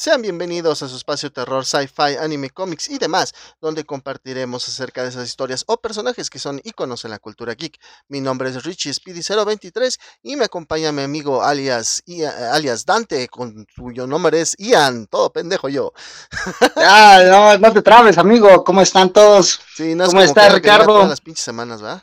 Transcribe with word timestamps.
Sean 0.00 0.22
bienvenidos 0.22 0.82
a 0.82 0.88
su 0.88 0.96
espacio 0.96 1.30
terror, 1.30 1.66
sci-fi, 1.66 2.16
anime, 2.18 2.48
cómics 2.48 2.88
y 2.88 2.96
demás, 2.96 3.34
donde 3.60 3.84
compartiremos 3.84 4.66
acerca 4.66 5.02
de 5.02 5.10
esas 5.10 5.28
historias 5.28 5.62
o 5.66 5.76
personajes 5.76 6.30
que 6.30 6.38
son 6.38 6.58
iconos 6.64 7.04
en 7.04 7.10
la 7.10 7.18
cultura 7.18 7.52
geek. 7.52 7.78
Mi 8.08 8.22
nombre 8.22 8.48
es 8.48 8.64
Richie 8.64 8.92
Speedy023 8.92 10.00
y 10.22 10.36
me 10.36 10.46
acompaña 10.46 10.90
mi 10.90 11.02
amigo 11.02 11.42
alias, 11.42 12.02
alias 12.50 12.86
Dante, 12.86 13.28
con 13.28 13.66
cuyo 13.76 14.06
nombre 14.06 14.40
es 14.40 14.56
Ian, 14.56 15.06
todo 15.06 15.34
pendejo 15.34 15.68
yo. 15.68 15.92
Ah, 16.76 17.20
no, 17.28 17.58
no 17.58 17.72
te 17.74 17.82
trabes, 17.82 18.16
amigo, 18.16 18.64
¿cómo 18.64 18.80
están 18.80 19.12
todos? 19.12 19.60
¿Cómo 19.76 20.22
está 20.22 20.48
Ricardo? 20.48 21.06
Las 21.06 21.20
pinches 21.20 21.44
semanas, 21.44 21.84
¿va? 21.84 22.02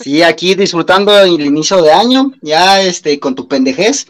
Sí, 0.00 0.22
aquí 0.22 0.54
disfrutando 0.54 1.18
el 1.18 1.42
inicio 1.42 1.82
de 1.82 1.92
año, 1.92 2.32
ya 2.40 2.80
este, 2.80 3.20
con 3.20 3.34
tu 3.34 3.46
pendejez. 3.48 4.06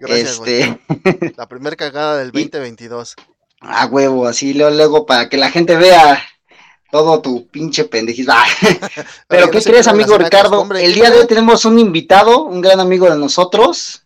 Este... 0.00 0.80
La 1.36 1.48
primera 1.48 1.76
cagada 1.76 2.18
del 2.18 2.32
2022. 2.32 3.16
Ah, 3.60 3.86
huevo, 3.86 4.26
así 4.26 4.54
luego, 4.54 5.06
para 5.06 5.28
que 5.28 5.36
la 5.36 5.50
gente 5.50 5.76
vea 5.76 6.22
todo 6.90 7.20
tu 7.20 7.46
pinche 7.48 7.84
pendejismo. 7.84 8.34
Pero, 9.28 9.50
¿qué 9.50 9.60
crees, 9.62 9.88
amigo 9.88 10.16
Ricardo? 10.18 10.66
El 10.74 10.94
día 10.94 11.10
de 11.10 11.20
hoy 11.20 11.26
tenemos 11.26 11.64
un 11.64 11.78
invitado, 11.78 12.44
un 12.44 12.60
gran 12.60 12.80
amigo 12.80 13.10
de 13.10 13.18
nosotros, 13.18 14.02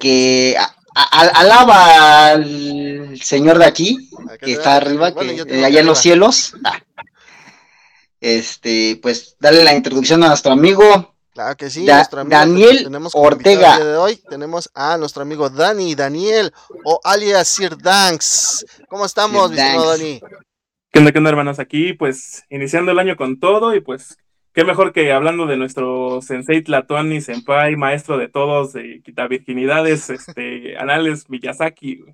que 0.00 0.56
alaba 0.94 2.28
al 2.28 3.18
señor 3.20 3.58
de 3.58 3.64
aquí, 3.64 4.10
que 4.40 4.52
está 4.52 4.76
arriba, 4.76 5.14
que 5.14 5.64
allá 5.64 5.80
en 5.80 5.86
los 5.86 5.98
cielos. 5.98 6.54
Ah. 6.64 6.80
Este, 8.20 9.00
pues, 9.02 9.36
dale 9.40 9.64
la 9.64 9.74
introducción 9.74 10.22
a 10.22 10.28
nuestro 10.28 10.52
amigo. 10.52 11.11
Claro 11.32 11.56
que 11.56 11.70
sí, 11.70 11.86
nuestro 11.86 12.20
amigo 12.20 12.38
Daniel 12.38 12.88
Ortega. 13.14 13.78
de 13.78 13.96
hoy 13.96 14.16
tenemos 14.28 14.70
a 14.74 14.98
nuestro 14.98 15.22
amigo 15.22 15.48
Dani, 15.48 15.94
Daniel, 15.94 16.52
o 16.84 17.00
alias 17.04 17.48
Sir 17.48 17.78
Danks. 17.78 18.66
¿Cómo 18.88 19.06
estamos, 19.06 19.50
mi 19.50 19.56
Dani? 19.56 20.20
¿Qué 20.90 20.98
onda, 20.98 21.10
qué 21.10 21.18
onda, 21.18 21.30
hermanos? 21.30 21.58
Aquí, 21.58 21.94
pues, 21.94 22.44
iniciando 22.50 22.92
el 22.92 22.98
año 22.98 23.16
con 23.16 23.40
todo 23.40 23.74
y 23.74 23.80
pues, 23.80 24.18
qué 24.52 24.62
mejor 24.62 24.92
que 24.92 25.10
hablando 25.10 25.46
de 25.46 25.56
nuestro 25.56 26.20
sensei 26.20 26.60
Tlatuani, 26.60 27.22
senpai, 27.22 27.76
maestro 27.76 28.18
de 28.18 28.28
todos, 28.28 28.74
de 28.74 29.00
quita 29.02 29.26
virginidades, 29.26 30.10
este, 30.10 30.76
anales 30.78 31.30
Miyazaki. 31.30 32.04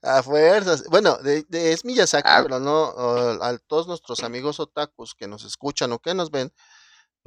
A 0.00 0.22
fuerzas. 0.22 0.84
Bueno, 0.88 1.18
de, 1.18 1.44
es 1.50 1.84
Miyazaki, 1.84 2.26
ah. 2.26 2.40
pero 2.42 2.58
no 2.58 2.86
a 3.42 3.58
todos 3.66 3.86
nuestros 3.86 4.24
amigos 4.24 4.60
otakus 4.60 5.14
que 5.14 5.28
nos 5.28 5.44
escuchan 5.44 5.92
o 5.92 5.98
que 5.98 6.14
nos 6.14 6.30
ven, 6.30 6.50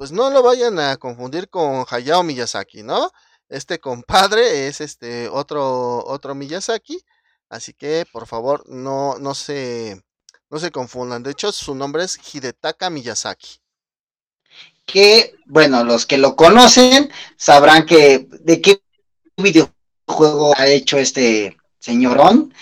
pues 0.00 0.12
no 0.12 0.30
lo 0.30 0.42
vayan 0.42 0.78
a 0.78 0.96
confundir 0.96 1.50
con 1.50 1.84
Hayao 1.86 2.22
Miyazaki, 2.22 2.82
¿no? 2.82 3.12
Este 3.50 3.80
compadre 3.80 4.66
es 4.66 4.80
este 4.80 5.28
otro, 5.28 6.02
otro 6.06 6.34
Miyazaki, 6.34 7.04
así 7.50 7.74
que 7.74 8.06
por 8.10 8.26
favor 8.26 8.64
no, 8.66 9.18
no, 9.18 9.34
se, 9.34 10.02
no 10.48 10.58
se 10.58 10.70
confundan. 10.70 11.22
De 11.22 11.32
hecho, 11.32 11.52
su 11.52 11.74
nombre 11.74 12.02
es 12.04 12.18
Hidetaka 12.18 12.88
Miyazaki. 12.88 13.60
Que, 14.86 15.34
bueno, 15.44 15.84
los 15.84 16.06
que 16.06 16.16
lo 16.16 16.34
conocen 16.34 17.12
sabrán 17.36 17.84
que 17.84 18.26
de 18.40 18.62
qué 18.62 18.80
videojuego 19.36 20.54
ha 20.56 20.66
hecho 20.66 20.96
este 20.96 21.58
señorón. 21.78 22.54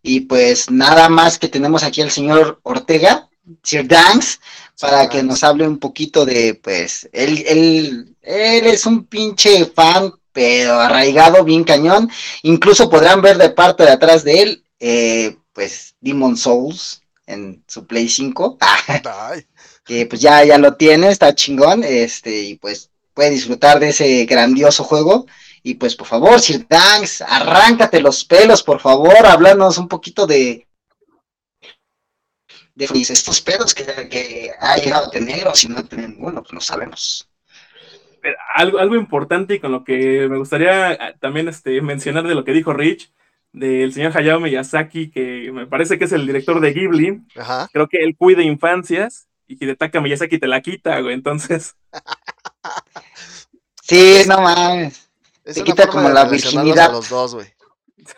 Y 0.00 0.20
pues 0.20 0.70
nada 0.70 1.10
más 1.10 1.38
que 1.38 1.48
tenemos 1.48 1.82
aquí 1.82 2.00
al 2.00 2.10
señor 2.10 2.58
Ortega, 2.62 3.28
Sir 3.62 3.86
Danks, 3.86 4.40
para 4.80 5.08
que 5.08 5.22
nos 5.22 5.44
hable 5.44 5.66
un 5.66 5.78
poquito 5.78 6.24
de, 6.24 6.54
pues, 6.54 7.08
él, 7.12 7.44
él, 7.46 8.16
él 8.22 8.66
es 8.66 8.86
un 8.86 9.04
pinche 9.04 9.66
fan, 9.66 10.12
pero 10.32 10.80
arraigado, 10.80 11.44
bien 11.44 11.64
cañón. 11.64 12.10
Incluso 12.42 12.90
podrán 12.90 13.22
ver 13.22 13.38
de 13.38 13.50
parte 13.50 13.84
de 13.84 13.90
atrás 13.90 14.24
de 14.24 14.42
él, 14.42 14.64
eh, 14.80 15.36
pues, 15.52 15.94
Demon 16.00 16.36
Souls 16.36 17.02
en 17.26 17.62
su 17.66 17.86
Play 17.86 18.08
5. 18.08 18.58
que 19.84 20.04
pues 20.06 20.20
ya, 20.20 20.44
ya 20.44 20.58
lo 20.58 20.74
tiene, 20.74 21.08
está 21.08 21.34
chingón, 21.34 21.84
este, 21.84 22.42
y 22.42 22.54
pues 22.56 22.90
puede 23.14 23.30
disfrutar 23.30 23.78
de 23.78 23.90
ese 23.90 24.24
grandioso 24.26 24.84
juego. 24.84 25.26
Y 25.62 25.74
pues 25.74 25.96
por 25.96 26.06
favor, 26.06 26.40
Sir 26.40 26.66
Danks, 26.68 27.22
arráncate 27.22 28.00
los 28.00 28.24
pelos, 28.24 28.62
por 28.62 28.80
favor, 28.80 29.26
háblanos 29.26 29.78
un 29.78 29.88
poquito 29.88 30.26
de, 30.26 30.65
de 32.76 32.84
estos 32.84 33.40
pedos 33.40 33.74
que, 33.74 34.50
ha 34.60 34.76
llegado 34.76 35.06
a 35.06 35.10
tener 35.10 35.48
o 35.48 35.54
si 35.54 35.68
no 35.68 35.82
tienen, 35.84 36.18
bueno, 36.18 36.42
pues 36.42 36.52
no 36.52 36.60
sabemos. 36.60 37.28
algo, 38.54 38.78
algo 38.78 38.96
importante 38.96 39.54
y 39.54 39.60
con 39.60 39.72
lo 39.72 39.82
que 39.82 40.28
me 40.28 40.36
gustaría 40.36 40.90
ah, 40.90 41.14
también 41.18 41.48
este, 41.48 41.80
mencionar 41.80 42.26
de 42.26 42.34
lo 42.34 42.44
que 42.44 42.52
dijo 42.52 42.74
Rich, 42.74 43.10
del 43.52 43.94
señor 43.94 44.16
Hayao 44.16 44.40
Miyazaki, 44.40 45.10
que 45.10 45.50
me 45.52 45.66
parece 45.66 45.98
que 45.98 46.04
es 46.04 46.12
el 46.12 46.26
director 46.26 46.60
de 46.60 46.74
Ghibli. 46.74 47.22
Creo 47.72 47.88
que 47.88 48.04
él 48.04 48.14
cuida 48.14 48.42
infancias 48.42 49.28
y 49.46 49.54
Hidetaka 49.64 50.02
Miyazaki 50.02 50.38
te 50.38 50.46
la 50.46 50.60
quita, 50.60 51.00
güey, 51.00 51.14
entonces. 51.14 51.76
sí, 53.82 54.22
no 54.28 54.42
mames. 54.42 55.08
te 55.44 55.64
quita 55.64 55.86
como 55.86 56.10
la 56.10 56.26
virginidad. 56.26 56.92
los 56.92 57.08
dos, 57.08 57.34
güey. 57.34 57.46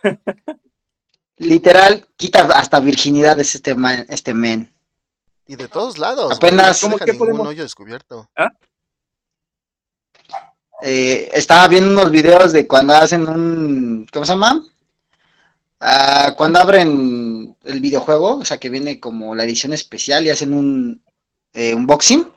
Literal, 1.38 2.06
quita 2.16 2.42
hasta 2.54 2.80
virginidad 2.80 3.38
este 3.38 3.74
man, 3.74 4.04
este 4.08 4.34
men. 4.34 4.72
Y 5.46 5.56
de 5.56 5.68
todos 5.68 5.98
lados. 5.98 6.36
Apenas. 6.36 6.80
¿Cómo 6.80 6.98
que 6.98 7.14
podemos... 7.14 7.46
hoyo 7.46 7.62
descubierto. 7.62 8.28
¿Ah? 8.36 8.52
Eh, 10.82 11.30
estaba 11.32 11.66
viendo 11.68 11.90
unos 11.90 12.10
videos 12.10 12.52
de 12.52 12.66
cuando 12.66 12.94
hacen 12.94 13.28
un. 13.28 14.06
¿Cómo 14.12 14.24
se 14.24 14.32
llama? 14.32 14.64
Ah, 15.80 16.34
cuando 16.36 16.58
abren 16.58 17.56
el 17.64 17.80
videojuego, 17.80 18.38
o 18.38 18.44
sea 18.44 18.58
que 18.58 18.68
viene 18.68 18.98
como 18.98 19.34
la 19.34 19.44
edición 19.44 19.72
especial 19.72 20.26
y 20.26 20.30
hacen 20.30 20.52
un 20.52 21.02
eh, 21.52 21.74
unboxing. 21.74 22.28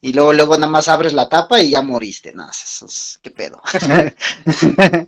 Y 0.00 0.12
luego, 0.12 0.32
luego 0.32 0.56
nada 0.56 0.70
más 0.70 0.88
abres 0.88 1.12
la 1.12 1.28
tapa 1.28 1.60
y 1.60 1.70
ya 1.70 1.82
moriste. 1.82 2.32
Nada, 2.32 2.52
eso 2.52 2.86
es, 2.86 3.18
qué 3.22 3.30
pedo. 3.30 3.60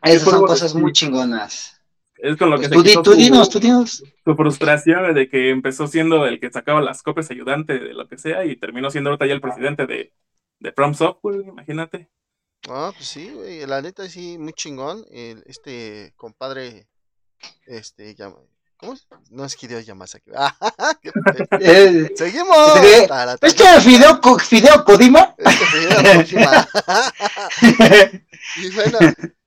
Esas 0.02 0.30
son 0.30 0.46
cosas 0.46 0.76
muy 0.76 0.94
chingonas. 0.94 1.80
Es 2.18 2.38
con 2.38 2.50
lo 2.50 2.60
que 2.60 2.68
pues 2.68 2.94
tú, 3.02 3.14
dinos, 3.14 3.50
tú 3.50 3.60
dinos. 3.60 4.04
Su 4.26 4.36
frustración 4.36 5.14
de 5.14 5.30
que 5.30 5.52
empezó 5.52 5.88
siendo 5.88 6.26
el 6.26 6.40
que 6.40 6.52
sacaba 6.52 6.82
las 6.82 7.02
copias 7.02 7.32
ayudante 7.32 7.80
de 7.80 7.94
lo 7.94 8.08
que 8.10 8.18
sea 8.18 8.44
y 8.46 8.58
terminó 8.58 8.92
siendo 8.92 9.10
ahorita 9.10 9.26
ya 9.26 9.34
el 9.34 9.42
presidente 9.42 9.88
de, 9.88 10.12
de 10.60 10.72
From 10.74 10.94
Software, 10.94 11.46
imagínate. 11.48 12.10
Ah, 12.68 12.92
pues 12.94 13.08
sí, 13.08 13.30
güey, 13.30 13.66
la 13.66 13.82
neta 13.82 14.10
sí, 14.10 14.38
muy 14.38 14.52
chingón. 14.52 15.06
este 15.46 16.14
compadre, 16.18 16.88
este, 17.66 18.16
¿Cómo 18.80 18.94
es? 18.94 19.08
No 19.30 19.44
es 19.44 19.62
Hideo 19.62 19.82
Yamazaki. 19.82 20.32
Eh, 21.60 22.14
Seguimos. 22.16 22.80
¿Es 23.42 23.54
que 23.54 23.64
Fideo, 23.82 24.20
Fideo 24.40 24.86
Kodima? 24.86 25.36
Es 25.38 25.58
que 25.58 25.66
Fideo 25.66 26.70
y 28.58 28.72
bueno, 28.72 29.00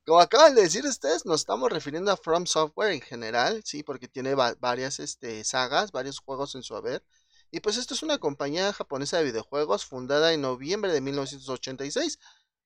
como 0.05 0.21
acaban 0.21 0.55
de 0.55 0.63
decir 0.63 0.85
ustedes, 0.85 1.25
nos 1.27 1.41
estamos 1.41 1.71
refiriendo 1.71 2.11
a 2.11 2.17
From 2.17 2.47
Software 2.47 2.93
en 2.93 3.01
general, 3.01 3.63
sí, 3.65 3.83
porque 3.83 4.09
tiene 4.09 4.35
varias 4.35 4.99
este, 5.01 5.45
sagas, 5.45 5.93
varios 5.93 6.19
juegos 6.19 6.55
en 6.55 6.63
su 6.63 6.75
haber. 6.75 7.05
Y 7.53 7.61
pues 7.61 7.77
esto 7.77 7.95
es 7.95 8.03
una 8.03 8.19
compañía 8.19 8.73
japonesa 8.73 9.19
de 9.19 9.25
videojuegos 9.25 9.85
fundada 9.85 10.33
en 10.33 10.41
noviembre 10.41 10.93
de 10.93 11.01
1986. 11.01 12.19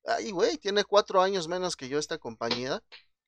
Ay, 0.05 0.31
güey, 0.31 0.57
tiene 0.57 0.83
cuatro 0.85 1.21
años 1.21 1.47
menos 1.47 1.75
que 1.75 1.89
yo 1.89 1.99
esta 1.99 2.17
compañía. 2.17 2.81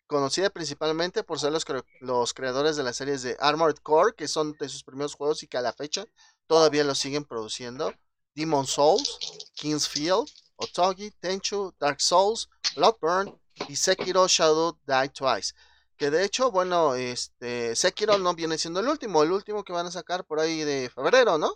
Conocida 0.07 0.49
principalmente 0.49 1.23
por 1.23 1.39
ser 1.39 1.51
los, 1.51 1.65
los 1.99 2.33
creadores 2.33 2.77
de 2.77 2.83
las 2.83 2.95
series 2.95 3.21
de 3.21 3.37
Armored 3.39 3.77
Core, 3.83 4.15
que 4.15 4.27
son 4.27 4.53
de 4.53 4.69
sus 4.69 4.83
primeros 4.83 5.13
juegos 5.15 5.43
y 5.43 5.47
que 5.47 5.57
a 5.57 5.61
la 5.61 5.73
fecha 5.73 6.05
todavía 6.47 6.83
los 6.83 6.97
siguen 6.97 7.25
produciendo. 7.25 7.93
Demon 8.33 8.65
Souls, 8.65 9.19
Kingsfield, 9.53 10.27
Otogi, 10.55 11.11
Tenchu, 11.11 11.73
Dark 11.79 12.01
Souls, 12.01 12.49
Bloodburn, 12.75 13.38
y 13.67 13.75
Sekiro 13.75 14.27
Shadow 14.27 14.77
Die 14.85 15.09
Twice. 15.09 15.53
Que 15.97 16.09
de 16.09 16.23
hecho, 16.23 16.49
bueno, 16.49 16.95
este 16.95 17.75
Sekiro 17.75 18.17
no 18.17 18.33
viene 18.33 18.57
siendo 18.57 18.79
el 18.79 18.87
último, 18.87 19.21
el 19.21 19.31
último 19.31 19.63
que 19.63 19.73
van 19.73 19.85
a 19.85 19.91
sacar 19.91 20.23
por 20.23 20.39
ahí 20.39 20.63
de 20.63 20.89
febrero, 20.89 21.37
¿no? 21.37 21.55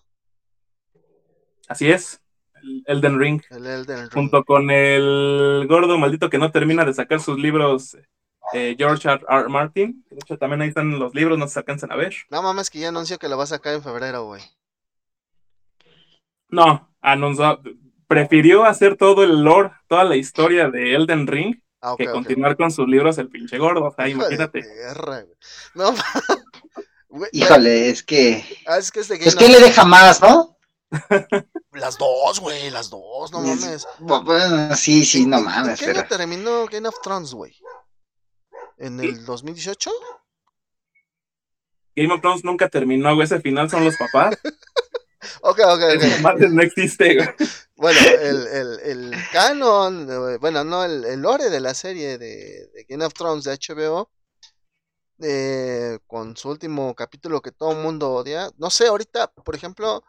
Así 1.67 1.89
es. 1.89 2.19
El 2.61 2.83
Elden 2.87 3.19
Ring. 3.19 3.41
El 3.49 3.65
Elden 3.65 4.01
Ring. 4.01 4.13
Junto 4.13 4.43
con 4.43 4.69
el 4.69 5.65
gordo 5.69 5.97
maldito 5.97 6.29
que 6.29 6.37
no 6.37 6.51
termina 6.51 6.83
de 6.83 6.93
sacar 6.93 7.21
sus 7.21 7.39
libros, 7.39 7.97
eh, 8.53 8.75
George 8.77 9.09
R. 9.09 9.21
R. 9.27 9.49
Martin. 9.49 10.05
De 10.09 10.17
hecho, 10.17 10.37
también 10.37 10.61
ahí 10.61 10.69
están 10.69 10.99
los 10.99 11.15
libros, 11.15 11.37
no 11.37 11.47
se 11.47 11.59
alcanzan 11.59 11.91
a 11.91 11.95
ver. 11.95 12.13
No 12.29 12.41
mames, 12.41 12.69
que 12.69 12.79
ya 12.79 12.89
anunció 12.89 13.17
que 13.17 13.29
lo 13.29 13.37
va 13.37 13.43
a 13.43 13.47
sacar 13.47 13.73
en 13.73 13.83
febrero, 13.83 14.25
güey. 14.25 14.41
No, 16.49 16.93
anunció, 17.01 17.61
prefirió 18.07 18.65
hacer 18.65 18.97
todo 18.97 19.23
el 19.23 19.43
lore, 19.43 19.71
toda 19.87 20.03
la 20.03 20.17
historia 20.17 20.69
de 20.69 20.95
Elden 20.95 21.27
Ring 21.27 21.62
Ah, 21.85 21.95
que 21.97 22.05
continuar 22.05 22.55
con 22.55 22.71
sus 22.71 22.87
libros 22.87 23.17
el 23.17 23.27
pinche 23.27 23.57
gordo, 23.57 23.83
o 23.83 23.93
sea, 23.93 24.07
imagínate. 24.07 24.63
no, 25.75 25.93
Híjole, 27.33 27.89
es 27.89 28.01
que. 28.03 28.45
Ah, 28.65 28.77
es 28.77 28.89
que, 28.89 29.01
este 29.01 29.27
es 29.27 29.35
que 29.35 29.49
le 29.49 29.59
deja 29.59 29.83
más, 29.83 30.21
¿no? 30.21 30.57
Las 31.73 31.97
dos, 31.97 32.39
güey, 32.39 32.69
las 32.69 32.89
dos, 32.89 33.33
no 33.33 33.41
mames. 33.41 33.85
sí, 34.79 35.03
sí, 35.03 35.25
no 35.25 35.41
mames. 35.41 35.81
¿En 35.81 35.91
qué 35.93 35.99
año 35.99 36.07
terminó 36.07 36.67
Game 36.67 36.87
of 36.87 37.01
Thrones, 37.03 37.33
güey? 37.33 37.53
¿En 38.77 39.01
el 39.01 39.25
2018? 39.25 39.91
Game 41.97 42.13
of 42.13 42.21
Thrones 42.21 42.45
nunca 42.45 42.69
terminó, 42.69 43.13
güey. 43.13 43.25
Ese 43.25 43.41
final 43.41 43.69
son 43.69 43.83
los 43.83 43.97
papás. 43.97 44.37
ok, 45.41 45.59
ok, 45.67 45.81
ok. 46.23 46.39
no 46.49 46.61
existe, 46.61 47.15
güey. 47.15 47.29
Bueno, 47.83 47.99
el, 47.99 48.47
el, 48.47 48.79
el 48.79 49.13
canon, 49.33 50.09
eh, 50.09 50.37
bueno, 50.37 50.63
no, 50.63 50.85
el, 50.85 51.03
el 51.03 51.19
lore 51.19 51.49
de 51.49 51.59
la 51.59 51.73
serie 51.73 52.17
de, 52.17 52.71
Game 52.87 53.03
of 53.03 53.13
Thrones 53.13 53.43
de 53.43 53.59
HBO 53.59 54.09
eh, 55.21 55.99
con 56.07 56.37
su 56.37 56.47
último 56.47 56.95
capítulo 56.95 57.41
que 57.41 57.51
todo 57.51 57.73
el 57.73 57.79
mundo 57.79 58.13
odia. 58.13 58.49
No 58.55 58.69
sé, 58.69 58.87
ahorita, 58.87 59.33
por 59.33 59.53
ejemplo, 59.53 60.01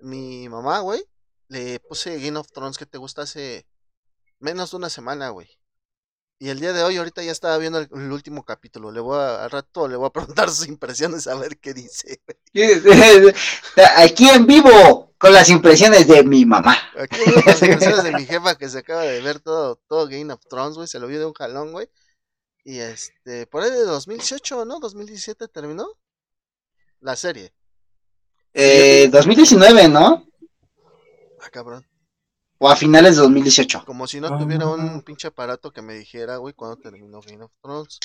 mi 0.00 0.48
mamá, 0.48 0.80
güey, 0.80 1.04
le 1.46 1.78
puse 1.78 2.18
Game 2.18 2.36
of 2.36 2.50
Thrones 2.50 2.76
que 2.76 2.86
te 2.86 2.98
gusta 2.98 3.22
hace 3.22 3.64
menos 4.40 4.72
de 4.72 4.78
una 4.78 4.90
semana, 4.90 5.28
güey. 5.28 5.48
Y 6.40 6.48
el 6.48 6.58
día 6.58 6.72
de 6.72 6.82
hoy, 6.82 6.96
ahorita 6.96 7.22
ya 7.22 7.30
estaba 7.30 7.58
viendo 7.58 7.78
el, 7.78 8.10
último 8.10 8.44
capítulo. 8.44 8.90
Le 8.90 8.98
voy 8.98 9.18
a, 9.20 9.44
al 9.44 9.50
rato 9.52 9.86
le 9.86 9.94
voy 9.94 10.08
a 10.08 10.12
preguntar 10.12 10.50
sus 10.50 10.66
impresiones 10.66 11.28
a 11.28 11.36
ver 11.36 11.60
qué 11.60 11.74
dice. 11.74 12.20
Aquí 13.98 14.28
en 14.28 14.46
vivo, 14.48 15.09
con 15.20 15.34
las 15.34 15.50
impresiones 15.50 16.08
de 16.08 16.24
mi 16.24 16.46
mamá. 16.46 16.78
Aquí 16.98 17.18
con 17.34 17.44
las 17.44 17.62
impresiones 17.62 18.04
de 18.04 18.12
mi 18.12 18.24
jefa 18.24 18.56
que 18.56 18.70
se 18.70 18.78
acaba 18.78 19.02
de 19.02 19.20
ver 19.20 19.38
todo, 19.38 19.76
todo 19.86 20.08
Game 20.08 20.32
of 20.32 20.40
Thrones, 20.48 20.76
güey. 20.76 20.88
Se 20.88 20.98
lo 20.98 21.06
vio 21.06 21.18
de 21.18 21.26
un 21.26 21.34
jalón, 21.34 21.72
güey. 21.72 21.90
Y 22.64 22.78
este, 22.78 23.46
por 23.46 23.62
ahí 23.62 23.70
de 23.70 23.84
2018, 23.84 24.64
¿no? 24.64 24.80
2017 24.80 25.48
terminó 25.48 25.86
la 27.00 27.16
serie. 27.16 27.52
Eh, 28.54 29.10
2019, 29.12 29.88
¿no? 29.88 30.26
Ah, 31.42 31.50
cabrón. 31.52 31.86
O 32.56 32.70
a 32.70 32.76
finales 32.76 33.16
de 33.16 33.20
2018. 33.20 33.84
Como 33.84 34.06
si 34.06 34.20
no 34.20 34.38
tuviera 34.38 34.68
un 34.68 34.80
ah. 34.80 35.02
pinche 35.04 35.28
aparato 35.28 35.70
que 35.70 35.82
me 35.82 35.92
dijera, 35.92 36.38
güey, 36.38 36.54
cuándo 36.54 36.78
terminó 36.78 37.20
Game 37.20 37.44
of 37.44 37.52
Thrones. 37.62 37.98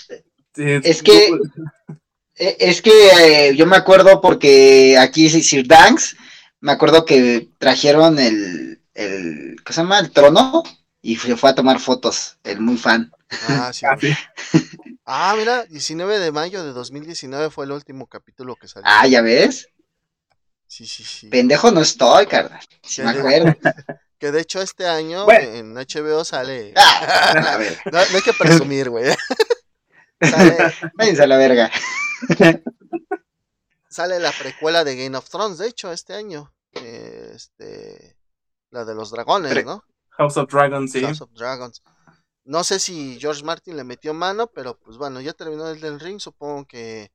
Es 0.54 1.02
que, 1.02 1.30
e, 2.36 2.58
es 2.60 2.82
que 2.82 3.48
eh, 3.48 3.56
yo 3.56 3.66
me 3.66 3.78
acuerdo 3.78 4.20
porque 4.20 4.98
aquí 4.98 5.30
Sir 5.30 5.66
Danks, 5.66 6.18
me 6.66 6.72
acuerdo 6.72 7.06
que 7.06 7.48
trajeron 7.60 8.18
el, 8.18 8.82
el, 8.96 9.56
¿qué 9.64 9.72
se 9.72 9.82
llama? 9.82 10.00
El 10.00 10.10
trono 10.10 10.64
y 11.00 11.16
se 11.16 11.38
fue 11.38 11.52
a 11.52 11.56
tomar 11.56 11.80
fotos, 11.80 12.40
el 12.44 12.60
muy 12.60 12.76
fan. 12.76 13.12
Ah, 13.50 13.72
sí. 13.72 13.86
ah, 15.06 15.36
mira, 15.38 15.66
19 15.66 16.18
de 16.18 16.32
mayo 16.32 16.64
de 16.64 16.74
2019 16.74 17.52
fue 17.52 17.66
el 17.66 17.72
último 17.72 18.08
capítulo 18.08 18.56
que 18.56 18.68
salió. 18.68 18.90
Ah, 18.90 19.06
¿ya 19.06 19.22
ves? 19.22 19.70
Sí, 20.66 20.88
sí, 20.88 21.04
sí. 21.04 21.28
Pendejo 21.28 21.70
no 21.70 21.82
estoy, 21.82 22.26
carnal. 22.26 22.66
Si 22.82 23.04
me 23.04 23.12
acuerdo. 23.12 23.56
Que 24.18 24.32
de 24.32 24.40
hecho 24.40 24.62
este 24.62 24.88
año 24.88 25.30
en 25.30 25.76
HBO 25.76 26.24
sale. 26.24 26.74
Ah, 26.78 27.60
no, 27.92 28.00
hay 28.00 28.22
que 28.24 28.32
presumir, 28.34 28.90
güey. 28.90 29.14
sale... 30.22 31.22
a 31.22 31.28
la 31.28 31.38
verga. 31.38 31.70
sale 33.90 34.20
la 34.20 34.32
precuela 34.32 34.86
de 34.86 34.96
Game 34.96 35.18
of 35.18 35.30
Thrones, 35.30 35.58
de 35.58 35.68
hecho, 35.68 35.92
este 35.92 36.14
año. 36.14 36.55
Este. 36.76 38.18
La 38.72 38.86
de 38.86 38.96
los 38.96 39.12
dragones, 39.12 39.66
¿no? 39.66 39.84
House 40.10 40.38
of 40.38 40.52
Dragons, 40.52 40.92
sí. 40.92 41.02
House 41.02 41.22
of 41.22 41.32
Dragons. 41.34 41.82
No 42.44 42.64
sé 42.64 42.80
si 42.80 43.18
George 43.20 43.44
Martin 43.44 43.76
le 43.76 43.84
metió 43.84 44.14
mano, 44.14 44.48
pero 44.48 44.78
pues 44.78 44.98
bueno, 44.98 45.20
ya 45.20 45.34
terminó 45.34 45.68
el 45.70 45.82
del 45.82 46.00
ring, 46.00 46.20
supongo 46.20 46.66
que 46.66 47.12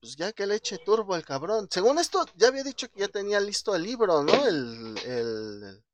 pues 0.00 0.16
ya 0.16 0.32
que 0.32 0.46
le 0.46 0.56
eche 0.56 0.78
turbo 0.78 1.16
el 1.16 1.24
cabrón. 1.24 1.66
Según 1.70 1.98
esto, 1.98 2.26
ya 2.36 2.48
había 2.48 2.62
dicho 2.62 2.88
que 2.90 3.00
ya 3.00 3.08
tenía 3.08 3.40
listo 3.40 3.74
el 3.74 3.82
libro, 3.82 4.22
¿no? 4.22 4.46
El, 4.46 4.98
el, 5.06 5.84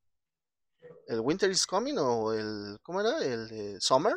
el 1.06 1.20
Winter 1.20 1.50
is 1.50 1.66
Coming 1.66 1.96
o 1.98 2.32
el, 2.32 2.78
¿cómo 2.82 3.00
era? 3.00 3.18
El 3.18 3.48
de 3.48 3.80
Summer. 3.80 4.16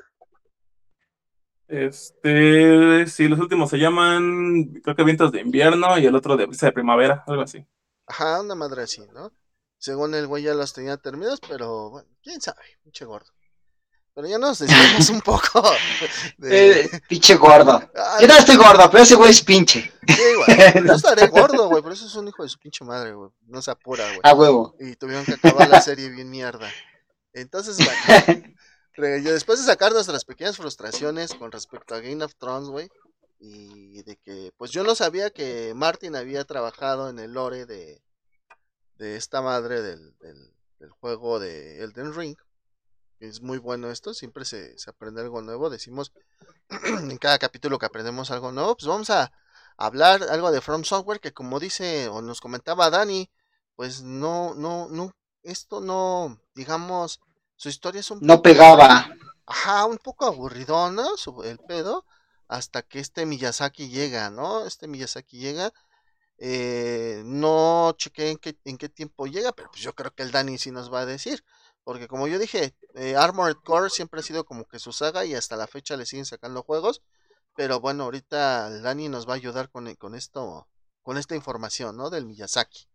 Este, 1.68 3.08
sí, 3.08 3.28
los 3.28 3.40
últimos 3.40 3.70
se 3.70 3.78
llaman, 3.78 4.66
creo 4.84 4.96
que 4.96 5.04
vientos 5.04 5.32
de 5.32 5.42
invierno 5.42 5.98
y 5.98 6.06
el 6.06 6.16
otro 6.16 6.38
de 6.38 6.48
de 6.48 6.72
primavera, 6.72 7.24
algo 7.26 7.44
así. 7.44 7.66
Ajá, 8.08 8.42
una 8.42 8.56
madre 8.56 8.84
así, 8.84 9.02
¿no? 9.14 9.32
Según 9.78 10.16
el 10.16 10.28
güey 10.28 10.44
ya 10.44 10.54
los 10.54 10.74
tenía 10.74 10.98
terminados, 10.98 11.40
pero 11.48 11.90
bueno, 11.90 12.10
quién 12.22 12.40
sabe, 12.42 12.62
pinche 12.84 13.06
gordo. 13.06 13.32
Pero 14.16 14.28
ya 14.28 14.38
nos 14.38 14.60
decimos 14.60 15.10
un 15.10 15.22
poco. 15.22 15.62
De... 16.38 16.82
Eh, 16.82 17.02
pinche 17.10 17.36
gordo. 17.36 17.82
Ah, 17.96 18.18
Yo 18.22 18.28
no 18.28 18.38
estoy 18.38 18.56
gordo, 18.58 18.90
pero 18.92 19.04
ese 19.04 19.16
güey 19.16 19.32
es 19.32 19.42
pinche. 19.42 19.92
Sí, 20.08 20.24
güey. 20.38 20.86
Yo 20.88 20.94
estaré 20.94 21.28
gordo, 21.28 21.68
güey. 21.68 21.82
Pero 21.82 21.96
eso 21.96 22.06
es 22.06 22.16
un 22.16 22.28
hijo 22.28 22.44
de 22.44 22.50
su 22.50 22.60
pinche 22.60 22.86
madre, 22.86 23.14
güey. 23.14 23.32
No 23.48 23.62
se 23.62 23.72
apura, 23.72 24.06
güey. 24.06 24.20
A 24.22 24.34
huevo. 24.36 24.76
Y 24.80 24.96
tuvieron 24.96 25.26
que 25.26 25.34
acabar 25.34 25.68
la 25.68 25.82
serie 25.82 26.10
bien 26.10 26.30
mierda. 26.30 26.70
Entonces, 27.34 27.78
bueno. 27.78 28.44
después 29.24 29.60
de 29.60 29.66
sacar 29.66 29.92
nuestras 29.92 30.26
pequeñas 30.26 30.58
frustraciones 30.58 31.34
con 31.34 31.52
respecto 31.52 31.96
a 31.96 32.00
Game 32.00 32.24
of 32.24 32.36
Thrones, 32.36 32.70
güey. 32.70 32.90
Y 33.40 34.04
de 34.04 34.16
que, 34.18 34.54
pues 34.58 34.72
yo 34.72 34.84
no 34.84 34.96
sabía 34.96 35.30
que 35.30 35.74
Martin 35.76 36.16
había 36.16 36.46
trabajado 36.46 37.10
en 37.10 37.20
el 37.20 37.34
lore 37.34 37.66
de, 37.66 38.02
de 38.96 39.16
esta 39.18 39.42
madre 39.42 39.82
del, 39.82 40.18
del, 40.20 40.54
del 40.80 40.92
juego 40.92 41.40
de 41.40 41.84
Elden 41.84 42.14
Ring 42.14 42.38
es 43.24 43.42
muy 43.42 43.58
bueno 43.58 43.90
esto, 43.90 44.14
siempre 44.14 44.44
se, 44.44 44.76
aprende 44.88 45.22
algo 45.22 45.42
nuevo, 45.42 45.70
decimos 45.70 46.12
en 46.70 47.18
cada 47.18 47.40
capítulo 47.40 47.80
que 47.80 47.86
aprendemos 47.86 48.32
algo 48.32 48.52
nuevo, 48.52 48.76
pues 48.76 48.88
vamos 48.88 49.10
a 49.10 49.32
hablar 49.78 50.24
algo 50.24 50.52
de 50.52 50.60
From 50.60 50.84
Software 50.84 51.22
que 51.22 51.34
como 51.34 51.60
dice 51.60 52.10
o 52.10 52.22
nos 52.22 52.42
comentaba 52.42 52.90
Dani, 52.90 53.30
pues 53.76 54.02
no, 54.02 54.54
no, 54.56 54.90
no, 54.90 55.14
esto 55.42 55.80
no, 55.80 56.38
digamos, 56.54 57.22
su 57.56 57.70
historia 57.70 58.02
es 58.02 58.12
un 58.12 58.20
No 58.22 58.42
pegaba. 58.42 59.10
Ajá, 59.46 59.86
un 59.86 59.98
poco 59.98 60.26
aburridona 60.26 61.06
el 61.46 61.60
pedo, 61.60 62.06
hasta 62.48 62.82
que 62.82 63.00
este 63.00 63.26
Miyazaki 63.26 63.90
llega, 63.90 64.30
¿no? 64.30 64.66
Este 64.66 64.88
Miyazaki 64.88 65.38
llega, 65.38 65.74
eh, 66.38 67.22
no 67.26 67.94
chequé 67.98 68.32
en 68.32 68.38
qué, 68.38 68.58
en 68.66 68.78
qué 68.78 68.90
tiempo 68.90 69.28
llega, 69.28 69.52
pero 69.54 69.70
pues 69.72 69.82
yo 69.82 69.94
creo 69.94 70.12
que 70.12 70.24
el 70.24 70.32
Dani 70.32 70.58
sí 70.58 70.72
nos 70.72 70.92
va 70.92 71.02
a 71.02 71.06
decir. 71.06 71.44
Porque 71.84 72.08
como 72.08 72.28
yo 72.28 72.40
dije, 72.40 72.76
eh, 72.96 73.16
Armored 73.16 73.58
Core 73.64 73.90
siempre 73.90 74.22
ha 74.22 74.24
sido 74.24 74.46
como 74.46 74.66
que 74.66 74.80
su 74.80 74.94
saga 74.94 75.26
y 75.26 75.36
hasta 75.36 75.58
la 75.58 75.68
fecha 75.68 75.98
le 75.98 76.06
siguen 76.06 76.26
sacando 76.26 76.64
juegos. 76.64 77.02
Pero 77.56 77.80
bueno, 77.80 78.04
ahorita 78.06 78.70
Dani 78.82 79.10
nos 79.10 79.28
va 79.28 79.34
a 79.34 79.36
ayudar 79.36 79.70
con, 79.70 79.94
con 79.96 80.16
esto, 80.16 80.68
con 81.02 81.18
esta 81.18 81.36
información, 81.36 81.98
¿no? 81.98 82.10
Del 82.10 82.26
Miyazaki. 82.26 82.88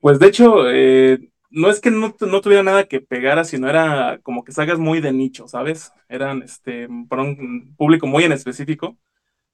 Pues 0.00 0.18
de 0.18 0.26
hecho, 0.26 0.70
eh, 0.70 1.32
no 1.50 1.70
es 1.70 1.80
que 1.80 1.90
no, 1.90 2.14
no, 2.20 2.40
tuviera 2.40 2.62
nada 2.62 2.84
que 2.86 3.00
pegara, 3.00 3.44
sino 3.44 3.68
era 3.68 4.20
como 4.22 4.44
que 4.44 4.52
sagas 4.52 4.78
muy 4.78 5.00
de 5.00 5.12
nicho, 5.12 5.48
¿sabes? 5.48 5.92
Eran 6.08 6.42
este, 6.42 6.88
para 7.08 7.22
un 7.22 7.74
público 7.76 8.06
muy 8.06 8.24
en 8.24 8.32
específico. 8.32 8.96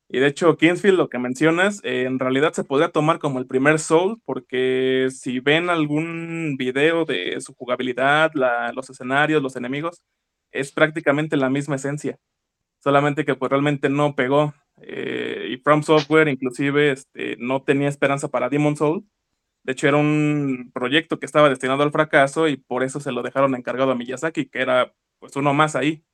Y 0.08 0.20
de 0.20 0.26
hecho, 0.26 0.56
Kingsfield, 0.58 0.99
lo 0.99 1.08
que 1.08 1.18
mencionas, 1.18 1.80
eh, 1.84 2.04
en 2.04 2.18
realidad 2.18 2.52
se 2.52 2.64
podría 2.64 2.90
tomar 2.90 3.18
como 3.18 3.38
el 3.38 3.46
primer 3.46 3.78
Soul, 3.78 4.20
porque 4.26 5.08
si 5.11 5.40
ven 5.40 5.70
algún 5.70 6.56
video 6.58 7.06
de 7.06 7.40
su 7.40 7.54
jugabilidad, 7.54 8.30
los 8.75 8.90
escenarios, 8.90 9.42
los 9.42 9.56
enemigos, 9.56 10.02
es 10.50 10.72
prácticamente 10.72 11.37
la 11.37 11.50
misma 11.50 11.76
esencia. 11.76 12.18
Solamente 12.82 13.25
que 13.25 13.34
pues 13.37 13.50
realmente 13.50 13.88
no 13.88 14.14
pegó. 14.14 14.54
Eh, 14.82 15.49
y 15.50 15.56
From 15.58 15.82
Software 15.82 16.28
inclusive 16.28 16.92
este, 16.92 17.37
no 17.38 17.62
tenía 17.62 17.88
esperanza 17.88 18.28
para 18.28 18.49
Demon 18.50 18.76
Soul. 18.76 19.04
De 19.64 19.73
hecho, 19.73 19.87
era 19.87 19.97
un 19.97 20.71
proyecto 20.75 21.19
que 21.19 21.26
estaba 21.26 21.49
destinado 21.49 21.83
al 21.83 21.92
fracaso 21.92 22.49
y 22.49 22.57
por 22.57 22.83
eso 22.83 22.99
se 23.00 23.12
lo 23.12 23.23
dejaron 23.23 23.54
encargado 23.54 23.92
a 23.92 23.95
Miyazaki, 23.95 24.47
que 24.47 24.61
era 24.61 24.92
pues 25.21 25.37
uno 25.37 25.54
más 25.54 25.76
ahí. 25.76 26.04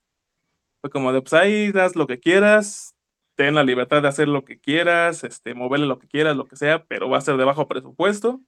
Fue 0.81 0.91
como 0.91 1.13
de, 1.13 1.23
pues 1.23 1.33
ahí 1.33 1.73
das 1.73 1.97
lo 1.97 2.07
que 2.07 2.21
quieras, 2.21 2.95
ten 3.37 3.55
la 3.55 3.65
libertad 3.65 4.03
de 4.03 4.09
hacer 4.09 4.29
lo 4.29 4.45
que 4.45 4.61
quieras, 4.61 5.25
este, 5.25 5.55
moverle 5.55 5.87
lo 5.87 5.99
que 5.99 6.09
quieras, 6.09 6.37
lo 6.37 6.47
que 6.47 6.57
sea, 6.57 6.85
pero 6.85 7.09
va 7.09 7.19
a 7.19 7.23
ser 7.23 7.37
de 7.37 7.45
bajo 7.45 7.67
presupuesto. 7.67 8.41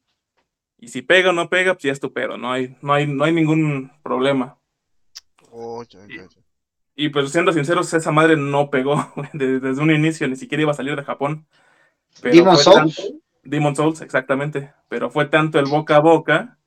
Y 0.79 0.89
si 0.89 1.03
pega 1.03 1.31
o 1.31 1.33
no 1.33 1.49
pega, 1.49 1.75
pues 1.75 1.85
ya 1.85 1.93
es 1.93 2.01
tu 2.01 2.13
pero, 2.13 2.37
no 2.37 2.53
hay, 2.53 2.77
no 2.83 2.93
hay, 2.93 3.07
no 3.07 3.25
hay 3.25 3.33
ningún 3.33 3.91
problema. 4.03 4.59
y, 6.95 7.09
pues 7.09 7.31
siendo 7.33 7.53
sinceros, 7.53 7.93
esa 7.95 8.13
madre 8.13 8.37
no 8.37 8.71
pegó 8.71 9.13
desde, 9.33 9.83
un 9.83 9.91
inicio, 9.91 10.29
ni 10.29 10.37
siquiera 10.37 10.63
iba 10.63 10.73
a 10.73 10.75
salir 10.75 10.95
de 10.95 11.05
Japón. 11.05 11.47
Demon 12.23 12.57
Souls. 12.57 13.15
Demon 13.43 13.77
Souls, 13.77 14.01
exactamente. 14.01 14.73
Pero 14.89 15.11
fue 15.11 15.27
tanto 15.27 15.59
el 15.59 15.67
boca 15.67 15.97
a 15.97 16.01
boca 16.01 16.59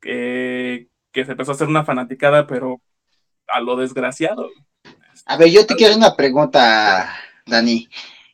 que, 0.00 0.88
se 1.12 1.20
empezó 1.32 1.52
a 1.52 1.54
hacer 1.54 1.68
una 1.68 1.84
fanaticada, 1.84 2.46
pero 2.46 2.80
a 3.48 3.60
lo 3.60 3.76
desgraciado. 3.76 4.48
A 5.26 5.36
ver, 5.36 5.50
yo 5.50 5.66
te 5.66 5.74
quiero 5.74 5.96
una 5.96 6.14
pregunta, 6.14 7.14
Dani. 7.46 7.88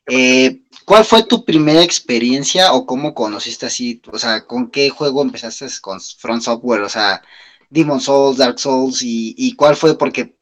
Eh, 0.07 0.63
¿Cuál 0.85 1.05
fue 1.05 1.23
tu 1.23 1.45
primera 1.45 1.83
experiencia 1.83 2.73
o 2.73 2.87
cómo 2.87 3.15
conociste 3.15 3.67
así? 3.67 4.03
O 4.13 4.19
sea, 4.19 4.47
¿con 4.47 4.71
qué 4.71 4.91
juego 4.91 5.23
empezaste 5.23 5.67
con 5.81 6.01
Front 6.01 6.43
Software? 6.43 6.83
O 6.83 6.89
sea, 6.89 7.23
Demon 7.71 8.01
Souls, 8.01 8.37
Dark 8.37 8.59
Souls 8.59 9.01
y, 9.03 9.55
cuál 9.57 9.77
fue? 9.77 9.97
Porque, 9.97 10.37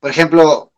por 0.00 0.10
ejemplo, 0.10 0.72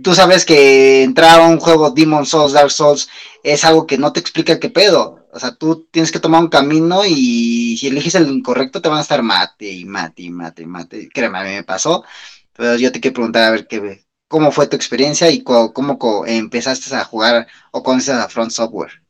tú 0.00 0.14
sabes 0.14 0.44
que 0.44 1.02
entrar 1.02 1.40
a 1.40 1.46
un 1.46 1.58
juego 1.58 1.90
Demon 1.90 2.26
Souls, 2.26 2.52
Dark 2.52 2.70
Souls 2.70 3.08
es 3.42 3.64
algo 3.64 3.86
que 3.86 3.98
no 3.98 4.12
te 4.12 4.20
explica 4.20 4.60
qué 4.60 4.70
pedo. 4.70 5.26
O 5.32 5.38
sea, 5.38 5.54
tú 5.54 5.88
tienes 5.90 6.12
que 6.12 6.20
tomar 6.20 6.42
un 6.42 6.48
camino 6.48 7.04
y 7.06 7.76
si 7.78 7.88
eliges 7.88 8.14
el 8.14 8.30
incorrecto 8.30 8.82
te 8.82 8.88
van 8.88 8.98
a 8.98 9.02
estar 9.02 9.22
mate 9.22 9.70
y 9.70 9.84
mate 9.84 10.22
y 10.22 10.30
mate 10.30 10.62
y 10.62 10.66
mate. 10.66 11.08
Créeme, 11.12 11.38
a 11.38 11.42
mí 11.42 11.50
me 11.50 11.64
pasó. 11.64 12.04
Pero 12.52 12.76
yo 12.76 12.92
te 12.92 13.00
quiero 13.00 13.14
preguntar 13.14 13.44
a 13.44 13.50
ver 13.50 13.66
qué, 13.66 14.04
cómo 14.28 14.50
fue 14.50 14.66
tu 14.66 14.76
experiencia 14.76 15.30
y 15.30 15.42
cómo, 15.42 16.24
empezaste 16.26 16.94
a 16.94 17.04
jugar 17.04 17.46
o 17.70 17.82
conoces 17.82 18.14
a 18.14 18.28
Front 18.28 18.50
Software. 18.50 19.02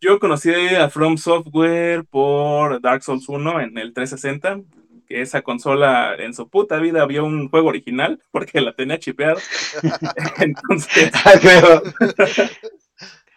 Yo 0.00 0.18
conocí 0.18 0.50
a 0.50 0.88
From 0.88 1.18
Software 1.18 2.04
por 2.04 2.80
Dark 2.80 3.02
Souls 3.02 3.28
1 3.28 3.60
en 3.60 3.76
el 3.76 3.92
360, 3.92 4.62
que 5.10 5.22
esa 5.22 5.42
consola 5.42 6.14
en 6.14 6.32
su 6.34 6.48
puta 6.48 6.78
vida 6.78 7.02
había 7.02 7.24
un 7.24 7.48
juego 7.48 7.68
original 7.68 8.22
porque 8.30 8.60
la 8.60 8.74
tenía 8.74 9.00
chipeado. 9.00 9.40
entonces, 10.38 11.10
ah, 11.24 12.48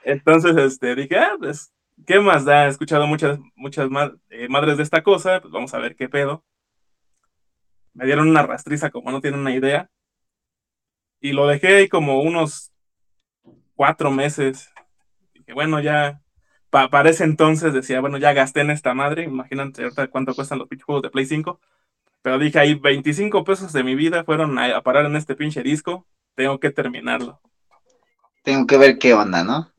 entonces 0.03 0.55
este, 0.55 0.95
dije, 0.95 1.17
ah, 1.17 1.35
pues, 1.39 1.73
¿qué 2.05 2.19
más 2.19 2.45
da? 2.45 2.67
He 2.67 2.69
escuchado 2.69 3.07
muchas, 3.07 3.39
muchas 3.55 3.89
eh, 4.29 4.47
madres 4.49 4.77
de 4.77 4.83
esta 4.83 5.01
cosa, 5.01 5.41
pues 5.41 5.51
vamos 5.51 5.73
a 5.73 5.79
ver 5.79 5.95
qué 5.95 6.07
pedo. 6.07 6.45
Me 7.93 8.05
dieron 8.05 8.29
una 8.29 8.43
rastriza 8.43 8.91
como 8.91 9.09
no 9.09 9.19
tienen 9.19 9.39
una 9.39 9.55
idea. 9.55 9.89
Y 11.19 11.31
lo 11.31 11.47
dejé 11.47 11.77
ahí 11.77 11.89
como 11.89 12.21
unos 12.21 12.71
cuatro 13.73 14.11
meses. 14.11 14.69
Dije, 15.33 15.53
bueno, 15.53 15.79
ya 15.79 16.21
para 16.73 17.11
ese 17.11 17.23
entonces 17.23 17.71
decía, 17.71 18.01
bueno, 18.01 18.17
ya 18.17 18.33
gasté 18.33 18.61
en 18.61 18.71
esta 18.71 18.95
madre, 18.95 19.25
imagínate 19.25 19.83
ahorita 19.83 20.07
cuánto 20.07 20.33
cuestan 20.33 20.57
los 20.57 20.67
pinches 20.67 20.85
juegos 20.85 21.03
de 21.03 21.11
Play 21.11 21.27
5. 21.27 21.59
Pero 22.23 22.39
dije, 22.39 22.57
ahí 22.57 22.73
25 22.73 23.43
pesos 23.43 23.73
de 23.73 23.83
mi 23.83 23.93
vida 23.93 24.23
fueron 24.23 24.57
a, 24.57 24.81
parar 24.81 25.05
en 25.05 25.15
este 25.15 25.35
pinche 25.35 25.61
disco, 25.61 26.07
tengo 26.33 26.59
que 26.59 26.71
terminarlo. 26.71 27.39
Tengo 28.41 28.65
que 28.65 28.77
ver 28.77 28.97
qué 28.97 29.13
onda, 29.13 29.43
¿no? 29.43 29.71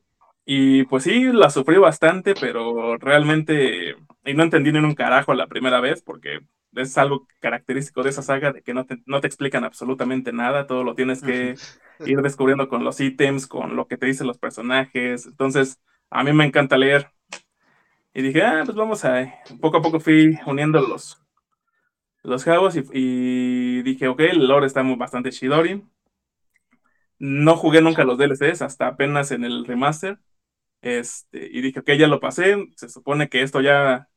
Y 0.47 0.85
pues 0.85 1.03
sí, 1.03 1.33
la 1.33 1.51
sufrí 1.51 1.79
bastante, 1.79 2.35
pero 2.41 2.97
realmente, 2.99 3.97
y 4.25 4.35
no 4.35 4.45
entendí 4.45 4.71
ni 4.71 4.79
un 4.79 4.95
carajo 4.95 5.35
la 5.35 5.49
primera 5.49 5.81
vez, 5.81 6.01
porque 6.01 6.43
es 6.77 6.97
algo 6.97 7.27
característico 7.41 8.05
de 8.05 8.11
esa 8.11 8.23
saga, 8.23 8.53
de 8.53 8.63
que 8.63 8.73
no 8.73 8.87
te, 8.87 8.99
no 9.07 9.21
te 9.21 9.27
explican 9.27 9.65
absolutamente 9.65 10.33
nada, 10.33 10.69
todo 10.69 10.85
lo 10.85 10.95
tienes 10.95 11.23
que 11.23 11.57
ir 12.07 12.23
descubriendo 12.23 12.69
con 12.69 12.85
los 12.85 13.01
ítems, 13.01 13.49
con 13.49 13.75
lo 13.75 13.89
que 13.89 13.97
te 13.97 14.07
dicen 14.07 14.29
los 14.29 14.39
personajes. 14.39 15.27
Entonces, 15.27 15.81
a 16.15 16.23
mí 16.23 16.33
me 16.33 16.45
encanta 16.47 16.79
leer. 16.79 17.11
Y 18.15 18.23
dije, 18.23 18.43
ah, 18.43 18.63
pues 18.65 18.77
vamos 18.77 19.05
a. 19.05 19.35
Poco 19.61 19.79
a 19.79 19.83
poco 19.83 19.99
fui 20.01 20.39
uniendo 20.47 20.81
los, 20.81 21.21
los 22.23 22.45
cabos 22.45 22.77
y, 22.77 23.83
dije, 23.83 24.09
ok, 24.09 24.21
el 24.21 24.47
lore 24.47 24.67
está 24.67 24.83
bastante 24.97 25.31
chidori. 25.31 25.85
No 27.19 27.57
jugué 27.57 27.81
nunca 27.81 28.05
los 28.05 28.19
DLCs 28.19 28.63
hasta 28.63 28.87
apenas 28.87 29.33
en 29.33 29.45
el 29.45 29.67
remaster. 29.67 30.19
Este, 30.83 31.49
y 31.51 31.61
dije, 31.63 31.81
ok, 31.81 31.91
ya 31.99 32.07
lo 32.07 32.21
pasé. 32.21 32.69
Se 32.77 32.89
supone 32.89 33.29
que 33.29 33.43
esto 33.43 33.61
ya. 33.61 34.09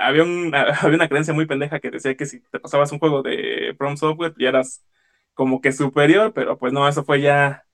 Había, 0.00 0.22
había 0.82 0.96
una 0.96 1.08
creencia 1.08 1.34
muy 1.34 1.46
pendeja 1.46 1.80
que 1.80 1.90
decía 1.90 2.16
que 2.16 2.26
si 2.26 2.40
te 2.42 2.60
pasabas 2.60 2.92
un 2.92 3.00
juego 3.00 3.22
de 3.22 3.74
From 3.78 3.96
Software 3.96 4.34
ya 4.38 4.50
eras 4.50 4.84
como 5.34 5.60
que 5.60 5.72
superior, 5.72 6.32
pero 6.34 6.58
pues 6.58 6.72
no, 6.72 6.88
eso 6.88 7.04
fue 7.04 7.20
ya 7.20 7.64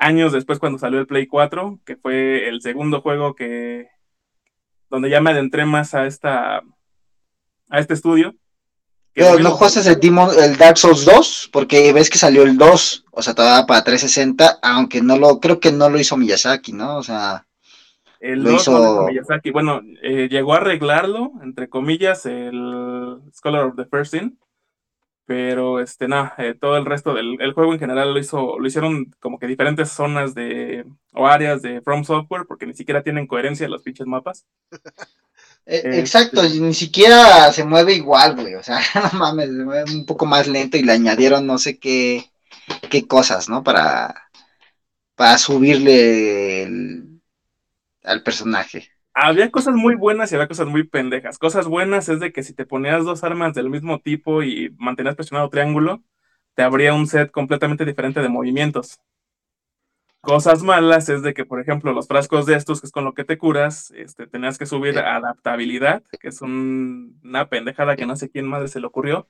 años 0.00 0.32
después 0.32 0.58
cuando 0.58 0.78
salió 0.78 0.98
el 0.98 1.06
Play 1.06 1.26
4, 1.26 1.78
que 1.84 1.96
fue 1.96 2.48
el 2.48 2.60
segundo 2.62 3.00
juego 3.00 3.34
que 3.34 3.88
donde 4.88 5.08
ya 5.08 5.20
me 5.20 5.30
adentré 5.30 5.64
más 5.64 5.94
a 5.94 6.06
esta 6.06 6.62
a 7.68 7.78
este 7.78 7.94
estudio. 7.94 8.34
Pero 9.12 9.38
no 9.38 9.50
jugaste 9.50 9.80
el, 9.80 9.98
el 10.42 10.56
Dark 10.56 10.78
Souls 10.78 11.04
2, 11.04 11.50
porque 11.52 11.92
ves 11.92 12.10
que 12.10 12.18
salió 12.18 12.42
el 12.42 12.56
2, 12.56 13.06
o 13.10 13.22
sea, 13.22 13.34
todavía 13.34 13.66
para 13.66 13.84
360, 13.84 14.58
aunque 14.62 15.02
no 15.02 15.16
lo, 15.18 15.40
creo 15.40 15.58
que 15.58 15.72
no 15.72 15.90
lo 15.90 15.98
hizo 15.98 16.16
Miyazaki, 16.16 16.72
¿no? 16.72 16.96
O 16.96 17.02
sea, 17.02 17.44
el 18.20 18.42
lo 18.42 18.52
hizo... 18.52 19.06
Miyazaki, 19.08 19.50
bueno, 19.50 19.82
eh, 20.02 20.28
llegó 20.30 20.54
a 20.54 20.58
arreglarlo, 20.58 21.32
entre 21.42 21.68
comillas, 21.68 22.24
el 22.24 23.18
Scholar 23.34 23.64
of 23.64 23.76
the 23.76 23.84
First 23.84 24.12
Sin, 24.12 24.38
pero 25.30 25.78
este 25.78 26.08
nada, 26.08 26.34
eh, 26.38 26.56
todo 26.60 26.76
el 26.76 26.84
resto 26.84 27.14
del 27.14 27.52
juego 27.52 27.72
en 27.72 27.78
general 27.78 28.12
lo 28.12 28.18
hizo, 28.18 28.58
lo 28.58 28.66
hicieron 28.66 29.14
como 29.20 29.38
que 29.38 29.46
diferentes 29.46 29.88
zonas 29.88 30.34
de 30.34 30.84
o 31.12 31.28
áreas 31.28 31.62
de 31.62 31.80
From 31.82 32.02
Software, 32.02 32.46
porque 32.48 32.66
ni 32.66 32.74
siquiera 32.74 33.04
tienen 33.04 33.28
coherencia 33.28 33.68
los 33.68 33.84
pinches 33.84 34.08
mapas. 34.08 34.44
E, 35.66 35.76
este 35.76 36.00
exacto, 36.00 36.42
ni 36.42 36.74
siquiera 36.74 37.52
se 37.52 37.64
mueve 37.64 37.94
igual, 37.94 38.34
güey. 38.34 38.54
O 38.54 38.62
sea, 38.62 38.80
no 39.12 39.18
mames, 39.20 39.50
se 39.50 39.64
mueve 39.64 39.92
un 39.92 40.04
poco 40.04 40.26
más 40.26 40.48
lento 40.48 40.76
y 40.76 40.82
le 40.82 40.92
añadieron 40.92 41.46
no 41.46 41.58
sé 41.58 41.78
qué, 41.78 42.24
qué 42.90 43.06
cosas, 43.06 43.48
¿no? 43.48 43.62
Para, 43.62 44.30
para 45.14 45.38
subirle 45.38 46.66
al 48.02 48.22
personaje 48.24 48.90
había 49.14 49.50
cosas 49.50 49.74
muy 49.74 49.94
buenas 49.96 50.32
y 50.32 50.34
había 50.36 50.48
cosas 50.48 50.68
muy 50.68 50.84
pendejas. 50.84 51.38
Cosas 51.38 51.66
buenas 51.68 52.08
es 52.08 52.20
de 52.20 52.32
que 52.32 52.42
si 52.42 52.54
te 52.54 52.66
ponías 52.66 53.04
dos 53.04 53.24
armas 53.24 53.54
del 53.54 53.70
mismo 53.70 54.00
tipo 54.00 54.42
y 54.42 54.70
mantenías 54.78 55.16
presionado 55.16 55.50
triángulo, 55.50 56.02
te 56.54 56.62
habría 56.62 56.94
un 56.94 57.06
set 57.06 57.30
completamente 57.30 57.84
diferente 57.84 58.20
de 58.20 58.28
movimientos. 58.28 59.00
Cosas 60.22 60.62
malas 60.62 61.08
es 61.08 61.22
de 61.22 61.32
que, 61.32 61.46
por 61.46 61.60
ejemplo, 61.60 61.92
los 61.92 62.06
frascos 62.06 62.44
de 62.44 62.54
estos, 62.54 62.80
que 62.80 62.86
es 62.86 62.92
con 62.92 63.04
lo 63.04 63.14
que 63.14 63.24
te 63.24 63.38
curas, 63.38 63.90
este, 63.96 64.26
tenías 64.26 64.58
que 64.58 64.66
subir 64.66 64.98
adaptabilidad, 64.98 66.02
que 66.20 66.28
es 66.28 66.42
una 66.42 67.48
pendejada 67.48 67.96
que 67.96 68.04
no 68.04 68.16
sé 68.16 68.28
quién 68.30 68.46
madre 68.46 68.68
se 68.68 68.80
le 68.80 68.86
ocurrió, 68.86 69.28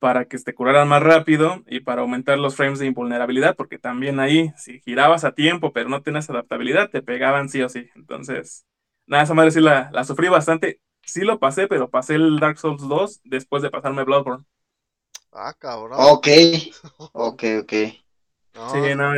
para 0.00 0.26
que 0.26 0.38
te 0.38 0.54
curaran 0.54 0.88
más 0.88 1.02
rápido 1.02 1.64
y 1.66 1.80
para 1.80 2.02
aumentar 2.02 2.38
los 2.38 2.56
frames 2.56 2.78
de 2.80 2.86
invulnerabilidad, 2.86 3.56
porque 3.56 3.78
también 3.78 4.20
ahí, 4.20 4.52
si 4.56 4.80
girabas 4.80 5.24
a 5.24 5.32
tiempo 5.34 5.72
pero 5.72 5.88
no 5.90 6.02
tenías 6.02 6.30
adaptabilidad, 6.30 6.90
te 6.90 7.02
pegaban 7.02 7.48
sí 7.48 7.62
o 7.62 7.68
sí. 7.68 7.90
Entonces, 7.96 8.66
Nada, 9.10 9.24
esa 9.24 9.34
madre 9.34 9.50
sí 9.50 9.60
la, 9.60 10.04
sufrí 10.04 10.28
bastante. 10.28 10.80
Sí 11.02 11.22
lo 11.22 11.40
pasé, 11.40 11.66
pero 11.66 11.90
pasé 11.90 12.14
el 12.14 12.38
Dark 12.38 12.58
Souls 12.58 12.86
2 12.86 13.22
después 13.24 13.60
de 13.60 13.68
pasarme 13.68 14.04
Bloodborne. 14.04 14.44
Ah, 15.32 15.52
cabrón. 15.58 15.98
Ok, 16.00 16.28
ok, 17.12 17.44
ok. 17.62 17.72
Sí, 17.72 18.94
no. 18.96 19.12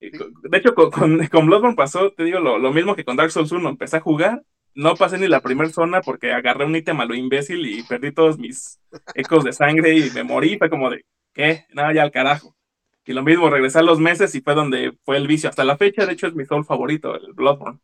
De 0.00 0.58
hecho, 0.58 0.74
con, 0.74 0.90
con, 1.28 1.46
Bloodborne 1.46 1.76
pasó, 1.76 2.10
te 2.10 2.24
digo, 2.24 2.40
lo, 2.40 2.72
mismo 2.72 2.96
que 2.96 3.04
con 3.04 3.14
Dark 3.14 3.30
Souls 3.30 3.52
1. 3.52 3.68
Empecé 3.68 3.98
a 3.98 4.00
jugar, 4.00 4.42
no 4.74 4.96
pasé 4.96 5.16
ni 5.16 5.28
la 5.28 5.42
primera 5.42 5.70
zona 5.70 6.00
porque 6.00 6.32
agarré 6.32 6.64
un 6.64 6.74
ítem 6.74 7.00
a 7.00 7.04
lo 7.04 7.14
imbécil 7.14 7.64
y 7.64 7.84
perdí 7.84 8.10
todos 8.10 8.36
mis 8.36 8.80
ecos 9.14 9.44
de 9.44 9.52
sangre 9.52 9.96
y 9.96 10.10
me 10.10 10.24
morí. 10.24 10.58
Fue 10.58 10.68
como 10.68 10.90
de, 10.90 11.06
¿qué? 11.32 11.66
Nada, 11.72 11.94
ya 11.94 12.02
al 12.02 12.10
carajo. 12.10 12.56
Y 13.04 13.12
lo 13.12 13.22
mismo, 13.22 13.48
regresé 13.48 13.78
a 13.78 13.82
los 13.82 14.00
meses 14.00 14.34
y 14.34 14.40
fue 14.40 14.56
donde 14.56 14.98
fue 15.04 15.18
el 15.18 15.28
vicio. 15.28 15.48
Hasta 15.48 15.62
la 15.62 15.76
fecha, 15.76 16.04
de 16.04 16.14
hecho, 16.14 16.26
es 16.26 16.34
mi 16.34 16.44
soul 16.44 16.64
favorito, 16.64 17.14
el 17.14 17.32
Bloodborne. 17.32 17.78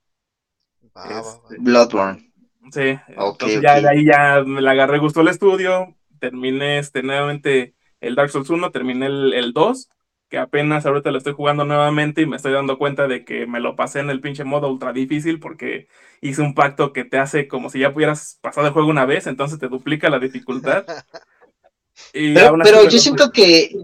Este, 1.04 1.56
Bloodborne. 1.58 2.32
Sí, 2.72 2.98
entonces 3.08 3.62
ya 3.62 3.80
de 3.80 3.88
ahí 3.88 4.04
ya 4.04 4.42
me 4.44 4.60
la 4.60 4.72
agarré 4.72 4.98
gusto 4.98 5.22
el 5.22 5.28
estudio, 5.28 5.94
terminé 6.18 6.78
este, 6.78 7.02
nuevamente 7.02 7.74
el 8.00 8.14
Dark 8.14 8.30
Souls 8.30 8.50
1, 8.50 8.70
terminé 8.70 9.06
el, 9.06 9.32
el 9.32 9.52
2, 9.52 9.88
que 10.28 10.38
apenas 10.38 10.84
ahorita 10.84 11.10
lo 11.10 11.18
estoy 11.18 11.32
jugando 11.32 11.64
nuevamente 11.64 12.22
y 12.22 12.26
me 12.26 12.36
estoy 12.36 12.52
dando 12.52 12.78
cuenta 12.78 13.08
de 13.08 13.24
que 13.24 13.46
me 13.46 13.60
lo 13.60 13.76
pasé 13.76 14.00
en 14.00 14.10
el 14.10 14.20
pinche 14.20 14.44
modo 14.44 14.68
ultra 14.68 14.92
difícil 14.92 15.40
porque 15.40 15.88
hice 16.20 16.42
un 16.42 16.54
pacto 16.54 16.92
que 16.92 17.04
te 17.04 17.18
hace 17.18 17.48
como 17.48 17.70
si 17.70 17.78
ya 17.78 17.94
pudieras 17.94 18.38
pasar 18.42 18.64
el 18.64 18.72
juego 18.72 18.88
una 18.88 19.06
vez, 19.06 19.26
entonces 19.26 19.58
te 19.58 19.68
duplica 19.68 20.10
la 20.10 20.18
dificultad. 20.18 20.84
pero, 22.12 22.88
yo 22.88 22.98
siento 22.98 23.32
que, 23.32 23.74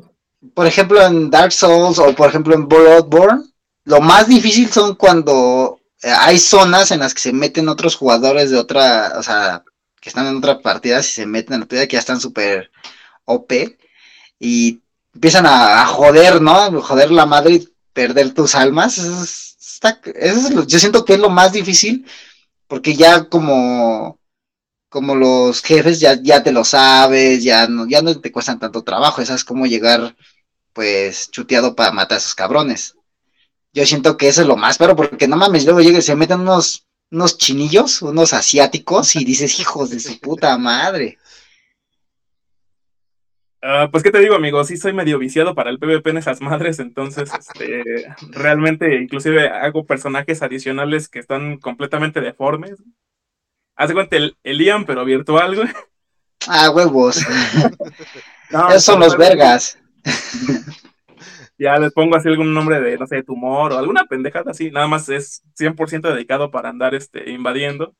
por 0.52 0.66
ejemplo, 0.66 1.00
en 1.02 1.30
Dark 1.30 1.52
Souls 1.52 1.98
o 1.98 2.14
por 2.14 2.28
ejemplo 2.28 2.54
en 2.54 2.68
Bloodborne, 2.68 3.44
lo 3.84 4.00
más 4.00 4.28
difícil 4.28 4.68
son 4.68 4.94
cuando 4.94 5.80
hay 6.04 6.38
zonas 6.38 6.90
en 6.90 7.00
las 7.00 7.14
que 7.14 7.20
se 7.20 7.32
meten 7.32 7.68
otros 7.68 7.96
jugadores 7.96 8.50
de 8.50 8.58
otra, 8.58 9.14
o 9.18 9.22
sea, 9.22 9.64
que 10.00 10.08
están 10.08 10.26
en 10.26 10.36
otras 10.36 10.58
partidas 10.58 11.08
y 11.08 11.12
se 11.12 11.26
meten 11.26 11.54
en 11.54 11.60
la 11.60 11.66
tuya 11.66 11.86
que 11.86 11.94
ya 11.94 12.00
están 12.00 12.20
súper 12.20 12.70
OP 13.24 13.52
y 14.38 14.80
empiezan 15.14 15.46
a, 15.46 15.86
joder, 15.86 16.42
¿no? 16.42 16.82
Joder 16.82 17.10
la 17.10 17.26
madre 17.26 17.54
y 17.54 17.68
perder 17.92 18.34
tus 18.34 18.54
almas. 18.54 18.98
Eso, 18.98 19.24
está, 19.24 20.00
eso 20.14 20.64
yo 20.66 20.78
siento 20.78 21.04
que 21.04 21.14
es 21.14 21.20
lo 21.20 21.30
más 21.30 21.52
difícil 21.52 22.06
porque 22.68 22.94
ya 22.96 23.24
como 23.28 24.18
como 24.88 25.16
los 25.16 25.60
jefes 25.60 25.98
ya, 25.98 26.14
ya 26.22 26.44
te 26.44 26.52
lo 26.52 26.64
sabes, 26.64 27.42
ya 27.42 27.66
no, 27.66 27.88
ya 27.88 28.00
no 28.00 28.20
te 28.20 28.30
cuestan 28.30 28.60
tanto 28.60 28.84
trabajo, 28.84 29.20
es 29.22 29.44
como 29.44 29.66
llegar 29.66 30.14
pues 30.72 31.30
chuteado 31.32 31.74
para 31.74 31.90
matar 31.90 32.16
a 32.16 32.18
esos 32.18 32.34
cabrones. 32.36 32.94
Yo 33.74 33.84
siento 33.84 34.16
que 34.16 34.28
eso 34.28 34.42
es 34.42 34.46
lo 34.46 34.56
más 34.56 34.78
pero 34.78 34.94
porque 34.94 35.26
no 35.26 35.36
mames, 35.36 35.64
luego 35.64 35.80
llega 35.80 35.98
y 35.98 36.02
se 36.02 36.14
meten 36.14 36.40
unos, 36.40 36.86
unos 37.10 37.36
chinillos, 37.36 38.02
unos 38.02 38.32
asiáticos, 38.32 39.16
y 39.16 39.24
dices, 39.24 39.58
hijos 39.60 39.90
de 39.90 40.00
su 40.00 40.18
puta 40.20 40.56
madre. 40.56 41.18
Ah, 43.60 43.88
pues 43.90 44.02
qué 44.02 44.10
te 44.10 44.20
digo, 44.20 44.34
amigo, 44.36 44.62
sí 44.62 44.76
soy 44.76 44.92
medio 44.92 45.18
viciado 45.18 45.54
para 45.54 45.70
el 45.70 45.78
PvP 45.78 46.10
en 46.10 46.18
esas 46.18 46.40
madres, 46.40 46.78
entonces 46.78 47.30
este, 47.36 48.14
realmente 48.30 48.94
inclusive 48.94 49.48
hago 49.48 49.86
personajes 49.86 50.42
adicionales 50.42 51.08
que 51.08 51.18
están 51.18 51.58
completamente 51.58 52.20
deformes. 52.20 52.76
Haz 53.74 53.92
cuenta 53.92 54.16
el, 54.16 54.36
el 54.44 54.60
Ian, 54.60 54.84
pero 54.84 55.04
virtual, 55.04 55.56
güey. 55.56 55.68
Ah, 56.46 56.70
huevos. 56.70 57.16
Esos 58.68 58.84
son 58.84 59.00
los 59.00 59.16
vergas. 59.16 59.78
ya 61.58 61.78
les 61.78 61.92
pongo 61.92 62.16
así 62.16 62.28
algún 62.28 62.54
nombre 62.54 62.80
de, 62.80 62.98
no 62.98 63.06
sé, 63.06 63.22
tumor 63.22 63.72
o 63.72 63.78
alguna 63.78 64.06
pendejada 64.06 64.50
así, 64.50 64.70
nada 64.70 64.86
más 64.88 65.08
es 65.08 65.42
100% 65.58 66.12
dedicado 66.12 66.50
para 66.50 66.70
andar 66.70 66.94
este, 66.94 67.30
invadiendo. 67.30 67.94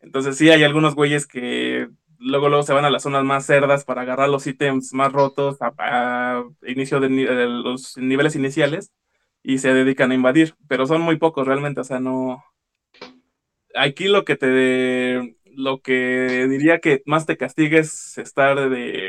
Entonces 0.00 0.36
sí 0.36 0.50
hay 0.50 0.64
algunos 0.64 0.94
güeyes 0.94 1.26
que 1.26 1.88
luego 2.18 2.48
luego 2.48 2.62
se 2.62 2.72
van 2.72 2.84
a 2.84 2.90
las 2.90 3.02
zonas 3.02 3.24
más 3.24 3.46
cerdas 3.46 3.84
para 3.84 4.02
agarrar 4.02 4.28
los 4.28 4.46
ítems 4.46 4.92
más 4.92 5.12
rotos 5.12 5.58
a, 5.60 6.42
inicio 6.66 7.00
de, 7.00 7.08
los 7.08 7.96
niveles 7.98 8.36
iniciales 8.36 8.92
y 9.42 9.58
se 9.58 9.72
dedican 9.74 10.10
a 10.12 10.14
invadir, 10.14 10.54
pero 10.68 10.86
son 10.86 11.02
muy 11.02 11.16
pocos 11.16 11.46
realmente, 11.46 11.80
o 11.80 11.84
sea, 11.84 12.00
no 12.00 12.42
aquí 13.74 14.08
lo 14.08 14.24
que 14.24 14.36
te 14.36 15.36
lo 15.44 15.80
que 15.80 16.46
diría 16.48 16.80
que 16.80 17.02
más 17.06 17.26
te 17.26 17.36
castiga 17.36 17.78
es 17.78 18.18
estar 18.18 18.68
de 18.68 19.05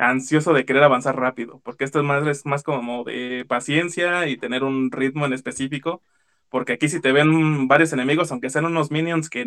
ansioso 0.00 0.52
de 0.52 0.64
querer 0.64 0.82
avanzar 0.82 1.16
rápido, 1.16 1.60
porque 1.64 1.84
esto 1.84 2.00
es 2.00 2.04
más, 2.04 2.26
es 2.26 2.46
más 2.46 2.62
como 2.62 3.04
de 3.04 3.44
paciencia 3.48 4.26
y 4.28 4.38
tener 4.38 4.64
un 4.64 4.90
ritmo 4.90 5.26
en 5.26 5.32
específico, 5.32 6.02
porque 6.48 6.72
aquí 6.74 6.88
si 6.88 7.00
te 7.00 7.12
ven 7.12 7.68
varios 7.68 7.92
enemigos, 7.92 8.32
aunque 8.32 8.50
sean 8.50 8.64
unos 8.64 8.90
minions 8.90 9.28
que 9.28 9.44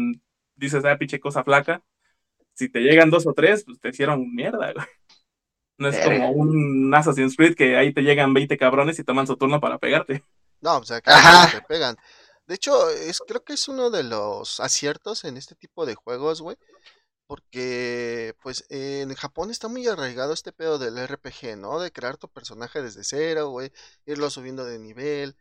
dices, 0.56 0.86
ah, 0.86 0.98
pinche 0.98 1.20
cosa 1.20 1.44
flaca, 1.44 1.84
si 2.54 2.70
te 2.70 2.82
llegan 2.82 3.10
dos 3.10 3.26
o 3.26 3.34
tres, 3.34 3.64
pues 3.66 3.80
te 3.80 3.90
hicieron 3.90 4.34
mierda, 4.34 4.74
No 5.80 5.90
es 5.90 6.00
como 6.00 6.30
un 6.32 6.94
Assassin's 6.94 7.36
Creed 7.36 7.56
que 7.56 7.76
ahí 7.76 7.92
te 7.92 8.04
llegan 8.04 8.34
20 8.34 8.58
cabrones 8.58 9.00
y 9.00 9.04
toman 9.04 9.26
su 9.26 9.36
turno 9.36 9.60
para 9.60 9.80
pegarte. 9.80 10.24
No, 10.62 10.78
o 10.78 10.86
sea, 10.86 11.02
que 11.02 11.12
te 11.52 11.62
pegan. 11.68 11.98
De 12.46 12.56
hecho, 12.56 12.90
es, 12.90 13.20
creo 13.28 13.44
que 13.44 13.54
es 13.54 13.68
uno 13.68 13.90
de 13.90 14.04
los 14.04 14.60
aciertos 14.60 15.26
en 15.26 15.36
este 15.36 15.56
tipo 15.56 15.86
de 15.86 15.96
juegos, 15.96 16.42
güey. 16.42 16.58
Porque, 17.34 18.36
pues, 18.44 18.64
en 18.70 19.12
Japón 19.16 19.50
está 19.50 19.68
muy 19.68 19.88
arraigado 19.88 20.34
este 20.34 20.52
pedo 20.54 20.78
del 20.78 21.00
RPG, 21.00 21.58
¿no? 21.58 21.80
De 21.80 21.92
crear 21.92 22.16
tu 22.16 22.30
personaje 22.30 22.80
desde 22.84 23.04
cero, 23.04 23.50
güey. 23.50 23.72
Irlo 24.06 24.30
subiendo 24.30 24.66
de 24.66 24.78
nivel. 24.78 25.36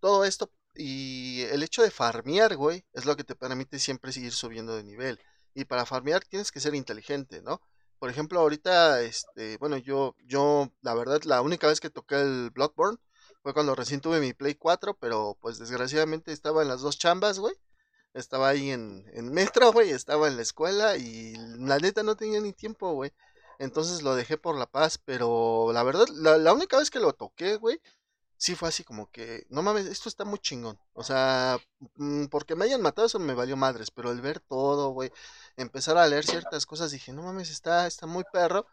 Todo 0.00 0.26
esto. 0.26 0.52
Y 0.74 1.42
el 1.50 1.62
hecho 1.62 1.80
de 1.82 1.90
farmear, 1.90 2.56
güey, 2.56 2.84
es 2.92 3.06
lo 3.06 3.16
que 3.16 3.24
te 3.24 3.34
permite 3.34 3.78
siempre 3.78 4.12
seguir 4.12 4.32
subiendo 4.32 4.76
de 4.76 4.84
nivel. 4.84 5.20
Y 5.54 5.64
para 5.64 5.86
farmear 5.86 6.22
tienes 6.22 6.52
que 6.52 6.60
ser 6.60 6.74
inteligente, 6.74 7.40
¿no? 7.40 7.62
Por 7.98 8.10
ejemplo, 8.10 8.38
ahorita, 8.40 9.00
este, 9.00 9.56
bueno, 9.56 9.78
yo, 9.78 10.14
yo, 10.26 10.70
la 10.82 10.92
verdad, 10.94 11.22
la 11.24 11.40
única 11.40 11.66
vez 11.66 11.80
que 11.80 11.88
toqué 11.88 12.16
el 12.20 12.50
Bloodborne 12.50 12.98
fue 13.42 13.54
cuando 13.54 13.74
recién 13.74 14.02
tuve 14.02 14.20
mi 14.20 14.34
Play 14.34 14.56
4, 14.56 14.98
pero 15.00 15.38
pues 15.40 15.58
desgraciadamente 15.58 16.30
estaba 16.32 16.60
en 16.60 16.68
las 16.68 16.82
dos 16.82 16.98
chambas, 16.98 17.38
güey. 17.38 17.54
Estaba 18.14 18.48
ahí 18.48 18.70
en, 18.70 19.04
en 19.14 19.32
metro, 19.32 19.72
güey, 19.72 19.90
estaba 19.90 20.28
en 20.28 20.36
la 20.36 20.42
escuela 20.42 20.96
y 20.96 21.34
la 21.58 21.78
neta 21.78 22.02
no 22.02 22.16
tenía 22.16 22.40
ni 22.40 22.52
tiempo, 22.52 22.92
güey. 22.92 23.12
Entonces 23.58 24.02
lo 24.02 24.14
dejé 24.14 24.38
por 24.38 24.56
la 24.58 24.66
paz, 24.66 24.98
pero 24.98 25.70
la 25.72 25.82
verdad, 25.82 26.06
la, 26.08 26.38
la 26.38 26.52
única 26.52 26.78
vez 26.78 26.90
que 26.90 27.00
lo 27.00 27.12
toqué, 27.12 27.56
güey, 27.56 27.80
sí 28.36 28.54
fue 28.56 28.68
así 28.68 28.84
como 28.84 29.10
que, 29.10 29.46
no 29.50 29.62
mames, 29.62 29.86
esto 29.86 30.08
está 30.08 30.24
muy 30.24 30.38
chingón. 30.40 30.78
O 30.94 31.04
sea, 31.04 31.58
mm, 31.96 32.26
porque 32.26 32.56
me 32.56 32.64
hayan 32.64 32.82
matado 32.82 33.06
eso 33.06 33.18
me 33.18 33.34
valió 33.34 33.56
madres, 33.56 33.90
pero 33.90 34.10
el 34.10 34.20
ver 34.20 34.40
todo, 34.40 34.90
güey, 34.90 35.12
empezar 35.56 35.96
a 35.98 36.06
leer 36.08 36.24
ciertas 36.26 36.66
cosas, 36.66 36.90
dije, 36.90 37.12
no 37.12 37.22
mames, 37.22 37.50
está, 37.50 37.86
está 37.86 38.06
muy 38.06 38.24
perro 38.32 38.66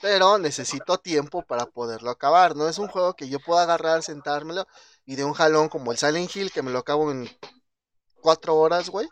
pero 0.00 0.38
necesito 0.38 0.98
tiempo 0.98 1.42
para 1.42 1.66
poderlo 1.66 2.10
acabar. 2.10 2.56
No 2.56 2.68
es 2.68 2.78
un 2.78 2.88
juego 2.88 3.14
que 3.14 3.28
yo 3.28 3.40
pueda 3.40 3.62
agarrar, 3.62 4.02
sentármelo 4.02 4.66
y 5.06 5.16
de 5.16 5.24
un 5.24 5.32
jalón 5.32 5.68
como 5.68 5.92
el 5.92 5.98
Silent 5.98 6.34
Hill 6.34 6.52
que 6.52 6.62
me 6.62 6.70
lo 6.70 6.80
acabo 6.80 7.10
en 7.10 7.28
cuatro 8.24 8.56
horas, 8.56 8.88
güey. 8.88 9.06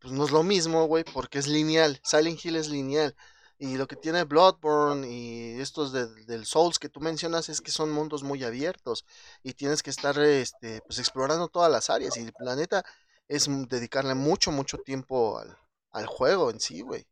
Pues 0.00 0.14
no 0.14 0.24
es 0.24 0.30
lo 0.30 0.42
mismo, 0.42 0.86
güey, 0.86 1.04
porque 1.04 1.38
es 1.38 1.46
lineal. 1.46 2.00
Silent 2.02 2.42
Hill 2.42 2.56
es 2.56 2.68
lineal. 2.68 3.14
Y 3.58 3.76
lo 3.76 3.86
que 3.86 3.96
tiene 3.96 4.24
Bloodborne 4.24 5.06
y 5.06 5.60
estos 5.60 5.92
del 5.92 6.46
Souls 6.46 6.78
que 6.78 6.88
tú 6.88 7.00
mencionas 7.00 7.50
es 7.50 7.60
que 7.60 7.70
son 7.70 7.90
mundos 7.90 8.22
muy 8.22 8.42
abiertos 8.44 9.04
y 9.42 9.52
tienes 9.52 9.82
que 9.82 9.90
estar 9.90 10.18
este, 10.18 10.80
pues, 10.86 10.98
explorando 10.98 11.48
todas 11.48 11.70
las 11.70 11.90
áreas. 11.90 12.16
Y 12.16 12.20
el 12.20 12.32
planeta 12.32 12.84
es 13.26 13.48
dedicarle 13.68 14.14
mucho, 14.14 14.50
mucho 14.50 14.78
tiempo 14.78 15.38
al, 15.38 15.58
al 15.90 16.06
juego 16.06 16.50
en 16.50 16.60
sí, 16.60 16.80
güey. 16.80 17.06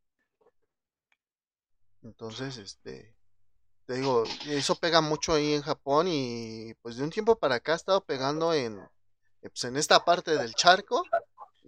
Entonces, 2.02 2.56
este, 2.56 3.14
te 3.84 3.94
digo, 3.94 4.24
eso 4.46 4.76
pega 4.76 5.02
mucho 5.02 5.34
ahí 5.34 5.52
en 5.52 5.62
Japón 5.62 6.06
y 6.08 6.72
pues 6.80 6.96
de 6.96 7.04
un 7.04 7.10
tiempo 7.10 7.36
para 7.38 7.56
acá 7.56 7.72
ha 7.72 7.76
estado 7.76 8.04
pegando 8.04 8.54
en, 8.54 8.78
eh, 9.42 9.50
pues, 9.50 9.64
en 9.64 9.76
esta 9.76 10.04
parte 10.04 10.36
del 10.36 10.54
charco 10.54 11.02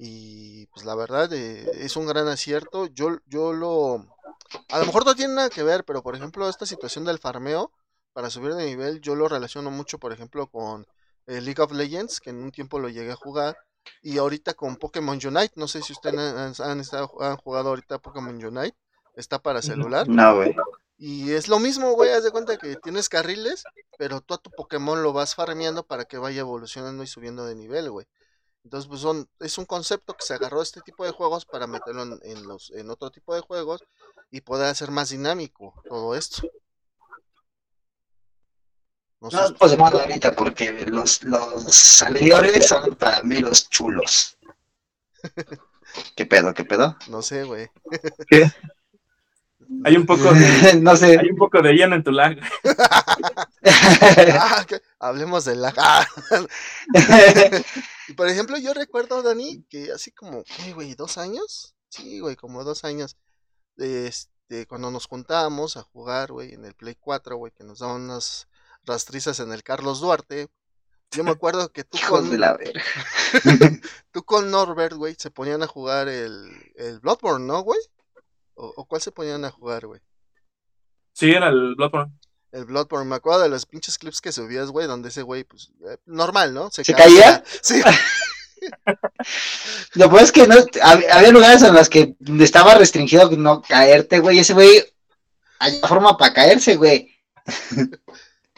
y 0.00 0.66
pues 0.66 0.86
la 0.86 0.94
verdad 0.94 1.32
eh, 1.32 1.68
es 1.74 1.96
un 1.96 2.06
gran 2.06 2.28
acierto. 2.28 2.86
Yo, 2.86 3.18
yo 3.26 3.52
lo, 3.52 4.06
a 4.68 4.78
lo 4.78 4.86
mejor 4.86 5.04
no 5.04 5.16
tiene 5.16 5.34
nada 5.34 5.50
que 5.50 5.64
ver, 5.64 5.84
pero 5.84 6.02
por 6.02 6.14
ejemplo 6.14 6.48
esta 6.48 6.66
situación 6.66 7.04
del 7.04 7.18
farmeo 7.18 7.72
para 8.12 8.30
subir 8.30 8.54
de 8.54 8.66
nivel, 8.66 9.00
yo 9.00 9.16
lo 9.16 9.28
relaciono 9.28 9.70
mucho, 9.70 9.98
por 9.98 10.12
ejemplo, 10.12 10.46
con 10.46 10.86
eh, 11.26 11.40
League 11.40 11.60
of 11.60 11.72
Legends, 11.72 12.20
que 12.20 12.30
en 12.30 12.42
un 12.42 12.52
tiempo 12.52 12.78
lo 12.78 12.88
llegué 12.88 13.12
a 13.12 13.16
jugar. 13.16 13.56
Y 14.02 14.18
ahorita 14.18 14.54
con 14.54 14.76
Pokémon 14.76 15.18
Unite, 15.24 15.52
no 15.56 15.66
sé 15.66 15.82
si 15.82 15.92
ustedes 15.92 16.60
han, 16.60 16.82
han 17.20 17.36
jugado 17.36 17.70
ahorita 17.70 17.98
Pokémon 17.98 18.34
Unite 18.44 18.76
está 19.14 19.40
para 19.40 19.62
celular. 19.62 20.08
No, 20.08 20.36
güey. 20.36 20.54
Y 20.96 21.32
es 21.32 21.48
lo 21.48 21.58
mismo, 21.58 21.92
güey, 21.92 22.10
haz 22.10 22.24
de 22.24 22.30
cuenta 22.30 22.56
que 22.56 22.76
tienes 22.76 23.08
carriles, 23.08 23.64
pero 23.98 24.20
tú 24.20 24.34
a 24.34 24.38
tu 24.38 24.50
Pokémon 24.50 25.02
lo 25.02 25.12
vas 25.12 25.34
farmeando 25.34 25.84
para 25.84 26.04
que 26.04 26.18
vaya 26.18 26.40
evolucionando 26.40 27.02
y 27.02 27.06
subiendo 27.06 27.46
de 27.46 27.54
nivel, 27.54 27.90
güey. 27.90 28.06
Entonces, 28.68 28.86
pues 28.86 29.00
son, 29.00 29.26
es 29.40 29.56
un 29.56 29.64
concepto 29.64 30.12
que 30.12 30.26
se 30.26 30.34
agarró 30.34 30.60
a 30.60 30.62
este 30.62 30.82
tipo 30.82 31.02
de 31.02 31.10
juegos 31.10 31.46
para 31.46 31.66
meterlo 31.66 32.02
en, 32.02 32.46
los, 32.46 32.70
en 32.72 32.90
otro 32.90 33.10
tipo 33.10 33.34
de 33.34 33.40
juegos 33.40 33.82
y 34.30 34.42
poder 34.42 34.66
hacer 34.66 34.90
más 34.90 35.08
dinámico 35.08 35.72
todo 35.88 36.14
esto. 36.14 36.42
No, 39.22 39.30
no 39.30 39.54
pues 39.54 39.70
de 39.74 39.82
ahorita 39.82 40.36
porque 40.36 40.84
los, 40.84 41.22
los 41.22 42.02
anteriores 42.02 42.68
son 42.68 42.94
para 42.96 43.22
mí 43.22 43.38
los 43.38 43.70
chulos. 43.70 44.36
¿Qué 46.14 46.26
pedo, 46.26 46.52
qué 46.52 46.66
pedo? 46.66 46.94
No 47.08 47.22
sé, 47.22 47.44
güey. 47.44 47.70
¿Qué? 48.28 48.52
Hay 49.84 49.96
un 49.96 50.04
poco 50.04 50.30
de, 50.34 50.74
no 50.82 50.94
sé. 50.94 51.18
Hay 51.18 51.30
un 51.30 51.36
poco 51.36 51.62
de 51.62 51.72
lleno 51.72 51.96
en 51.96 52.04
tu 52.04 52.12
lag. 52.12 52.38
Ah, 53.70 54.64
hablemos 55.00 55.44
de 55.44 55.56
lag. 55.56 55.74
Por 58.16 58.28
ejemplo, 58.28 58.58
yo 58.58 58.74
recuerdo, 58.74 59.22
Dani, 59.22 59.64
que 59.68 59.92
así 59.92 60.12
como, 60.12 60.42
¿qué, 60.44 60.72
güey? 60.72 60.94
¿Dos 60.94 61.18
años? 61.18 61.74
Sí, 61.88 62.20
güey, 62.20 62.36
como 62.36 62.64
dos 62.64 62.84
años. 62.84 63.16
Este, 63.76 64.66
cuando 64.66 64.90
nos 64.90 65.06
juntábamos 65.06 65.76
a 65.76 65.82
jugar, 65.82 66.32
güey, 66.32 66.54
en 66.54 66.64
el 66.64 66.74
Play 66.74 66.96
4, 66.98 67.36
güey, 67.36 67.52
que 67.52 67.64
nos 67.64 67.80
daban 67.80 68.02
unas 68.02 68.48
rastrizas 68.84 69.40
en 69.40 69.52
el 69.52 69.62
Carlos 69.62 70.00
Duarte. 70.00 70.48
Yo 71.10 71.24
me 71.24 71.30
acuerdo 71.30 71.70
que 71.70 71.84
tú 71.84 71.98
con. 72.08 72.30
tú 74.10 74.22
con 74.24 74.50
Norbert, 74.50 74.94
güey, 74.94 75.14
se 75.18 75.30
ponían 75.30 75.62
a 75.62 75.66
jugar 75.66 76.08
el, 76.08 76.50
el 76.76 77.00
Bloodborne, 77.00 77.46
¿no, 77.46 77.60
güey? 77.60 77.80
¿O, 78.54 78.86
cuál 78.86 79.00
se 79.00 79.12
ponían 79.12 79.44
a 79.44 79.50
jugar, 79.50 79.86
güey? 79.86 80.00
Sí, 81.12 81.30
era 81.30 81.48
el 81.48 81.76
Bloodborne. 81.76 82.12
El 82.52 82.64
Bloodborne, 82.64 83.08
me 83.08 83.16
acuerdo 83.16 83.42
de 83.42 83.48
los 83.48 83.66
pinches 83.66 83.98
clips 83.98 84.20
que 84.20 84.32
subías, 84.32 84.70
güey, 84.70 84.86
donde 84.86 85.10
ese 85.10 85.22
güey, 85.22 85.44
pues, 85.44 85.70
eh, 85.88 85.98
normal, 86.06 86.54
¿no? 86.54 86.70
¿Se, 86.70 86.84
caía? 86.94 87.42
Sí. 87.62 87.82
Lo 89.94 90.10
pues 90.10 90.24
es 90.24 90.32
que 90.32 90.48
no, 90.48 90.56
había 90.82 91.30
lugares 91.30 91.62
en 91.62 91.72
los 91.74 91.88
que 91.88 92.16
estaba 92.40 92.74
restringido 92.74 93.30
no 93.30 93.62
caerte, 93.62 94.18
güey. 94.18 94.40
Ese 94.40 94.52
güey, 94.52 94.84
hay 95.60 95.78
forma 95.80 96.16
para 96.16 96.34
caerse, 96.34 96.76
güey. 96.76 97.14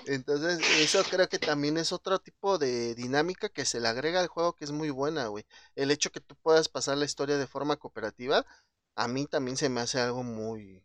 Entonces, 0.06 0.58
eso 0.78 1.04
creo 1.10 1.28
que 1.28 1.38
también 1.38 1.76
es 1.76 1.92
otro 1.92 2.18
tipo 2.18 2.56
de 2.56 2.94
dinámica 2.94 3.50
que 3.50 3.66
se 3.66 3.78
le 3.78 3.88
agrega 3.88 4.20
al 4.20 4.28
juego 4.28 4.54
que 4.54 4.64
es 4.64 4.70
muy 4.70 4.88
buena, 4.88 5.26
güey. 5.26 5.44
El 5.76 5.90
hecho 5.90 6.10
que 6.10 6.20
tú 6.20 6.34
puedas 6.42 6.68
pasar 6.68 6.96
la 6.96 7.04
historia 7.04 7.36
de 7.36 7.46
forma 7.46 7.76
cooperativa 7.76 8.46
a 9.00 9.08
mí 9.08 9.26
también 9.26 9.56
se 9.56 9.68
me 9.68 9.80
hace 9.80 10.00
algo 10.00 10.22
muy, 10.22 10.82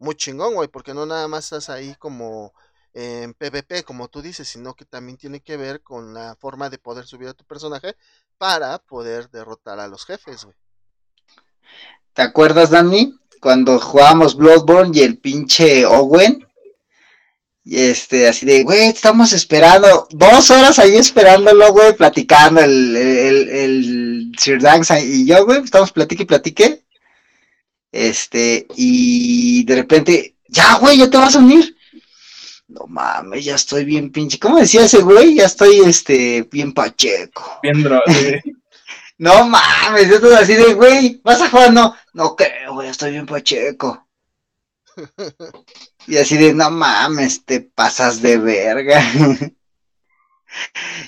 muy 0.00 0.16
chingón, 0.16 0.54
güey, 0.54 0.68
porque 0.68 0.94
no 0.94 1.06
nada 1.06 1.28
más 1.28 1.44
estás 1.44 1.70
ahí 1.70 1.94
como 1.98 2.52
en 2.92 3.34
PvP, 3.34 3.84
como 3.84 4.08
tú 4.08 4.20
dices, 4.22 4.48
sino 4.48 4.74
que 4.74 4.84
también 4.84 5.16
tiene 5.16 5.40
que 5.40 5.56
ver 5.56 5.82
con 5.82 6.12
la 6.12 6.34
forma 6.34 6.70
de 6.70 6.78
poder 6.78 7.06
subir 7.06 7.28
a 7.28 7.34
tu 7.34 7.44
personaje 7.44 7.94
para 8.38 8.78
poder 8.78 9.30
derrotar 9.30 9.78
a 9.78 9.86
los 9.86 10.04
jefes, 10.04 10.44
güey. 10.44 10.56
¿Te 12.14 12.22
acuerdas, 12.22 12.70
Dani? 12.70 13.16
Cuando 13.40 13.78
jugábamos 13.78 14.34
Bloodborne 14.34 14.98
y 14.98 15.02
el 15.02 15.18
pinche 15.18 15.86
Owen, 15.86 16.46
y 17.62 17.78
este, 17.78 18.26
así 18.26 18.46
de, 18.46 18.64
güey, 18.64 18.88
estamos 18.88 19.32
esperando, 19.32 20.08
dos 20.10 20.50
horas 20.50 20.78
ahí 20.78 20.96
esperándolo, 20.96 21.72
güey, 21.72 21.94
platicando 21.94 22.60
el, 22.62 22.96
el, 22.96 23.48
el, 23.48 24.32
Sir 24.38 24.60
Danks 24.60 24.90
y 25.04 25.26
yo, 25.26 25.44
güey, 25.44 25.62
estamos 25.62 25.92
platique 25.92 26.22
y 26.22 26.26
platique. 26.26 26.84
Este, 27.92 28.66
y 28.76 29.64
de 29.64 29.76
repente, 29.76 30.36
ya, 30.48 30.76
güey, 30.78 30.98
ya 30.98 31.10
te 31.10 31.16
vas 31.16 31.36
a 31.36 31.40
unir. 31.40 31.76
No 32.68 32.86
mames, 32.86 33.44
ya 33.44 33.56
estoy 33.56 33.84
bien 33.84 34.12
pinche. 34.12 34.38
¿Cómo 34.38 34.58
decía 34.58 34.84
ese 34.84 35.02
güey? 35.02 35.34
Ya 35.34 35.46
estoy, 35.46 35.80
este, 35.80 36.48
bien 36.50 36.72
pacheco. 36.72 37.58
Bien 37.62 37.82
No 39.18 39.46
mames, 39.46 40.08
esto 40.08 40.32
es 40.32 40.38
así 40.38 40.54
de, 40.54 40.74
güey, 40.74 41.20
¿vas 41.24 41.40
a 41.40 41.50
jugar? 41.50 41.72
No, 41.72 41.96
no 42.14 42.36
creo, 42.36 42.74
güey, 42.74 42.88
estoy 42.88 43.10
bien 43.12 43.26
pacheco. 43.26 44.06
Y 46.06 46.16
así 46.16 46.36
de, 46.36 46.54
no 46.54 46.70
mames, 46.70 47.44
te 47.44 47.60
pasas 47.60 48.20
de 48.20 48.38
verga. 48.38 49.00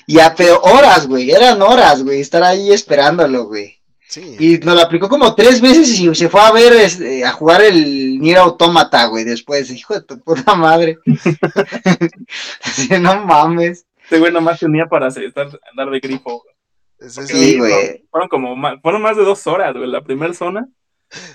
ya, 0.07 0.33
pero 0.35 0.61
horas, 0.61 1.07
güey, 1.07 1.31
eran 1.31 1.61
horas, 1.61 2.03
güey, 2.03 2.21
estar 2.21 2.43
ahí 2.43 2.71
esperándolo, 2.71 3.45
güey. 3.47 3.82
Sí. 4.13 4.35
Y 4.39 4.57
nos 4.59 4.75
lo 4.75 4.81
aplicó 4.81 5.09
como 5.09 5.33
tres 5.33 5.59
veces 5.59 5.99
y 5.99 6.13
se 6.13 6.29
fue 6.29 6.39
a 6.39 6.51
ver, 6.51 6.71
este, 6.73 7.25
a 7.25 7.31
jugar 7.31 7.63
el 7.63 8.19
Nier 8.19 8.37
Automata, 8.37 9.07
güey, 9.07 9.23
después, 9.23 9.71
hijo 9.71 9.95
de 9.95 10.03
tu 10.03 10.19
puta 10.19 10.53
madre. 10.53 10.99
así, 12.63 12.89
no 12.99 13.25
mames. 13.25 13.87
Este 14.03 14.19
güey 14.19 14.31
nomás 14.31 14.59
se 14.59 14.67
unía 14.67 14.85
para 14.85 15.07
andar 15.07 15.89
de 15.89 15.99
grifo. 15.99 16.43
Sí, 16.99 17.57
güey. 17.57 18.05
Fueron 18.11 18.29
como 18.29 18.55
más, 18.55 18.79
fueron 18.83 19.01
más 19.01 19.17
de 19.17 19.23
dos 19.23 19.47
horas, 19.47 19.73
güey, 19.73 19.87
la 19.87 20.03
primera 20.03 20.33
zona. 20.35 20.69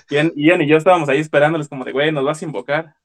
Ian, 0.09 0.31
Ian, 0.37 0.61
y 0.61 0.67
yo 0.67 0.77
estábamos 0.77 1.09
ahí 1.09 1.19
esperándoles 1.19 1.67
como 1.67 1.83
de, 1.83 1.91
güey, 1.91 2.13
nos 2.13 2.23
vas 2.23 2.41
a 2.41 2.45
invocar. 2.45 2.95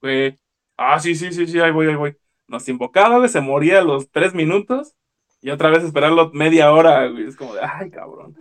Güey, 0.00 0.38
ah, 0.78 0.98
sí, 1.00 1.14
sí, 1.14 1.32
sí, 1.32 1.46
sí, 1.46 1.60
ahí 1.60 1.70
voy, 1.70 1.88
ahí 1.88 1.96
voy. 1.96 2.16
Nos 2.46 2.66
invocaba, 2.70 3.18
güey, 3.18 3.28
se 3.28 3.42
moría 3.42 3.80
a 3.80 3.84
los 3.84 4.10
tres 4.10 4.32
minutos 4.32 4.94
y 5.42 5.50
otra 5.50 5.68
vez 5.68 5.84
esperarlo 5.84 6.30
media 6.32 6.72
hora, 6.72 7.06
güey. 7.08 7.26
Es 7.26 7.36
como 7.36 7.54
de, 7.54 7.60
ay, 7.62 7.90
cabrón. 7.90 8.34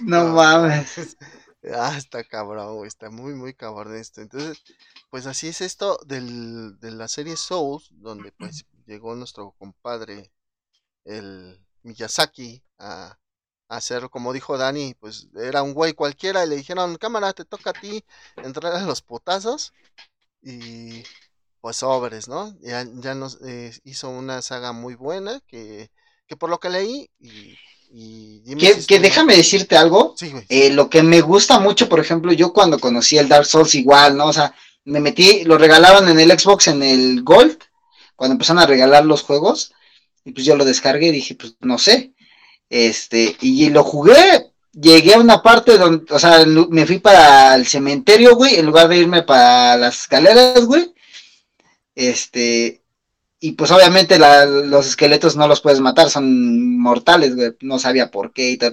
No 0.00 0.28
mames. 0.28 1.16
Ah, 1.72 1.94
está 1.96 2.22
cabrón, 2.24 2.76
güey, 2.76 2.88
está 2.88 3.10
muy, 3.10 3.34
muy 3.34 3.54
cabrón 3.54 3.96
esto. 3.96 4.20
Entonces, 4.20 4.62
pues 5.10 5.26
así 5.26 5.48
es 5.48 5.60
esto 5.62 5.98
del, 6.06 6.78
de 6.78 6.90
la 6.90 7.08
serie 7.08 7.36
Souls, 7.36 7.88
donde 7.92 8.32
pues 8.32 8.66
llegó 8.86 9.14
nuestro 9.14 9.52
compadre, 9.52 10.30
el 11.04 11.58
Miyazaki, 11.82 12.62
a, 12.78 13.18
hacer, 13.68 14.10
como 14.10 14.32
dijo 14.32 14.58
Dani, 14.58 14.94
pues 14.94 15.28
era 15.36 15.62
un 15.62 15.74
güey 15.74 15.94
cualquiera 15.94 16.44
y 16.44 16.48
le 16.48 16.56
dijeron, 16.56 16.96
cámara, 16.96 17.32
te 17.32 17.44
toca 17.44 17.70
a 17.70 17.72
ti 17.72 18.04
entrar 18.36 18.74
a 18.74 18.84
los 18.84 19.02
potazos 19.02 19.72
y 20.42 21.02
pues 21.60 21.76
sobres, 21.78 22.28
¿no? 22.28 22.54
Ya, 22.60 22.84
ya 22.96 23.14
nos 23.14 23.40
eh, 23.42 23.72
hizo 23.84 24.10
una 24.10 24.42
saga 24.42 24.72
muy 24.72 24.94
buena 24.94 25.40
que, 25.46 25.90
que 26.26 26.36
por 26.36 26.50
lo 26.50 26.60
que 26.60 26.70
leí 26.70 27.10
y... 27.18 27.56
que, 28.86 29.00
déjame 29.00 29.36
decirte 29.36 29.76
algo, 29.76 30.14
eh, 30.48 30.70
lo 30.70 30.90
que 30.90 31.02
me 31.02 31.20
gusta 31.20 31.60
mucho, 31.60 31.88
por 31.88 32.00
ejemplo, 32.00 32.32
yo 32.32 32.52
cuando 32.52 32.78
conocí 32.78 33.16
el 33.16 33.28
Dark 33.28 33.46
Souls 33.46 33.74
igual, 33.74 34.16
¿no? 34.16 34.26
O 34.26 34.32
sea, 34.32 34.54
me 34.84 35.00
metí, 35.00 35.44
lo 35.44 35.58
regalaban 35.58 36.08
en 36.08 36.20
el 36.20 36.38
Xbox 36.38 36.68
en 36.68 36.82
el 36.82 37.22
Gold, 37.22 37.58
cuando 38.16 38.32
empezaron 38.32 38.62
a 38.62 38.66
regalar 38.66 39.04
los 39.04 39.22
juegos, 39.22 39.72
y 40.24 40.32
pues 40.32 40.44
yo 40.44 40.56
lo 40.56 40.64
descargué 40.64 41.08
y 41.08 41.12
dije, 41.12 41.34
pues 41.34 41.54
no 41.60 41.78
sé, 41.78 42.12
este, 42.68 43.36
y 43.40 43.70
lo 43.70 43.84
jugué, 43.84 44.50
llegué 44.72 45.14
a 45.14 45.20
una 45.20 45.42
parte 45.42 45.78
donde, 45.78 46.12
o 46.12 46.18
sea, 46.18 46.44
me 46.46 46.86
fui 46.86 46.98
para 46.98 47.54
el 47.54 47.66
cementerio, 47.66 48.34
güey, 48.36 48.56
en 48.56 48.66
lugar 48.66 48.88
de 48.88 48.98
irme 48.98 49.22
para 49.22 49.76
las 49.76 50.02
escaleras, 50.02 50.64
güey. 50.64 50.92
Este, 51.94 52.82
y 53.44 53.52
pues 53.52 53.70
obviamente 53.72 54.18
los 54.18 54.86
esqueletos 54.86 55.36
no 55.36 55.46
los 55.46 55.60
puedes 55.60 55.78
matar, 55.80 56.08
son 56.08 56.78
mortales, 56.78 57.36
güey, 57.36 57.52
no 57.60 57.78
sabía 57.78 58.10
por 58.10 58.32
qué 58.32 58.52
y 58.52 58.56
tal. 58.56 58.72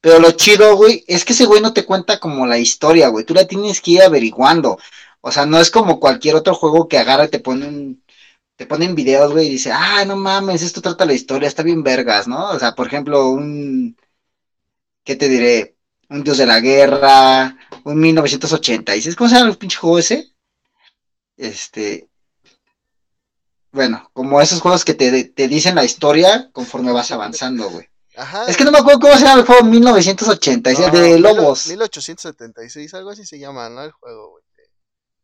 Pero 0.00 0.18
lo 0.18 0.32
chido, 0.32 0.76
güey, 0.76 1.04
es 1.06 1.24
que 1.24 1.32
ese 1.32 1.46
güey 1.46 1.60
no 1.62 1.72
te 1.72 1.84
cuenta 1.86 2.18
como 2.18 2.44
la 2.44 2.58
historia, 2.58 3.08
güey, 3.08 3.24
tú 3.24 3.34
la 3.34 3.46
tienes 3.46 3.80
que 3.80 3.92
ir 3.92 4.02
averiguando. 4.02 4.78
O 5.20 5.30
sea, 5.30 5.46
no 5.46 5.60
es 5.60 5.70
como 5.70 6.00
cualquier 6.00 6.34
otro 6.34 6.54
juego 6.56 6.88
que 6.88 6.98
agarra 6.98 7.26
y 7.26 7.28
te 7.28 7.38
pone 7.38 7.68
un, 7.68 8.02
te 8.56 8.66
ponen 8.66 8.96
videos, 8.96 9.32
güey, 9.32 9.46
y 9.46 9.50
dice, 9.50 9.70
ah, 9.72 10.04
no 10.04 10.16
mames, 10.16 10.62
esto 10.62 10.82
trata 10.82 11.04
la 11.04 11.14
historia, 11.14 11.48
está 11.48 11.62
bien 11.62 11.84
vergas, 11.84 12.26
¿no? 12.28 12.50
O 12.50 12.58
sea, 12.58 12.74
por 12.74 12.88
ejemplo, 12.88 13.30
un, 13.30 13.96
¿qué 15.04 15.16
te 15.16 15.28
diré? 15.28 15.76
Un 16.08 16.24
Dios 16.24 16.38
de 16.38 16.46
la 16.46 16.60
Guerra, 16.60 17.56
un 17.84 18.00
1986, 18.00 19.14
¿cómo 19.16 19.30
se 19.30 19.36
llama 19.36 19.50
el 19.50 19.58
pinche 19.58 19.76
juego 19.78 19.98
ese? 20.00 20.34
Este, 21.36 22.09
bueno, 23.72 24.10
como 24.12 24.40
esos 24.40 24.60
juegos 24.60 24.84
que 24.84 24.94
te, 24.94 25.24
te 25.24 25.48
dicen 25.48 25.74
la 25.74 25.84
historia 25.84 26.50
conforme 26.52 26.92
vas 26.92 27.10
avanzando, 27.10 27.70
güey. 27.70 27.86
Ajá. 28.16 28.46
Es 28.46 28.56
que 28.56 28.64
no 28.64 28.72
me 28.72 28.78
acuerdo 28.78 29.00
cómo 29.00 29.14
se 29.14 29.24
llama 29.24 29.40
el 29.40 29.46
juego 29.46 29.64
1986, 29.64 30.92
de 30.92 31.18
Lobos. 31.20 31.68
1876, 31.68 32.92
algo 32.94 33.10
así 33.10 33.24
se 33.24 33.38
llama, 33.38 33.68
¿no? 33.70 33.82
El 33.82 33.92
juego, 33.92 34.30
güey 34.30 34.44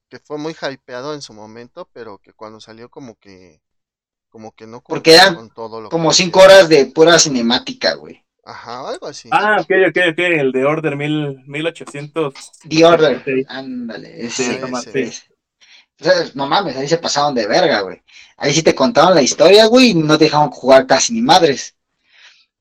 que 0.09 0.19
fue 0.19 0.39
muy 0.39 0.55
hypeado 0.55 1.15
en 1.15 1.23
su 1.23 1.33
momento, 1.33 1.89
pero 1.93 2.19
que 2.19 2.33
cuando 2.33 2.61
salió 2.61 2.89
como 2.89 3.17
que 3.17 3.61
como 4.29 4.53
que 4.53 4.67
no 4.67 4.83
porque 4.83 5.15
eran 5.15 5.51
todo 5.51 5.81
lo 5.81 5.89
como 5.89 6.13
cinco 6.13 6.41
horas 6.41 6.69
de 6.69 6.87
pura 6.87 7.19
cinemática, 7.19 7.95
güey. 7.95 8.23
Ajá, 8.45 8.89
algo 8.89 9.07
así. 9.07 9.29
Ah, 9.33 9.57
ok, 9.61 9.71
ok, 9.89 9.99
ok, 10.13 10.19
el 10.19 10.53
de 10.53 10.65
Order 10.65 10.95
mil, 10.95 11.43
1800. 11.47 12.35
The 12.69 12.85
Order, 12.85 13.45
ándale, 13.49 14.27
ese, 14.27 14.61
no 16.35 16.47
mames, 16.47 16.77
ahí 16.77 16.89
se 16.89 16.99
pasaron 16.99 17.35
de 17.35 17.47
verga, 17.47 17.81
güey. 17.81 18.03
Ahí 18.37 18.53
sí 18.53 18.63
te 18.63 18.75
contaban 18.75 19.15
la 19.15 19.23
historia, 19.23 19.67
güey, 19.67 19.91
y 19.91 19.95
no 19.95 20.19
te 20.19 20.25
dejaban 20.25 20.51
jugar 20.51 20.87
casi 20.87 21.13
ni 21.13 21.23
madres. 21.23 21.75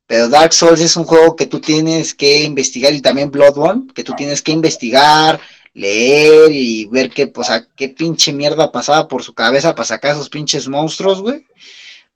Pero 0.08 0.30
Dark 0.30 0.54
Souls 0.54 0.80
es 0.82 0.96
un 0.96 1.06
juego 1.06 1.36
que 1.36 1.48
tú 1.48 1.60
tienes 1.60 2.14
que 2.14 2.44
investigar 2.44 2.94
y 2.94 3.02
también 3.02 3.32
Bloodborne, 3.32 3.88
que 3.94 4.04
tú 4.04 4.14
tienes 4.14 4.42
que 4.42 4.52
investigar, 4.52 5.40
leer 5.74 6.52
y 6.52 6.86
ver 6.86 7.10
qué, 7.10 7.28
pues, 7.28 7.50
a 7.50 7.66
qué 7.76 7.90
pinche 7.90 8.32
mierda 8.32 8.72
pasaba 8.72 9.08
por 9.08 9.24
su 9.24 9.34
cabeza 9.34 9.76
para 9.76 9.86
sacar 9.86 10.12
esos 10.12 10.30
pinches 10.30 10.68
monstruos, 10.68 11.22
güey. 11.22 11.46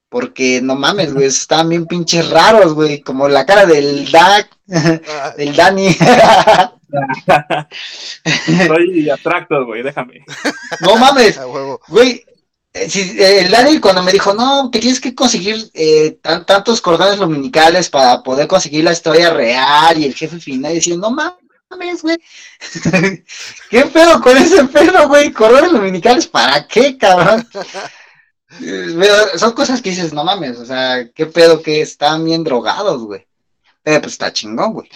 Porque 0.08 0.62
no 0.62 0.76
mames, 0.76 1.14
güey, 1.14 1.28
estaban 1.28 1.70
bien 1.70 1.86
pinches 1.86 2.30
raros, 2.30 2.74
güey, 2.74 3.02
como 3.02 3.28
la 3.28 3.46
cara 3.46 3.66
del 3.66 4.12
Dak, 4.12 4.50
ah. 4.72 5.34
del 5.38 5.56
Dani. 5.56 5.96
Soy 8.68 9.10
abstracto, 9.10 9.66
güey, 9.66 9.84
déjame. 9.84 10.26
No 10.82 10.96
mames, 10.98 11.40
güey. 11.88 12.24
Eh, 12.72 12.90
si, 12.90 13.18
el 13.20 13.50
Dani 13.50 13.80
cuando 13.80 14.04
me 14.04 14.12
dijo, 14.12 14.34
no, 14.34 14.70
que 14.72 14.80
tienes 14.80 15.00
que 15.00 15.16
conseguir 15.16 15.70
eh, 15.74 16.20
tantos 16.22 16.82
cordones 16.82 17.20
luminicales 17.20 17.90
para 17.90 18.22
poder 18.22 18.48
conseguir 18.48 18.84
la 18.84 18.94
historia 18.94 19.32
real 19.32 19.98
y 19.98 20.06
el 20.06 20.14
jefe 20.14 20.40
final, 20.40 20.72
y 20.72 20.76
decía, 20.76 20.96
no 20.96 21.10
mames 21.10 21.50
mames, 21.70 22.02
güey. 22.02 22.18
¿Qué 23.70 23.86
pedo 23.86 24.22
con 24.22 24.38
ese 24.38 24.64
pedo, 24.66 25.08
güey? 25.08 25.32
Corredores 25.32 25.72
dominicales, 25.72 26.28
¿para 26.28 26.68
qué, 26.68 26.98
cabrón? 26.98 27.48
son 29.38 29.52
cosas 29.54 29.82
que 29.82 29.92
dices, 29.92 30.12
no 30.12 30.24
mames, 30.24 30.58
o 30.58 30.66
sea, 30.66 31.08
qué 31.14 31.28
pedo 31.28 31.62
que 31.62 31.82
están 31.82 32.26
bien 32.26 32.44
drogados, 32.44 33.04
güey. 33.04 33.28
Pero 33.84 34.02
pues 34.02 34.14
está 34.14 34.34
chingón, 34.34 34.74
güey. 34.74 34.90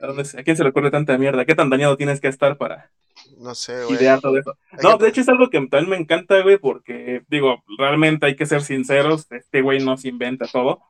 ¿A 0.00 0.42
quién 0.42 0.56
se 0.56 0.62
le 0.62 0.70
ocurre 0.70 0.90
tanta 0.90 1.18
mierda? 1.18 1.44
¿Qué 1.44 1.54
tan 1.54 1.70
dañado 1.70 1.96
tienes 1.96 2.20
que 2.20 2.28
estar 2.28 2.56
para 2.56 2.90
no 3.38 3.54
sé, 3.54 3.84
güey. 3.84 3.96
idear 3.96 4.20
todo 4.20 4.38
eso? 4.38 4.56
No, 4.82 4.96
de 4.96 5.08
hecho 5.08 5.20
es 5.20 5.28
algo 5.28 5.50
que 5.50 5.58
también 5.66 5.90
me 5.90 5.96
encanta, 5.96 6.40
güey, 6.42 6.58
porque, 6.58 7.22
digo, 7.28 7.62
realmente 7.78 8.26
hay 8.26 8.36
que 8.36 8.46
ser 8.46 8.62
sinceros, 8.62 9.26
este 9.30 9.62
güey 9.62 9.84
no 9.84 9.96
se 9.96 10.08
inventa 10.08 10.46
todo 10.46 10.80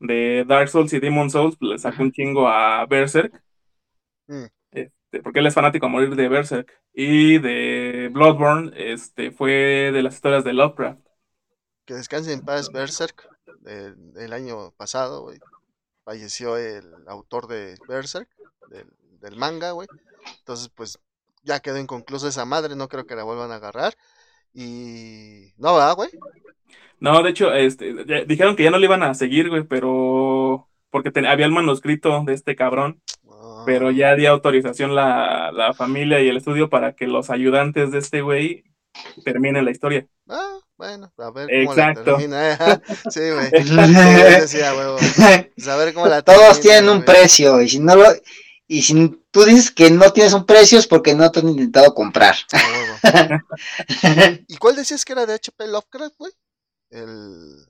de 0.00 0.44
Dark 0.46 0.68
Souls 0.68 0.92
y 0.92 0.98
Demon 0.98 1.30
Souls, 1.30 1.56
pues, 1.58 1.70
le 1.70 1.78
sacó 1.78 2.02
un 2.02 2.12
chingo 2.12 2.48
a 2.48 2.84
Berserk. 2.86 3.40
Mm. 4.26 4.46
Este, 4.72 5.22
porque 5.22 5.40
él 5.40 5.46
es 5.46 5.54
fanático 5.54 5.86
a 5.86 5.90
morir 5.90 6.16
de 6.16 6.28
Berserk. 6.28 6.72
Y 6.92 7.38
de 7.38 8.08
Bloodborne, 8.10 8.72
este, 8.74 9.30
fue 9.30 9.90
de 9.92 10.02
las 10.02 10.14
historias 10.14 10.42
de 10.42 10.54
Lovecraft. 10.54 11.06
Que 11.84 11.94
descanse 11.94 12.32
en 12.32 12.40
paz 12.40 12.72
Berserk, 12.72 13.28
el 13.66 14.32
año 14.32 14.72
pasado, 14.72 15.22
güey. 15.22 15.38
Falleció 16.04 16.56
el 16.56 16.84
autor 17.06 17.46
de 17.46 17.76
Berserk, 17.88 18.28
del, 18.68 18.86
del 19.20 19.36
manga, 19.36 19.72
güey. 19.72 19.88
Entonces, 20.38 20.70
pues, 20.74 20.98
ya 21.42 21.60
quedó 21.60 21.78
inconcluso 21.78 22.28
esa 22.28 22.44
madre, 22.44 22.76
no 22.76 22.88
creo 22.88 23.06
que 23.06 23.16
la 23.16 23.24
vuelvan 23.24 23.52
a 23.52 23.56
agarrar. 23.56 23.94
Y... 24.52 25.52
No, 25.56 25.74
va, 25.74 25.92
güey? 25.92 26.10
No, 26.98 27.22
de 27.22 27.30
hecho, 27.30 27.52
este, 27.52 28.24
dijeron 28.26 28.56
que 28.56 28.64
ya 28.64 28.70
no 28.70 28.78
le 28.78 28.86
iban 28.86 29.02
a 29.02 29.14
seguir, 29.14 29.48
güey, 29.48 29.64
pero 29.64 30.68
porque 30.90 31.12
había 31.26 31.46
el 31.46 31.52
manuscrito 31.52 32.24
de 32.24 32.34
este 32.34 32.56
cabrón, 32.56 33.00
pero 33.64 33.88
ah. 33.88 33.92
ya 33.92 34.14
dio 34.16 34.30
autorización 34.30 34.94
la, 34.94 35.50
la, 35.52 35.72
familia 35.72 36.20
y 36.20 36.28
el 36.28 36.36
estudio 36.36 36.68
para 36.68 36.94
que 36.94 37.06
los 37.06 37.30
ayudantes 37.30 37.90
de 37.90 37.98
este 37.98 38.20
güey 38.20 38.64
terminen 39.24 39.64
la 39.64 39.70
historia. 39.70 40.06
Ah, 40.28 40.49
bueno, 40.80 41.12
a 41.18 41.30
ver 41.30 41.46
cómo 41.46 41.72
Exacto. 41.74 42.00
la 42.00 42.04
termina. 42.04 42.56
sí, 43.10 43.20
güey. 43.20 43.50
decía, 44.40 44.72
pues 44.72 45.92
cómo 45.92 46.06
la 46.06 46.22
Todos 46.22 46.58
tienen 46.58 46.88
un 46.88 47.04
precio 47.04 47.60
y 47.60 47.68
si 47.68 47.80
no 47.80 47.96
lo 47.96 48.06
y 48.66 48.80
si 48.80 49.22
tú 49.30 49.44
dices 49.44 49.70
que 49.70 49.90
no 49.90 50.10
tienes 50.10 50.32
un 50.32 50.46
precio 50.46 50.78
es 50.78 50.86
porque 50.86 51.14
no 51.14 51.30
te 51.30 51.40
han 51.40 51.50
intentado 51.50 51.92
comprar. 51.92 52.34
¿Y 54.48 54.56
cuál 54.56 54.76
decías 54.76 55.04
que 55.04 55.12
era 55.12 55.26
de 55.26 55.34
HP 55.34 55.66
Lovecraft, 55.66 56.16
güey? 56.16 56.32
el, 56.88 57.66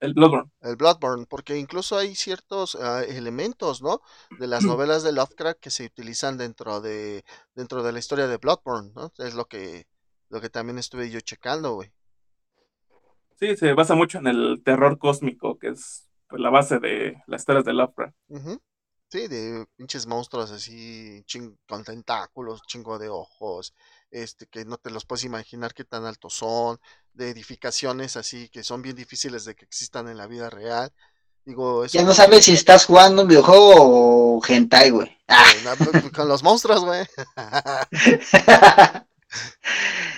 el 0.00 0.14
Bloodborne. 0.14 0.50
El 0.62 0.76
Bloodborne, 0.76 1.26
porque 1.26 1.58
incluso 1.58 1.98
hay 1.98 2.14
ciertos 2.14 2.74
ah, 2.80 3.02
elementos, 3.06 3.82
¿no? 3.82 4.00
De 4.38 4.46
las 4.46 4.64
novelas 4.64 5.02
de 5.02 5.12
Lovecraft 5.12 5.60
que 5.60 5.70
se 5.70 5.84
utilizan 5.84 6.38
dentro 6.38 6.80
de 6.80 7.22
dentro 7.54 7.82
de 7.82 7.92
la 7.92 7.98
historia 7.98 8.26
de 8.26 8.38
Bloodborne, 8.38 8.92
¿no? 8.94 9.12
Es 9.18 9.34
lo 9.34 9.44
que 9.44 9.86
lo 10.30 10.40
que 10.40 10.48
también 10.48 10.78
estuve 10.78 11.10
yo 11.10 11.20
checando, 11.20 11.74
güey. 11.74 11.92
Sí, 13.40 13.56
se 13.56 13.72
basa 13.72 13.94
mucho 13.94 14.18
en 14.18 14.26
el 14.26 14.62
terror 14.62 14.98
cósmico, 14.98 15.58
que 15.58 15.68
es 15.68 16.06
pues, 16.28 16.42
la 16.42 16.50
base 16.50 16.78
de 16.78 17.22
las 17.26 17.40
historias 17.40 17.64
de 17.64 17.72
Lovecraft. 17.72 18.14
Sí, 19.08 19.26
de 19.26 19.66
pinches 19.76 20.06
monstruos 20.06 20.50
así, 20.50 21.24
con 21.66 21.82
tentáculos, 21.82 22.60
chingo 22.66 22.98
de 22.98 23.08
ojos, 23.08 23.74
este, 24.10 24.46
que 24.46 24.64
no 24.64 24.76
te 24.76 24.90
los 24.90 25.04
puedes 25.04 25.24
imaginar 25.24 25.74
qué 25.74 25.84
tan 25.84 26.04
altos 26.04 26.34
son, 26.34 26.78
de 27.12 27.30
edificaciones 27.30 28.16
así 28.16 28.48
que 28.50 28.62
son 28.62 28.82
bien 28.82 28.94
difíciles 28.94 29.44
de 29.44 29.56
que 29.56 29.64
existan 29.64 30.08
en 30.08 30.18
la 30.18 30.26
vida 30.26 30.48
real. 30.50 30.92
Digo, 31.44 31.86
ya 31.86 32.02
no 32.02 32.12
sabes 32.12 32.44
si 32.44 32.52
estás 32.52 32.84
jugando 32.84 33.22
un 33.22 33.28
videojuego 33.28 34.36
o 34.36 34.40
hentai, 34.46 34.90
güey. 34.90 35.18
Pues, 35.26 36.12
con 36.12 36.28
los 36.28 36.42
monstruos, 36.42 36.84
güey. 36.84 37.06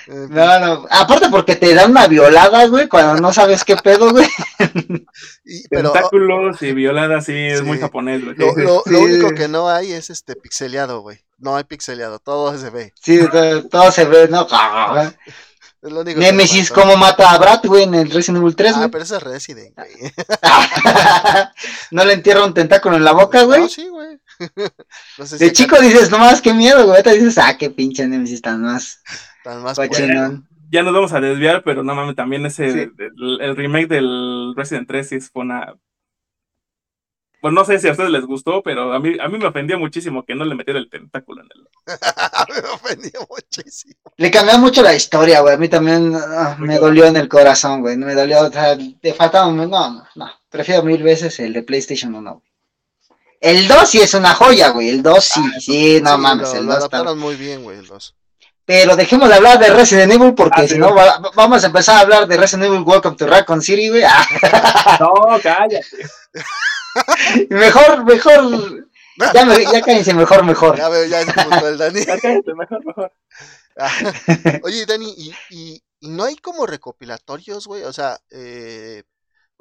No, 0.06 0.60
no, 0.60 0.86
aparte 0.90 1.28
porque 1.30 1.56
te 1.56 1.74
dan 1.74 1.90
una 1.90 2.08
violada, 2.08 2.66
güey, 2.66 2.88
cuando 2.88 3.20
no 3.20 3.32
sabes 3.32 3.64
qué 3.64 3.76
pedo, 3.76 4.10
güey. 4.10 4.26
Y, 5.44 5.62
Tentáculos 5.68 6.60
y 6.62 6.72
violadas, 6.72 7.26
sí, 7.26 7.34
es 7.34 7.62
muy 7.62 7.78
japonés, 7.78 8.24
güey. 8.24 8.36
Lo, 8.36 8.82
único 8.84 9.30
que 9.30 9.48
no 9.48 9.68
hay 9.68 9.92
es 9.92 10.10
este 10.10 10.34
pixeleado, 10.34 11.00
güey. 11.00 11.18
No 11.38 11.56
hay 11.56 11.64
pixeleado, 11.64 12.18
todo 12.18 12.56
se 12.58 12.70
ve. 12.70 12.92
Sí, 13.00 13.20
todo, 13.70 13.92
se 13.92 14.04
ve, 14.06 14.28
¿no? 14.28 14.46
Nemesis, 15.82 16.70
¿cómo 16.70 16.96
mata 16.96 17.32
a 17.32 17.38
Brad, 17.38 17.64
güey, 17.64 17.82
en 17.82 17.94
el 17.94 18.10
Resident 18.10 18.40
Evil 18.40 18.54
3, 18.54 18.74
Ah, 18.76 18.88
pero 18.90 19.02
eso 19.02 19.16
es 19.16 19.22
Resident, 19.22 19.74
güey. 19.74 19.90
¿No 21.90 22.04
le 22.04 22.12
entierra 22.12 22.44
un 22.44 22.54
tentáculo 22.54 22.96
en 22.96 23.04
la 23.04 23.12
boca, 23.12 23.42
güey? 23.42 23.62
No, 23.62 23.68
sí, 23.68 23.88
güey. 23.88 24.20
de 25.38 25.52
chico 25.52 25.80
dices, 25.80 26.10
no 26.10 26.18
más, 26.18 26.40
qué 26.40 26.52
miedo, 26.54 26.86
güey. 26.86 27.02
Te 27.02 27.14
dices, 27.14 27.38
ah, 27.38 27.56
qué 27.58 27.70
pinche 27.70 28.06
Nemesis 28.06 28.42
tan 28.42 28.62
más. 28.62 29.02
Tan 29.44 29.62
más 29.62 29.78
ya, 30.70 30.82
nos 30.82 30.94
vamos 30.94 31.12
a 31.12 31.20
desviar, 31.20 31.62
pero 31.64 31.82
no 31.82 31.94
mames, 31.94 32.16
también 32.16 32.46
ese, 32.46 32.90
el, 32.98 33.56
remake 33.56 33.88
del 33.88 34.54
Resident 34.56 34.88
3 34.88 35.06
sí 35.06 35.20
fue 35.20 35.42
una 35.42 35.74
pues 37.42 37.52
no 37.52 37.64
sé 37.64 37.80
si 37.80 37.88
a 37.88 37.90
ustedes 37.90 38.10
les 38.10 38.24
gustó, 38.24 38.62
pero 38.62 38.92
a 38.92 39.00
mí, 39.00 39.16
a 39.20 39.26
mí 39.26 39.36
me 39.36 39.48
ofendió 39.48 39.76
muchísimo 39.76 40.24
que 40.24 40.36
no 40.36 40.44
le 40.44 40.54
metiera 40.54 40.78
el 40.78 40.88
tentáculo 40.88 41.42
en 41.42 41.48
el. 41.52 41.66
me 42.62 42.68
ofendió 42.68 43.26
muchísimo. 43.28 43.96
Le 44.16 44.30
cambió 44.30 44.60
mucho 44.60 44.80
la 44.80 44.94
historia, 44.94 45.40
güey. 45.40 45.54
A 45.54 45.58
mí 45.58 45.68
también 45.68 46.14
ah, 46.14 46.56
me 46.60 46.78
dolió 46.78 47.04
en 47.06 47.16
el 47.16 47.28
corazón, 47.28 47.80
güey. 47.80 47.96
Me 47.96 48.14
dolió, 48.14 48.42
o 48.46 48.52
sea, 48.52 48.76
le 48.76 49.14
faltaba 49.14 49.48
un... 49.48 49.56
No, 49.56 49.66
no, 49.66 50.04
no. 50.14 50.30
Prefiero 50.50 50.84
mil 50.84 51.02
veces 51.02 51.40
el 51.40 51.52
de 51.52 51.64
PlayStation 51.64 52.14
1, 52.14 52.32
güey. 52.32 52.51
El 53.42 53.66
2 53.66 53.88
sí 53.90 54.00
es 54.00 54.14
una 54.14 54.34
joya, 54.34 54.68
güey. 54.68 54.88
El 54.88 55.02
2 55.02 55.24
sí, 55.24 55.40
ah, 55.44 55.60
sí, 55.60 56.00
no 56.00 56.16
mames. 56.16 56.54
el 56.54 56.64
2 56.64 56.84
está... 56.84 57.02
muy 57.14 57.34
bien, 57.34 57.64
güey, 57.64 57.76
el 57.76 57.86
2. 57.88 58.14
Pero 58.64 58.94
dejemos 58.94 59.28
de 59.28 59.34
hablar 59.34 59.58
de 59.58 59.68
Resident 59.68 60.12
Evil 60.12 60.32
porque 60.32 60.62
ah, 60.62 60.68
si 60.68 60.78
no 60.78 60.94
vamos 61.34 61.64
a 61.64 61.66
empezar 61.66 61.96
a 61.96 62.00
hablar 62.00 62.28
de 62.28 62.36
Resident 62.36 62.66
Evil 62.66 62.84
Welcome 62.86 63.16
to 63.16 63.26
Raccoon 63.26 63.60
City, 63.60 63.88
güey. 63.88 64.02
no, 65.00 65.12
cállate. 65.42 65.82
mejor, 67.50 68.04
mejor. 68.04 68.86
Ya, 69.34 69.44
me, 69.44 69.64
ya 69.64 69.82
cállense, 69.82 70.14
mejor, 70.14 70.44
mejor. 70.44 70.76
Ya 70.78 70.88
veo, 70.88 71.04
ya 71.06 71.24
puso 71.24 71.68
el 71.68 71.78
Dani. 71.78 72.00
Ya 72.06 72.18
cállense, 72.20 72.54
mejor, 72.54 72.86
mejor. 72.86 73.12
Ah, 73.76 73.90
oye, 74.62 74.86
Dani, 74.86 75.12
¿y, 75.16 75.34
y, 75.50 75.82
y 75.98 76.08
no 76.10 76.22
hay 76.22 76.36
como 76.36 76.64
recopilatorios, 76.64 77.66
güey? 77.66 77.82
O 77.82 77.92
sea, 77.92 78.20
eh, 78.30 79.02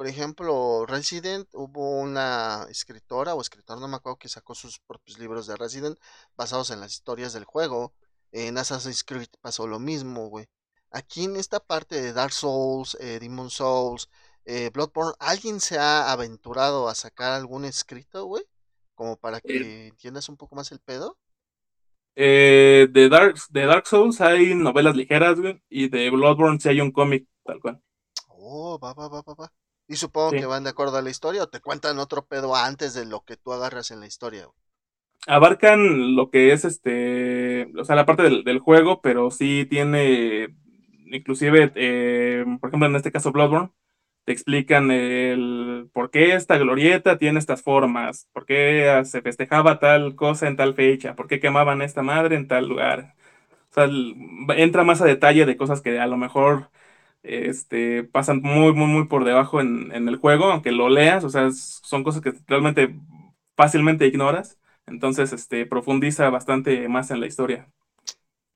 por 0.01 0.07
ejemplo, 0.07 0.87
Resident, 0.87 1.47
hubo 1.53 1.99
una 1.99 2.65
escritora 2.71 3.35
o 3.35 3.41
escritor, 3.41 3.79
no 3.79 3.87
me 3.87 3.97
acuerdo, 3.97 4.17
que 4.17 4.29
sacó 4.29 4.55
sus 4.55 4.79
propios 4.79 5.19
libros 5.19 5.45
de 5.45 5.55
Resident 5.55 5.95
basados 6.35 6.71
en 6.71 6.79
las 6.79 6.93
historias 6.93 7.33
del 7.33 7.45
juego. 7.45 7.93
En 8.31 8.57
Assassin's 8.57 9.03
Creed 9.03 9.27
pasó 9.41 9.67
lo 9.67 9.77
mismo, 9.77 10.27
güey. 10.27 10.47
Aquí 10.89 11.25
en 11.25 11.35
esta 11.35 11.59
parte 11.59 12.01
de 12.01 12.13
Dark 12.13 12.33
Souls, 12.33 12.97
eh, 12.99 13.19
Demon 13.19 13.51
Souls, 13.51 14.09
eh, 14.45 14.71
Bloodborne, 14.73 15.13
¿alguien 15.19 15.59
se 15.59 15.77
ha 15.77 16.11
aventurado 16.11 16.89
a 16.89 16.95
sacar 16.95 17.33
algún 17.33 17.63
escrito, 17.63 18.25
güey? 18.25 18.43
Como 18.95 19.17
para 19.17 19.37
eh 19.37 19.41
que 19.43 19.87
entiendas 19.89 20.29
un 20.29 20.37
poco 20.37 20.55
más 20.55 20.71
el 20.71 20.79
pedo. 20.79 21.19
Eh, 22.15 22.87
de, 22.89 23.07
Dark, 23.07 23.35
de 23.51 23.67
Dark 23.67 23.85
Souls 23.85 24.19
hay 24.19 24.55
novelas 24.55 24.95
ligeras, 24.95 25.39
güey, 25.39 25.61
y 25.69 25.89
de 25.89 26.09
Bloodborne 26.09 26.59
sí 26.59 26.69
hay 26.69 26.81
un 26.81 26.91
cómic, 26.91 27.27
tal 27.43 27.61
cual. 27.61 27.79
Oh, 28.29 28.79
va, 28.79 28.95
va, 28.95 29.07
va, 29.07 29.21
va, 29.21 29.35
va. 29.35 29.60
Y 29.91 29.97
supongo 29.97 30.31
que 30.31 30.45
van 30.45 30.63
de 30.63 30.69
acuerdo 30.69 30.95
a 30.95 31.01
la 31.01 31.09
historia 31.09 31.43
o 31.43 31.49
te 31.49 31.59
cuentan 31.59 31.99
otro 31.99 32.25
pedo 32.25 32.55
antes 32.55 32.93
de 32.93 33.05
lo 33.05 33.25
que 33.25 33.35
tú 33.35 33.51
agarras 33.51 33.91
en 33.91 33.99
la 33.99 34.07
historia. 34.07 34.45
Güey? 34.45 34.55
Abarcan 35.27 36.15
lo 36.15 36.29
que 36.29 36.53
es 36.53 36.63
este, 36.63 37.69
o 37.77 37.83
sea, 37.83 37.97
la 37.97 38.05
parte 38.05 38.23
del, 38.23 38.45
del 38.45 38.59
juego, 38.59 39.01
pero 39.01 39.31
sí 39.31 39.67
tiene, 39.69 40.55
inclusive, 41.07 41.73
eh, 41.75 42.45
por 42.61 42.69
ejemplo, 42.69 42.87
en 42.87 42.95
este 42.95 43.11
caso 43.11 43.33
Bloodborne, 43.33 43.71
te 44.23 44.31
explican 44.31 44.91
el 44.91 45.89
por 45.91 46.09
qué 46.09 46.35
esta 46.35 46.57
glorieta 46.57 47.17
tiene 47.17 47.37
estas 47.39 47.61
formas, 47.61 48.29
por 48.31 48.45
qué 48.45 49.01
se 49.03 49.21
festejaba 49.21 49.79
tal 49.79 50.15
cosa 50.15 50.47
en 50.47 50.55
tal 50.55 50.73
fecha, 50.73 51.15
por 51.17 51.27
qué 51.27 51.41
quemaban 51.41 51.81
esta 51.81 52.01
madre 52.01 52.37
en 52.37 52.47
tal 52.47 52.69
lugar. 52.69 53.15
O 53.71 53.73
sea, 53.73 53.89
entra 54.55 54.85
más 54.85 55.01
a 55.01 55.05
detalle 55.05 55.45
de 55.45 55.57
cosas 55.57 55.81
que 55.81 55.99
a 55.99 56.07
lo 56.07 56.15
mejor 56.15 56.69
este, 57.23 58.03
pasan 58.03 58.41
muy, 58.41 58.73
muy, 58.73 58.87
muy 58.87 59.07
por 59.07 59.25
debajo 59.25 59.61
en, 59.61 59.91
el 59.91 60.15
juego, 60.17 60.45
aunque 60.45 60.71
lo 60.71 60.89
leas, 60.89 61.23
o 61.23 61.29
sea, 61.29 61.49
son 61.51 62.03
cosas 62.03 62.21
que 62.21 62.33
realmente 62.47 62.95
fácilmente 63.55 64.07
ignoras. 64.07 64.57
Entonces, 64.87 65.31
este, 65.31 65.65
profundiza 65.65 66.29
bastante 66.29 66.87
más 66.89 67.11
en 67.11 67.19
la 67.19 67.27
historia. 67.27 67.71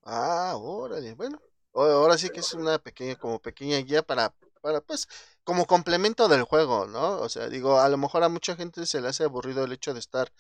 Ah, 0.04 0.56
órale, 0.58 1.14
bueno, 1.14 1.40
ahora 1.74 2.18
sí 2.18 2.30
que 2.30 2.40
es 2.42 2.54
una 2.54 2.78
pequeña, 2.80 3.16
como 3.16 3.40
pequeña 3.40 3.78
guía 3.80 4.04
para 4.04 4.34
para 4.66 4.82
pues 4.82 5.08
como 5.44 5.68
complemento 5.68 6.28
del 6.28 6.44
juego, 6.44 6.88
¿no? 6.88 7.20
O 7.22 7.30
sea, 7.30 7.50
digo, 7.50 7.80
a 7.80 7.88
lo 7.90 7.98
mejor 7.98 8.24
a 8.24 8.30
mucha 8.30 8.56
gente 8.56 8.86
se 8.88 9.00
le 9.00 9.10
hace 9.10 9.24
aburrido 9.24 9.64
el 9.64 9.72
hecho 9.74 9.94
de 9.94 10.00
estar 10.00 10.32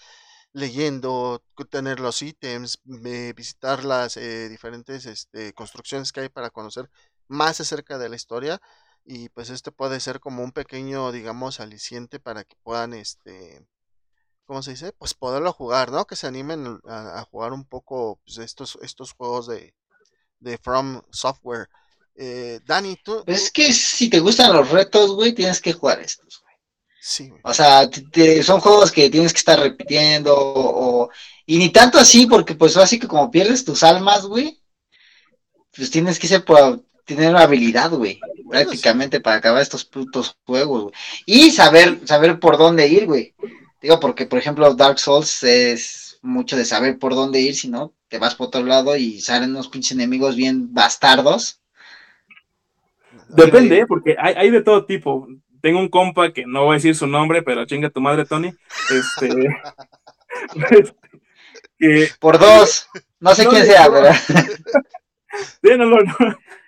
leyendo, 0.53 1.43
tener 1.69 1.99
los 1.99 2.21
ítems, 2.23 2.79
visitar 2.83 3.83
las 3.85 4.17
eh, 4.17 4.49
diferentes 4.49 5.05
este, 5.05 5.53
construcciones 5.53 6.11
que 6.11 6.21
hay 6.21 6.29
para 6.29 6.49
conocer 6.49 6.89
más 7.27 7.59
acerca 7.61 7.97
de 7.97 8.09
la 8.09 8.15
historia 8.15 8.61
y 9.05 9.29
pues 9.29 9.51
este 9.51 9.71
puede 9.71 9.99
ser 9.99 10.19
como 10.19 10.43
un 10.43 10.51
pequeño, 10.51 11.11
digamos, 11.11 11.59
aliciente 11.59 12.19
para 12.19 12.43
que 12.43 12.55
puedan, 12.63 12.93
este, 12.93 13.63
¿cómo 14.45 14.63
se 14.63 14.71
dice? 14.71 14.93
Pues 14.93 15.13
poderlo 15.13 15.53
jugar, 15.53 15.91
¿no? 15.91 16.05
Que 16.05 16.15
se 16.15 16.25
animen 16.25 16.79
a, 16.87 17.21
jugar 17.29 17.53
un 17.53 17.65
poco 17.65 18.19
pues, 18.25 18.39
estos, 18.39 18.79
estos 18.81 19.13
juegos 19.13 19.47
de, 19.47 19.75
de 20.39 20.57
From 20.57 21.03
Software. 21.11 21.69
Eh, 22.15 22.59
Dani, 22.65 22.95
tú. 23.03 23.23
Es 23.27 23.51
que 23.51 23.73
si 23.73 24.09
te 24.09 24.19
gustan 24.19 24.53
los 24.53 24.71
retos, 24.71 25.11
güey, 25.11 25.33
tienes 25.33 25.61
que 25.61 25.73
jugar 25.73 25.99
estos, 25.99 26.41
güey. 26.41 26.55
Sí, 26.99 27.31
O 27.43 27.53
sea, 27.53 27.87
son 28.43 28.59
juegos 28.59 28.91
que 28.91 29.11
tienes 29.11 29.31
que 29.31 29.37
estar 29.37 29.59
repitiendo, 29.59 30.33
o, 30.35 31.09
y 31.45 31.59
ni 31.59 31.69
tanto 31.69 31.99
así, 31.99 32.25
porque 32.25 32.55
pues 32.55 32.75
así 32.77 32.99
que 32.99 33.07
como 33.07 33.29
pierdes 33.29 33.63
tus 33.63 33.83
almas, 33.83 34.25
güey, 34.25 34.59
pues 35.75 35.91
tienes 35.91 36.17
que 36.17 36.27
ser 36.27 36.43
tener 37.05 37.35
habilidad, 37.35 37.91
güey, 37.91 38.19
prácticamente 38.49 39.19
para 39.19 39.37
acabar 39.37 39.61
estos 39.61 39.85
putos 39.85 40.37
juegos, 40.45 40.83
güey. 40.83 40.93
Y 41.25 41.51
saber, 41.51 41.99
saber 42.05 42.39
por 42.39 42.57
dónde 42.57 42.87
ir, 42.87 43.05
güey. 43.05 43.33
Digo, 43.81 43.99
porque 43.99 44.25
por 44.25 44.39
ejemplo 44.39 44.73
Dark 44.73 44.99
Souls 44.99 45.43
es 45.43 46.19
mucho 46.21 46.57
de 46.57 46.65
saber 46.65 46.97
por 46.97 47.13
dónde 47.13 47.39
ir, 47.39 47.55
si 47.55 47.69
no, 47.69 47.93
te 48.07 48.17
vas 48.17 48.35
por 48.35 48.47
otro 48.47 48.63
lado 48.63 48.97
y 48.97 49.21
salen 49.21 49.51
unos 49.51 49.67
pinches 49.67 49.91
enemigos 49.91 50.35
bien 50.35 50.73
bastardos 50.73 51.61
Depende, 53.29 53.79
¿eh? 53.79 53.85
porque 53.87 54.15
hay, 54.19 54.33
hay, 54.35 54.49
de 54.49 54.61
todo 54.61 54.85
tipo. 54.85 55.27
Tengo 55.61 55.79
un 55.79 55.89
compa 55.89 56.31
que 56.31 56.45
no 56.45 56.65
voy 56.65 56.73
a 56.73 56.75
decir 56.75 56.95
su 56.95 57.07
nombre, 57.07 57.41
pero 57.41 57.65
chinga 57.65 57.89
tu 57.89 58.01
madre, 58.01 58.25
Tony. 58.25 58.53
Este. 58.89 59.49
Por 62.19 62.39
dos. 62.39 62.87
No 63.19 63.33
sé 63.33 63.47
quién 63.47 63.65
sea, 63.65 63.89
¿verdad? 63.89 64.15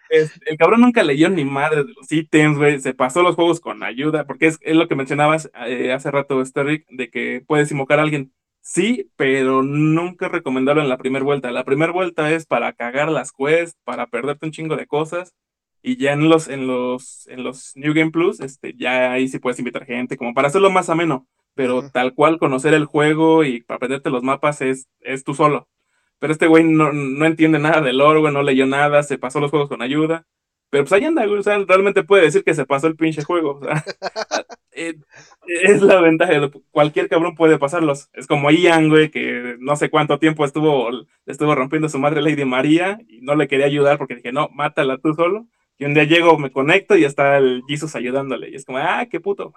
El 0.10 0.58
cabrón 0.58 0.82
nunca 0.82 1.04
leyó 1.04 1.30
ni 1.30 1.46
madre 1.46 1.84
de 1.84 1.94
los 1.94 2.12
ítems, 2.12 2.58
güey. 2.58 2.80
Se 2.80 2.94
pasó 2.94 3.22
los 3.24 3.36
juegos 3.36 3.60
con 3.60 3.84
ayuda, 3.84 4.26
porque 4.26 4.48
es, 4.48 4.60
es 4.62 4.76
lo 4.76 4.88
que 4.88 4.96
mencionabas 4.96 5.50
eh, 5.68 5.92
hace 5.94 6.12
rato, 6.12 6.42
este 6.42 6.64
Rick, 6.64 6.86
de 6.90 7.10
que 7.10 7.44
puedes 7.48 7.72
invocar 7.72 8.00
a 8.00 8.04
alguien. 8.04 8.34
Sí, 8.62 9.12
pero 9.16 9.64
nunca 9.64 10.28
recomendarlo 10.30 10.82
en 10.82 10.90
la 10.90 10.98
primera 10.98 11.24
vuelta. 11.24 11.52
La 11.52 11.64
primera 11.64 11.92
vuelta 11.92 12.32
es 12.32 12.46
para 12.46 12.74
cagar 12.74 13.10
las 13.10 13.32
quests, 13.32 13.78
para 13.84 14.08
perderte 14.08 14.46
un 14.46 14.52
chingo 14.52 14.76
de 14.76 14.88
cosas. 14.88 15.34
Y 15.82 15.98
ya 15.98 16.14
en 16.14 16.28
los, 16.30 16.48
en 16.50 16.68
los, 16.68 17.28
en 17.28 17.44
los 17.44 17.72
New 17.76 17.94
Game 17.94 18.12
Plus, 18.12 18.40
este, 18.42 18.74
ya 18.78 19.14
ahí 19.14 19.28
sí 19.30 19.40
puedes 19.40 19.60
invitar 19.60 19.86
gente, 19.86 20.18
como 20.18 20.34
para 20.34 20.50
hacerlo 20.50 20.70
más 20.70 20.90
ameno. 20.90 21.28
Pero 21.56 21.90
tal 21.92 22.14
cual 22.14 22.40
conocer 22.40 22.74
el 22.74 22.86
juego 22.86 23.44
y 23.44 23.62
para 23.64 23.78
aprenderte 23.78 24.10
los 24.10 24.24
mapas 24.24 24.62
es, 24.62 24.88
es 25.00 25.24
tú 25.24 25.34
solo. 25.34 25.68
Pero 26.20 26.34
este 26.34 26.48
güey 26.48 26.64
no, 26.64 26.92
no 26.94 27.26
entiende 27.26 27.60
nada 27.60 27.82
del 27.82 28.00
lore, 28.00 28.20
güey, 28.20 28.34
no 28.34 28.44
leyó 28.44 28.66
nada, 28.66 29.04
se 29.04 29.18
pasó 29.18 29.40
los 29.40 29.52
juegos 29.52 29.70
con 29.70 29.82
ayuda. 29.82 30.26
Pero 30.70 30.84
pues 30.84 30.94
ahí 30.94 31.06
anda, 31.06 31.26
güey, 31.26 31.40
o 31.40 31.44
sea, 31.44 31.58
realmente 31.66 32.04
puede 32.04 32.24
decir 32.24 32.44
que 32.44 32.54
se 32.54 32.66
pasó 32.66 32.88
el 32.88 32.98
pinche 32.98 33.24
juego. 33.24 33.60
O 33.60 33.64
sea, 33.64 33.84
eh, 34.72 34.96
es 35.64 35.82
la 35.82 36.02
ventaja, 36.02 36.34
cualquier 36.72 37.08
cabrón 37.08 37.36
puede 37.36 37.58
pasarlos. 37.58 38.10
Es 38.14 38.28
como 38.28 38.52
Ian, 38.52 38.90
güey, 38.90 39.10
que 39.10 39.56
no 39.60 39.76
sé 39.78 39.90
cuánto 39.90 40.20
tiempo 40.20 40.44
estuvo, 40.44 40.90
estuvo 41.26 41.56
rompiendo 41.56 41.88
su 41.90 42.00
madre 42.00 42.22
Lady 42.22 42.46
María 42.46 43.00
y 43.08 43.22
no 43.22 43.36
le 43.36 43.48
quería 43.48 43.68
ayudar 43.68 43.98
porque 43.98 44.16
dije, 44.16 44.34
no, 44.34 44.50
mátala 44.54 44.98
tú 44.98 45.14
solo 45.14 45.48
Y 45.80 45.86
un 45.86 45.94
día 45.94 46.06
llego, 46.06 46.38
me 46.40 46.52
conecto 46.52 46.96
y 46.96 47.06
está 47.06 47.38
el 47.38 47.62
Jesus 47.68 47.96
ayudándole. 47.96 48.50
Y 48.50 48.56
es 48.56 48.66
como, 48.66 48.80
ah, 48.80 49.06
qué 49.10 49.20
puto. 49.20 49.54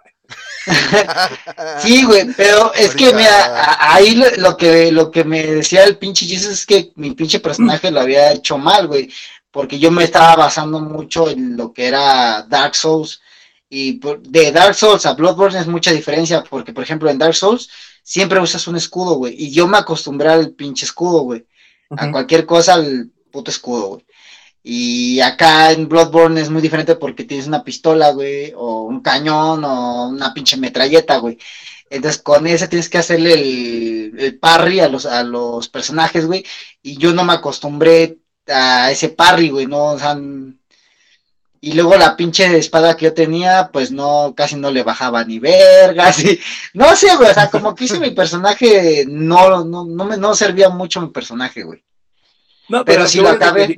sí, 1.78 2.04
güey, 2.04 2.26
pero 2.37 2.74
es 2.74 2.94
que 2.94 3.14
mira, 3.14 3.76
ahí 3.78 4.22
lo, 4.37 4.56
que, 4.56 4.92
lo 4.92 5.11
que 5.11 5.24
me 5.24 5.46
decía 5.46 5.85
el 5.85 5.96
pinche 5.96 6.26
Jesus 6.26 6.52
es 6.52 6.66
que 6.66 6.92
mi 6.96 7.12
pinche 7.12 7.40
personaje 7.40 7.90
lo 7.90 8.00
había 8.00 8.33
hecho 8.33 8.59
mal, 8.59 8.87
güey. 8.87 9.11
Porque 9.50 9.78
yo 9.78 9.90
me 9.90 10.04
estaba 10.04 10.37
basando 10.37 10.78
mucho 10.80 11.30
en 11.30 11.56
lo 11.56 11.72
que 11.72 11.87
era 11.87 12.42
Dark 12.42 12.76
Souls. 12.76 13.22
Y 13.70 14.00
de 14.20 14.52
Dark 14.52 14.74
Souls 14.74 15.06
a 15.06 15.14
Bloodborne 15.14 15.59
es 15.59 15.66
mucha 15.66 15.90
diferencia. 15.90 16.44
Porque, 16.44 16.74
por 16.74 16.85
ejemplo, 16.85 17.09
en 17.09 17.18
Dark 17.18 17.35
Souls 17.35 17.70
siempre 18.02 18.40
usas 18.40 18.68
un 18.68 18.76
escudo, 18.76 19.14
güey. 19.14 19.35
Y 19.38 19.50
yo 19.50 19.66
me 19.66 19.78
acostumbré 19.78 20.28
al 20.28 20.50
pinche 20.50 20.85
escudo, 20.85 21.22
güey. 21.22 21.46
A 21.96 22.11
cualquier 22.12 22.44
cosa, 22.44 22.74
al 22.74 23.11
puto 23.33 23.50
escudo, 23.50 23.87
güey. 23.88 24.04
Y 24.62 25.20
acá 25.20 25.73
en 25.73 25.88
Bloodborne 25.88 26.40
es 26.40 26.51
muy 26.51 26.61
diferente 26.62 26.96
porque 26.96 27.25
tienes 27.25 27.46
una 27.46 27.64
pistola, 27.64 28.11
güey, 28.12 28.53
o 28.57 28.83
un 28.83 29.01
cañón, 29.01 29.64
o 29.64 30.09
una 30.09 30.35
pinche 30.35 30.57
metralleta, 30.59 31.18
güey. 31.18 31.38
Entonces 31.90 32.23
con 32.23 32.46
ese 32.46 32.68
tienes 32.68 32.88
que 32.88 32.99
hacerle 32.99 33.35
el, 33.35 34.38
parry 34.38 34.81
a 34.81 34.88
los, 34.88 35.07
a 35.07 35.25
los 35.25 35.68
personajes, 35.68 36.27
güey. 36.27 36.44
Y 36.83 36.96
yo 36.99 37.12
no 37.12 37.25
me 37.25 37.33
acostumbré 37.35 38.18
a 38.46 38.90
ese 38.90 39.11
parry, 39.11 39.51
güey, 39.51 39.66
no, 39.66 39.92
o 39.92 39.99
sea, 39.99 40.16
y 41.62 41.75
luego 41.75 41.96
la 41.96 42.16
pinche 42.16 42.57
espada 42.57 42.96
que 42.96 43.07
yo 43.07 43.14
tenía, 43.14 43.70
pues 43.73 43.92
no, 43.92 44.35
casi 44.35 44.57
no 44.57 44.70
le 44.70 44.83
bajaba 44.83 45.25
ni 45.25 45.38
verga, 45.38 46.07
así. 46.09 46.38
No 46.75 46.96
sé, 46.96 47.14
güey, 47.16 47.31
o 47.31 47.35
sea, 47.35 47.51
como 47.51 47.75
que 47.75 47.85
hice 47.85 48.01
mi 48.01 48.11
personaje, 48.12 49.05
no, 49.07 49.64
no, 49.64 49.85
no 49.85 50.05
me, 50.05 50.16
no 50.16 50.35
servía 50.35 50.70
mucho 50.70 51.01
mi 51.03 51.09
personaje, 51.09 51.62
güey. 51.62 51.83
No, 52.70 52.85
pero, 52.85 53.06
si 53.06 53.20
lo 53.20 53.28
acabé. 53.28 53.74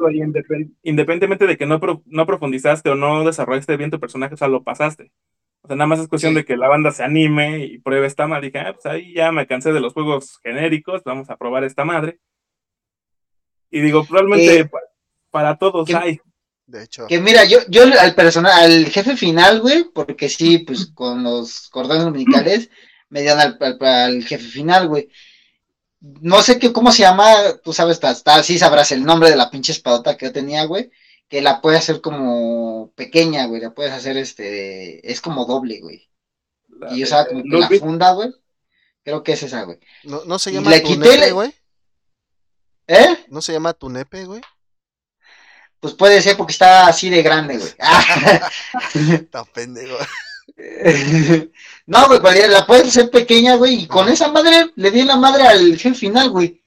independientemente 0.83 1.46
de 1.46 1.57
que 1.57 1.64
no, 1.64 1.81
no 2.05 2.26
profundizaste 2.26 2.90
o 2.90 2.94
no 2.94 3.24
desarrollaste 3.24 3.78
bien 3.78 3.90
tu 3.90 3.98
personaje, 3.98 4.35
o 4.35 4.37
sea, 4.37 4.48
lo 4.48 4.62
pasaste. 4.62 5.12
O 5.62 5.68
sea, 5.68 5.76
nada 5.76 5.87
más 5.87 6.00
es 6.00 6.09
cuestión 6.09 6.35
de 6.35 6.44
que 6.44 6.59
la 6.59 6.68
banda 6.68 6.90
se 6.90 7.02
anime 7.02 7.64
y 7.64 7.78
pruebe 7.78 8.07
esta 8.07 8.26
madre. 8.26 8.48
Dije, 8.48 8.59
ah, 8.59 8.74
pues 8.74 8.85
ahí 8.87 9.14
ya 9.14 9.33
me 9.33 9.46
cansé 9.46 9.72
de 9.72 9.81
los 9.81 9.94
juegos 9.94 10.38
genéricos, 10.42 11.02
vamos 11.05 11.31
a 11.31 11.37
probar 11.37 11.64
esta 11.64 11.85
madre. 11.85 12.18
Y 13.70 13.81
digo, 13.81 14.05
probablemente 14.05 14.61
eh, 14.61 14.70
para 15.31 15.57
todos 15.57 15.88
hay. 15.94 16.20
De 16.66 16.85
hecho. 16.85 17.07
Que 17.07 17.18
mira, 17.18 17.44
yo, 17.44 17.59
yo 17.68 17.85
al 17.98 18.14
personal, 18.14 18.52
al 18.52 18.87
jefe 18.87 19.16
final, 19.16 19.61
güey, 19.61 19.85
porque 19.94 20.28
sí, 20.28 20.59
pues 20.59 20.92
con 20.92 21.22
los 21.22 21.70
cordones 21.70 22.05
dominicales, 22.05 22.68
me 23.09 23.22
dieron 23.22 23.40
al 23.40 24.24
jefe 24.24 24.44
final, 24.44 24.88
güey 24.88 25.09
no 26.03 26.43
sé 26.43 26.59
qué, 26.59 26.73
cómo 26.73 26.91
se 26.91 27.03
llama, 27.03 27.33
tú 27.62 27.73
sabes, 27.73 28.03
está, 28.03 28.43
sí 28.43 28.59
sabrás 28.59 28.91
el 28.91 29.05
nombre 29.05 29.31
de 29.31 29.37
la 29.37 29.51
pinche 29.51 29.73
espadota 29.73 30.17
que 30.17 30.27
yo 30.27 30.33
tenía, 30.33 30.65
güey, 30.65 30.91
que 31.29 31.41
la 31.41 31.61
puedes 31.61 31.81
hacer 31.81 32.01
como 32.01 32.93
pequeña, 32.97 33.47
güey, 33.47 33.61
la 33.61 33.73
puedes 33.73 33.93
hacer, 33.93 34.17
este, 34.17 35.11
es 35.11 35.21
como 35.21 35.47
doble, 35.47 35.81
güey. 35.81 36.11
y 36.91 36.99
yo 36.99 37.07
sabía 37.07 37.29
como 37.31 37.43
que 37.45 37.59
la 37.59 37.69
funda, 37.69 38.12
güey, 38.12 38.35
creo 39.05 39.23
que 39.23 39.33
es 39.33 39.45
esa, 39.45 39.62
güey. 39.62 39.79
¿No, 40.03 40.25
no 40.25 40.38
se 40.41 40.53
llama 40.53 40.73
tunepe, 40.81 41.31
güey? 41.31 41.55
¿Eh? 42.88 43.25
¿No 43.29 43.41
se 43.41 43.53
llama 43.53 43.73
tunepe, 43.73 44.25
güey? 44.25 44.41
Pues 45.79 45.95
puede 45.95 46.21
ser 46.21 46.37
porque 46.37 46.53
está 46.53 46.88
así 46.88 47.11
de 47.11 47.23
grande, 47.23 47.59
güey. 47.59 47.73
Está 49.15 49.45
pendejo. 49.45 49.97
no, 51.87 52.09
güey, 52.09 52.48
la 52.48 52.66
puedes 52.66 52.88
hacer 52.88 53.11
pequeña, 53.11 53.57
güey, 53.57 53.83
y 53.83 53.87
con 53.87 54.09
esa 54.09 54.28
madre 54.31 54.70
le 54.76 54.90
di 54.90 55.02
la 55.02 55.16
madre 55.16 55.44
al 55.44 55.78
jefe 55.78 55.94
final, 55.94 56.31
güey. 56.31 56.62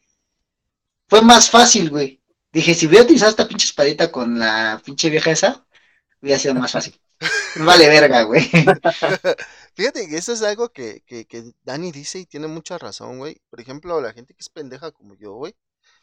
Fue 1.08 1.22
más 1.22 1.50
fácil, 1.50 1.90
güey. 1.90 2.22
Dije, 2.52 2.74
si 2.74 2.88
hubiera 2.88 3.04
utilizado 3.04 3.32
esta 3.32 3.48
pinche 3.48 3.66
espadita 3.66 4.12
con 4.12 4.40
la 4.40 4.82
pinche 4.84 5.10
vieja 5.10 5.32
esa, 5.32 5.66
hubiera 6.22 6.40
sido 6.40 6.56
más 6.56 6.72
fácil. 6.72 7.00
vale 7.58 7.88
verga, 7.88 8.24
güey. 8.24 8.50
Fíjate 9.76 10.08
que 10.08 10.18
eso 10.18 10.34
es 10.34 10.42
algo 10.42 10.70
que, 10.70 11.02
que, 11.06 11.26
que 11.26 11.52
Dani 11.64 11.92
dice 11.92 12.20
y 12.20 12.26
tiene 12.26 12.48
mucha 12.48 12.78
razón, 12.78 13.18
güey. 13.18 13.42
Por 13.50 13.60
ejemplo, 13.60 14.00
la 14.02 14.14
gente 14.14 14.34
que 14.34 14.42
es 14.42 14.50
pendeja 14.50 14.92
como 14.92 15.16
yo, 15.16 15.34
güey, 15.34 15.56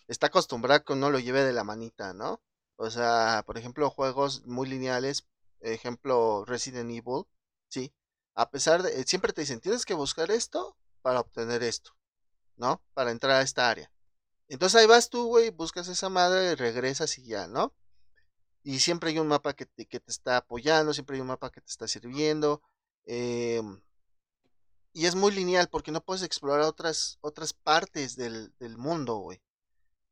está 0.09 0.29
acostumbrada 0.29 0.85
que 0.85 0.93
uno 0.93 1.11
lo 1.11 1.19
lleve 1.19 1.43
de 1.43 1.53
la 1.53 1.65
manita, 1.65 2.13
¿no? 2.13 2.41
O 2.77 2.91
sea, 2.91 3.43
por 3.47 3.59
ejemplo, 3.59 3.91
juegos 3.91 4.45
muy 4.47 4.69
lineales, 4.69 5.27
ejemplo 5.61 6.45
Resident 6.45 6.91
Evil. 6.91 7.25
A 8.35 8.51
pesar 8.51 8.83
de, 8.83 9.05
siempre 9.05 9.33
te 9.33 9.43
dicen, 9.43 9.61
tienes 9.61 9.85
que 9.85 9.95
buscar 9.95 10.31
esto 10.31 10.77
para 11.03 11.21
obtener 11.21 11.63
esto, 11.63 11.93
¿no? 12.57 12.83
Para 12.95 13.11
entrar 13.11 13.37
a 13.37 13.43
esta 13.43 13.69
área. 13.69 13.91
Entonces 14.49 14.81
ahí 14.81 14.87
vas 14.87 15.09
tú, 15.11 15.27
güey, 15.27 15.51
buscas 15.51 15.89
esa 15.89 16.09
madre, 16.09 16.57
regresas 16.57 17.19
y 17.19 17.25
ya, 17.25 17.47
¿no? 17.47 17.75
Y 18.63 18.79
siempre 18.79 19.11
hay 19.11 19.19
un 19.19 19.29
mapa 19.29 19.55
que 19.55 19.67
te, 19.67 19.87
que 19.87 20.01
te 20.01 20.11
está 20.11 20.37
apoyando, 20.37 20.95
siempre 20.95 21.17
hay 21.17 21.21
un 21.21 21.27
mapa 21.29 21.51
que 21.51 21.61
te 21.61 21.71
está 21.71 21.89
sirviendo. 21.89 22.63
Em, 23.05 23.83
y 24.93 25.07
es 25.07 25.15
muy 25.15 25.33
lineal 25.33 25.69
porque 25.69 25.91
no 25.91 26.03
puedes 26.03 26.23
explorar 26.23 26.67
otras, 26.67 27.19
otras 27.23 27.53
partes 27.53 28.15
del, 28.17 28.53
del 28.59 28.77
mundo, 28.77 29.17
güey. 29.17 29.43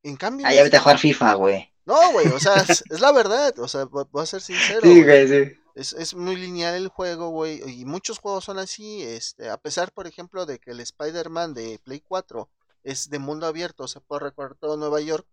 En 0.02 0.16
cambio... 0.16 0.46
Ah, 0.46 0.54
ya 0.54 0.62
vete 0.62 0.78
a 0.78 0.80
jugar 0.80 0.98
FIFA, 0.98 1.34
güey. 1.34 1.72
No, 1.90 2.12
güey, 2.12 2.28
o 2.28 2.38
sea, 2.38 2.54
es, 2.68 2.84
la 3.00 3.10
verdad, 3.10 3.58
o 3.58 3.66
sea, 3.66 3.84
voy 3.84 4.22
a 4.22 4.26
ser 4.26 4.40
sincero. 4.40 4.80
Sí, 4.82 5.02
güey, 5.02 5.26
sí. 5.26 5.56
Es, 5.74 6.14
muy 6.14 6.36
lineal 6.36 6.76
el 6.76 6.88
juego, 6.88 7.30
güey. 7.30 7.62
Y 7.66 7.84
muchos 7.84 8.18
juegos 8.18 8.44
son 8.44 8.60
así. 8.60 9.02
Este, 9.02 9.48
a 9.50 9.56
pesar, 9.56 9.92
por 9.92 10.06
ejemplo, 10.06 10.46
de 10.46 10.60
que 10.60 10.70
el 10.70 10.80
Spider-Man 10.80 11.52
de 11.52 11.80
Play 11.82 12.00
4 12.00 12.48
es 12.84 13.10
de 13.10 13.18
mundo 13.18 13.46
abierto, 13.46 13.88
se 13.88 14.00
puede 14.00 14.20
recorrer 14.20 14.56
todo 14.56 14.76
Nueva 14.76 15.00
York. 15.00 15.26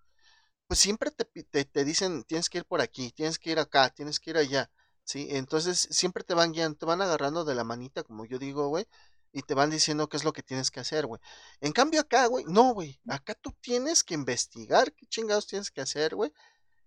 Pues 0.67 0.79
siempre 0.79 1.11
te, 1.11 1.25
te, 1.65 1.85
dicen, 1.85 2.23
tienes 2.23 2.49
que 2.49 2.59
ir 2.59 2.65
por 2.65 2.81
aquí, 2.81 3.11
tienes 3.11 3.37
que 3.37 3.51
ir 3.51 3.59
acá, 3.59 3.89
tienes 3.91 4.19
que 4.19 4.31
ir 4.31 4.37
allá. 4.37 4.71
¿Sí? 5.03 5.27
Entonces 5.31 5.87
siempre 5.91 6.23
te 6.23 6.33
van 6.33 6.51
guiando, 6.53 6.77
te 6.77 6.85
van 6.85 7.01
agarrando 7.01 7.45
de 7.45 7.55
la 7.55 7.63
manita, 7.63 8.03
como 8.03 8.25
yo 8.25 8.39
digo, 8.39 8.67
güey. 8.67 8.87
Y 9.31 9.41
te 9.43 9.53
van 9.53 9.69
diciendo 9.69 10.09
qué 10.09 10.17
es 10.17 10.23
lo 10.23 10.33
que 10.33 10.43
tienes 10.43 10.71
que 10.71 10.79
hacer, 10.79 11.05
güey. 11.05 11.21
En 11.61 11.73
cambio 11.73 12.01
acá, 12.01 12.27
güey, 12.27 12.45
no, 12.45 12.73
güey. 12.73 12.99
Acá 13.07 13.35
tú 13.35 13.51
tienes 13.61 14.03
que 14.03 14.13
investigar 14.13 14.93
qué 14.93 15.05
chingados 15.07 15.47
tienes 15.47 15.71
que 15.71 15.81
hacer, 15.81 16.15
güey. 16.15 16.31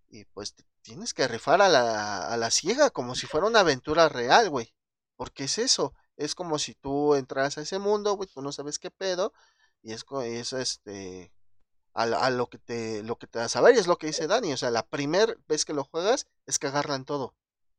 Y 0.08 0.24
pues 0.26 0.54
tienes 0.82 1.14
que 1.14 1.28
rifar 1.28 1.62
a 1.62 1.68
la, 1.68 2.26
a 2.28 2.36
la 2.36 2.50
ciega 2.50 2.90
como 2.90 3.14
si 3.14 3.26
fuera 3.26 3.46
una 3.46 3.60
aventura 3.60 4.08
real, 4.08 4.50
güey. 4.50 4.74
Porque 5.16 5.44
es 5.44 5.58
eso. 5.58 5.94
Es 6.16 6.34
como 6.34 6.58
si 6.58 6.74
tú 6.74 7.14
entras 7.14 7.58
a 7.58 7.62
ese 7.62 7.78
mundo, 7.78 8.14
güey, 8.14 8.28
tú 8.28 8.42
no 8.42 8.52
sabes 8.52 8.78
qué 8.78 8.90
pedo. 8.90 9.32
Y 9.82 9.92
es, 9.92 10.04
es 10.24 10.52
este. 10.52 11.32
A, 11.92 12.30
lo 12.30 12.48
que 12.48 12.58
te 12.58 13.02
lo 13.02 13.18
que 13.18 13.26
te 13.26 13.40
a 13.40 13.48
saber 13.48 13.74
y 13.74 13.78
es 13.78 13.88
lo 13.88 13.98
que 13.98 14.06
dice 14.06 14.28
Dani, 14.28 14.52
o 14.52 14.56
sea, 14.56 14.70
la 14.70 14.86
primera 14.86 15.34
vez 15.48 15.64
que 15.64 15.74
lo 15.74 15.84
juegas 15.84 16.28
es 16.46 16.58
que 16.58 16.68
agarran 16.68 17.04
todo. 17.04 17.34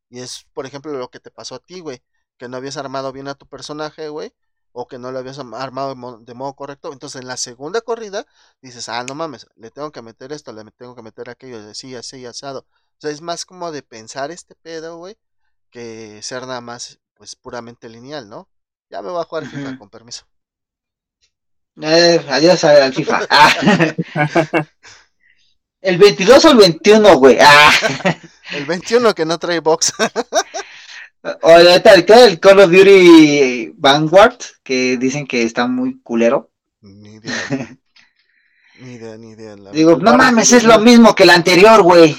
Y 0.10 0.20
es, 0.20 0.46
por 0.54 0.66
ejemplo, 0.66 0.92
lo 0.92 1.10
que 1.10 1.20
te 1.20 1.32
pasó 1.32 1.56
a 1.56 1.60
ti, 1.60 1.80
güey, 1.80 2.04
que 2.38 2.50
no 2.50 2.58
habías 2.58 2.78
armado 2.78 3.12
bien 3.14 3.28
a 3.30 3.36
tu 3.36 3.48
personaje, 3.48 4.10
güey, 4.10 4.34
o 4.74 4.88
que 4.88 4.98
no 4.98 5.12
lo 5.12 5.20
habías 5.20 5.40
armado 5.40 6.20
de 6.20 6.34
modo, 6.34 6.54
correcto. 6.56 6.94
Entonces 6.94 7.22
en 7.22 7.28
la 7.28 7.38
segunda 7.38 7.82
corrida 7.82 8.26
dices, 8.62 8.90
ah, 8.90 9.04
no 9.04 9.16
mames, 9.16 9.48
le 9.56 9.72
tengo 9.72 9.92
que 9.92 10.02
meter 10.02 10.32
esto, 10.32 10.54
le 10.54 10.64
tengo 10.72 10.96
que 10.96 11.02
meter 11.02 11.30
aquello, 11.30 11.60
así, 11.70 11.96
así, 11.96 12.26
asado. 12.26 12.66
O 12.70 13.02
sea, 13.02 13.12
es 13.12 13.22
más 13.22 13.46
como 13.46 13.72
de 13.72 13.84
pensar 13.84 14.32
este 14.32 14.56
pedo, 14.56 14.98
güey, 14.98 15.18
que 15.72 16.22
ser 16.24 16.48
nada 16.48 16.62
más, 16.62 17.00
pues 17.16 17.36
puramente 17.36 17.90
lineal, 17.90 18.30
¿no? 18.30 18.50
Ya 18.90 19.02
me 19.02 19.10
voy 19.10 19.22
a 19.22 19.26
jugar 19.26 19.48
FIFA, 19.48 19.78
con 19.78 19.90
permiso. 19.90 20.26
Eh, 21.82 22.26
adiós 22.30 22.64
al 22.66 22.94
FIFA. 22.94 23.28
Ah. 23.30 23.56
El 25.82 25.98
22 25.98 26.46
o 26.46 26.52
el 26.52 26.58
21, 26.58 27.18
güey. 27.18 27.38
Ah. 27.42 27.72
El 28.52 28.66
21 28.66 29.16
que 29.16 29.26
no 29.26 29.40
trae 29.40 29.60
box. 29.62 29.94
O 31.24 31.52
el 31.52 32.40
Call 32.40 32.60
of 32.60 32.72
Duty 32.72 33.74
Vanguard, 33.78 34.38
que 34.64 34.98
dicen 34.98 35.28
que 35.28 35.44
está 35.44 35.68
muy 35.68 36.02
culero. 36.02 36.52
Ni 36.82 37.16
idea. 37.16 37.34
ni 38.80 38.94
idea, 38.94 39.18
ni 39.18 39.30
idea. 39.32 39.56
Digo, 39.72 39.98
no 39.98 40.18
mames, 40.18 40.52
es 40.52 40.64
lo 40.64 40.80
mismo 40.80 41.14
que 41.14 41.24
el 41.24 41.30
anterior, 41.30 41.84
güey. 41.84 42.18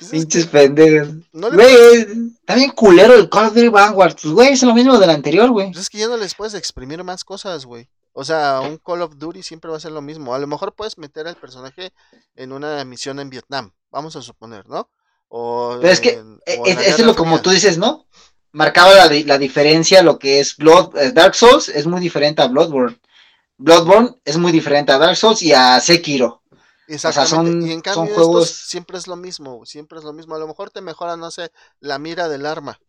Pues 0.00 0.10
Pinches 0.10 0.46
pendejos. 0.46 1.08
güey, 1.32 2.06
está 2.40 2.54
bien 2.54 2.70
culero 2.70 3.14
el 3.14 3.28
Call 3.28 3.48
of 3.48 3.54
Duty 3.54 3.68
Vanguard. 3.68 4.16
Pues, 4.20 4.32
güey, 4.32 4.52
es 4.52 4.62
lo 4.62 4.74
mismo 4.74 4.98
del 4.98 5.10
anterior, 5.10 5.50
güey. 5.50 5.72
Pues 5.72 5.84
es 5.84 5.90
que 5.90 5.98
ya 5.98 6.08
no 6.08 6.16
les 6.16 6.34
puedes 6.34 6.54
exprimir 6.54 7.04
más 7.04 7.22
cosas, 7.22 7.66
güey. 7.66 7.88
O 8.12 8.24
sea, 8.24 8.60
un 8.60 8.78
Call 8.78 9.02
of 9.02 9.16
Duty 9.16 9.42
siempre 9.42 9.70
va 9.70 9.76
a 9.76 9.80
ser 9.80 9.92
lo 9.92 10.00
mismo. 10.00 10.34
A 10.34 10.38
lo 10.38 10.46
mejor 10.46 10.74
puedes 10.74 10.96
meter 10.96 11.28
al 11.28 11.36
personaje 11.36 11.92
en 12.34 12.52
una 12.52 12.82
misión 12.84 13.20
en 13.20 13.30
Vietnam, 13.30 13.72
vamos 13.90 14.16
a 14.16 14.22
suponer, 14.22 14.68
¿no? 14.68 14.90
Pero 15.30 15.88
es 15.88 16.00
que 16.00 16.22
e, 16.44 16.54
e, 16.54 16.70
es, 16.72 16.98
lo 17.00 17.14
como 17.14 17.40
tú 17.40 17.50
dices, 17.50 17.78
¿no? 17.78 18.06
Marcaba 18.52 18.94
la, 18.94 19.06
la 19.06 19.38
diferencia 19.38 20.02
lo 20.02 20.18
que 20.18 20.40
es 20.40 20.56
Blood, 20.56 20.96
eh, 20.96 21.12
Dark 21.12 21.36
Souls 21.36 21.68
es 21.68 21.86
muy 21.86 22.00
diferente 22.00 22.42
a 22.42 22.48
Bloodborne. 22.48 22.98
Bloodborne 23.56 24.16
es 24.24 24.38
muy 24.38 24.50
diferente 24.50 24.90
a 24.90 24.98
Dark 24.98 25.16
Souls 25.16 25.42
y 25.42 25.52
a 25.52 25.78
Sekiro. 25.80 26.42
Exactamente. 26.88 27.68
y 27.68 27.72
en 27.72 27.80
cambio 27.80 28.12
juegos... 28.12 28.50
siempre 28.50 28.98
es 28.98 29.06
lo 29.06 29.14
mismo, 29.14 29.64
siempre 29.64 29.98
es 29.98 30.04
lo 30.04 30.12
mismo. 30.12 30.34
A 30.34 30.38
lo 30.38 30.48
mejor 30.48 30.70
te 30.70 30.80
mejora, 30.80 31.16
no 31.16 31.30
sé, 31.30 31.52
la 31.78 31.98
mira 32.00 32.28
del 32.28 32.46
arma, 32.46 32.80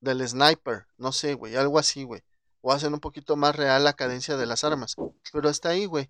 del 0.00 0.26
sniper, 0.26 0.86
no 0.96 1.12
sé, 1.12 1.34
güey, 1.34 1.56
algo 1.56 1.78
así, 1.78 2.04
güey. 2.04 2.22
O 2.62 2.72
hacen 2.72 2.94
un 2.94 3.00
poquito 3.00 3.36
más 3.36 3.56
real 3.56 3.84
la 3.84 3.92
cadencia 3.92 4.36
de 4.38 4.46
las 4.46 4.64
armas. 4.64 4.96
Pero 5.32 5.50
está 5.50 5.70
ahí, 5.70 5.84
güey. 5.84 6.08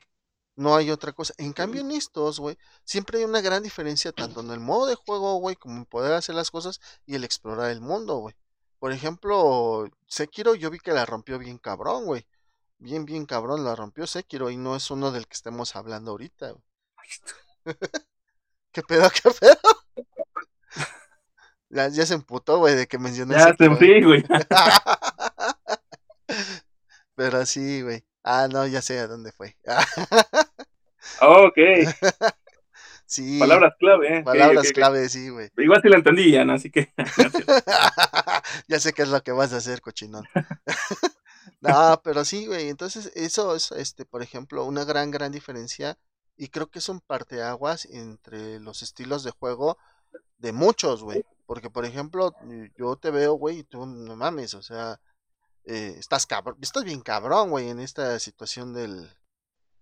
No 0.57 0.77
hay 0.77 0.91
otra 0.91 1.13
cosa. 1.13 1.35
En 1.39 1.53
cambio, 1.53 1.81
en 1.81 1.91
estos, 1.93 2.41
güey, 2.41 2.59
siempre 2.85 3.19
hay 3.19 3.25
una 3.25 3.41
gran 3.41 3.63
diferencia 3.63 4.13
tanto 4.13 4.41
en 4.41 4.51
el 4.51 4.61
modo 4.61 4.87
de 4.87 4.95
juego, 4.95 5.37
güey, 5.37 5.57
como 5.57 5.79
en 5.79 5.87
poder 5.87 6.13
hacer 6.13 6.35
las 6.35 6.51
cosas 6.51 6.81
y 7.07 7.15
el 7.15 7.25
explorar 7.25 7.71
el 7.71 7.81
mundo, 7.81 8.19
güey. 8.19 8.35
Por 8.79 8.93
ejemplo, 8.93 9.89
Sekiro 10.07 10.55
yo 10.55 10.71
vi 10.71 10.79
que 10.79 10.93
la 10.93 11.07
rompió 11.07 11.39
bien 11.39 11.59
cabrón, 11.59 12.07
güey. 12.07 12.27
Bien, 12.79 13.05
bien 13.05 13.27
cabrón 13.27 13.65
la 13.65 13.77
rompió 13.77 14.07
Sekiro 14.07 14.51
y 14.51 14.57
no 14.57 14.75
es 14.75 14.91
uno 14.91 15.13
del 15.13 15.27
que 15.27 15.35
estemos 15.35 15.77
hablando 15.77 16.13
ahorita. 16.13 16.53
Güey. 16.53 16.65
¿Qué 18.73 18.83
pedo, 18.83 19.11
qué 19.11 19.31
pedo? 19.39 19.81
ya, 21.71 22.07
se 22.07 22.15
emputó, 22.15 22.59
güey, 22.59 22.75
de 22.75 22.87
que 22.87 22.99
mencioné 22.99 23.35
Ya 23.35 23.55
te 23.55 23.69
güey. 23.69 24.25
Pero 27.15 27.45
sí, 27.45 27.83
güey. 27.83 28.05
Ah, 28.33 28.47
no, 28.47 28.65
ya 28.65 28.81
sé 28.81 28.97
a 29.01 29.09
dónde 29.09 29.33
fue. 29.33 29.57
ok. 31.21 31.57
sí. 33.05 33.41
Palabras 33.41 33.75
clave, 33.77 34.19
¿eh? 34.19 34.23
Palabras 34.23 34.71
clave, 34.71 35.09
sí, 35.09 35.31
güey. 35.31 35.51
Igual 35.57 35.83
si 35.83 35.89
la 35.89 35.97
entendían, 35.97 36.49
así 36.51 36.71
que. 36.71 36.93
ya 38.69 38.79
sé 38.79 38.93
qué 38.93 39.03
es 39.03 39.09
lo 39.09 39.21
que 39.25 39.33
vas 39.33 39.53
a 39.53 39.57
hacer, 39.57 39.81
cochinón. 39.81 40.25
no, 41.61 42.01
pero 42.05 42.25
sí, 42.25 42.47
güey. 42.47 42.69
Entonces, 42.69 43.11
eso 43.17 43.57
es, 43.57 43.73
este, 43.73 44.05
por 44.05 44.23
ejemplo, 44.23 44.65
una 44.65 44.85
gran, 44.85 45.11
gran 45.11 45.33
diferencia. 45.33 45.99
Y 46.37 46.51
creo 46.51 46.71
que 46.71 46.79
es 46.79 46.89
un 46.89 47.01
parteaguas 47.01 47.85
entre 47.87 48.61
los 48.61 48.83
estilos 48.83 49.25
de 49.25 49.33
juego 49.33 49.77
de 50.39 50.53
muchos, 50.53 51.03
güey. 51.03 51.25
Porque, 51.47 51.69
por 51.69 51.85
ejemplo, 51.85 52.33
yo 52.79 52.95
te 52.95 53.11
veo, 53.11 53.33
güey, 53.33 53.59
y 53.59 53.65
tú 53.65 53.87
no 53.87 54.15
mames, 54.15 54.55
o 54.55 54.63
sea, 54.63 55.01
eh, 55.65 55.97
estás 55.99 56.27
cabrón, 56.27 56.57
estás 56.61 56.85
bien 56.85 57.01
cabrón, 57.01 57.51
güey, 57.51 57.69
en 57.69 57.81
esta 57.81 58.19
situación 58.19 58.73
del, 58.73 59.11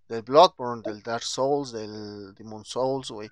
del 0.07 0.21
Bloodborne, 0.23 0.81
del 0.83 1.01
Dark 1.01 1.23
Souls, 1.23 1.71
del 1.71 2.33
Demon 2.35 2.65
Souls, 2.65 3.09
güey. 3.11 3.29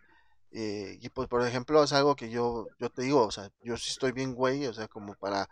Eh, 0.51 0.97
y 1.01 1.09
pues, 1.09 1.27
por 1.27 1.45
ejemplo, 1.45 1.83
es 1.83 1.93
algo 1.93 2.15
que 2.15 2.29
yo, 2.29 2.67
yo 2.79 2.89
te 2.89 3.03
digo, 3.03 3.25
o 3.25 3.31
sea, 3.31 3.51
yo 3.61 3.77
sí 3.77 3.89
estoy 3.89 4.11
bien, 4.11 4.33
güey, 4.33 4.65
o 4.67 4.73
sea, 4.73 4.87
como 4.87 5.13
para, 5.15 5.49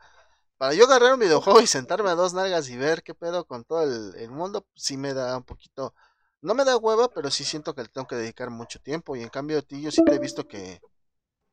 para 0.57 0.73
yo 0.73 0.85
agarrar 0.85 1.13
un 1.13 1.19
videojuego 1.19 1.61
y 1.61 1.67
sentarme 1.67 2.09
a 2.09 2.15
dos 2.15 2.33
nalgas 2.33 2.69
y 2.69 2.77
ver 2.77 3.03
qué 3.03 3.13
pedo 3.13 3.45
con 3.45 3.63
todo 3.65 3.83
el, 3.83 4.15
el 4.15 4.31
mundo, 4.31 4.65
sí 4.75 4.97
me 4.97 5.13
da 5.13 5.37
un 5.37 5.43
poquito, 5.43 5.93
no 6.41 6.53
me 6.55 6.65
da 6.65 6.77
hueva, 6.77 7.09
pero 7.09 7.31
sí 7.31 7.43
siento 7.43 7.75
que 7.75 7.83
le 7.83 7.89
tengo 7.89 8.07
que 8.07 8.15
dedicar 8.15 8.49
mucho 8.51 8.79
tiempo. 8.81 9.15
Y 9.15 9.23
en 9.23 9.29
cambio 9.29 9.59
a 9.59 9.61
ti, 9.61 9.81
yo 9.81 9.91
sí 9.91 10.03
te 10.05 10.15
he 10.15 10.19
visto 10.19 10.47
que, 10.47 10.81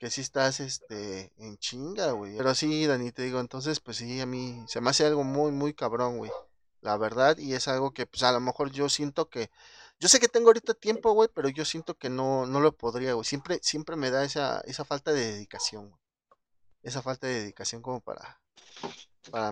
que 0.03 0.11
sí 0.11 0.21
estás 0.21 0.59
este 0.59 1.33
en 1.39 1.57
chinga, 1.59 2.11
güey. 2.11 2.37
Pero 2.37 2.57
sí, 2.57 2.87
Dani, 2.87 3.13
te 3.13 3.23
digo, 3.23 3.39
entonces, 3.39 3.79
pues 3.79 3.99
sí, 3.99 4.21
a 4.21 4.27
mí 4.27 4.61
se 4.67 4.81
me 4.81 4.91
hace 4.91 5.07
algo 5.07 5.23
muy, 5.23 5.53
muy 5.53 5.75
cabrón, 5.75 6.19
güey. 6.19 6.33
La 6.81 6.97
verdad, 6.97 7.39
y 7.39 7.55
es 7.55 7.69
algo 7.69 7.93
que, 7.93 8.05
pues 8.05 8.25
a 8.25 8.33
lo 8.33 8.41
mejor 8.41 8.73
yo 8.73 8.89
siento 8.89 9.29
que. 9.29 9.49
Yo 10.01 10.09
sé 10.09 10.19
que 10.19 10.27
tengo 10.27 10.49
ahorita 10.49 10.75
tiempo, 10.75 11.13
güey, 11.13 11.29
pero 11.33 11.49
yo 11.51 11.65
siento 11.65 11.95
que 11.95 12.11
no, 12.11 12.47
no 12.47 12.59
lo 12.59 12.77
podría, 12.77 13.13
güey. 13.13 13.25
Siempre, 13.25 13.61
siempre 13.63 13.95
me 13.95 14.11
da 14.11 14.25
esa, 14.25 14.61
esa 14.63 14.85
falta 14.85 15.13
de 15.13 15.35
dedicación, 15.35 15.91
güey. 15.91 16.01
Esa 16.83 17.01
falta 17.01 17.29
de 17.29 17.35
dedicación 17.35 17.81
como 17.81 18.01
para. 18.01 18.41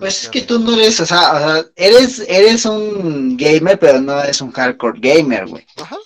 pues 0.01 0.25
es 0.25 0.31
que 0.31 0.43
tú 0.43 0.59
no 0.59 0.75
eres, 0.75 0.99
o 0.99 1.07
sea, 1.07 1.33
o 1.33 1.39
sea, 1.39 1.65
eres, 1.77 2.19
eres 2.27 2.65
un 2.65 3.37
gamer, 3.37 3.79
pero 3.79 4.01
no 4.01 4.21
eres 4.21 4.41
un 4.41 4.51
hardcore 4.51 4.99
gamer, 4.99 5.47
güey. 5.47 5.65
Ajá 5.77 5.97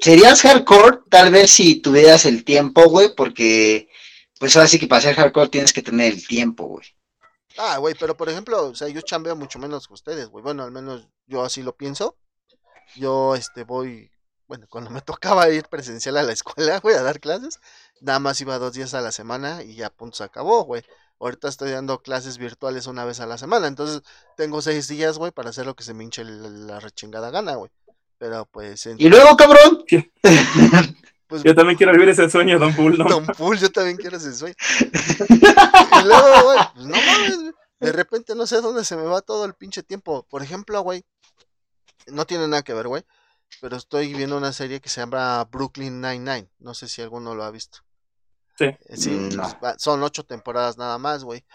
serías 0.00 0.42
hardcore 0.42 1.00
tal 1.08 1.30
vez 1.30 1.50
si 1.50 1.80
tuvieras 1.80 2.24
el 2.26 2.44
tiempo, 2.44 2.88
güey, 2.88 3.14
porque 3.14 3.88
pues 4.38 4.56
ahora 4.56 4.68
sí 4.68 4.78
que 4.78 4.86
para 4.86 5.02
ser 5.02 5.14
hardcore 5.14 5.48
tienes 5.48 5.72
que 5.72 5.82
tener 5.82 6.12
el 6.12 6.26
tiempo, 6.26 6.66
güey. 6.66 6.86
Ah, 7.58 7.76
güey, 7.78 7.94
pero 7.98 8.16
por 8.16 8.28
ejemplo, 8.28 8.66
o 8.68 8.74
sea, 8.74 8.88
yo 8.88 9.00
chambeo 9.02 9.36
mucho 9.36 9.58
menos 9.58 9.86
que 9.86 9.94
ustedes, 9.94 10.28
güey. 10.28 10.42
Bueno, 10.42 10.64
al 10.64 10.72
menos 10.72 11.08
yo 11.26 11.44
así 11.44 11.62
lo 11.62 11.76
pienso. 11.76 12.16
Yo, 12.96 13.34
este, 13.34 13.64
voy, 13.64 14.10
bueno, 14.48 14.66
cuando 14.68 14.90
me 14.90 15.00
tocaba 15.02 15.48
ir 15.50 15.68
presencial 15.68 16.16
a 16.16 16.22
la 16.22 16.32
escuela, 16.32 16.80
güey, 16.80 16.96
a 16.96 17.02
dar 17.02 17.20
clases, 17.20 17.60
nada 18.00 18.18
más 18.18 18.40
iba 18.40 18.58
dos 18.58 18.72
días 18.72 18.94
a 18.94 19.00
la 19.00 19.12
semana 19.12 19.62
y 19.62 19.76
ya 19.76 19.90
punto 19.90 20.18
se 20.18 20.24
acabó, 20.24 20.64
güey. 20.64 20.82
Ahorita 21.20 21.48
estoy 21.48 21.70
dando 21.70 22.02
clases 22.02 22.38
virtuales 22.38 22.86
una 22.88 23.04
vez 23.04 23.20
a 23.20 23.26
la 23.26 23.38
semana, 23.38 23.68
entonces 23.68 24.02
tengo 24.36 24.60
seis 24.60 24.88
días, 24.88 25.18
güey, 25.18 25.30
para 25.30 25.50
hacer 25.50 25.66
lo 25.66 25.76
que 25.76 25.84
se 25.84 25.94
me 25.94 26.02
hinche 26.04 26.24
la 26.24 26.80
rechingada 26.80 27.30
gana, 27.30 27.54
güey. 27.54 27.70
Pero 28.22 28.46
pues. 28.46 28.86
¿Y 28.86 29.08
luego, 29.08 29.36
cabrón? 29.36 29.84
Pues, 31.26 31.44
yo 31.44 31.54
también 31.54 31.78
quiero 31.78 31.92
vivir 31.92 32.10
ese 32.10 32.28
sueño, 32.28 32.58
Don 32.58 32.76
Pool, 32.76 32.98
¿no? 32.98 33.06
Don 33.06 33.24
Pool, 33.24 33.58
yo 33.58 33.72
también 33.72 33.96
quiero 33.96 34.18
ese 34.18 34.34
sueño. 34.34 34.54
y 35.30 36.04
luego, 36.04 36.42
güey, 36.44 36.58
pues 36.74 36.86
no 36.86 36.94
mames, 36.94 37.54
De 37.80 37.90
repente 37.90 38.34
no 38.34 38.46
sé 38.46 38.60
dónde 38.60 38.84
se 38.84 38.96
me 38.96 39.04
va 39.04 39.22
todo 39.22 39.46
el 39.46 39.54
pinche 39.54 39.82
tiempo. 39.82 40.26
Por 40.28 40.42
ejemplo, 40.42 40.78
güey. 40.82 41.06
No 42.08 42.26
tiene 42.26 42.46
nada 42.48 42.62
que 42.62 42.74
ver, 42.74 42.86
güey. 42.86 43.02
Pero 43.62 43.78
estoy 43.78 44.12
viendo 44.12 44.36
una 44.36 44.52
serie 44.52 44.82
que 44.82 44.90
se 44.90 45.00
llama 45.00 45.42
Brooklyn 45.50 46.02
Nine-Nine. 46.02 46.50
No 46.58 46.74
sé 46.74 46.86
si 46.86 47.00
alguno 47.00 47.34
lo 47.34 47.44
ha 47.44 47.50
visto. 47.50 47.78
Sí. 48.58 48.66
Eh, 48.66 48.96
sí, 48.98 49.10
mm, 49.12 49.30
pues, 49.58 49.76
son 49.78 50.02
ocho 50.02 50.24
temporadas 50.24 50.76
nada 50.76 50.98
más, 50.98 51.24
güey. 51.24 51.46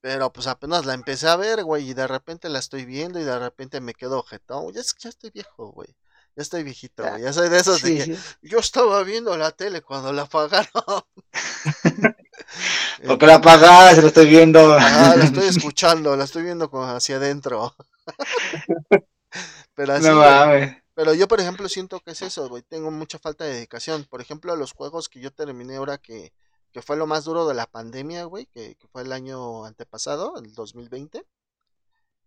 Pero 0.00 0.32
pues 0.32 0.46
apenas 0.46 0.86
la 0.86 0.94
empecé 0.94 1.28
a 1.28 1.36
ver, 1.36 1.62
güey, 1.62 1.90
y 1.90 1.92
de 1.92 2.06
repente 2.06 2.48
la 2.48 2.58
estoy 2.58 2.86
viendo 2.86 3.20
y 3.20 3.24
de 3.24 3.38
repente 3.38 3.82
me 3.82 3.92
quedo 3.92 4.18
objetado. 4.18 4.70
Ya, 4.70 4.80
ya 4.98 5.10
estoy 5.10 5.28
viejo, 5.28 5.72
güey. 5.72 5.94
Ya 6.36 6.42
estoy 6.42 6.62
viejito, 6.64 7.02
güey. 7.02 7.22
Ya 7.22 7.32
soy 7.32 7.48
de 7.48 7.56
esos 7.56 7.80
de 7.80 7.96
que 7.96 8.18
yo 8.42 8.58
estaba 8.58 9.02
viendo 9.04 9.34
la 9.38 9.52
tele 9.52 9.80
cuando 9.80 10.12
la 10.12 10.22
apagaron. 10.22 10.68
Porque 13.06 13.26
la 13.26 13.36
apagaste, 13.36 14.02
lo 14.02 14.08
estoy 14.08 14.26
viendo. 14.26 14.74
Ah, 14.78 15.14
la 15.16 15.24
estoy 15.24 15.46
escuchando, 15.48 16.14
la 16.14 16.24
estoy 16.24 16.42
viendo 16.42 16.70
hacia 16.84 17.16
adentro. 17.16 17.74
pero 19.74 19.94
así. 19.94 20.06
No 20.06 20.22
Pero 20.94 21.14
yo, 21.14 21.26
por 21.26 21.40
ejemplo, 21.40 21.70
siento 21.70 22.00
que 22.00 22.10
es 22.10 22.20
eso, 22.20 22.50
güey. 22.50 22.62
Tengo 22.62 22.90
mucha 22.90 23.18
falta 23.18 23.44
de 23.44 23.54
dedicación. 23.54 24.04
Por 24.04 24.20
ejemplo, 24.20 24.54
los 24.56 24.72
juegos 24.72 25.08
que 25.08 25.20
yo 25.20 25.32
terminé 25.32 25.76
ahora 25.76 25.96
que, 25.96 26.34
que 26.70 26.82
fue 26.82 26.98
lo 26.98 27.06
más 27.06 27.24
duro 27.24 27.48
de 27.48 27.54
la 27.54 27.66
pandemia, 27.66 28.24
güey, 28.24 28.44
que, 28.44 28.74
que 28.74 28.88
fue 28.88 29.00
el 29.00 29.12
año 29.12 29.64
antepasado, 29.64 30.36
el 30.36 30.52
2020. 30.52 31.24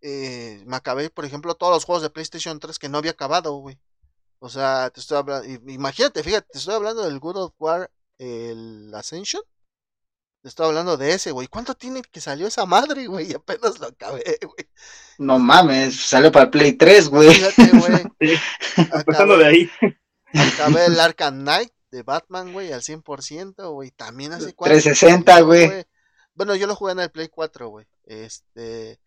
Eh, 0.01 0.63
me 0.65 0.77
acabé, 0.77 1.11
por 1.11 1.25
ejemplo, 1.25 1.53
todos 1.53 1.73
los 1.73 1.85
juegos 1.85 2.01
de 2.01 2.09
PlayStation 2.09 2.59
3 2.59 2.79
que 2.79 2.89
no 2.89 2.97
había 2.97 3.11
acabado, 3.11 3.53
güey. 3.53 3.77
O 4.39 4.49
sea, 4.49 4.89
te 4.89 5.01
estoy 5.01 5.17
hablando, 5.17 5.47
imagínate, 5.69 6.23
fíjate, 6.23 6.47
te 6.51 6.57
estoy 6.59 6.73
hablando 6.73 7.03
del 7.03 7.19
Good 7.19 7.37
of 7.37 7.53
War, 7.59 7.91
el 8.17 8.91
Ascension. 8.95 9.43
Te 10.41 10.47
estoy 10.47 10.67
hablando 10.67 10.95
de 10.95 11.11
ese, 11.11 11.31
güey. 11.31 11.49
¿Cuánto 11.49 11.75
tiene 11.75 12.01
que 12.01 12.21
salió 12.21 12.47
esa 12.47 12.65
madre, 12.65 13.07
güey? 13.07 13.33
Apenas 13.35 13.79
lo 13.79 13.87
acabé, 13.87 14.23
güey. 14.41 14.69
No 15.17 15.37
mames, 15.37 15.99
salió 15.99 16.31
para 16.31 16.45
el 16.45 16.51
Play 16.51 16.73
3, 16.73 17.09
güey. 17.09 17.33
Fíjate, 17.33 17.77
güey. 17.77 18.11
Empezando 18.77 19.37
de 19.37 19.45
ahí. 19.45 19.69
Acabé 20.33 20.85
el 20.85 20.99
Arkham 20.99 21.41
Knight 21.41 21.73
de 21.91 22.03
Batman, 22.03 22.53
güey, 22.53 22.71
al 22.71 22.81
100%, 22.81 23.71
güey. 23.73 23.91
También 23.91 24.31
hace 24.31 24.53
cuatro. 24.53 24.73
360, 24.75 25.41
güey. 25.41 25.85
Bueno, 26.33 26.55
yo 26.55 26.67
lo 26.67 26.75
jugué 26.75 26.93
en 26.93 27.01
el 27.01 27.11
Play 27.11 27.27
4, 27.27 27.67
güey. 27.67 27.85
Este. 28.05 29.01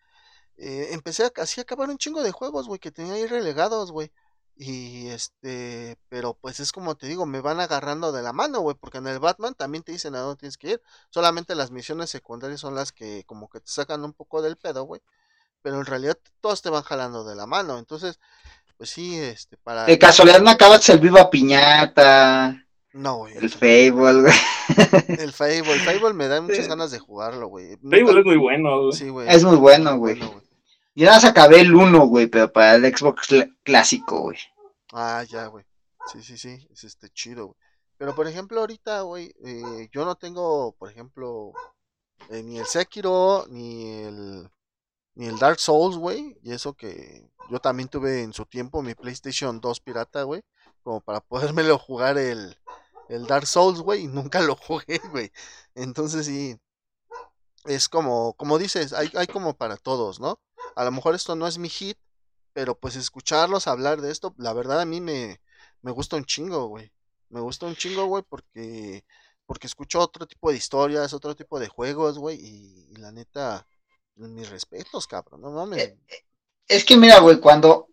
Eh, 0.58 0.88
empecé 0.90 1.24
a, 1.24 1.32
así 1.36 1.60
a 1.60 1.62
acabar 1.62 1.88
un 1.88 1.96
chingo 1.96 2.22
de 2.22 2.30
juegos, 2.30 2.68
güey, 2.68 2.78
que 2.78 2.90
tenía 2.90 3.14
ahí 3.14 3.26
relegados, 3.26 3.90
güey. 3.90 4.12
Y 4.56 5.08
este, 5.08 5.96
pero 6.08 6.34
pues 6.34 6.60
es 6.60 6.72
como 6.72 6.94
te 6.94 7.06
digo, 7.06 7.26
me 7.26 7.40
van 7.40 7.60
agarrando 7.60 8.12
de 8.12 8.22
la 8.22 8.32
mano, 8.32 8.60
güey, 8.60 8.76
porque 8.78 8.98
en 8.98 9.06
el 9.06 9.18
Batman 9.18 9.54
también 9.54 9.82
te 9.82 9.92
dicen 9.92 10.14
a 10.14 10.20
dónde 10.20 10.40
tienes 10.40 10.58
que 10.58 10.72
ir. 10.72 10.82
Solamente 11.10 11.54
las 11.54 11.70
misiones 11.70 12.10
secundarias 12.10 12.60
son 12.60 12.74
las 12.74 12.92
que 12.92 13.24
como 13.26 13.48
que 13.48 13.60
te 13.60 13.70
sacan 13.70 14.04
un 14.04 14.12
poco 14.12 14.42
del 14.42 14.56
pedo, 14.56 14.84
güey. 14.84 15.00
Pero 15.62 15.78
en 15.78 15.86
realidad 15.86 16.18
todas 16.40 16.60
te 16.60 16.70
van 16.70 16.82
jalando 16.82 17.24
de 17.24 17.34
la 17.34 17.46
mano. 17.46 17.78
Entonces, 17.78 18.18
pues 18.76 18.90
sí, 18.90 19.18
este, 19.18 19.56
para. 19.56 19.84
De 19.84 19.98
casualidad 19.98 20.40
no 20.40 20.50
acabas 20.50 20.88
el 20.88 20.98
Viva 20.98 21.30
Piñata. 21.30 22.66
No, 22.92 23.18
güey. 23.18 23.36
El 23.36 23.48
Fable, 23.48 23.90
güey. 23.92 24.34
El 25.18 25.32
Fable, 25.32 25.72
el 25.72 25.80
Fable 25.80 26.12
me 26.12 26.28
da 26.28 26.42
muchas 26.42 26.68
ganas 26.68 26.90
de 26.90 26.98
jugarlo, 26.98 27.46
güey. 27.46 27.76
Fable 27.76 28.20
es 28.20 28.26
muy 28.26 28.36
bueno, 28.36 28.92
Sí, 28.92 29.08
güey. 29.08 29.28
Es 29.28 29.44
muy 29.44 29.56
bueno, 29.56 29.96
güey. 29.96 30.20
Yo 30.94 31.06
nada 31.06 31.26
acabé 31.28 31.60
el 31.60 31.74
1, 31.74 32.06
güey, 32.06 32.26
pero 32.26 32.52
para 32.52 32.74
el 32.74 32.84
Xbox 32.84 33.28
clásico, 33.62 34.20
güey. 34.20 34.38
Ah, 34.92 35.24
ya, 35.26 35.46
güey. 35.46 35.64
Sí, 36.12 36.22
sí, 36.22 36.36
sí. 36.36 36.68
Es 36.70 36.84
este 36.84 37.08
chido, 37.08 37.46
güey. 37.46 37.56
Pero 37.96 38.14
por 38.14 38.26
ejemplo, 38.26 38.60
ahorita, 38.60 39.00
güey, 39.02 39.34
eh, 39.44 39.88
yo 39.92 40.04
no 40.04 40.16
tengo, 40.16 40.72
por 40.72 40.90
ejemplo, 40.90 41.52
eh, 42.28 42.42
ni 42.42 42.58
el 42.58 42.66
Sekiro, 42.66 43.46
ni 43.48 44.02
el, 44.02 44.50
ni 45.14 45.26
el 45.26 45.38
Dark 45.38 45.60
Souls, 45.60 45.96
güey. 45.96 46.36
Y 46.42 46.52
eso 46.52 46.74
que 46.74 47.30
yo 47.50 47.58
también 47.60 47.88
tuve 47.88 48.22
en 48.22 48.34
su 48.34 48.44
tiempo 48.44 48.82
mi 48.82 48.94
PlayStation 48.94 49.60
2 49.60 49.80
pirata, 49.80 50.24
güey. 50.24 50.42
Como 50.82 51.00
para 51.00 51.20
podérmelo 51.56 51.78
jugar 51.78 52.18
el, 52.18 52.58
el 53.08 53.26
Dark 53.26 53.46
Souls, 53.46 53.80
güey. 53.80 54.02
Y 54.02 54.08
nunca 54.08 54.40
lo 54.40 54.56
jugué, 54.56 55.00
güey. 55.10 55.32
Entonces 55.74 56.26
sí. 56.26 56.58
Es 57.64 57.88
como, 57.88 58.34
como 58.34 58.58
dices, 58.58 58.92
hay, 58.92 59.10
hay 59.14 59.28
como 59.28 59.54
para 59.54 59.76
todos, 59.76 60.20
¿no? 60.20 60.40
A 60.76 60.84
lo 60.84 60.90
mejor 60.90 61.14
esto 61.14 61.34
no 61.36 61.46
es 61.46 61.58
mi 61.58 61.68
hit, 61.68 61.98
pero 62.52 62.78
pues 62.78 62.96
escucharlos 62.96 63.66
hablar 63.66 64.00
de 64.00 64.10
esto, 64.10 64.34
la 64.38 64.52
verdad 64.52 64.80
a 64.80 64.84
mí 64.84 65.00
me, 65.00 65.40
me 65.82 65.90
gusta 65.90 66.16
un 66.16 66.24
chingo, 66.24 66.66
güey. 66.66 66.90
Me 67.28 67.40
gusta 67.40 67.66
un 67.66 67.76
chingo, 67.76 68.06
güey, 68.06 68.22
porque, 68.28 69.04
porque 69.46 69.66
escucho 69.66 70.00
otro 70.00 70.26
tipo 70.26 70.50
de 70.50 70.56
historias, 70.56 71.14
otro 71.14 71.34
tipo 71.34 71.58
de 71.58 71.68
juegos, 71.68 72.18
güey, 72.18 72.38
y, 72.40 72.96
la 72.96 73.10
neta, 73.10 73.66
mis 74.16 74.48
respetos, 74.50 75.06
cabrón, 75.06 75.40
no 75.40 75.50
mames. 75.50 75.78
Eh, 75.82 75.98
eh, 76.08 76.24
es 76.68 76.84
que 76.84 76.96
mira, 76.96 77.18
güey, 77.20 77.38
cuando 77.40 77.88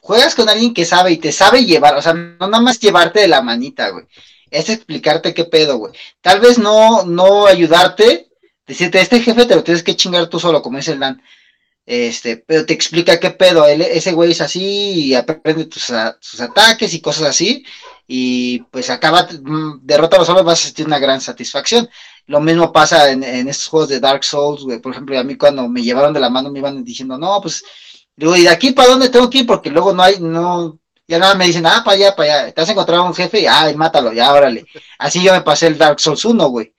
juegas 0.00 0.34
con 0.34 0.48
alguien 0.48 0.72
que 0.72 0.84
sabe 0.84 1.12
y 1.12 1.18
te 1.18 1.32
sabe 1.32 1.64
llevar, 1.64 1.96
o 1.96 2.02
sea, 2.02 2.14
no 2.14 2.48
nada 2.48 2.62
más 2.62 2.78
llevarte 2.78 3.20
de 3.20 3.28
la 3.28 3.42
manita, 3.42 3.90
güey. 3.90 4.06
Es 4.50 4.68
explicarte 4.68 5.34
qué 5.34 5.44
pedo, 5.44 5.76
güey. 5.76 5.92
Tal 6.20 6.40
vez 6.40 6.58
no, 6.58 7.04
no 7.04 7.46
ayudarte, 7.46 8.30
decirte, 8.66 9.00
este 9.00 9.20
jefe 9.20 9.46
te 9.46 9.54
lo 9.54 9.64
tienes 9.64 9.82
que 9.82 9.96
chingar 9.96 10.28
tú 10.28 10.40
solo, 10.40 10.62
como 10.62 10.78
dice 10.78 10.92
el 10.92 11.00
Dan. 11.00 11.22
Este, 11.92 12.36
pero 12.36 12.64
te 12.64 12.72
explica 12.72 13.18
qué 13.18 13.30
pedo, 13.30 13.66
ese 13.66 14.12
güey 14.12 14.30
es 14.30 14.40
así 14.40 14.62
y 15.08 15.14
aprende 15.14 15.64
tus, 15.64 15.92
sus 16.20 16.40
ataques 16.40 16.94
y 16.94 17.00
cosas 17.00 17.28
así. 17.28 17.64
Y 18.06 18.60
pues 18.70 18.90
acaba, 18.90 19.24
mm, 19.24 19.80
derrota 19.82 20.16
a 20.16 20.20
los 20.20 20.28
hombres, 20.28 20.46
vas 20.46 20.60
a 20.60 20.66
sentir 20.66 20.86
una 20.86 21.00
gran 21.00 21.20
satisfacción. 21.20 21.88
Lo 22.26 22.40
mismo 22.40 22.72
pasa 22.72 23.10
en, 23.10 23.24
en 23.24 23.48
estos 23.48 23.68
juegos 23.68 23.88
de 23.88 24.00
Dark 24.00 24.22
Souls, 24.24 24.62
güey. 24.62 24.78
Por 24.78 24.92
ejemplo, 24.92 25.18
a 25.18 25.24
mí 25.24 25.36
cuando 25.36 25.68
me 25.68 25.82
llevaron 25.82 26.12
de 26.14 26.20
la 26.20 26.30
mano 26.30 26.50
me 26.50 26.60
iban 26.60 26.84
diciendo, 26.84 27.18
no, 27.18 27.40
pues 27.40 27.64
Digo, 28.20 28.36
¿y 28.36 28.42
de 28.42 28.50
aquí 28.50 28.72
para 28.72 28.90
dónde 28.90 29.08
tengo 29.08 29.30
que 29.30 29.38
ir? 29.38 29.46
Porque 29.46 29.70
luego 29.70 29.94
no 29.94 30.02
hay, 30.02 30.20
no, 30.20 30.78
ya 31.08 31.18
nada 31.18 31.34
me 31.34 31.46
dicen, 31.46 31.64
ah, 31.66 31.82
para 31.82 31.96
allá, 31.96 32.14
para 32.14 32.42
allá. 32.42 32.52
Te 32.52 32.60
has 32.60 32.68
encontrado 32.68 33.04
un 33.06 33.14
jefe 33.14 33.48
ay, 33.48 33.74
mátalo, 33.74 34.12
ya, 34.12 34.32
órale. 34.32 34.66
Así 34.98 35.22
yo 35.22 35.32
me 35.32 35.40
pasé 35.40 35.68
el 35.68 35.78
Dark 35.78 35.98
Souls 36.00 36.24
1, 36.24 36.48
güey. 36.48 36.74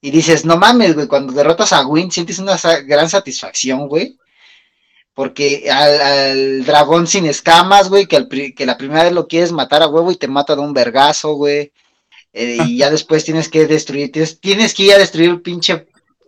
Y 0.00 0.12
dices, 0.12 0.44
no 0.44 0.56
mames, 0.56 0.94
güey, 0.94 1.08
cuando 1.08 1.32
derrotas 1.32 1.72
a 1.72 1.84
Win 1.86 2.12
sientes 2.12 2.38
una 2.38 2.56
gran 2.86 3.08
satisfacción, 3.10 3.88
güey. 3.88 4.16
Porque 5.16 5.70
al, 5.70 6.64
dragón 6.66 7.06
sin 7.06 7.24
escamas, 7.24 7.88
güey, 7.88 8.06
que, 8.06 8.20
la 8.66 8.76
primera 8.76 9.04
vez 9.04 9.12
lo 9.12 9.26
quieres 9.26 9.50
matar 9.50 9.82
a 9.82 9.88
huevo 9.88 10.12
y 10.12 10.16
te 10.16 10.28
mata 10.28 10.54
de 10.54 10.60
un 10.60 10.74
vergazo, 10.74 11.32
güey. 11.32 11.72
Eh, 12.34 12.58
y 12.66 12.76
ya 12.76 12.90
después 12.90 13.24
tienes 13.24 13.48
que 13.48 13.66
destruir, 13.66 14.12
tienes, 14.12 14.74
que 14.74 14.82
ir 14.82 14.92
a 14.92 14.98
destruir 14.98 15.30
el 15.30 15.40
pinche 15.40 15.86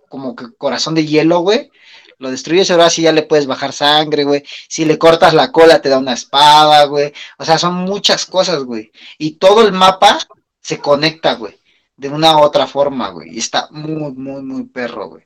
como 0.09 0.34
que 0.34 0.47
corazón 0.57 0.95
de 0.95 1.05
hielo, 1.05 1.41
güey 1.41 1.70
lo 2.18 2.30
destruyes, 2.30 2.70
ahora 2.70 2.91
sí 2.91 3.03
ya 3.03 3.12
le 3.12 3.22
puedes 3.22 3.47
bajar 3.47 3.72
sangre, 3.72 4.24
güey. 4.24 4.43
Si 4.68 4.84
le 4.84 4.99
cortas 4.99 5.34
la 5.34 5.53
cola, 5.53 5.80
te 5.80 5.89
da 5.89 5.99
una 5.99 6.14
espada, 6.14 6.84
güey. 6.86 7.12
O 7.39 7.45
sea, 7.45 7.59
son 7.59 7.74
muchas 7.74 8.26
cosas, 8.26 8.64
güey. 8.64 8.91
Y 9.18 9.32
todo 9.36 9.62
el 9.66 9.72
mapa 9.72 10.18
se 10.61 10.80
conecta, 10.80 11.34
güey. 11.34 11.57
De 11.97 12.09
una 12.09 12.36
u 12.36 12.41
otra 12.41 12.66
forma, 12.66 13.11
güey. 13.11 13.36
Y 13.36 13.39
está 13.39 13.68
muy, 13.70 14.12
muy, 14.12 14.43
muy 14.43 14.64
perro, 14.64 15.09
güey. 15.11 15.24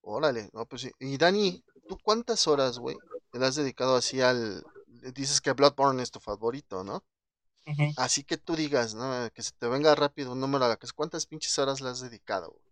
Órale, 0.00 0.48
no, 0.54 0.64
pues. 0.64 0.88
Y 0.98 1.18
Dani, 1.18 1.62
¿tú 1.88 1.98
cuántas 2.02 2.46
horas, 2.46 2.78
güey, 2.78 2.96
te 3.32 3.44
has 3.44 3.56
dedicado 3.56 3.96
así 3.96 4.20
al. 4.20 4.64
Dices 5.14 5.40
que 5.40 5.52
Bloodborne 5.52 6.02
es 6.02 6.10
tu 6.10 6.20
favorito, 6.20 6.84
¿no? 6.84 7.04
Así 7.96 8.24
que 8.24 8.38
tú 8.38 8.56
digas, 8.56 8.94
¿no? 8.94 9.28
Que 9.34 9.42
se 9.42 9.52
te 9.52 9.68
venga 9.68 9.94
rápido 9.94 10.32
un 10.32 10.40
número 10.40 10.64
a 10.64 10.68
la 10.68 10.76
que 10.76 10.86
¿cuántas 10.94 11.26
pinches 11.26 11.58
horas 11.58 11.82
le 11.82 11.90
has 11.90 12.00
dedicado? 12.00 12.50
Güey? 12.50 12.62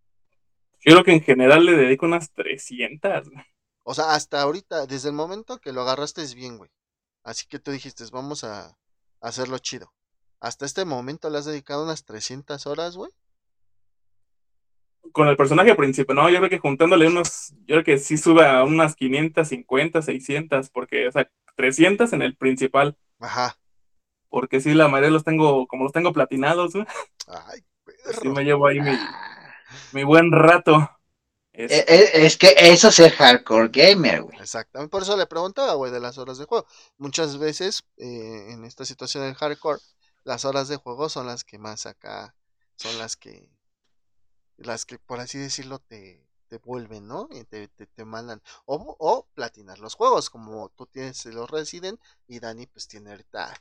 Yo 0.87 0.93
creo 0.93 1.05
que 1.05 1.13
en 1.13 1.23
general 1.23 1.67
le 1.67 1.73
dedico 1.73 2.07
unas 2.07 2.33
300. 2.33 3.29
O 3.83 3.95
sea, 3.95 4.15
hasta 4.15 4.41
ahorita, 4.41 4.87
desde 4.87 5.09
el 5.09 5.15
momento 5.15 5.59
que 5.59 5.73
lo 5.73 5.83
agarraste 5.83 6.23
es 6.23 6.35
bien, 6.35 6.59
güey. 6.59 6.71
Así 7.25 7.47
que 7.47 7.59
tú 7.59 7.73
dijiste, 7.73 8.05
vamos 8.11 8.45
a, 8.45 8.79
hacerlo 9.21 9.59
chido. 9.59 9.93
Hasta 10.41 10.65
este 10.65 10.85
momento 10.85 11.29
le 11.29 11.39
has 11.39 11.45
dedicado 11.45 11.85
unas 11.85 12.05
300 12.05 12.67
horas, 12.67 12.97
güey. 12.97 13.11
Con 15.17 15.29
el 15.29 15.37
personaje 15.39 15.75
principal, 15.75 16.15
no, 16.15 16.29
yo 16.29 16.37
creo 16.41 16.51
que 16.51 16.59
juntándole 16.59 17.07
unos, 17.07 17.55
yo 17.61 17.77
creo 17.77 17.85
que 17.85 17.97
sí 17.97 18.19
sube 18.19 18.47
a 18.47 18.65
unas 18.65 18.95
550, 18.97 20.03
600, 20.03 20.69
porque, 20.69 21.09
o 21.09 21.13
sea, 21.13 21.31
300 21.57 22.13
en 22.13 22.21
el 22.21 22.37
principal. 22.37 22.99
Ajá. 23.19 23.57
Porque 24.29 24.61
sí, 24.61 24.75
la 24.75 24.89
mayoría 24.89 25.13
los 25.13 25.25
tengo, 25.25 25.67
como 25.69 25.85
los 25.85 25.95
tengo 25.95 26.13
platinados, 26.13 26.75
güey. 26.75 26.85
Ay, 27.29 27.65
perro. 27.83 28.21
Sí 28.21 28.29
me 28.29 28.45
llevo 28.45 28.67
ahí 28.67 28.79
mi, 28.79 28.93
mi 29.93 30.05
buen 30.05 30.31
rato. 30.33 30.87
Es... 31.55 31.73
Eh, 31.73 31.87
eh, 31.89 32.11
es, 32.27 32.37
que 32.37 32.55
eso 32.59 32.89
es 32.89 32.99
el 32.99 33.11
hardcore 33.13 33.71
gamer, 33.73 34.21
güey. 34.21 34.39
Exactamente, 34.39 34.91
por 34.91 35.01
eso 35.01 35.17
le 35.17 35.27
preguntaba, 35.27 35.73
güey, 35.77 35.91
de 35.91 36.01
las 36.01 36.19
horas 36.19 36.37
de 36.37 36.45
juego. 36.45 36.67
Muchas 36.99 37.39
veces 37.39 37.87
eh, 37.97 38.49
en 38.51 38.67
esta 38.67 38.85
situación 38.85 39.25
del 39.25 39.35
hardcore, 39.35 39.81
las 40.25 40.45
horas 40.45 40.69
de 40.69 40.77
juego 40.77 41.09
son 41.09 41.27
las 41.27 41.43
que 41.43 41.57
más 41.57 41.87
acá, 41.87 42.35
son 42.75 42.99
las 42.99 43.17
que, 43.17 43.56
las 44.57 44.85
que 44.87 44.99
por 44.99 45.21
así 45.21 45.39
decirlo 45.39 45.79
te, 45.79 46.27
te 46.49 46.59
vuelven, 46.59 47.07
¿no? 47.07 47.29
Y 47.31 47.45
te, 47.45 47.69
te, 47.69 48.05
mandan. 48.05 48.43
O, 48.65 48.97
o 48.99 49.27
platinar 49.35 49.79
los 49.79 49.95
juegos, 49.95 50.31
como 50.31 50.71
tú 50.71 50.87
tienes 50.87 51.25
los 51.27 51.51
Resident 51.51 52.01
y 52.29 52.41
Dani 52.41 52.67
pues 52.67 52.89
tiene 52.89 53.11
ahorita 53.11 53.53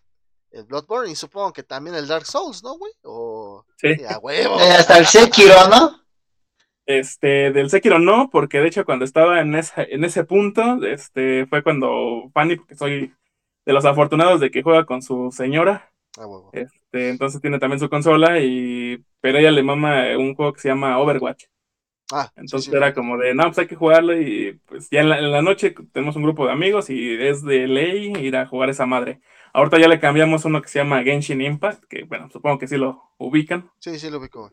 el 0.52 0.64
Bloodborne 0.64 1.12
y 1.12 1.16
supongo 1.16 1.52
que 1.52 1.64
también 1.64 1.96
el 1.96 2.08
Dark 2.08 2.26
Souls, 2.26 2.64
¿no, 2.64 2.78
güey? 2.78 2.94
O 3.04 3.66
sí. 3.78 3.96
huevo. 4.22 4.56
hasta 4.56 4.98
el 4.98 5.06
Sekiro, 5.06 5.68
¿no? 5.70 6.02
Este, 6.86 7.52
del 7.52 7.70
Sekiro 7.70 8.00
no, 8.00 8.30
porque 8.30 8.60
de 8.60 8.68
hecho 8.68 8.86
cuando 8.86 9.06
estaba 9.06 9.42
en, 9.42 9.56
esa, 9.56 9.84
en 9.84 10.04
ese 10.04 10.24
punto, 10.24 10.84
este, 10.86 11.46
fue 11.48 11.64
cuando 11.64 12.30
Fanny, 12.34 12.58
porque 12.58 12.76
soy 12.76 13.14
de 13.66 13.74
los 13.74 13.86
afortunados 13.86 14.40
de 14.40 14.52
que 14.52 14.64
juega 14.64 14.86
con 14.86 15.02
su 15.02 15.32
señora. 15.32 15.92
Ah, 16.18 16.28
huevo. 16.28 16.50
Este, 16.54 17.10
entonces 17.10 17.42
tiene 17.42 17.60
también 17.60 17.80
su 17.80 17.90
consola 17.90 18.40
y, 18.40 19.04
pero 19.22 19.38
ella 19.38 19.52
le 19.52 19.64
mama 19.64 20.18
un 20.18 20.36
juego 20.36 20.54
que 20.54 20.62
se 20.62 20.70
llama 20.70 20.98
Overwatch. 21.00 21.46
Ah, 22.12 22.32
entonces 22.36 22.72
era 22.72 22.94
como 22.94 23.18
de, 23.18 23.34
no, 23.34 23.44
pues 23.46 23.58
hay 23.58 23.68
que 23.68 23.76
jugarlo 23.76 24.20
y 24.20 24.60
pues 24.68 24.90
ya 24.92 25.02
en 25.02 25.10
la, 25.10 25.18
en 25.18 25.32
la, 25.32 25.42
noche 25.42 25.74
tenemos 25.92 26.16
un 26.16 26.22
grupo 26.22 26.46
de 26.46 26.52
amigos 26.52 26.92
y 26.92 27.14
es 27.16 27.44
de 27.44 27.68
ley 27.68 28.14
ir 28.20 28.38
a 28.38 28.46
jugar 28.46 28.70
esa 28.70 28.86
madre. 28.86 29.22
Ahorita 29.54 29.80
ya 29.80 29.88
le 29.88 30.00
cambiamos 30.00 30.46
uno 30.46 30.62
que 30.62 30.68
se 30.68 30.80
llama 30.80 31.02
Genshin 31.02 31.42
Impact, 31.42 31.86
que 31.86 32.04
bueno, 32.04 32.30
supongo 32.30 32.60
que 32.60 32.68
sí 32.68 32.78
lo 32.78 33.02
ubican. 33.18 33.72
Sí, 33.80 33.98
sí 33.98 34.12
lo 34.12 34.20
ubico. 34.20 34.52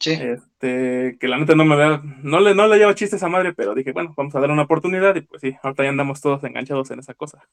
sí. 0.00 0.12
Este, 0.12 1.16
que 1.20 1.28
la 1.28 1.38
neta 1.38 1.54
no 1.54 1.64
me 1.64 1.76
da, 1.76 2.02
no 2.22 2.40
le, 2.40 2.54
no 2.54 2.66
le 2.66 2.78
llevo 2.78 2.92
chistes 2.94 3.22
a 3.22 3.28
madre, 3.28 3.52
pero 3.52 3.74
dije, 3.74 3.92
bueno, 3.92 4.12
vamos 4.16 4.34
a 4.34 4.40
darle 4.40 4.54
una 4.54 4.62
oportunidad 4.62 5.14
y 5.14 5.20
pues 5.20 5.42
sí, 5.42 5.56
ahorita 5.62 5.84
ya 5.84 5.90
andamos 5.90 6.20
todos 6.20 6.42
enganchados 6.42 6.90
en 6.90 6.98
esa 6.98 7.14
cosa. 7.14 7.46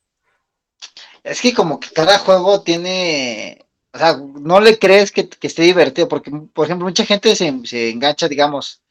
Es 1.24 1.42
que 1.42 1.54
como 1.54 1.80
que 1.80 1.90
cada 1.92 2.18
juego 2.20 2.62
tiene, 2.62 3.66
o 3.94 3.98
sea, 3.98 4.18
no 4.18 4.60
le 4.60 4.80
crees 4.80 5.12
que, 5.12 5.30
esté 5.42 5.64
divertido, 5.64 6.08
porque 6.08 6.32
por 6.32 6.66
ejemplo 6.66 6.88
mucha 6.88 7.06
gente 7.06 7.36
se, 7.36 7.54
se 7.66 7.90
engancha, 7.90 8.28
digamos, 8.28 8.82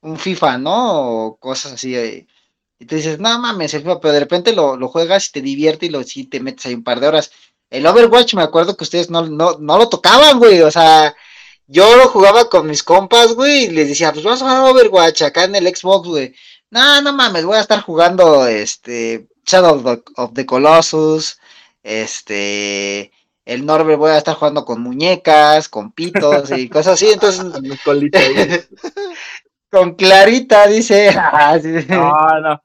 un 0.00 0.18
FIFA, 0.18 0.58
¿no? 0.58 1.26
O 1.26 1.36
cosas 1.36 1.72
así. 1.72 1.96
Eh, 1.96 2.26
y 2.78 2.86
tú 2.86 2.96
dices, 2.96 3.18
no 3.18 3.38
mames, 3.38 3.72
pero 3.72 4.12
de 4.12 4.20
repente 4.20 4.52
lo, 4.54 4.76
juegas 4.88 5.28
y 5.28 5.32
te 5.32 5.42
divierte 5.42 5.86
y 5.86 5.90
lo, 5.90 6.02
sí 6.02 6.24
te 6.24 6.40
metes 6.40 6.66
ahí 6.66 6.74
un 6.74 6.84
par 6.84 7.00
de 7.00 7.08
horas. 7.08 7.30
El 7.68 7.86
Overwatch, 7.86 8.34
me 8.34 8.42
acuerdo 8.42 8.76
que 8.76 8.84
ustedes 8.84 9.10
no, 9.10 9.26
no, 9.26 9.58
no 9.58 9.78
lo 9.78 9.88
tocaban, 9.88 10.38
güey. 10.38 10.62
O 10.62 10.70
sea, 10.70 11.14
yo 11.66 11.96
lo 11.96 12.08
jugaba 12.08 12.48
con 12.48 12.66
mis 12.66 12.82
compas, 12.82 13.34
güey, 13.34 13.64
y 13.64 13.70
les 13.70 13.88
decía, 13.88 14.12
pues 14.12 14.24
vamos 14.24 14.42
a 14.42 14.46
jugar 14.46 14.72
Overwatch 14.72 15.22
acá 15.22 15.44
en 15.44 15.56
el 15.56 15.68
Xbox, 15.74 16.08
güey. 16.08 16.34
No, 16.70 17.02
no 17.02 17.12
mames, 17.12 17.44
voy 17.44 17.56
a 17.56 17.60
estar 17.60 17.80
jugando 17.82 18.46
este 18.46 19.28
Shadow 19.46 20.02
of 20.16 20.32
the, 20.34 20.46
Colossus, 20.46 21.38
este 21.82 23.12
el 23.44 23.66
Norbert 23.66 23.98
voy 23.98 24.10
a 24.10 24.18
estar 24.18 24.36
jugando 24.36 24.64
con 24.64 24.80
muñecas, 24.80 25.68
con 25.68 25.92
pitos 25.92 26.50
y 26.52 26.68
cosas 26.70 26.94
así, 26.94 27.10
entonces 27.10 27.44
con 29.72 29.94
Clarita 29.96 30.66
dice, 30.66 31.08
ah, 31.16 31.58
no, 31.88 32.40
no. 32.40 32.62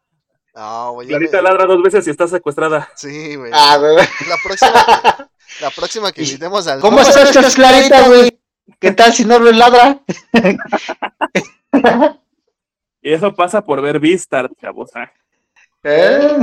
No, 0.53 0.93
güey. 0.93 1.07
Clarita 1.07 1.41
ladra 1.41 1.65
dos 1.65 1.83
veces 1.83 2.07
y 2.07 2.11
está 2.11 2.27
secuestrada. 2.27 2.89
Sí, 2.95 3.35
güey. 3.35 3.51
Ah, 3.53 3.77
güey. 3.77 3.95
La 3.95 4.37
próxima, 4.41 5.29
la 5.59 5.69
próxima 5.71 6.11
que 6.13 6.23
invitemos 6.23 6.65
al. 6.67 6.79
¿Cómo 6.79 7.03
sabes 7.03 7.37
que 7.37 7.45
es 7.45 7.55
Clarita, 7.55 8.07
güey? 8.07 8.39
¿Qué 8.79 8.91
tal 8.91 9.11
si 9.13 9.25
no 9.25 9.37
lo 9.37 9.51
ladra? 9.51 9.99
y 13.01 13.11
eso 13.11 13.35
pasa 13.35 13.63
por 13.63 13.81
ver 13.81 13.99
Vistar, 13.99 14.49
chavos. 14.61 14.91
¿eh? 14.95 15.09
¿Eh? 15.87 16.35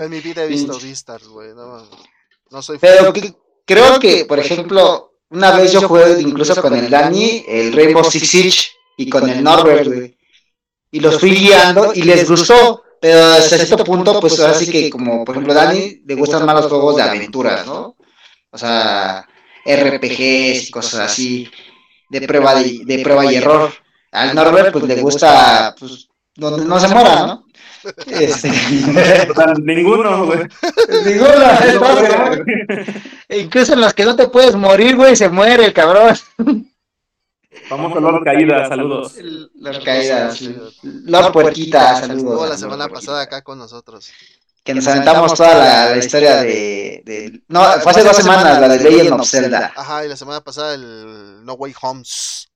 En 0.00 0.10
mi 0.10 0.20
vida 0.20 0.44
he 0.44 0.46
visto 0.56 0.78
Vistar, 0.78 1.20
güey. 1.24 1.54
No, 1.54 1.82
no 2.50 2.62
soy 2.62 2.78
Pero 2.78 3.12
creo 3.64 3.98
que, 3.98 4.24
por 4.24 4.38
ejemplo, 4.38 5.14
una 5.30 5.50
vez 5.52 5.72
yo 5.72 5.86
jugué 5.86 6.20
incluso 6.20 6.60
con 6.62 6.74
el 6.74 6.88
Dani, 6.88 7.44
el 7.46 7.72
Rainbow 7.72 8.04
Six 8.04 8.28
Siege, 8.28 8.68
y 8.96 9.10
con 9.10 9.28
el 9.28 9.42
Norbert, 9.42 9.86
güey. 9.86 10.16
Y 10.90 11.00
los 11.00 11.18
fui 11.18 11.32
guiando 11.32 11.92
y 11.92 12.02
les 12.02 12.28
gustó 12.28 12.84
pero 13.00 13.24
hasta 13.26 13.58
cierto 13.58 13.84
punto, 13.84 14.20
pues 14.20 14.38
ahora 14.40 14.54
sí 14.54 14.70
que, 14.70 14.90
como 14.90 15.24
por 15.24 15.34
ejemplo, 15.34 15.54
Dani 15.54 16.02
le 16.04 16.14
gustan 16.14 16.44
más 16.44 16.56
los 16.56 16.66
juegos 16.66 16.96
de 16.96 17.02
aventuras, 17.02 17.66
¿no? 17.66 17.96
O 18.50 18.58
sea, 18.58 19.26
RPGs 19.64 20.68
y 20.68 20.70
cosas 20.70 21.00
así, 21.00 21.48
de 22.08 22.20
prueba, 22.22 22.56
de, 22.56 22.80
de 22.84 22.98
prueba 23.00 23.30
y 23.30 23.36
error. 23.36 23.72
Al 24.10 24.34
Norbert, 24.34 24.72
pues 24.72 24.84
le 24.84 25.00
gusta, 25.00 25.74
pues, 25.78 26.08
donde 26.34 26.64
no 26.64 26.80
se 26.80 26.88
muera, 26.88 27.26
¿no? 27.26 27.44
Este... 28.06 28.50
Ninguno, 29.62 30.26
güey. 30.26 30.40
Ninguno. 31.04 32.84
Incluso 33.28 33.72
en 33.74 33.80
los 33.80 33.94
que 33.94 34.04
no 34.04 34.16
te 34.16 34.28
puedes 34.28 34.54
morir, 34.56 34.96
güey, 34.96 35.16
se 35.16 35.28
muere 35.28 35.64
el 35.64 35.72
cabrón. 35.72 36.16
Vamos 37.70 37.92
con 37.92 38.02
Lord 38.02 38.24
Caída, 38.24 38.68
saludos. 38.68 39.16
Lord 39.54 39.84
Caída, 39.84 40.32
Lord 40.82 41.32
Puerquita, 41.32 41.96
saludos. 41.96 42.18
Estuvo 42.18 42.46
la 42.46 42.56
semana 42.56 42.88
pasada 42.88 43.22
acá 43.22 43.42
con 43.42 43.58
nosotros. 43.58 44.10
Que 44.64 44.74
nos 44.74 44.86
aventamos 44.86 45.34
toda 45.34 45.90
la, 45.90 45.96
historia 45.96 46.42
de, 46.42 47.42
No, 47.48 47.64
fue 47.80 47.92
hace 47.92 48.04
dos 48.04 48.16
semanas, 48.16 48.60
la 48.60 48.68
de 48.68 48.90
Legend 48.90 49.12
of 49.12 49.28
Zelda. 49.28 49.72
Ajá, 49.74 50.04
y 50.04 50.08
la 50.08 50.16
semana 50.16 50.42
pasada 50.42 50.74
el 50.74 51.44
No 51.44 51.54
Way 51.54 51.74
Homes. 51.80 52.48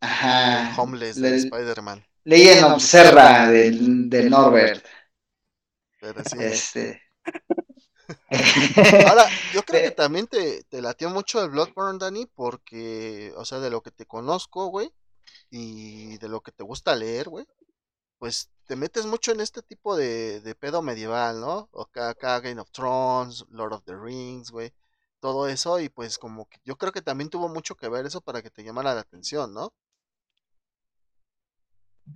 Ajá. 0.00 0.72
Homeless 0.76 1.20
de 1.20 1.36
Spider-Man. 1.36 2.07
Legend 2.28 2.64
of 2.64 2.82
Zelda 2.82 3.48
del, 3.48 4.10
del 4.10 4.28
Norbert. 4.28 4.84
Pero 5.98 6.22
sí. 6.24 6.36
Este... 6.38 7.00
Ahora, 9.08 9.26
yo 9.54 9.62
creo 9.62 9.82
que 9.82 9.90
también 9.96 10.26
te, 10.26 10.62
te 10.64 10.82
latió 10.82 11.08
mucho 11.08 11.42
el 11.42 11.48
Bloodborne, 11.48 11.98
Dani, 11.98 12.26
porque, 12.26 13.32
o 13.36 13.46
sea, 13.46 13.60
de 13.60 13.70
lo 13.70 13.80
que 13.80 13.92
te 13.92 14.04
conozco, 14.04 14.66
güey, 14.66 14.92
y 15.50 16.18
de 16.18 16.28
lo 16.28 16.42
que 16.42 16.52
te 16.52 16.62
gusta 16.62 16.94
leer, 16.94 17.30
güey, 17.30 17.46
pues 18.18 18.50
te 18.66 18.76
metes 18.76 19.06
mucho 19.06 19.32
en 19.32 19.40
este 19.40 19.62
tipo 19.62 19.96
de, 19.96 20.42
de 20.42 20.54
pedo 20.54 20.82
medieval, 20.82 21.40
¿no? 21.40 21.70
O 21.72 21.82
acá, 21.82 22.10
acá 22.10 22.40
Game 22.40 22.60
of 22.60 22.70
Thrones, 22.72 23.46
Lord 23.48 23.72
of 23.72 23.84
the 23.84 23.96
Rings, 23.96 24.50
güey, 24.50 24.74
todo 25.20 25.48
eso, 25.48 25.80
y 25.80 25.88
pues 25.88 26.18
como 26.18 26.46
que 26.46 26.58
yo 26.62 26.76
creo 26.76 26.92
que 26.92 27.00
también 27.00 27.30
tuvo 27.30 27.48
mucho 27.48 27.74
que 27.74 27.88
ver 27.88 28.04
eso 28.04 28.20
para 28.20 28.42
que 28.42 28.50
te 28.50 28.64
llamara 28.64 28.94
la 28.94 29.00
atención, 29.00 29.54
¿no? 29.54 29.72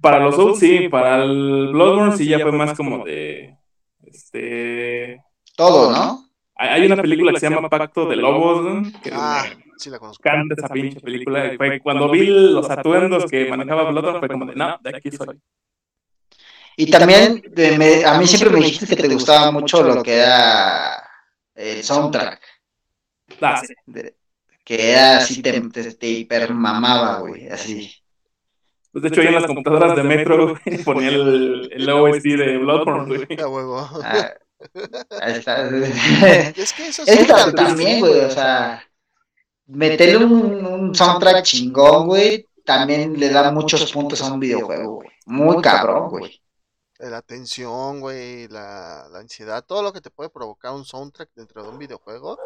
Para 0.01 0.19
los 0.19 0.35
Souls 0.35 0.59
sí, 0.59 0.89
para 0.89 1.23
el 1.23 1.69
Bloodborne 1.73 2.17
sí 2.17 2.27
ya 2.27 2.41
fue 2.41 2.53
más 2.53 2.77
como 2.77 3.05
de 3.05 3.57
este 4.05 5.23
todo, 5.57 5.93
¿no? 5.93 6.29
Hay 6.55 6.87
una 6.87 7.01
película 7.01 7.33
que 7.33 7.41
se 7.41 7.51
llama 7.51 7.69
Pacto 7.69 8.09
de 8.09 8.17
Lobos, 8.17 8.93
que 9.03 9.11
ah, 9.13 9.45
sí 9.77 9.91
la 9.91 9.99
conozco. 9.99 10.23
Canta 10.23 10.55
esa 10.57 10.69
pinche 10.69 11.01
película. 11.01 11.53
Y 11.53 11.57
fue 11.57 11.81
cuando 11.81 12.11
vi 12.11 12.27
los 12.27 12.71
atuendos 12.71 13.25
que 13.31 13.49
manejaba 13.49 13.91
Bloodborne, 13.91 14.21
fue 14.21 14.29
como 14.29 14.47
de, 14.47 14.55
no, 14.55 14.79
de 14.81 14.97
aquí 14.97 15.11
soy. 15.11 15.41
Y 16.77 16.91
también, 16.91 17.43
a 18.07 18.19
mí 18.19 18.27
siempre 18.27 18.51
me 18.51 18.65
dijiste 18.65 18.97
que 18.97 19.03
te 19.03 19.15
gustaba 19.15 19.51
mucho 19.51 19.83
lo 19.83 20.03
que 20.03 20.15
era 20.15 21.03
el 21.55 21.83
soundtrack. 21.83 22.41
Ah, 23.41 23.63
sí. 23.65 23.75
que 24.65 24.91
era 24.91 25.19
así, 25.19 25.43
te, 25.43 25.61
te, 25.61 25.95
te 25.95 26.07
hipermamaba, 26.07 27.19
güey, 27.21 27.49
así. 27.49 28.02
Pues 28.93 29.03
de 29.03 29.09
hecho, 29.09 29.21
ahí 29.23 29.29
en 29.29 29.35
las 29.35 29.47
computadoras 29.47 29.97
de 29.97 30.03
Metro 30.03 30.55
ponía 30.85 31.09
el, 31.09 31.71
el 31.73 31.91
OST 31.91 32.25
de 32.25 32.59
Bloodborne, 32.59 33.17
güey. 33.17 33.41
A 33.41 33.49
huevo. 33.49 33.79
Ah, 34.05 34.31
ahí 35.21 35.33
está. 35.39 35.67
es 35.67 36.73
que 36.73 36.89
eso 36.89 37.03
es 37.07 37.55
también, 37.55 38.01
güey, 38.01 38.21
o 38.21 38.31
sea, 38.31 38.83
meterle 39.67 40.25
un, 40.25 40.67
un 40.67 40.95
soundtrack 40.95 41.43
chingón, 41.43 42.07
güey, 42.07 42.47
también 42.65 43.19
le 43.19 43.31
da 43.31 43.51
muchos 43.51 43.91
puntos 43.93 44.21
a 44.23 44.33
un 44.33 44.41
videojuego, 44.41 44.97
güey. 44.97 45.09
Muy 45.27 45.63
cabrón, 45.63 46.11
güey. 46.11 46.43
La 46.99 47.23
tensión, 47.23 48.01
güey, 48.01 48.47
la, 48.49 49.09
la 49.11 49.19
ansiedad, 49.19 49.65
todo 49.65 49.83
lo 49.83 49.93
que 49.93 50.01
te 50.01 50.11
puede 50.11 50.31
provocar 50.31 50.73
un 50.73 50.85
soundtrack 50.85 51.31
dentro 51.35 51.63
de 51.63 51.71
un 51.71 51.79
videojuego 51.79 52.39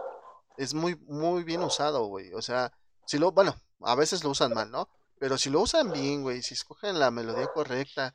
es 0.57 0.73
muy, 0.73 0.97
muy 1.07 1.45
bien 1.45 1.63
usado, 1.63 2.07
güey. 2.07 2.33
O 2.33 2.41
sea, 2.41 2.73
si 3.05 3.19
lo, 3.19 3.33
bueno, 3.33 3.55
a 3.83 3.95
veces 3.95 4.25
lo 4.25 4.31
usan 4.31 4.55
mal, 4.55 4.71
¿no? 4.71 4.89
Pero 5.19 5.39
si 5.39 5.51
lo 5.51 5.61
usan 5.61 5.93
bien, 5.93 6.23
güey, 6.23 6.43
si 6.43 6.55
escogen 6.55 6.99
la 6.99 7.11
melodía 7.11 7.47
correcta, 7.47 8.13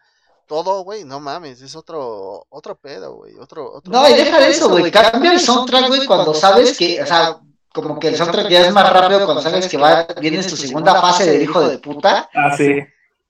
todo, 0.47 0.83
güey, 0.83 1.03
no 1.03 1.19
mames, 1.19 1.61
es 1.61 1.75
otro 1.75 2.45
otro 2.49 2.75
pedo, 2.75 3.15
güey, 3.15 3.33
otro, 3.39 3.71
otro 3.71 3.91
No, 3.91 4.07
y 4.09 4.13
deja 4.13 4.39
de 4.39 4.49
eso, 4.49 4.69
güey, 4.69 4.91
cambia 4.91 5.31
el 5.33 5.39
soundtrack, 5.39 5.87
güey, 5.87 6.05
cuando 6.05 6.33
sabes 6.33 6.77
que, 6.77 7.01
o 7.01 7.05
sea, 7.05 7.37
como 7.73 7.97
que 7.99 8.09
el 8.09 8.17
soundtrack 8.17 8.49
ya 8.49 8.67
es 8.67 8.73
más 8.73 8.91
rápido 8.91 9.25
cuando 9.25 9.41
sabes 9.41 9.67
que 9.67 9.77
va 9.77 10.05
viene 10.19 10.43
su 10.43 10.57
segunda 10.57 10.99
fase 11.01 11.31
del 11.31 11.43
hijo 11.43 11.61
de 11.67 11.77
puta. 11.79 12.29
Ah, 12.33 12.55
sí. 12.55 12.79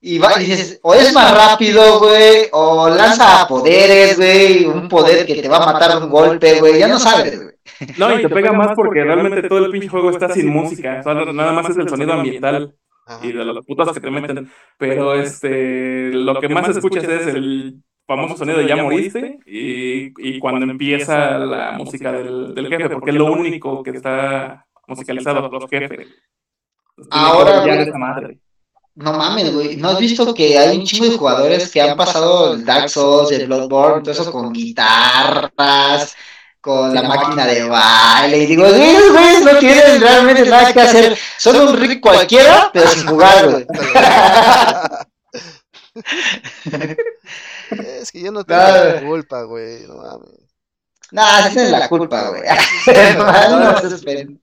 Y, 0.04 0.18
va, 0.18 0.42
y 0.42 0.46
dices, 0.46 0.80
o 0.82 0.96
es 0.96 1.14
más 1.14 1.32
rápido, 1.32 2.00
güey, 2.00 2.48
o 2.54 2.90
lanza 2.90 3.48
poderes, 3.48 4.18
güey, 4.18 4.66
un 4.66 4.90
poder 4.90 5.26
que 5.28 5.44
te 5.44 5.48
va 5.48 5.58
a 5.58 5.74
matar 5.74 6.02
un 6.02 6.10
golpe, 6.10 6.60
güey, 6.60 6.80
ya 6.80 6.88
no 6.88 6.98
sabes, 6.98 7.40
güey. 7.40 7.56
No, 7.98 8.18
y 8.18 8.22
te 8.24 8.30
pega 8.30 8.52
más 8.52 8.70
porque 8.76 9.04
realmente 9.04 9.48
todo 9.48 9.60
el 9.60 9.72
pinche 9.72 9.90
juego 9.90 10.10
está 10.10 10.28
sin 10.34 10.48
música, 10.48 11.04
nada 11.06 11.52
más 11.52 11.70
es 11.70 11.78
el 11.78 11.88
sonido 11.88 12.14
ambiental 12.14 12.76
y 13.22 13.32
de 13.32 13.46
los 13.46 13.66
putas 13.66 13.94
que 13.94 14.00
te 14.00 14.12
meten. 14.12 14.52
Pero 14.78 15.14
este, 15.16 16.12
lo 16.14 16.40
que 16.40 16.50
más 16.50 16.70
escuchas 16.70 17.04
es 17.04 17.28
el 17.28 17.82
famoso 18.08 18.38
sonido 18.38 18.58
de 18.58 18.68
ya 18.68 18.76
moriste 18.82 19.40
y, 19.46 20.12
y 20.18 20.40
cuando 20.40 20.70
empieza 20.70 21.38
la 21.38 21.74
música 21.74 22.12
del, 22.12 22.54
del, 22.54 22.68
jefe, 22.68 22.90
porque 22.90 23.12
es 23.12 23.16
lo 23.16 23.32
único 23.32 23.84
que 23.84 23.92
está 23.92 24.66
musicalizado 24.88 25.50
por 25.50 25.62
los 25.62 25.70
jefes. 25.70 26.08
Ahora, 27.10 27.64
no 28.94 29.14
mames, 29.14 29.54
güey, 29.54 29.78
¿no 29.78 29.90
has 29.90 30.00
visto 30.00 30.34
que 30.34 30.58
hay 30.58 30.78
un 30.78 30.84
chingo 30.84 31.10
de 31.10 31.18
jugadores 31.18 31.72
que 31.72 31.82
han 31.82 31.96
pasado 31.96 32.54
el 32.54 32.66
Dark 32.66 32.90
Souls, 32.90 33.32
el 33.32 33.48
Bloodborne, 33.48 34.02
todo 34.02 34.12
eso 34.12 34.32
con 34.32 34.52
guitarras? 34.52 36.14
Con 36.62 36.94
la 36.94 37.02
máquina 37.02 37.46
de 37.46 37.64
baile. 37.64 38.38
Y 38.38 38.46
digo, 38.46 38.66
esos 38.66 39.12
güeyes 39.12 39.44
no 39.44 39.58
tienen 39.58 40.00
realmente 40.00 40.50
nada 40.50 40.72
que 40.72 40.82
hacer. 40.82 41.18
Son 41.38 41.56
un 41.56 41.76
rico 41.76 42.10
cualquiera, 42.10 42.70
pero 42.72 42.88
sin 42.92 43.08
jugar, 43.08 43.50
güey. 43.50 43.68
es 48.00 48.12
que 48.12 48.22
yo 48.22 48.32
no 48.32 48.44
tengo 48.44 48.62
la 48.62 49.02
culpa, 49.02 49.44
güey. 49.44 49.88
No 49.88 49.96
mames. 49.96 50.42
No, 51.12 51.22
esa 51.22 51.64
es 51.64 51.72
la 51.72 51.90
culpa, 51.90 52.30
güey. 52.30 52.44
no, 53.50 53.78
se 53.80 53.96
esperen. 53.96 54.41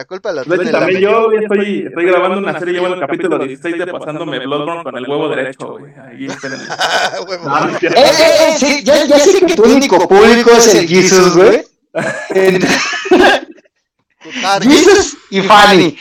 La 0.00 0.06
culpa 0.06 0.32
la 0.32 0.44
tiene 0.44 0.70
también 0.70 0.98
yo 1.02 1.30
estoy, 1.30 1.84
estoy 1.86 2.06
grabando 2.06 2.38
una 2.38 2.58
serie, 2.58 2.72
llevo 2.72 2.86
el 2.86 3.00
capítulo 3.00 3.38
16 3.38 3.76
de 3.76 3.86
pasándome 3.88 4.38
Bloodborne 4.38 4.82
con 4.82 4.96
el 4.96 5.06
huevo 5.06 5.28
derecho, 5.28 5.76
güey. 5.76 5.92
Ahí 5.92 6.24
espérenme. 6.24 6.64
eh, 6.64 7.92
eh, 7.94 8.54
sí, 8.56 8.82
ya, 8.82 9.04
ya 9.04 9.18
sé 9.18 9.44
que 9.44 9.54
tu 9.54 9.62
único 9.64 10.08
público 10.08 10.52
es 10.52 10.74
el 10.74 10.88
Jesus, 10.88 11.36
güey. 11.36 11.66
Jesus 14.62 15.18
y 15.28 15.42
Fanny. 15.42 15.98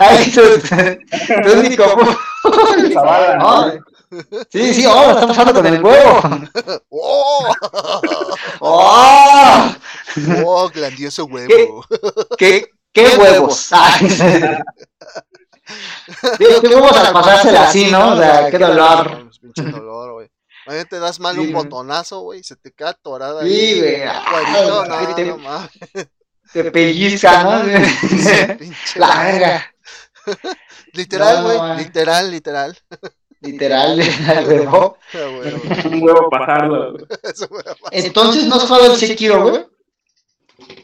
Ahí 0.00 0.32
tu, 0.32 0.40
tu 1.44 1.58
único 1.60 1.84
público. 2.42 3.80
Sí, 4.50 4.72
sí, 4.72 4.84
ahora 4.84 5.12
está 5.12 5.26
pasando 5.26 5.52
con 5.52 5.66
el 5.66 5.82
huevo. 5.82 6.20
¡Oh! 6.90 7.52
¡Oh! 8.60 9.74
¡Oh, 10.44 10.70
grandioso 10.72 11.24
huevo! 11.24 11.84
¿Qué, 12.38 12.60
qué, 12.60 12.70
¿Qué 12.96 13.06
huevos? 13.18 13.68
Digo, 16.38 16.60
qué 16.62 16.68
huevos 16.68 16.96
al 16.96 17.12
pasársela 17.12 17.68
así, 17.68 17.90
¿no? 17.90 18.14
O 18.14 18.16
sea, 18.16 18.50
qué 18.50 18.56
dolor. 18.56 19.28
Pinche 19.38 19.64
dolor, 19.64 20.14
güey. 20.14 20.30
Imagínate, 20.64 20.88
te 20.88 20.98
das 20.98 21.20
mal 21.20 21.38
un 21.38 21.52
botonazo, 21.52 22.20
güey, 22.20 22.42
se 22.42 22.56
te 22.56 22.72
queda 22.72 22.88
atorada 22.90 23.42
ahí. 23.42 23.50
Sí, 23.50 23.80
güey. 23.80 24.02
No, 24.02 24.86
no, 24.86 24.96
te, 25.14 25.26
no, 25.26 25.68
te 26.54 26.70
pellizca, 26.70 27.44
¿no? 27.44 27.62
La 28.96 29.24
verga. 29.24 29.74
Literal, 30.94 31.42
güey, 31.42 31.58
literal, 31.76 32.30
literal. 32.30 32.78
Literal, 33.42 34.00
el 34.00 34.48
huevo. 34.48 34.96
Un 35.84 36.02
huevo 36.02 36.30
pasarlo. 36.30 36.96
Entonces, 37.90 38.46
¿no 38.46 38.54
has 38.54 38.62
jugado 38.62 38.92
el 38.92 38.98
Sekiro, 38.98 39.50
güey? 39.50 39.66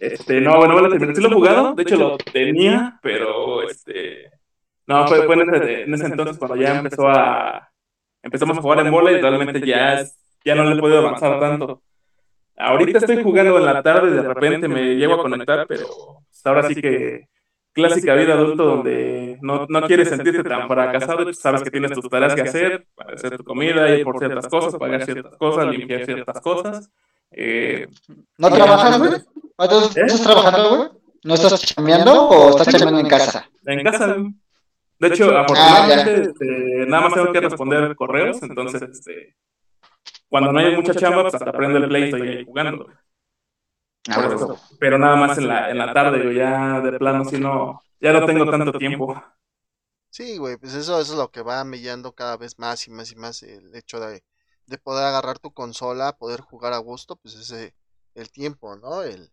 Este, 0.00 0.40
no, 0.40 0.56
bueno, 0.56 0.74
bueno, 0.74 1.14
sí 1.14 1.20
lo 1.20 1.28
he 1.28 1.34
jugado, 1.34 1.74
de 1.74 1.82
hecho 1.82 1.96
lo 1.96 2.16
tenía, 2.18 2.98
pero 3.02 3.62
este. 3.62 4.30
No, 4.86 5.06
fue, 5.06 5.24
fue 5.24 5.36
en, 5.36 5.54
ese, 5.54 5.82
en, 5.82 5.94
ese, 5.94 6.06
entonces 6.06 6.38
cuando 6.38 6.56
ya 6.56 6.78
empezó 6.78 7.08
a. 7.08 7.70
Empezamos 8.22 8.58
a 8.58 8.60
jugar 8.60 8.86
en 8.86 8.92
bola 8.92 9.12
y 9.12 9.20
realmente 9.20 9.64
ya, 9.66 10.04
ya 10.44 10.54
no 10.54 10.64
le 10.64 10.76
he 10.76 10.80
podido 10.80 10.98
avanzar 10.98 11.40
tanto. 11.40 11.82
Ahorita 12.56 12.98
estoy 12.98 13.22
jugando 13.22 13.58
en 13.58 13.64
la 13.64 13.82
tarde 13.82 14.10
y 14.10 14.14
de 14.14 14.22
repente 14.22 14.68
me 14.68 14.94
llego 14.96 15.14
a 15.14 15.22
conectar, 15.22 15.66
pero 15.66 15.86
ahora 16.44 16.62
sí 16.68 16.74
que 16.74 17.26
clásica 17.72 18.14
vida 18.14 18.34
adulto 18.34 18.64
donde 18.64 19.38
no, 19.40 19.66
no 19.68 19.82
quieres 19.86 20.08
sentirte 20.08 20.44
tan 20.44 20.68
fracasado, 20.68 21.32
sabes 21.32 21.62
que 21.62 21.70
tienes 21.70 21.92
tus 21.92 22.08
tareas 22.08 22.34
que 22.34 22.42
hacer, 22.42 22.86
para 22.94 23.14
hacer 23.14 23.36
tu 23.36 23.44
comida, 23.44 23.88
ir 23.96 24.04
por 24.04 24.18
ciertas 24.18 24.46
cosas, 24.48 24.76
pagar 24.76 25.04
ciertas 25.04 25.36
cosas, 25.36 25.66
limpiar 25.68 26.04
ciertas 26.04 26.40
cosas. 26.40 26.90
Eh, 27.32 27.88
¿No 28.38 28.50
trabajas, 28.50 28.98
güey? 28.98 29.12
¿Estás 29.96 30.22
trabajando, 30.22 30.76
güey? 30.76 30.88
¿No 31.24 31.34
estás 31.34 31.62
chambeando 31.62 32.28
o 32.28 32.50
estás 32.50 32.68
chambeando 32.68 33.00
en 33.00 33.08
casa? 33.08 33.48
En 33.64 33.84
casa, 33.84 34.16
De 34.98 35.08
hecho, 35.08 35.36
afortunadamente, 35.36 36.22
este, 36.22 36.86
nada 36.86 37.02
más 37.04 37.14
tengo 37.14 37.32
que 37.32 37.40
responder 37.40 37.94
correos, 37.94 38.42
entonces, 38.42 38.82
este, 38.82 39.36
cuando 40.28 40.52
no 40.52 40.58
hay 40.58 40.74
mucha 40.76 40.94
chamba, 40.94 41.22
pues 41.22 41.34
hasta 41.34 41.52
prende 41.52 41.78
el 41.78 41.88
play 41.88 42.02
y 42.02 42.04
estoy 42.06 42.28
ahí 42.28 42.44
jugando. 42.44 42.86
Ah, 44.08 44.56
Pero 44.80 44.98
nada 44.98 45.14
más 45.14 45.38
en 45.38 45.46
la, 45.46 45.70
en 45.70 45.78
la 45.78 45.92
tarde, 45.92 46.34
ya 46.34 46.80
de 46.80 46.98
plano, 46.98 47.24
si 47.24 47.38
no, 47.38 47.82
ya 48.00 48.12
no 48.12 48.26
tengo 48.26 48.50
tanto 48.50 48.72
tiempo. 48.72 49.22
Sí, 50.10 50.36
güey, 50.38 50.56
pues 50.56 50.74
eso, 50.74 51.00
eso 51.00 51.12
es 51.12 51.18
lo 51.18 51.30
que 51.30 51.42
va 51.42 51.64
mellando 51.64 52.12
cada 52.12 52.36
vez 52.36 52.58
más 52.58 52.86
y 52.86 52.90
más 52.90 53.12
y 53.12 53.16
más 53.16 53.42
el 53.44 53.74
hecho 53.74 54.00
de, 54.00 54.22
de 54.66 54.78
poder 54.78 55.04
agarrar 55.04 55.38
tu 55.38 55.52
consola, 55.52 56.16
poder 56.16 56.40
jugar 56.40 56.72
a 56.72 56.78
gusto, 56.78 57.16
pues 57.16 57.34
ese 57.34 57.74
el 58.14 58.30
tiempo, 58.30 58.76
¿no? 58.76 59.02
El, 59.02 59.30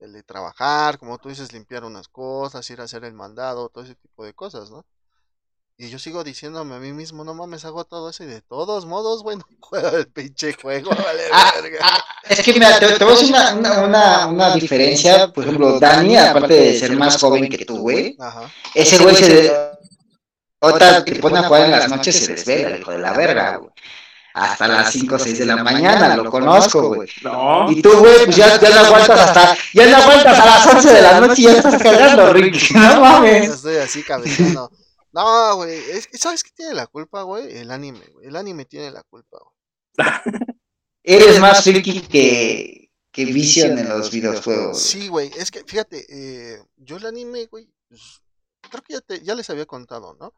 el 0.00 0.12
de 0.12 0.22
trabajar, 0.22 0.98
como 0.98 1.18
tú 1.18 1.28
dices, 1.28 1.52
limpiar 1.52 1.84
unas 1.84 2.08
cosas, 2.08 2.68
ir 2.70 2.80
a 2.80 2.84
hacer 2.84 3.04
el 3.04 3.14
mandado, 3.14 3.68
todo 3.68 3.84
ese 3.84 3.94
tipo 3.94 4.24
de 4.24 4.34
cosas, 4.34 4.70
¿no? 4.70 4.84
Y 5.78 5.88
yo 5.88 5.98
sigo 5.98 6.22
diciéndome 6.22 6.76
a 6.76 6.78
mí 6.78 6.92
mismo, 6.92 7.24
no 7.24 7.34
mames, 7.34 7.64
hago 7.64 7.84
todo 7.84 8.10
eso 8.10 8.22
y 8.24 8.26
de 8.26 8.42
todos 8.42 8.86
modos, 8.86 9.22
bueno, 9.22 9.44
juego 9.60 9.96
el 9.96 10.06
pinche 10.06 10.52
juego, 10.52 10.90
vale 10.90 11.22
ah, 11.32 11.52
verga. 11.60 11.78
Ah, 11.82 12.04
es 12.28 12.42
que 12.42 12.52
mira, 12.52 12.78
te, 12.78 12.86
voy 13.02 13.14
a 13.14 13.16
decir 13.16 13.30
una, 13.30 13.82
una, 13.82 14.26
una, 14.26 14.54
diferencia, 14.54 15.28
por 15.32 15.44
ejemplo, 15.44 15.80
Dani, 15.80 16.16
aparte 16.16 16.54
de 16.54 16.78
ser 16.78 16.96
más 16.96 17.18
joven 17.18 17.48
que 17.48 17.64
tú, 17.64 17.78
güey, 17.78 18.16
ese 18.74 19.02
güey 19.02 19.16
se... 19.16 19.72
Otra 20.64 21.04
que 21.04 21.12
te 21.12 21.20
pone 21.20 21.38
a 21.38 21.42
jugar 21.42 21.64
en 21.64 21.72
las 21.72 21.90
noches 21.90 22.16
se 22.16 22.34
desvela, 22.34 22.78
hijo 22.78 22.92
de 22.92 22.98
la 22.98 23.12
verga, 23.14 23.56
güey. 23.56 23.72
Hasta 24.34 24.68
las 24.68 24.92
5 24.92 25.14
o 25.14 25.18
6 25.18 25.38
de 25.38 25.46
la 25.46 25.62
mañana, 25.62 26.16
lo 26.16 26.30
conozco, 26.30 26.94
güey. 26.94 27.08
No. 27.22 27.70
Y 27.70 27.82
tú, 27.82 27.90
güey, 27.98 28.24
pues 28.24 28.36
ya, 28.36 28.58
ya 28.60 28.70
no 28.70 28.86
aguantas 28.86 29.20
hasta, 29.20 29.56
ya 29.74 29.86
no 29.86 29.96
aguantas 29.96 30.38
a 30.38 30.46
las 30.46 30.66
11 30.66 30.92
de 30.92 31.02
la 31.02 31.20
noche 31.20 31.42
y 31.42 31.44
ya 31.44 31.52
estás 31.52 31.82
cagando, 31.82 32.32
Ricky. 32.32 32.74
No 32.74 33.00
mames. 33.00 33.46
Yo 33.46 33.54
estoy 33.54 33.76
así 33.76 34.02
cabezando. 34.02 34.70
No, 35.12 35.56
güey, 35.56 35.78
¿sabes 36.14 36.42
qué 36.42 36.50
tiene 36.54 36.72
la 36.74 36.86
culpa, 36.86 37.22
güey? 37.22 37.58
El 37.58 37.70
anime, 37.70 38.04
güey. 38.12 38.28
El 38.28 38.36
anime 38.36 38.64
tiene 38.64 38.90
la 38.90 39.02
culpa, 39.02 39.38
güey. 39.38 40.08
Eres 41.04 41.40
más 41.40 41.64
friki 41.64 42.00
que, 42.00 42.90
que 43.10 43.24
vicio 43.26 43.66
en 43.66 43.88
los 43.88 44.10
videojuegos. 44.10 44.80
Sí, 44.80 45.08
güey, 45.08 45.30
es 45.36 45.50
que, 45.50 45.64
fíjate, 45.64 46.06
eh, 46.08 46.62
yo 46.76 46.96
el 46.96 47.06
anime, 47.06 47.46
güey, 47.46 47.68
pues, 47.88 48.22
creo 48.70 48.82
que 48.82 48.94
ya, 48.94 49.00
te, 49.00 49.20
ya 49.22 49.34
les 49.34 49.50
había 49.50 49.66
contado, 49.66 50.16
¿no? 50.18 50.32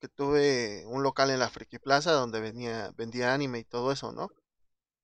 Que 0.00 0.08
tuve 0.08 0.84
un 0.86 1.02
local 1.02 1.30
en 1.30 1.40
la 1.40 1.50
Friki 1.50 1.78
Plaza 1.78 2.12
donde 2.12 2.40
venía, 2.40 2.92
vendía 2.96 3.34
anime 3.34 3.60
y 3.60 3.64
todo 3.64 3.92
eso, 3.92 4.12
¿no? 4.12 4.30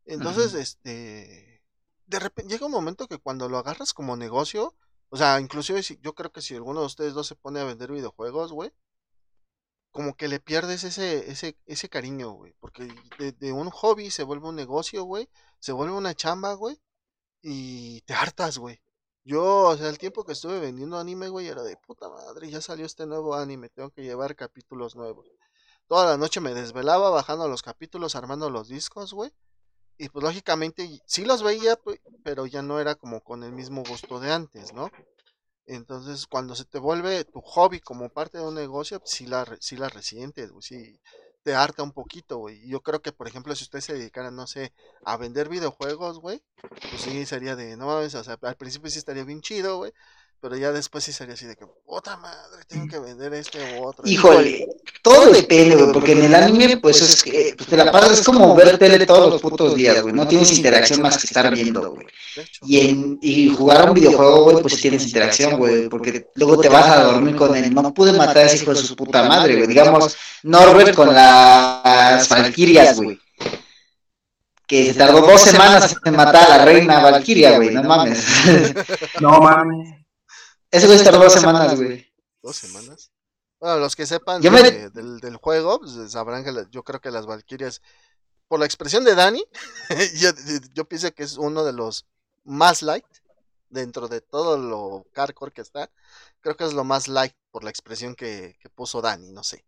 Entonces, 0.05 0.55
este, 0.55 1.63
de 2.07 2.19
repente 2.19 2.53
llega 2.53 2.67
un 2.67 2.73
momento 2.73 3.09
que 3.09 3.19
cuando 3.19 3.49
lo 3.49 3.59
agarras 3.59 3.93
como 3.93 4.17
negocio, 4.17 4.75
o 5.09 5.17
sea, 5.17 5.41
inclusive 5.41 5.83
si, 5.83 5.99
yo 6.01 6.15
creo 6.15 6.31
que 6.33 6.43
si 6.43 6.55
alguno 6.55 6.81
de 6.81 6.87
ustedes 6.87 7.15
dos 7.15 7.27
se 7.27 7.37
pone 7.37 7.61
a 7.61 7.65
vender 7.65 7.91
videojuegos, 7.93 8.53
güey, 8.53 8.73
como 9.95 10.17
que 10.17 10.27
le 10.27 10.41
pierdes 10.41 10.83
ese, 10.83 11.31
ese, 11.31 11.57
ese 11.67 11.89
cariño, 11.89 12.33
güey. 12.33 12.53
Porque 12.59 12.89
de, 13.39 13.53
un 13.53 13.71
hobby 13.71 14.11
se 14.11 14.25
vuelve 14.25 14.49
un 14.49 14.57
negocio, 14.57 15.05
güey. 15.05 15.29
Se 15.61 15.71
vuelve 15.71 15.95
una 15.95 16.15
chamba, 16.15 16.55
güey. 16.55 16.81
Y 17.43 18.01
te 18.01 18.13
hartas, 18.15 18.59
güey. 18.59 18.83
Yo, 19.25 19.69
o 19.69 19.77
sea, 19.77 19.89
el 19.89 19.99
tiempo 19.99 20.25
que 20.25 20.33
estuve 20.33 20.61
vendiendo 20.61 20.99
anime, 20.99 21.29
güey, 21.29 21.49
era 21.49 21.63
de 21.63 21.77
puta 21.79 22.11
madre, 22.11 22.51
ya 22.51 22.61
salió 22.61 22.85
este 22.85 23.07
nuevo 23.07 23.35
anime, 23.35 23.71
tengo 23.71 23.91
que 23.91 24.03
llevar 24.03 24.37
capítulos 24.37 24.97
nuevos. 24.97 25.27
Toda 25.87 26.07
la 26.07 26.19
noche 26.19 26.41
me 26.41 26.53
desvelaba 26.53 27.09
bajando 27.11 27.49
los 27.49 27.63
capítulos, 27.63 28.17
armando 28.17 28.51
los 28.51 28.69
discos, 28.69 29.15
güey. 29.15 29.33
Y 29.97 30.09
pues 30.11 30.23
lógicamente 30.25 31.01
sí 31.07 31.25
los 31.25 31.43
veía, 31.43 31.79
pero 32.23 32.47
ya 32.47 32.63
no 32.63 32.81
era 32.81 32.97
como 32.97 33.23
con 33.23 33.45
el 33.45 33.53
mismo 33.53 33.83
gusto 33.89 34.21
de 34.21 34.33
antes, 34.33 34.75
¿no? 34.75 34.91
Entonces, 35.67 36.27
cuando 36.27 36.55
se 36.55 36.67
te 36.67 36.79
vuelve 36.79 37.25
tu 37.25 37.41
hobby 37.41 37.81
como 37.81 38.11
parte 38.11 38.39
de 38.39 38.45
un 38.45 38.55
negocio, 38.55 39.01
sí 39.05 39.27
la, 39.27 39.47
sí 39.61 39.77
la 39.77 39.89
resientes, 39.89 40.51
güey, 40.51 40.63
sí 40.63 41.01
te 41.45 41.55
harta 41.55 41.83
un 41.83 41.93
poquito, 41.93 42.39
güey. 42.39 42.67
Yo 42.67 42.83
creo 42.83 43.03
que, 43.03 43.13
por 43.13 43.29
ejemplo, 43.29 43.55
si 43.55 43.65
usted 43.65 43.81
se 43.81 43.95
dedicara, 43.95 44.31
no 44.31 44.47
sé, 44.47 44.73
a 45.05 45.17
vender 45.17 45.49
videojuegos, 45.49 46.19
güey, 46.19 46.43
pues 46.91 47.03
sí 47.03 47.27
sería 47.27 47.55
de, 47.55 47.77
no 47.77 47.87
mames, 47.87 48.15
o 48.15 48.25
sea, 48.25 48.39
al 48.43 48.57
principio 48.57 48.91
sí 48.91 48.99
estaría 48.99 49.25
bien 49.25 49.43
chido, 49.43 49.77
güey, 49.77 49.93
pero 50.45 50.59
ya 50.59 50.73
después 50.73 51.03
sí 51.03 51.11
sería 51.11 51.33
así 51.33 51.47
de 51.47 51.57
que, 51.57 51.65
otra 51.87 52.19
madre, 52.19 52.65
tengo 52.69 52.87
que 52.87 52.99
vender 52.99 53.33
este 53.33 53.79
u 53.79 53.83
otro. 53.87 54.07
Híjole, 54.07 54.69
todo 55.01 55.33
depende, 55.33 55.75
güey, 55.75 55.91
porque 55.91 56.13
en 56.13 56.23
el 56.23 56.35
anime, 56.35 56.77
pues 56.77 57.01
es 57.01 57.23
que 57.23 57.55
pues, 57.57 57.67
te 57.67 57.79
la 57.79 57.91
pasas, 57.91 58.19
es 58.19 58.27
como 58.27 58.55
ver 58.55 58.77
tele 58.77 59.07
todos 59.07 59.33
los 59.33 59.41
putos 59.41 59.75
días, 59.75 60.03
güey. 60.03 60.13
No 60.13 60.29
tienes 60.29 60.55
interacción 60.55 61.01
más 61.01 61.17
que 61.17 61.29
estar 61.29 61.51
viendo, 61.51 61.93
güey. 61.93 62.07
Y, 62.67 62.81
en, 62.81 63.19
y 63.23 63.49
jugar 63.55 63.81
a 63.81 63.85
un 63.85 63.95
videojuego, 63.95 64.43
güey, 64.43 64.61
pues 64.61 64.79
tienes 64.79 65.07
interacción, 65.07 65.57
güey, 65.57 65.89
porque 65.89 66.27
luego 66.35 66.61
te 66.61 66.69
vas 66.69 66.91
a 66.91 67.05
dormir 67.05 67.37
con 67.37 67.57
él. 67.57 67.73
No 67.73 67.95
pude 67.95 68.13
matar 68.13 68.37
a 68.37 68.43
ese 68.43 68.63
hijo 68.63 68.75
de 68.75 68.83
su 68.83 68.95
puta 68.95 69.23
madre, 69.23 69.57
güey. 69.57 69.67
Digamos, 69.67 70.15
Norbert 70.43 70.95
con 70.95 71.15
las 71.15 72.29
Valkyrias, 72.29 73.01
güey 73.01 73.19
que 74.67 74.93
se 74.93 74.95
tardó 74.95 75.21
dos 75.21 75.43
semanas 75.43 75.95
en 76.05 76.17
matar 76.17 76.51
a 76.51 76.59
la 76.59 76.65
reina 76.65 77.01
Valkyria, 77.01 77.57
güey, 77.57 77.71
no 77.71 77.83
mames. 77.83 78.27
No 79.21 79.39
mames. 79.39 80.04
Ese 80.75 80.89
güey 80.89 81.05
tardó 81.05 81.23
dos 81.23 81.33
semanas, 81.33 81.77
güey. 81.77 82.13
¿Dos 82.43 82.57
semanas? 82.57 83.13
Bueno, 83.61 83.79
los 83.79 83.95
que 83.95 84.07
sepan 84.07 84.43
del, 84.43 85.21
del, 85.21 85.37
juego, 85.37 85.79
pues, 85.79 86.11
sabrán 86.11 86.43
que 86.43 86.53
yo 86.73 86.83
creo 86.83 87.01
que 87.01 87.13
las 87.13 87.27
Valkyrias, 87.27 87.81
por 88.49 88.59
la 88.59 88.67
expresión 88.67 89.05
de 89.05 89.15
Dani, 89.15 89.41
yo, 90.75 90.85
pienso 90.87 91.13
que 91.13 91.23
es 91.23 91.39
uno 91.39 91.65
de 91.65 91.73
los 91.73 92.09
más 92.43 92.83
light 92.83 93.07
dentro 93.69 94.09
de 94.09 94.21
todo 94.21 94.59
lo 94.59 95.07
hardcore 95.15 95.53
que 95.53 95.61
está. 95.61 95.91
Creo 96.41 96.57
que 96.57 96.65
es 96.65 96.75
lo 96.75 96.83
más 96.83 97.07
light 97.07 97.35
por 97.53 97.63
la 97.63 97.71
expresión 97.71 98.17
que, 98.17 98.57
puso 98.75 99.01
Dani, 99.01 99.31
no 99.31 99.45
sé. 99.45 99.65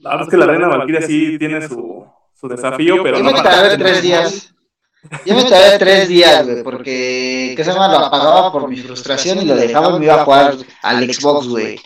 La 0.00 0.10
verdad 0.10 0.26
es 0.26 0.30
que 0.30 0.36
la 0.36 0.46
reina 0.46 0.66
Valkyria 0.66 1.06
sí 1.06 1.38
tiene 1.38 1.68
su, 1.68 2.10
su 2.34 2.48
desafío, 2.48 3.04
pero 3.04 3.20
no. 3.20 3.32
tres 3.78 4.02
días. 4.02 4.52
Yo 5.24 5.34
me 5.34 5.44
tardé 5.44 5.78
tres 5.78 6.08
días, 6.08 6.46
güey, 6.46 6.62
porque, 6.62 7.54
¿qué 7.56 7.64
se 7.64 7.72
llama? 7.72 7.88
Lo 7.88 7.98
apagaba 7.98 8.52
por 8.52 8.68
mi 8.68 8.76
frustración 8.76 9.40
y 9.40 9.46
lo 9.46 9.56
dejaba 9.56 9.96
y 9.96 9.98
me 9.98 10.04
iba 10.04 10.20
a 10.20 10.24
jugar 10.24 10.54
al 10.82 11.12
Xbox, 11.12 11.48
güey. 11.48 11.80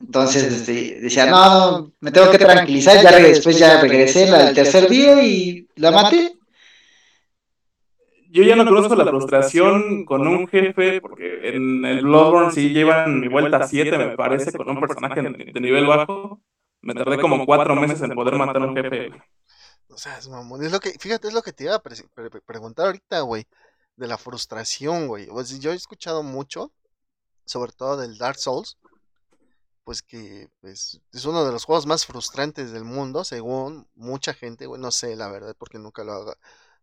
Entonces, 0.00 0.44
este, 0.44 1.00
decía, 1.00 1.26
no, 1.26 1.92
me 2.00 2.10
tengo 2.10 2.30
que 2.30 2.38
tranquilizar, 2.38 3.02
ya 3.02 3.16
después 3.18 3.58
ya 3.58 3.80
regresé 3.80 4.28
el 4.28 4.54
tercer 4.54 4.88
día 4.88 5.22
y 5.22 5.66
la 5.76 5.90
maté. 5.90 6.36
Yo 8.30 8.42
ya 8.42 8.56
no 8.56 8.64
conozco 8.64 8.96
la 8.96 9.06
frustración 9.06 10.04
con 10.04 10.26
un 10.26 10.46
jefe, 10.48 11.00
porque 11.00 11.48
en 11.48 11.84
el 11.84 12.02
Bloodborne 12.02 12.50
sí 12.50 12.70
llevan 12.70 13.20
mi 13.20 13.28
vuelta 13.28 13.58
a 13.58 13.66
7, 13.66 13.96
me 13.96 14.16
parece, 14.16 14.52
con 14.52 14.68
un 14.68 14.80
personaje 14.80 15.22
de 15.22 15.60
nivel 15.60 15.86
bajo. 15.86 16.40
Me 16.82 16.94
tardé 16.94 17.18
como 17.18 17.46
cuatro 17.46 17.74
meses 17.76 18.02
en 18.02 18.10
poder 18.10 18.34
matar 18.34 18.60
a 18.60 18.66
un 18.66 18.76
jefe. 18.76 19.10
O 19.94 19.98
sea, 19.98 20.18
es 20.18 20.28
mamón. 20.28 20.64
Es 20.64 20.72
lo 20.72 20.80
que, 20.80 20.90
fíjate, 20.98 21.28
es 21.28 21.34
lo 21.34 21.42
que 21.42 21.52
te 21.52 21.64
iba 21.64 21.76
a 21.76 21.82
preguntar 21.82 22.86
ahorita, 22.86 23.20
güey. 23.20 23.46
De 23.96 24.08
la 24.08 24.18
frustración, 24.18 25.06
güey. 25.06 25.26
Pues 25.26 25.60
yo 25.60 25.72
he 25.72 25.76
escuchado 25.76 26.24
mucho, 26.24 26.72
sobre 27.44 27.72
todo 27.72 27.96
del 27.96 28.18
Dark 28.18 28.38
Souls. 28.38 28.76
Pues 29.84 30.02
que 30.02 30.50
pues, 30.60 31.00
es 31.12 31.24
uno 31.26 31.44
de 31.44 31.52
los 31.52 31.64
juegos 31.64 31.86
más 31.86 32.06
frustrantes 32.06 32.72
del 32.72 32.84
mundo, 32.84 33.22
según 33.22 33.88
mucha 33.94 34.34
gente, 34.34 34.66
güey. 34.66 34.80
No 34.80 34.90
sé, 34.90 35.14
la 35.14 35.28
verdad, 35.28 35.54
porque 35.56 35.78
nunca 35.78 36.02
lo, 36.02 36.34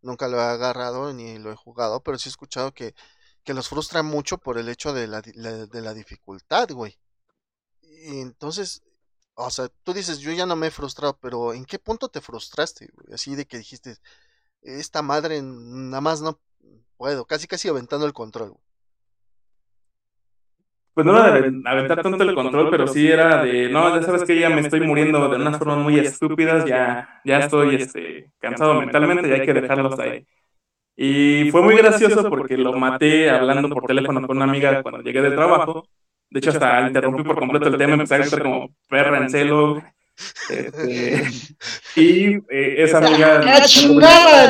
nunca 0.02 0.28
lo 0.30 0.38
he 0.38 0.44
agarrado 0.44 1.12
ni 1.14 1.38
lo 1.38 1.52
he 1.52 1.56
jugado. 1.56 2.02
Pero 2.02 2.18
sí 2.18 2.30
he 2.30 2.32
escuchado 2.32 2.74
que, 2.74 2.96
que 3.44 3.54
los 3.54 3.68
frustra 3.68 4.04
mucho 4.04 4.38
por 4.38 4.58
el 4.58 4.70
hecho 4.70 4.94
de 4.94 5.08
la, 5.08 5.22
de 5.22 5.82
la 5.82 5.94
dificultad, 5.94 6.70
güey. 6.72 6.98
Y 7.82 8.22
entonces, 8.22 8.84
o 9.36 9.50
sea, 9.50 9.70
tú 9.84 9.94
dices, 9.94 10.20
yo 10.20 10.32
ya 10.32 10.46
no 10.46 10.56
me 10.56 10.68
he 10.68 10.72
frustrado, 10.72 11.18
pero 11.22 11.54
¿en 11.54 11.66
qué 11.66 11.80
punto 11.80 12.10
te 12.10 12.22
frustraste? 12.22 12.90
Así 13.14 13.36
de 13.36 13.46
que 13.46 13.58
dijiste, 13.58 13.96
esta 14.62 15.02
madre 15.02 15.42
nada 15.42 16.02
más 16.02 16.22
no 16.22 16.40
puedo, 16.98 17.26
casi 17.26 17.48
casi 17.48 17.68
aventando 17.68 18.06
el 18.06 18.14
control. 18.14 18.56
Pues 20.94 21.06
no 21.06 21.18
era 21.18 21.40
de 21.40 21.62
aventar 21.66 22.02
tanto 22.02 22.22
el 22.22 22.36
control, 22.36 22.70
pero 22.70 22.86
sí 22.86 23.10
era 23.10 23.44
de, 23.44 23.70
no, 23.70 23.96
ya 23.96 24.06
sabes 24.06 24.24
que 24.24 24.38
ya 24.38 24.50
me 24.50 24.60
estoy 24.60 24.82
muriendo 24.82 25.30
de 25.30 25.38
unas 25.38 25.58
formas 25.58 25.78
muy 25.78 25.98
estúpidas, 25.98 26.66
ya, 26.66 27.22
ya 27.24 27.40
estoy 27.40 27.76
este, 27.76 28.30
cansado 28.40 28.76
mentalmente 28.76 29.30
y 29.30 29.32
hay 29.32 29.46
que 29.46 29.54
dejarlos 29.54 29.98
ahí. 30.00 30.28
Y 30.98 31.50
fue 31.50 31.62
muy 31.62 31.78
gracioso 31.78 32.30
porque 32.30 32.58
lo 32.58 32.74
maté 32.74 33.30
hablando 33.30 33.70
por 33.70 33.86
teléfono 33.86 34.28
con 34.28 34.36
una 34.38 34.46
amiga 34.46 34.84
cuando 34.84 35.02
llegué 35.02 35.22
del 35.22 35.36
trabajo 35.36 35.86
de 36.32 36.40
hecho, 36.40 36.52
hasta 36.52 36.88
interrumpí 36.88 37.24
por 37.24 37.38
completo 37.38 37.68
el 37.68 37.78
tema, 37.78 37.94
empecé 37.94 38.16
a 38.16 38.20
estar 38.20 38.42
como 38.42 38.74
perra 38.90 39.18
en 39.18 39.30
celo. 39.30 39.84
Este, 40.50 41.24
y 41.96 42.36
eh, 42.50 42.84
esa 42.84 43.00
amiga. 43.00 43.42
¡Qué 43.42 43.66
chingada! 43.66 44.50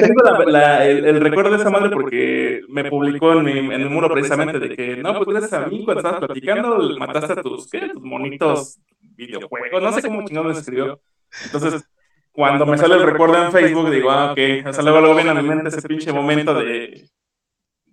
Tengo 0.00 0.22
la, 0.46 0.86
el, 0.86 1.04
el, 1.04 1.20
recuerdo 1.20 1.50
de 1.50 1.56
esa 1.56 1.70
madre 1.70 1.90
porque 1.90 2.60
me 2.68 2.88
publicó 2.90 3.32
en, 3.32 3.44
mi, 3.44 3.58
en 3.58 3.72
el 3.72 3.90
muro 3.90 4.08
precisamente 4.08 4.60
de 4.60 4.76
que, 4.76 4.96
no, 4.96 5.14
pues 5.14 5.28
gracias 5.28 5.52
a 5.54 5.66
mí 5.66 5.84
cuando 5.84 6.00
estabas 6.00 6.26
platicando 6.26 6.96
mataste 6.98 7.32
a 7.32 7.42
tus, 7.42 7.68
¿qué? 7.68 7.88
tus 7.88 8.02
monitos 8.02 8.78
videojuegos, 9.16 9.82
no 9.82 9.92
sé 9.92 10.02
cómo 10.02 10.24
chingado 10.26 10.48
me 10.48 10.52
escribió. 10.52 11.00
Entonces, 11.44 11.82
cuando 12.30 12.66
me 12.66 12.78
sale 12.78 12.94
el 12.94 13.02
recuerdo 13.02 13.42
en 13.42 13.50
Facebook, 13.50 13.90
digo, 13.90 14.10
ah, 14.10 14.32
ok, 14.32 14.38
o 14.66 14.72
sea, 14.72 14.82
luego, 14.84 15.00
luego 15.00 15.14
viene 15.16 15.30
a 15.30 15.34
mi 15.34 15.42
mente 15.42 15.70
ese 15.70 15.88
pinche 15.88 16.12
momento 16.12 16.54
de 16.54 17.08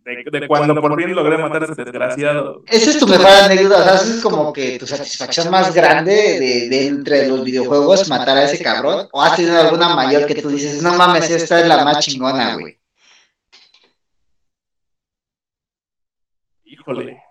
de, 0.06 0.48
cuando 0.48 0.80
por 0.80 0.96
fin 1.02 1.16
logré 1.16 1.38
matar 1.38 1.64
a 1.64 1.66
ese 1.66 1.84
desgraciado. 1.84 2.64
Esa 2.68 2.92
es 2.92 3.00
tu 3.00 3.08
mejor 3.08 3.26
anécdota, 3.26 3.80
o 3.80 3.84
sea, 3.84 3.96
es 3.96 4.22
como 4.22 4.54
que 4.54 4.78
tu 4.78 4.86
satisfacción 4.86 5.50
más 5.50 5.74
grande 5.74 6.14
de, 6.14 6.70
de, 6.70 6.88
entre 6.88 7.28
los 7.28 7.44
videojuegos, 7.44 8.08
matar 8.08 8.38
a 8.38 8.44
ese 8.44 8.64
cabrón, 8.64 9.08
o 9.12 9.22
has 9.22 9.36
tenido 9.36 9.60
alguna 9.60 9.96
mayor 9.96 10.28
que 10.28 10.36
tú 10.36 10.50
dices, 10.50 10.82
no 10.84 10.94
mames, 10.94 11.30
esta 11.32 11.60
es 11.60 11.68
la 11.68 11.84
más 11.84 12.06
chingona, 12.06 12.56
güey. 12.56 12.78
Híjole. 16.66 17.24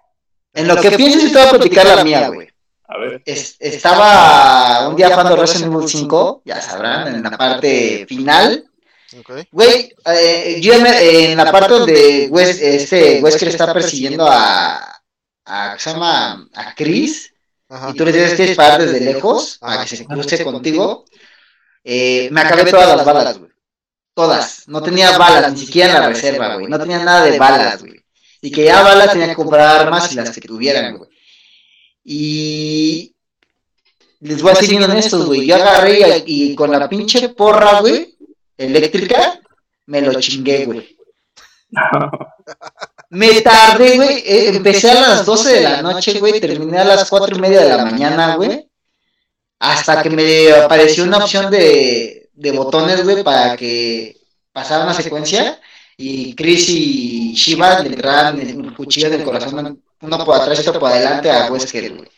En 0.52 0.66
lo 0.66 0.76
que 0.76 0.90
pienses, 0.92 1.32
te 1.32 1.38
voy 1.38 1.46
a 1.46 1.50
platicar 1.50 1.86
la 1.86 2.02
mía, 2.02 2.28
güey. 2.28 2.48
A 2.86 2.98
ver. 2.98 3.22
estaba 3.24 4.88
un 4.88 4.96
día 4.96 5.10
jugando 5.10 5.36
Resident 5.36 5.72
Evil 5.72 5.88
5, 5.88 6.42
ya 6.44 6.60
sabrán, 6.60 7.14
en 7.14 7.22
la 7.22 7.30
parte 7.30 8.04
final 8.08 8.68
Güey, 9.50 9.94
eh, 10.06 10.58
yo 10.60 10.74
en, 10.74 11.36
la 11.36 11.52
parte 11.52 11.74
donde 11.74 12.30
este 12.50 13.20
Wesker 13.22 13.48
está 13.48 13.72
persiguiendo 13.72 14.26
a, 14.26 15.02
a, 15.44 15.78
se 15.78 15.90
llama? 15.90 16.48
a 16.54 16.74
Chris, 16.74 17.32
y 17.90 17.96
tú 17.96 18.04
le 18.04 18.12
tienes 18.12 18.34
que 18.34 18.46
disparar 18.46 18.82
desde 18.82 19.00
lejos 19.00 19.58
para 19.58 19.84
que 19.84 19.96
se 19.96 20.04
cruce 20.04 20.44
contigo, 20.44 21.04
eh, 21.82 22.28
me 22.30 22.40
acabé 22.40 22.70
todas 22.70 22.96
las 22.96 23.04
balas, 23.04 23.38
güey. 23.38 23.50
Todas. 24.14 24.68
No 24.68 24.80
tenía 24.82 25.18
balas, 25.18 25.52
ni 25.52 25.58
siquiera 25.58 25.94
en 25.94 26.00
la 26.00 26.08
reserva, 26.08 26.54
güey. 26.54 26.68
No 26.68 26.78
tenía 26.78 26.98
nada 27.04 27.24
de 27.24 27.38
balas, 27.38 27.82
güey. 27.82 28.04
Y 28.40 28.50
que 28.50 28.64
ya 28.64 28.82
balas 28.82 29.12
tenía 29.12 29.28
que 29.28 29.34
comprar 29.34 29.80
armas 29.80 30.12
y 30.12 30.16
las 30.16 30.30
que 30.30 30.46
tuvieran, 30.46 30.98
güey. 30.98 31.10
Y 32.04 33.14
les 34.20 34.40
voy 34.40 34.52
a 34.52 34.54
decir 34.54 34.70
bien 34.70 34.82
honestos, 34.82 35.26
güey. 35.26 35.46
Yo 35.46 35.56
agarré 35.56 36.22
y, 36.26 36.54
con 36.54 36.70
la 36.70 36.88
pinche 36.88 37.28
porra, 37.30 37.80
güey, 37.80 38.13
eléctrica, 38.56 39.40
me 39.86 40.00
lo 40.00 40.18
chingué, 40.20 40.64
güey. 40.64 40.96
Me 43.10 43.40
tardé, 43.42 43.96
güey. 43.96 44.18
Eh, 44.26 44.48
empecé 44.48 44.90
a 44.90 45.00
las 45.00 45.26
12 45.26 45.52
de 45.52 45.60
la 45.60 45.82
noche, 45.82 46.18
güey. 46.18 46.40
Terminé 46.40 46.78
a 46.78 46.84
las 46.84 47.08
4 47.08 47.36
y 47.36 47.40
media 47.40 47.60
de 47.60 47.68
la 47.68 47.84
mañana, 47.84 48.34
güey. 48.34 48.68
Hasta 49.60 50.02
que 50.02 50.10
me 50.10 50.52
apareció 50.52 51.04
una 51.04 51.18
opción 51.18 51.50
de, 51.50 52.28
de 52.32 52.50
botones, 52.50 53.04
güey, 53.04 53.22
para 53.22 53.56
que 53.56 54.16
pasara 54.52 54.84
una 54.84 54.94
secuencia. 54.94 55.60
Y 55.96 56.34
Chris 56.34 56.68
y 56.70 57.34
Shiva 57.34 57.80
le 57.80 57.90
entraran 57.90 58.40
el 58.40 58.74
cuchillo 58.74 59.10
del 59.10 59.22
corazón, 59.22 59.80
uno 60.00 60.24
por 60.24 60.36
atrás 60.36 60.58
y 60.64 60.68
otro 60.68 60.80
por 60.80 60.90
adelante 60.90 61.30
a 61.30 61.50
Wesker, 61.52 61.94
güey. 61.94 62.10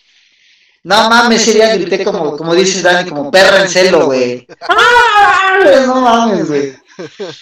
No 0.87 1.11
mames, 1.11 1.43
ese 1.43 1.55
día 1.55 1.75
grité 1.75 2.05
como, 2.05 2.37
como 2.37 2.55
dices, 2.55 2.81
Dani, 2.81 3.11
como 3.11 3.29
perra 3.29 3.63
en 3.63 3.69
celo, 3.69 4.07
güey. 4.07 4.47
No 5.85 6.01
mames, 6.01 6.47
güey. 6.47 6.77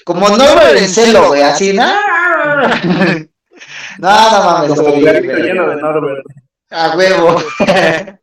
Como 0.03 0.31
Norbert 0.31 0.79
en 0.79 0.89
celo, 0.89 1.29
güey, 1.29 1.43
así, 1.43 1.75
no. 1.75 1.85
No, 3.99 4.31
no 4.31 4.45
mames, 4.45 4.81
güey. 4.81 5.07
A 6.71 6.97
huevo. 6.97 7.37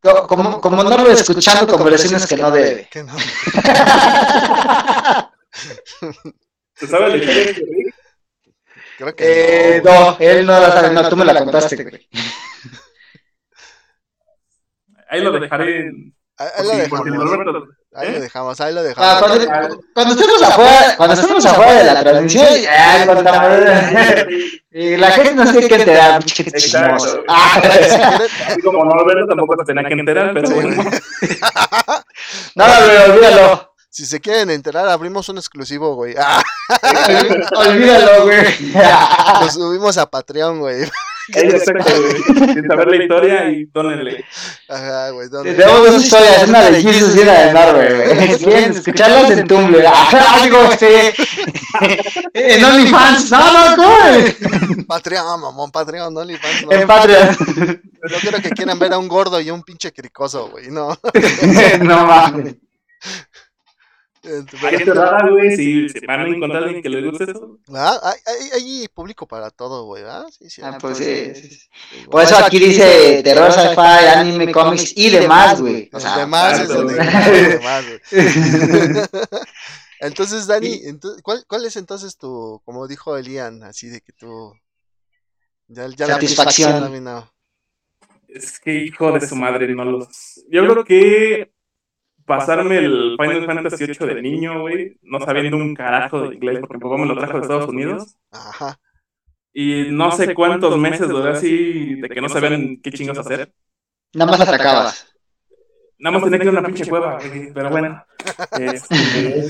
Como, 0.00 0.60
como 0.60 0.82
Norbert 0.84 1.18
escuchando 1.18 1.66
conversaciones 1.76 2.26
que 2.26 2.36
no 2.36 2.50
debe. 2.50 2.88
Que 2.90 3.02
no. 3.02 3.12
¿Tú 6.78 6.86
sabes 6.86 7.12
de 7.12 7.20
qué 7.20 7.62
Creo 8.96 9.14
que 9.14 9.76
eh, 9.76 9.82
no. 9.84 10.16
él 10.20 10.46
no 10.46 10.58
la 10.58 10.72
sabe, 10.72 10.90
no, 10.90 11.08
tú 11.08 11.16
me 11.16 11.24
la 11.24 11.38
contaste, 11.38 11.82
güey. 11.82 12.08
Ahí 15.08 15.20
lo 15.22 15.32
dejaré. 15.32 15.90
Ahí 16.36 16.66
lo 16.66 16.76
dejamos. 16.76 17.06
Ahí 17.94 18.12
lo 18.12 18.18
¿Eh? 18.18 18.20
dejamos, 18.20 18.60
ahí 18.60 18.74
lo 18.74 18.82
dejamos. 18.82 19.10
Ah, 19.10 19.18
cuando, 19.18 19.82
cuando, 19.94 20.14
estemos 20.14 20.42
afuera, 20.42 20.94
cuando 20.96 21.14
estemos 21.14 21.46
afuera 21.46 21.72
de 21.72 21.84
la 21.84 22.00
transmisión, 22.00 22.46
ya 22.62 23.04
Y 24.70 24.96
la 24.98 25.10
gente 25.10 25.34
no 25.34 25.46
se 25.46 25.52
tiene 25.52 25.68
que 25.68 25.74
enterar, 25.74 26.22
Exacto. 26.22 27.24
Ah, 27.28 27.60
como 28.64 28.84
no 28.84 28.94
lo 28.94 29.06
veo, 29.06 29.26
tampoco 29.26 29.56
se 29.58 29.64
tenía 29.64 29.88
que 29.88 29.94
enterar, 29.94 30.34
pero 30.34 30.50
bueno. 30.50 30.84
Nada, 32.54 32.84
güey, 32.84 33.10
olvídalo. 33.10 33.74
Si 33.88 34.04
se 34.04 34.20
quieren 34.20 34.50
enterar, 34.50 34.86
abrimos 34.86 35.28
un 35.30 35.38
exclusivo, 35.38 35.94
güey. 35.94 36.14
Olvídalo, 37.56 38.24
güey. 38.24 38.72
Lo 39.40 39.50
subimos 39.50 39.96
a 39.96 40.08
Patreon, 40.08 40.60
güey. 40.60 40.88
Exacto, 41.34 41.92
güey. 42.00 42.54
Sin 42.54 42.66
saber 42.66 42.88
la 42.88 42.96
historia 42.96 43.50
y 43.50 43.64
dónenle. 43.66 44.24
Ajá, 44.68 45.10
güey. 45.10 45.28
Tenemos 45.30 45.86
dos 45.86 46.02
historias, 46.02 46.48
una 46.48 46.70
de 46.70 46.82
Jesus 46.82 47.16
y 47.16 47.18
una 47.20 47.32
de 47.32 47.52
Norway, 47.52 47.94
güey. 47.94 48.38
Quieren 48.38 48.70
escucharlas 48.72 49.30
en 49.30 49.46
Tumblr. 49.46 49.86
Algo, 50.42 50.72
este. 50.72 51.14
En 52.34 52.64
OnlyFans. 52.64 53.30
No, 53.30 53.52
no, 53.52 53.76
¿cómo? 53.76 54.86
Patreon, 54.88 55.40
mamón, 55.40 55.70
Patreon, 55.70 56.16
OnlyFans. 56.16 56.66
En 56.70 56.86
Patreon. 56.86 57.36
No 58.10 58.16
quiero 58.20 58.40
que 58.40 58.50
quieran 58.50 58.78
ver 58.78 58.92
a 58.92 58.98
un 58.98 59.08
gordo 59.08 59.40
y 59.40 59.50
un 59.50 59.62
pinche 59.62 59.92
cricoso, 59.92 60.48
güey, 60.48 60.70
no. 60.70 60.96
no 61.80 62.06
mames. 62.06 62.56
Hay 64.24 64.78
que 64.78 64.84
rara, 64.92 65.28
güey, 65.28 65.56
si 65.56 65.88
se 65.88 66.06
van 66.06 66.20
a 66.20 66.28
encontrar 66.28 66.64
alguien 66.64 66.82
que 66.82 66.88
les 66.88 67.04
guste 67.04 67.30
eso. 67.30 67.58
Ah, 67.72 67.98
hay, 68.02 68.50
hay, 68.52 68.88
público 68.88 69.26
para 69.26 69.50
todo, 69.50 69.84
güey, 69.84 70.02
¿ah? 70.04 70.26
Sí, 70.30 70.50
sí. 70.50 70.60
Ah, 70.64 70.76
pues 70.80 70.98
sí. 70.98 71.32
Por 72.10 72.22
eso 72.22 72.36
aquí 72.36 72.58
dice 72.58 73.22
terror, 73.22 73.52
sci-fi, 73.52 74.06
anime, 74.16 74.52
cómics 74.52 74.92
y 74.96 75.10
demás, 75.10 75.60
güey. 75.60 75.88
O 75.92 76.00
sea, 76.00 76.18
demás 76.18 76.60
es 76.60 76.68
donde 76.68 76.94
demás, 76.94 77.84
güey. 77.86 78.00
Entonces, 80.00 80.46
Dani, 80.46 80.80
¿cuál, 81.22 81.44
¿cuál 81.46 81.64
es 81.66 81.76
entonces 81.76 82.16
tu, 82.16 82.60
como 82.64 82.86
dijo 82.86 83.16
Elian, 83.16 83.62
así 83.62 83.88
de 83.88 84.00
que 84.00 84.12
tú... 84.12 84.52
Ya, 85.66 85.86
ya 85.88 86.06
Satisfacción. 86.06 87.04
La 87.04 87.30
es 88.28 88.58
que 88.60 88.74
hijo 88.74 89.10
de 89.12 89.26
su 89.26 89.34
madre, 89.36 89.74
no 89.74 89.84
los... 89.84 90.44
Yo 90.50 90.66
creo 90.66 90.84
que 90.84 91.52
pasarme 92.28 92.78
el 92.78 93.16
Final 93.18 93.46
Fantasy 93.46 93.86
VIII 93.86 94.14
de 94.14 94.22
niño, 94.22 94.60
güey, 94.60 94.98
no 95.02 95.18
sabiendo 95.18 95.56
un 95.56 95.74
carajo 95.74 96.28
de 96.28 96.36
inglés, 96.36 96.60
porque 96.60 96.74
mi 96.74 96.80
papá 96.80 96.96
me 96.96 97.06
lo 97.06 97.16
trajo 97.16 97.32
de 97.34 97.40
Estados 97.40 97.68
Unidos. 97.68 98.16
Ajá. 98.30 98.78
Y 99.52 99.90
no 99.90 100.12
sé 100.12 100.34
cuántos 100.34 100.76
meses 100.78 101.08
duré 101.08 101.30
así 101.30 101.96
de 101.96 102.08
que 102.08 102.20
no 102.20 102.28
sabían 102.28 102.80
qué 102.80 102.92
chingos 102.92 103.18
hacer. 103.18 103.52
Nada 104.14 104.30
más 104.30 104.40
atacabas. 104.40 105.12
Nada 105.98 106.14
más 106.14 106.22
tenía 106.22 106.38
que 106.38 106.44
ir 106.44 106.48
a 106.50 106.52
una 106.52 106.62
pinche 106.68 106.88
cueva, 106.88 107.18
güey, 107.18 107.52
pero 107.52 107.70
bueno. 107.70 108.04
Este, 108.52 109.46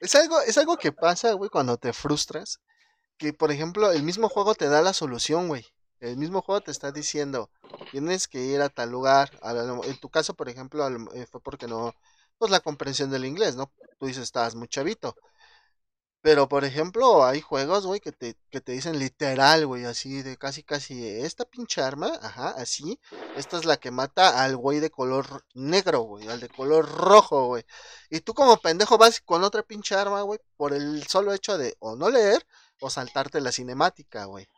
es, 0.00 0.14
algo, 0.14 0.40
es 0.40 0.56
algo 0.56 0.78
que 0.78 0.92
pasa, 0.92 1.32
güey, 1.34 1.50
cuando 1.50 1.76
te 1.76 1.92
frustras. 1.92 2.60
Que, 3.18 3.32
por 3.32 3.52
ejemplo, 3.52 3.92
el 3.92 4.02
mismo 4.02 4.28
juego 4.28 4.54
te 4.54 4.68
da 4.68 4.80
la 4.80 4.92
solución, 4.92 5.48
güey. 5.48 5.66
El 6.04 6.18
mismo 6.18 6.42
juego 6.42 6.60
te 6.60 6.70
está 6.70 6.92
diciendo, 6.92 7.50
tienes 7.90 8.28
que 8.28 8.40
ir 8.40 8.60
a 8.60 8.68
tal 8.68 8.90
lugar. 8.90 9.30
En 9.84 9.98
tu 9.98 10.10
caso, 10.10 10.34
por 10.34 10.50
ejemplo, 10.50 10.86
eh, 11.14 11.26
fue 11.26 11.40
porque 11.40 11.66
no, 11.66 11.94
pues 12.38 12.50
la 12.50 12.60
comprensión 12.60 13.10
del 13.10 13.24
inglés, 13.24 13.56
¿no? 13.56 13.72
Tú 13.98 14.06
dices, 14.06 14.24
estabas 14.24 14.54
muy 14.54 14.68
chavito. 14.68 15.16
Pero, 16.20 16.48
por 16.48 16.64
ejemplo, 16.64 17.24
hay 17.24 17.40
juegos, 17.40 17.86
güey, 17.86 18.00
que 18.00 18.12
te, 18.12 18.36
que 18.50 18.60
te 18.60 18.72
dicen 18.72 18.98
literal, 18.98 19.66
güey, 19.66 19.84
así 19.84 20.22
de 20.22 20.36
casi, 20.36 20.62
casi, 20.62 21.06
esta 21.06 21.44
pinche 21.44 21.80
arma, 21.82 22.18
ajá, 22.22 22.50
así, 22.50 22.98
esta 23.36 23.58
es 23.58 23.64
la 23.66 23.76
que 23.78 23.90
mata 23.90 24.42
al 24.42 24.56
güey 24.56 24.80
de 24.80 24.90
color 24.90 25.44
negro, 25.54 26.00
güey, 26.02 26.28
al 26.28 26.40
de 26.40 26.48
color 26.48 26.86
rojo, 26.86 27.46
güey. 27.46 27.64
Y 28.10 28.20
tú 28.20 28.34
como 28.34 28.56
pendejo 28.58 28.98
vas 28.98 29.20
con 29.20 29.44
otra 29.44 29.62
pinche 29.62 29.94
arma, 29.94 30.22
güey, 30.22 30.40
por 30.56 30.72
el 30.74 31.06
solo 31.06 31.32
hecho 31.34 31.58
de 31.58 31.76
o 31.78 31.96
no 31.96 32.10
leer 32.10 32.46
o 32.80 32.90
saltarte 32.90 33.40
la 33.40 33.52
cinemática, 33.52 34.24
güey. 34.26 34.48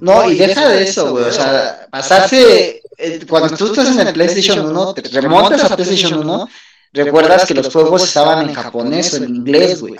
No, 0.00 0.28
y 0.30 0.36
deja 0.36 0.68
de 0.68 0.82
eso, 0.82 1.12
güey. 1.12 1.24
O 1.24 1.32
sea, 1.32 1.86
pasarse. 1.90 2.82
Eh, 2.98 3.20
cuando 3.28 3.56
tú 3.56 3.66
estás 3.66 3.88
en 3.88 4.06
el 4.06 4.12
PlayStation 4.12 4.66
1, 4.66 4.94
te 4.94 5.20
remontas 5.20 5.70
a 5.70 5.76
PlayStation 5.76 6.18
1, 6.18 6.48
recuerdas 6.92 7.44
que 7.44 7.54
los 7.54 7.70
juegos 7.72 8.04
estaban 8.04 8.48
en 8.48 8.54
japonés 8.54 9.12
o 9.12 9.16
en 9.18 9.34
inglés, 9.34 9.80
güey. 9.80 9.94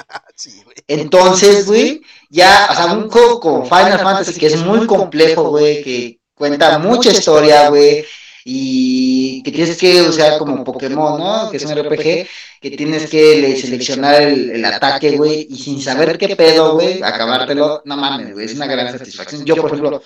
Entonces, 0.88 1.66
güey, 1.66 2.00
ya, 2.30 2.68
o 2.70 2.74
sea, 2.74 2.86
un 2.94 3.10
juego 3.10 3.38
como 3.38 3.64
Final 3.64 4.00
Fantasy 4.00 4.38
que 4.40 4.46
es 4.46 4.56
muy 4.56 4.86
complejo, 4.86 5.50
güey, 5.50 5.82
que 5.82 6.20
cuenta 6.34 6.78
mucha 6.78 7.10
historia, 7.10 7.68
güey 7.68 8.04
y 8.48 9.42
que 9.42 9.50
tienes 9.50 9.76
que 9.76 10.02
usar 10.02 10.38
como 10.38 10.62
Pokémon, 10.62 11.18
¿no? 11.18 11.50
Que 11.50 11.56
es 11.56 11.64
un 11.64 11.76
RPG, 11.76 12.28
que 12.60 12.76
tienes 12.76 13.10
que 13.10 13.56
seleccionar 13.60 14.22
el, 14.22 14.64
ataque, 14.64 15.16
güey, 15.16 15.48
y 15.50 15.56
sin 15.56 15.82
saber 15.82 16.16
qué 16.16 16.36
pedo, 16.36 16.74
güey, 16.74 17.02
acabártelo, 17.02 17.82
no 17.84 17.96
mames, 17.96 18.34
güey, 18.34 18.46
es 18.46 18.54
una 18.54 18.66
gran 18.66 18.96
satisfacción. 18.96 19.44
Yo, 19.44 19.56
por 19.56 19.66
ejemplo, 19.66 20.00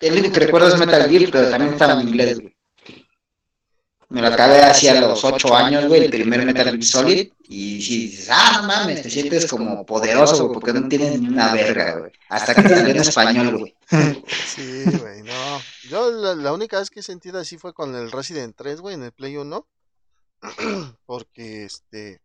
el 0.00 0.12
único 0.14 0.32
que 0.32 0.40
recuerdo 0.40 0.68
es 0.68 0.78
Metal 0.78 1.06
Gear, 1.06 1.30
pero 1.30 1.50
también 1.50 1.74
estaba 1.74 2.00
en 2.00 2.08
inglés, 2.08 2.40
güey. 2.40 2.55
Me 4.08 4.20
lo 4.20 4.28
acabé 4.28 4.62
hacia 4.62 5.00
los 5.00 5.24
8 5.24 5.56
años, 5.56 5.86
güey, 5.86 6.04
el 6.04 6.10
primer 6.10 6.44
Metal 6.46 6.64
Gear 6.64 6.82
Solid. 6.82 7.32
Y 7.48 7.82
si 7.82 8.06
dices, 8.06 8.28
ah, 8.30 8.60
no 8.60 8.68
mames, 8.68 9.02
te 9.02 9.10
sientes 9.10 9.50
como 9.50 9.84
poderoso, 9.84 10.44
güey, 10.44 10.54
porque 10.54 10.72
no 10.72 10.88
tienes 10.88 11.20
ni 11.20 11.28
una 11.28 11.52
verga, 11.52 11.98
güey. 11.98 12.12
Hasta 12.28 12.54
que 12.54 12.68
salió 12.68 12.94
en 12.94 13.00
español, 13.00 13.58
güey. 13.58 13.76
Sí, 14.46 14.84
güey, 14.84 15.22
no. 15.22 15.60
Yo 15.88 16.10
la, 16.34 16.52
única 16.52 16.78
vez 16.78 16.90
que 16.90 17.00
he 17.00 17.02
sentido 17.02 17.40
así 17.40 17.58
fue 17.58 17.74
con 17.74 17.94
el 17.96 18.12
Resident 18.12 18.54
3, 18.56 18.80
güey, 18.80 18.94
en 18.94 19.02
el 19.02 19.12
Play 19.12 19.36
1. 19.36 19.66
porque, 21.06 21.64
este, 21.64 22.20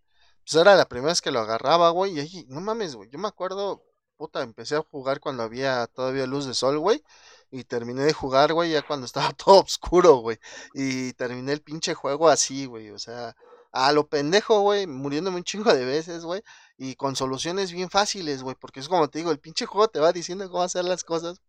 pues 0.45 0.61
era 0.61 0.75
la 0.75 0.87
primera 0.87 1.11
vez 1.11 1.21
que 1.21 1.31
lo 1.31 1.39
agarraba, 1.39 1.89
güey. 1.89 2.13
Y 2.13 2.19
ahí, 2.19 2.45
no 2.47 2.61
mames, 2.61 2.95
güey. 2.95 3.09
Yo 3.09 3.17
me 3.17 3.27
acuerdo, 3.27 3.83
puta, 4.17 4.43
empecé 4.43 4.75
a 4.75 4.83
jugar 4.83 5.19
cuando 5.19 5.41
había 5.43 5.87
todavía 5.87 6.27
luz 6.27 6.45
de 6.45 6.53
sol, 6.53 6.77
güey. 6.77 7.03
Y 7.51 7.65
terminé 7.65 8.03
de 8.03 8.13
jugar, 8.13 8.53
güey, 8.53 8.71
ya 8.71 8.81
cuando 8.81 9.05
estaba 9.05 9.31
todo 9.33 9.61
oscuro, 9.61 10.15
güey. 10.15 10.39
Y 10.73 11.13
terminé 11.13 11.51
el 11.51 11.61
pinche 11.61 11.93
juego 11.93 12.29
así, 12.29 12.65
güey. 12.65 12.89
O 12.91 12.99
sea, 12.99 13.35
a 13.73 13.91
lo 13.91 14.07
pendejo, 14.07 14.61
güey, 14.61 14.87
muriéndome 14.87 15.37
un 15.37 15.43
chingo 15.43 15.73
de 15.73 15.85
veces, 15.85 16.23
güey. 16.23 16.43
Y 16.77 16.95
con 16.95 17.15
soluciones 17.15 17.71
bien 17.71 17.89
fáciles, 17.89 18.41
güey. 18.41 18.55
Porque 18.59 18.79
es 18.79 18.87
como 18.87 19.09
te 19.09 19.19
digo, 19.19 19.31
el 19.31 19.39
pinche 19.39 19.65
juego 19.65 19.89
te 19.89 19.99
va 19.99 20.13
diciendo 20.13 20.49
cómo 20.49 20.63
hacer 20.63 20.85
las 20.85 21.03
cosas. 21.03 21.41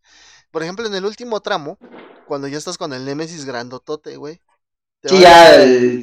Por 0.51 0.61
ejemplo, 0.61 0.85
en 0.85 0.93
el 0.93 1.05
último 1.05 1.39
tramo, 1.39 1.77
cuando 2.27 2.47
ya 2.47 2.57
estás 2.57 2.77
con 2.77 2.93
el 2.93 3.05
Nemesis 3.05 3.45
grandotote, 3.45 4.17
güey. 4.17 4.41
Sí, 5.05 5.19
ya 5.19 5.57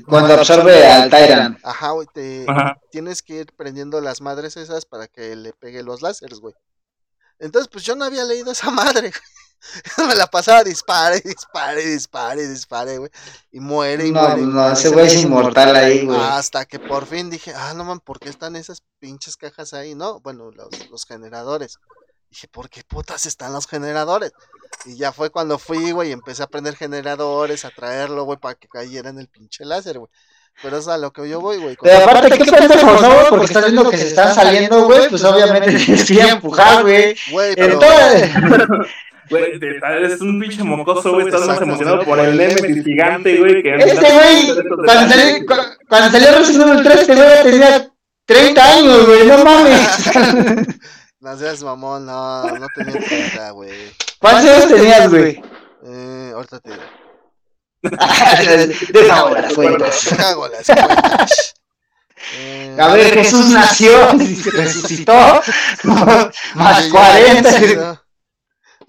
cuando 0.07 0.35
absorbe 0.35 0.87
al 0.87 1.09
Tyrant. 1.09 1.59
Ajá, 1.63 1.93
güey, 1.93 2.07
te 2.13 2.45
tienes 2.91 3.23
que 3.23 3.37
ir 3.37 3.53
prendiendo 3.57 4.01
las 4.03 4.21
madres 4.21 4.59
esas 4.59 4.85
para 4.85 5.09
que 5.09 5.37
le 5.37 5.55
pegue 5.55 5.83
los 5.83 6.03
láseres, 6.03 6.41
güey. 6.41 6.55
Entonces, 7.39 7.69
pues 7.73 7.85
yo 7.85 7.97
no 7.97 8.05
había 8.05 8.25
leído 8.25 8.53
esa 8.53 8.71
madre, 8.71 9.13
Me 10.09 10.15
la 10.15 10.27
pasaba 10.27 10.65
dispare, 10.65 11.21
dispare, 11.21 11.85
dispare, 11.85 12.49
dispare, 12.49 12.99
güey. 12.99 13.11
Y 13.53 13.61
muere 13.61 14.07
y 14.07 14.13
no, 14.13 14.21
muere. 14.21 14.43
No, 14.43 14.73
ese 14.73 14.89
güey 14.89 15.07
es 15.07 15.15
inmortal 15.23 15.77
ahí, 15.77 16.05
güey. 16.05 16.19
Hasta 16.21 16.65
que 16.65 16.79
por 16.79 17.07
fin 17.07 17.31
dije, 17.31 17.53
ah, 17.55 17.75
no 17.75 17.85
man, 17.85 18.01
¿por 18.01 18.19
qué 18.19 18.29
están 18.29 18.57
esas 18.57 18.83
pinches 18.99 19.37
cajas 19.37 19.75
ahí? 19.75 19.95
No, 19.95 20.21
bueno, 20.21 20.51
los, 20.51 20.91
los 20.91 21.05
generadores. 21.05 21.79
Dije, 22.31 22.49
¿por 22.49 22.71
qué 22.71 22.83
putas 22.85 23.27
están 23.27 23.53
los 23.53 23.67
generadores? 23.67 24.33
Y 24.85 24.97
ya 24.97 25.13
fue 25.13 25.31
cuando 25.31 25.59
fui, 25.59 25.91
güey, 25.91 26.11
y 26.11 26.13
empecé 26.13 26.43
a 26.43 26.47
prender 26.47 26.77
generadores, 26.77 27.65
a 27.65 27.71
traerlo, 27.71 28.25
güey, 28.25 28.39
para 28.39 28.55
que 28.55 28.69
cayera 28.69 29.11
en 29.11 29.19
el 29.19 29.29
pinche 29.29 29.65
láser, 29.65 29.99
güey. 29.99 30.11
Pero 30.63 30.77
es 30.77 30.89
a 30.89 30.99
lo 30.99 31.13
que 31.13 31.29
yo 31.29 31.41
voy, 31.41 31.57
güey. 31.59 31.77
Pero 31.81 32.05
aparte, 32.05 32.39
¿qué 32.39 32.45
pendejo, 32.45 33.01
no? 33.01 33.29
Porque 33.31 33.47
estás 33.47 33.65
viendo 33.65 33.91
que 33.91 33.97
se 33.97 34.09
están 34.09 34.35
saliendo, 34.35 34.85
güey, 34.85 35.09
pues 35.09 35.25
obviamente 35.25 35.73
tienes 35.73 36.05
que 36.07 36.21
empujar, 36.29 36.83
güey. 36.83 37.17
Güey, 37.31 37.55
pero... 37.55 37.81
Güey, 39.31 39.61
eres 39.63 40.21
un 40.21 40.41
pinche 40.41 40.63
mocoso, 40.65 41.13
güey. 41.13 41.27
Estás 41.27 41.47
más 41.47 41.61
emocionado 41.61 42.05
por 42.05 42.19
el 42.19 42.37
Nemesis 42.37 42.85
gigante, 42.85 43.37
güey. 43.39 43.63
Que 43.63 43.77
este, 43.77 44.13
güey, 44.13 44.65
cuando 44.85 45.15
salió, 45.15 45.47
cuando 45.89 46.11
salió 46.11 46.39
Resident 46.39 46.69
Evil 46.69 46.83
3, 46.83 47.01
este 47.01 47.15
güey 47.15 47.43
tenía 47.45 47.91
30 48.27 48.73
años, 48.73 49.07
güey. 49.07 49.27
No 49.27 49.45
mames. 49.45 50.11
No 51.23 51.37
seas 51.37 51.63
mamón, 51.63 52.07
no, 52.07 52.45
no 52.45 52.67
tenía 52.75 52.99
30, 52.99 53.51
güey. 53.51 53.93
¿Cuántos 54.21 54.51
años 54.51 54.69
tenías, 54.69 55.11
güey? 55.11 55.43
Eh, 55.85 56.33
ahorita 56.35 56.61
te 56.61 56.71
digo. 56.71 56.83
Deja 58.93 59.31
las 59.31 59.53
cuentas. 59.53 60.05
Deja 60.09 60.23
las 60.23 60.35
cuentas. 60.35 61.55
A 62.79 62.95
ver, 62.95 63.13
Jesús 63.13 63.51
nació 63.51 64.15
y 64.15 64.35
se 64.35 64.51
resucitó. 64.63 65.43
más 66.55 66.89
40. 66.89 68.03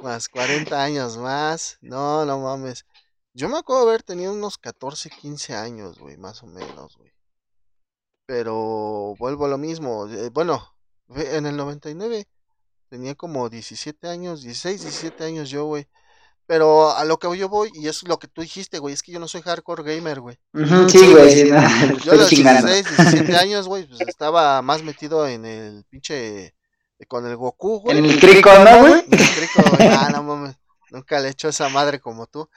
Más 0.02 0.30
40 0.30 0.84
años 0.84 1.18
más. 1.18 1.78
No, 1.82 2.26
no 2.26 2.40
mames. 2.40 2.86
Yo 3.34 3.48
me 3.50 3.58
acuerdo 3.58 3.88
haber 3.88 4.04
tenido 4.04 4.34
unos 4.34 4.58
14, 4.58 5.10
15 5.10 5.56
años, 5.56 6.00
güey, 6.00 6.18
más 6.18 6.44
o 6.44 6.48
menos, 6.48 6.98
güey. 6.98 7.12
Pero 8.26 9.16
vuelvo 9.18 9.46
a 9.46 9.50
lo 9.50 9.58
mismo. 9.58 10.08
Eh, 10.08 10.30
bueno, 10.30 10.76
en 11.16 11.46
el 11.46 11.56
99 11.56 12.28
tenía 12.90 13.16
como 13.16 13.50
17 13.50 14.08
años, 14.08 14.42
16, 14.42 14.82
17 14.82 15.24
años 15.24 15.50
yo, 15.50 15.66
güey. 15.66 15.88
Pero 16.46 16.92
a 16.92 17.06
lo 17.06 17.18
que 17.18 17.38
yo 17.38 17.48
voy, 17.48 17.72
y 17.74 17.88
es 17.88 18.04
lo 18.04 18.20
que 18.20 18.28
tú 18.28 18.42
dijiste, 18.42 18.80
güey, 18.80 18.94
es 18.94 19.02
que 19.02 19.14
yo 19.14 19.20
no 19.20 19.28
soy 19.30 19.42
hardcore 19.42 19.84
gamer, 19.84 20.20
güey. 20.20 20.38
sí, 20.90 21.12
güey. 21.12 21.48
yo 22.04 22.12
a 22.12 22.16
los 22.16 22.30
16, 22.30 22.98
17 22.98 23.36
años, 23.38 23.68
güey, 23.68 23.88
pues 23.88 24.02
estaba 24.02 24.62
más 24.62 24.84
metido 24.84 25.28
en 25.28 25.46
el 25.46 25.86
pinche... 25.86 26.54
Con 27.08 27.26
el 27.26 27.36
Goku, 27.36 27.80
güey. 27.82 27.98
En 27.98 28.06
el 28.06 28.20
crico, 28.20 28.52
¿no, 28.60 28.80
güey? 28.80 28.94
En 28.94 29.20
el 29.20 29.30
crico, 29.30 29.64
güey. 29.76 29.90
Ah, 29.90 30.10
no 30.12 30.24
mames. 30.24 30.56
Nunca 30.92 31.20
le 31.22 31.30
he 31.30 31.32
hecho 31.32 31.48
esa 31.48 31.70
madre 31.70 32.00
como 32.02 32.28
tú. 32.28 32.50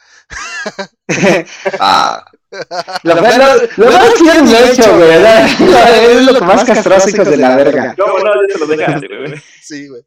ah. 1.81 2.25
Lo 3.05 3.23
más 3.23 3.35
que 3.37 4.43
no 4.43 4.57
he 4.57 4.73
hecho, 4.73 4.97
güey. 4.97 5.11
Es 5.15 6.23
lo 6.23 6.35
que 6.35 6.45
más 6.45 6.65
castroso, 6.65 7.09
hijos 7.11 7.29
de 7.29 7.37
la 7.37 7.57
verga. 7.57 7.95
No, 7.97 8.19
no, 8.19 8.25
ya 8.25 8.55
te 8.55 8.59
lo 8.59 8.67
dejaste, 8.67 9.07
güey. 9.07 9.43
Sí, 9.61 9.89
güey. 9.89 10.03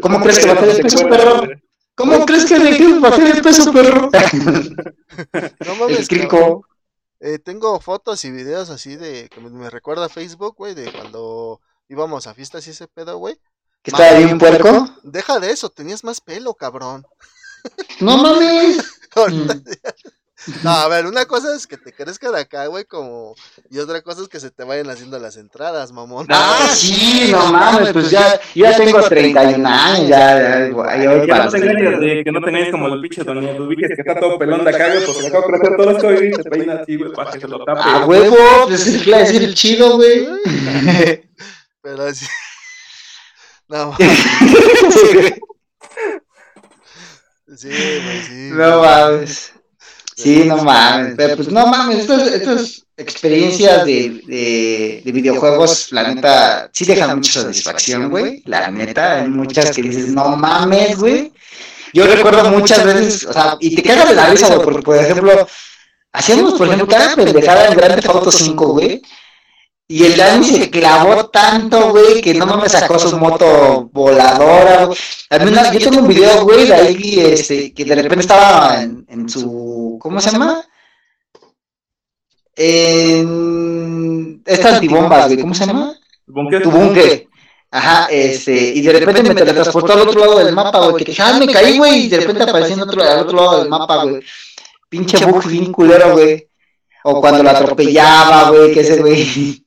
¿Cómo 0.00 0.20
crees 0.20 0.38
que 0.38 0.44
ser 0.44 0.58
el 0.58 0.82
peso, 0.82 1.08
perro? 1.08 1.48
¿Cómo 1.96 2.26
crees 2.26 2.44
que 2.44 2.56
ser 2.56 3.36
el 3.36 3.42
peso, 3.42 3.72
perro? 3.72 4.10
No 5.66 5.74
mames. 5.76 6.08
Crico. 6.08 6.66
Eh, 7.20 7.38
tengo 7.38 7.80
fotos 7.80 8.24
y 8.24 8.30
videos 8.30 8.70
así 8.70 8.96
de 8.96 9.28
que 9.30 9.40
me 9.40 9.70
recuerda 9.70 10.06
a 10.06 10.10
Facebook, 10.10 10.56
güey, 10.56 10.74
de 10.74 10.92
cuando 10.92 11.60
íbamos 11.88 12.26
a 12.26 12.34
fiestas 12.34 12.66
y 12.66 12.70
ese 12.70 12.88
pedo, 12.88 13.18
güey. 13.18 13.36
¿Que 13.82 13.90
estaba 13.90 14.18
bien 14.18 14.38
puerco? 14.38 14.88
Deja 15.02 15.40
de 15.40 15.50
eso, 15.50 15.68
tenías 15.68 16.04
más 16.04 16.20
pelo, 16.20 16.54
cabrón. 16.54 17.06
No 18.00 18.16
mames. 18.16 18.78
No, 20.62 20.70
a 20.70 20.88
ver, 20.88 21.06
una 21.06 21.24
cosa 21.24 21.54
es 21.56 21.66
que 21.66 21.78
te 21.78 21.92
crezcan 21.92 22.34
acá, 22.34 22.66
güey, 22.66 22.84
como. 22.84 23.34
Y 23.70 23.78
otra 23.78 24.02
cosa 24.02 24.22
es 24.22 24.28
que 24.28 24.40
se 24.40 24.50
te 24.50 24.64
vayan 24.64 24.90
haciendo 24.90 25.18
las 25.18 25.36
entradas, 25.36 25.90
mamón. 25.92 26.26
Ah, 26.28 26.68
sí, 26.74 27.28
no 27.30 27.50
mames, 27.50 27.92
pues 27.92 28.10
ya, 28.10 28.38
yo 28.54 28.64
ya 28.64 28.76
tengo 28.76 29.00
31 29.02 29.66
años, 29.66 30.08
ya, 30.08 30.38
ya, 30.38 30.68
ya, 30.68 31.48
ya, 31.48 32.24
que 32.24 32.32
no 32.32 32.40
tengáis 32.42 32.70
como 32.70 32.88
el 32.88 33.00
pinche 33.00 33.24
Don 33.24 33.42
Eduviges 33.42 33.92
que 33.96 34.02
está 34.02 34.20
todo 34.20 34.38
pelón 34.38 34.64
de 34.64 34.70
acá, 34.70 34.88
güey, 34.88 35.04
pues 35.04 35.16
se 35.16 35.26
acaba 35.28 35.46
de 35.46 35.52
crecer 35.52 35.76
todo 35.76 35.90
esto 35.90 36.12
y 36.12 36.34
se 36.34 36.50
peina 36.50 36.74
así, 36.74 36.96
güey, 36.96 37.12
para 37.12 37.30
que 37.30 37.40
se 37.40 37.48
lo 37.48 37.64
tape. 37.64 37.80
Ah, 37.82 38.04
huevo, 38.06 38.36
pues 38.66 38.86
es 38.86 39.06
el 39.06 39.54
chido, 39.54 39.96
güey. 39.96 40.28
Pero 41.84 42.04
así. 42.04 42.26
No, 43.66 43.96
Sí, 47.56 47.68
güey, 47.68 48.22
sí. 48.22 48.50
No 48.52 48.82
mames. 48.82 49.52
Sí, 50.16 50.44
no 50.44 50.58
mames. 50.58 51.14
Pero 51.16 51.36
pues 51.36 51.48
no 51.48 51.66
mames, 51.66 52.00
estas, 52.00 52.26
estas 52.28 52.82
experiencias 52.96 53.86
de, 53.86 54.20
de, 54.26 55.02
de, 55.02 55.12
videojuegos, 55.12 55.92
la 55.92 56.12
neta, 56.12 56.68
sí 56.74 56.84
dejan 56.84 57.16
mucha 57.16 57.40
satisfacción, 57.40 58.10
güey. 58.10 58.42
La 58.44 58.70
neta, 58.70 59.22
hay 59.22 59.28
muchas 59.28 59.74
que 59.74 59.80
dices, 59.82 60.08
no 60.08 60.36
mames, 60.36 60.98
güey. 60.98 61.32
Yo 61.94 62.06
recuerdo 62.06 62.50
muchas 62.50 62.84
veces, 62.84 63.24
o 63.24 63.32
sea, 63.32 63.56
y 63.60 63.74
te 63.74 63.82
quedas 63.82 64.10
de 64.10 64.14
la 64.14 64.26
risa, 64.26 64.48
güey, 64.48 64.60
porque 64.62 64.82
por 64.82 64.96
ejemplo, 64.98 65.48
hacíamos, 66.12 66.54
por 66.54 66.66
ejemplo, 66.66 66.86
cada 66.86 67.16
pendejada 67.16 67.68
en 67.68 67.76
Grand 67.76 67.94
Theft 67.94 68.08
Auto 68.08 68.30
5, 68.30 68.66
güey. 68.68 69.00
Y 69.86 70.04
el 70.04 70.16
Dani 70.16 70.46
se 70.46 70.70
clavó 70.70 71.26
tanto, 71.26 71.90
güey, 71.90 72.22
que 72.22 72.32
no 72.32 72.46
me 72.56 72.68
sacó 72.70 72.98
su 72.98 73.18
moto 73.18 73.90
voladora, 73.92 74.86
güey. 74.86 74.98
Yo 75.72 75.90
tengo 75.90 76.00
un 76.00 76.08
video, 76.08 76.42
güey, 76.44 76.66
de 76.66 76.74
ahí, 76.74 77.20
este, 77.20 77.74
que 77.74 77.84
de 77.84 77.94
repente 77.94 78.20
estaba 78.22 78.82
en, 78.82 79.04
en 79.08 79.28
su, 79.28 79.98
¿cómo 80.00 80.20
se 80.22 80.30
llama? 80.30 80.64
En 82.56 84.42
estas 84.46 84.74
antibombas, 84.74 85.26
güey, 85.26 85.40
¿cómo 85.40 85.54
se 85.54 85.66
llama? 85.66 85.94
Tu 86.26 86.70
búnker. 86.70 87.26
Ajá, 87.70 88.06
este, 88.10 88.52
y 88.52 88.80
de 88.80 88.92
repente 88.92 89.22
me 89.22 89.34
teletransportó 89.34 89.92
al 89.92 90.00
otro 90.00 90.20
lado 90.20 90.38
del 90.38 90.54
mapa, 90.54 90.78
güey, 90.86 91.04
que 91.04 91.10
dije, 91.10 91.22
ah, 91.22 91.36
me 91.38 91.46
caí, 91.52 91.76
güey, 91.76 92.06
y 92.06 92.08
de 92.08 92.20
repente 92.20 92.44
aparecí 92.44 92.72
en 92.72 92.80
otro, 92.80 93.02
al 93.02 93.18
otro 93.20 93.36
lado 93.36 93.58
del 93.58 93.68
mapa, 93.68 94.04
güey. 94.04 94.22
Pinche 94.88 95.26
bug 95.26 95.46
bien 95.46 95.72
culero, 95.72 96.12
güey. 96.12 96.48
O 97.02 97.20
cuando 97.20 97.42
lo 97.42 97.50
atropellaba, 97.50 98.50
güey, 98.50 98.72
que 98.72 98.80
ese 98.80 98.98
güey. 98.98 99.63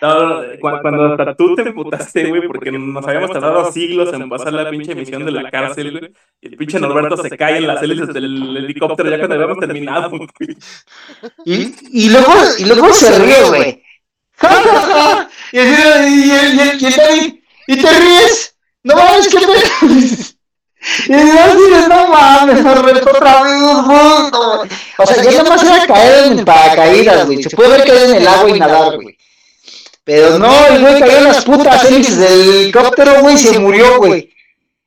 No, 0.00 0.42
cuando, 0.60 1.12
hasta 1.12 1.34
tú 1.34 1.54
te 1.54 1.62
emputaste, 1.62 2.24
güey, 2.26 2.46
porque 2.46 2.72
nos 2.72 3.06
habíamos 3.06 3.32
tardado 3.32 3.70
siglos 3.70 4.12
en 4.14 4.28
pasar 4.30 4.52
la 4.54 4.70
pinche 4.70 4.94
misión 4.94 5.26
de 5.26 5.30
la 5.30 5.50
cárcel, 5.50 5.98
güey. 5.98 6.12
Y 6.40 6.48
el 6.48 6.56
pinche 6.56 6.80
Norberto 6.80 7.18
se 7.18 7.36
cae 7.36 7.58
en 7.58 7.66
las 7.66 7.82
hélices 7.82 8.08
del 8.14 8.56
helicóptero 8.56 9.10
ya 9.10 9.18
cuando 9.18 9.34
habíamos 9.34 9.58
terminado, 9.58 10.10
güey. 10.10 10.56
Y, 11.44 11.74
y, 12.06 12.10
luego, 12.10 12.32
y 12.58 12.64
luego 12.64 12.92
se 12.94 13.18
ríe, 13.18 13.44
güey. 13.48 13.82
y, 15.52 15.58
y, 15.58 15.60
y, 15.60 16.86
y, 16.86 17.42
y, 17.66 17.82
te 17.82 17.90
ríes. 17.90 18.56
No 18.82 18.96
mames, 18.96 19.28
que 19.28 19.38
te... 19.38 20.40
Y 21.06 21.12
dices, 21.12 21.88
no 21.90 22.08
mames, 22.08 22.64
Norberto, 22.64 23.10
otra 23.10 23.42
vez, 23.42 23.52
O 24.96 25.06
sea, 25.06 25.30
yo 25.30 25.42
nomás 25.42 25.62
era 25.62 25.86
caer 25.86 26.32
en 26.32 26.42
paracaídas, 26.42 27.26
güey. 27.26 27.42
Se 27.42 27.50
puede 27.50 27.68
ver 27.68 27.84
caer 27.84 28.10
en 28.10 28.16
el 28.16 28.26
agua 28.26 28.48
y 28.48 28.58
nadar, 28.58 28.96
güey. 28.96 29.19
Pero 30.04 30.38
no, 30.38 30.66
el 30.66 30.80
güey 30.80 31.00
cayó 31.00 31.18
en 31.18 31.24
las 31.24 31.44
putas 31.44 31.84
hélices 31.84 32.18
del 32.18 32.54
helicóptero, 32.54 33.20
güey, 33.20 33.34
y 33.34 33.38
se 33.38 33.58
murió, 33.58 33.98
güey. 33.98 34.32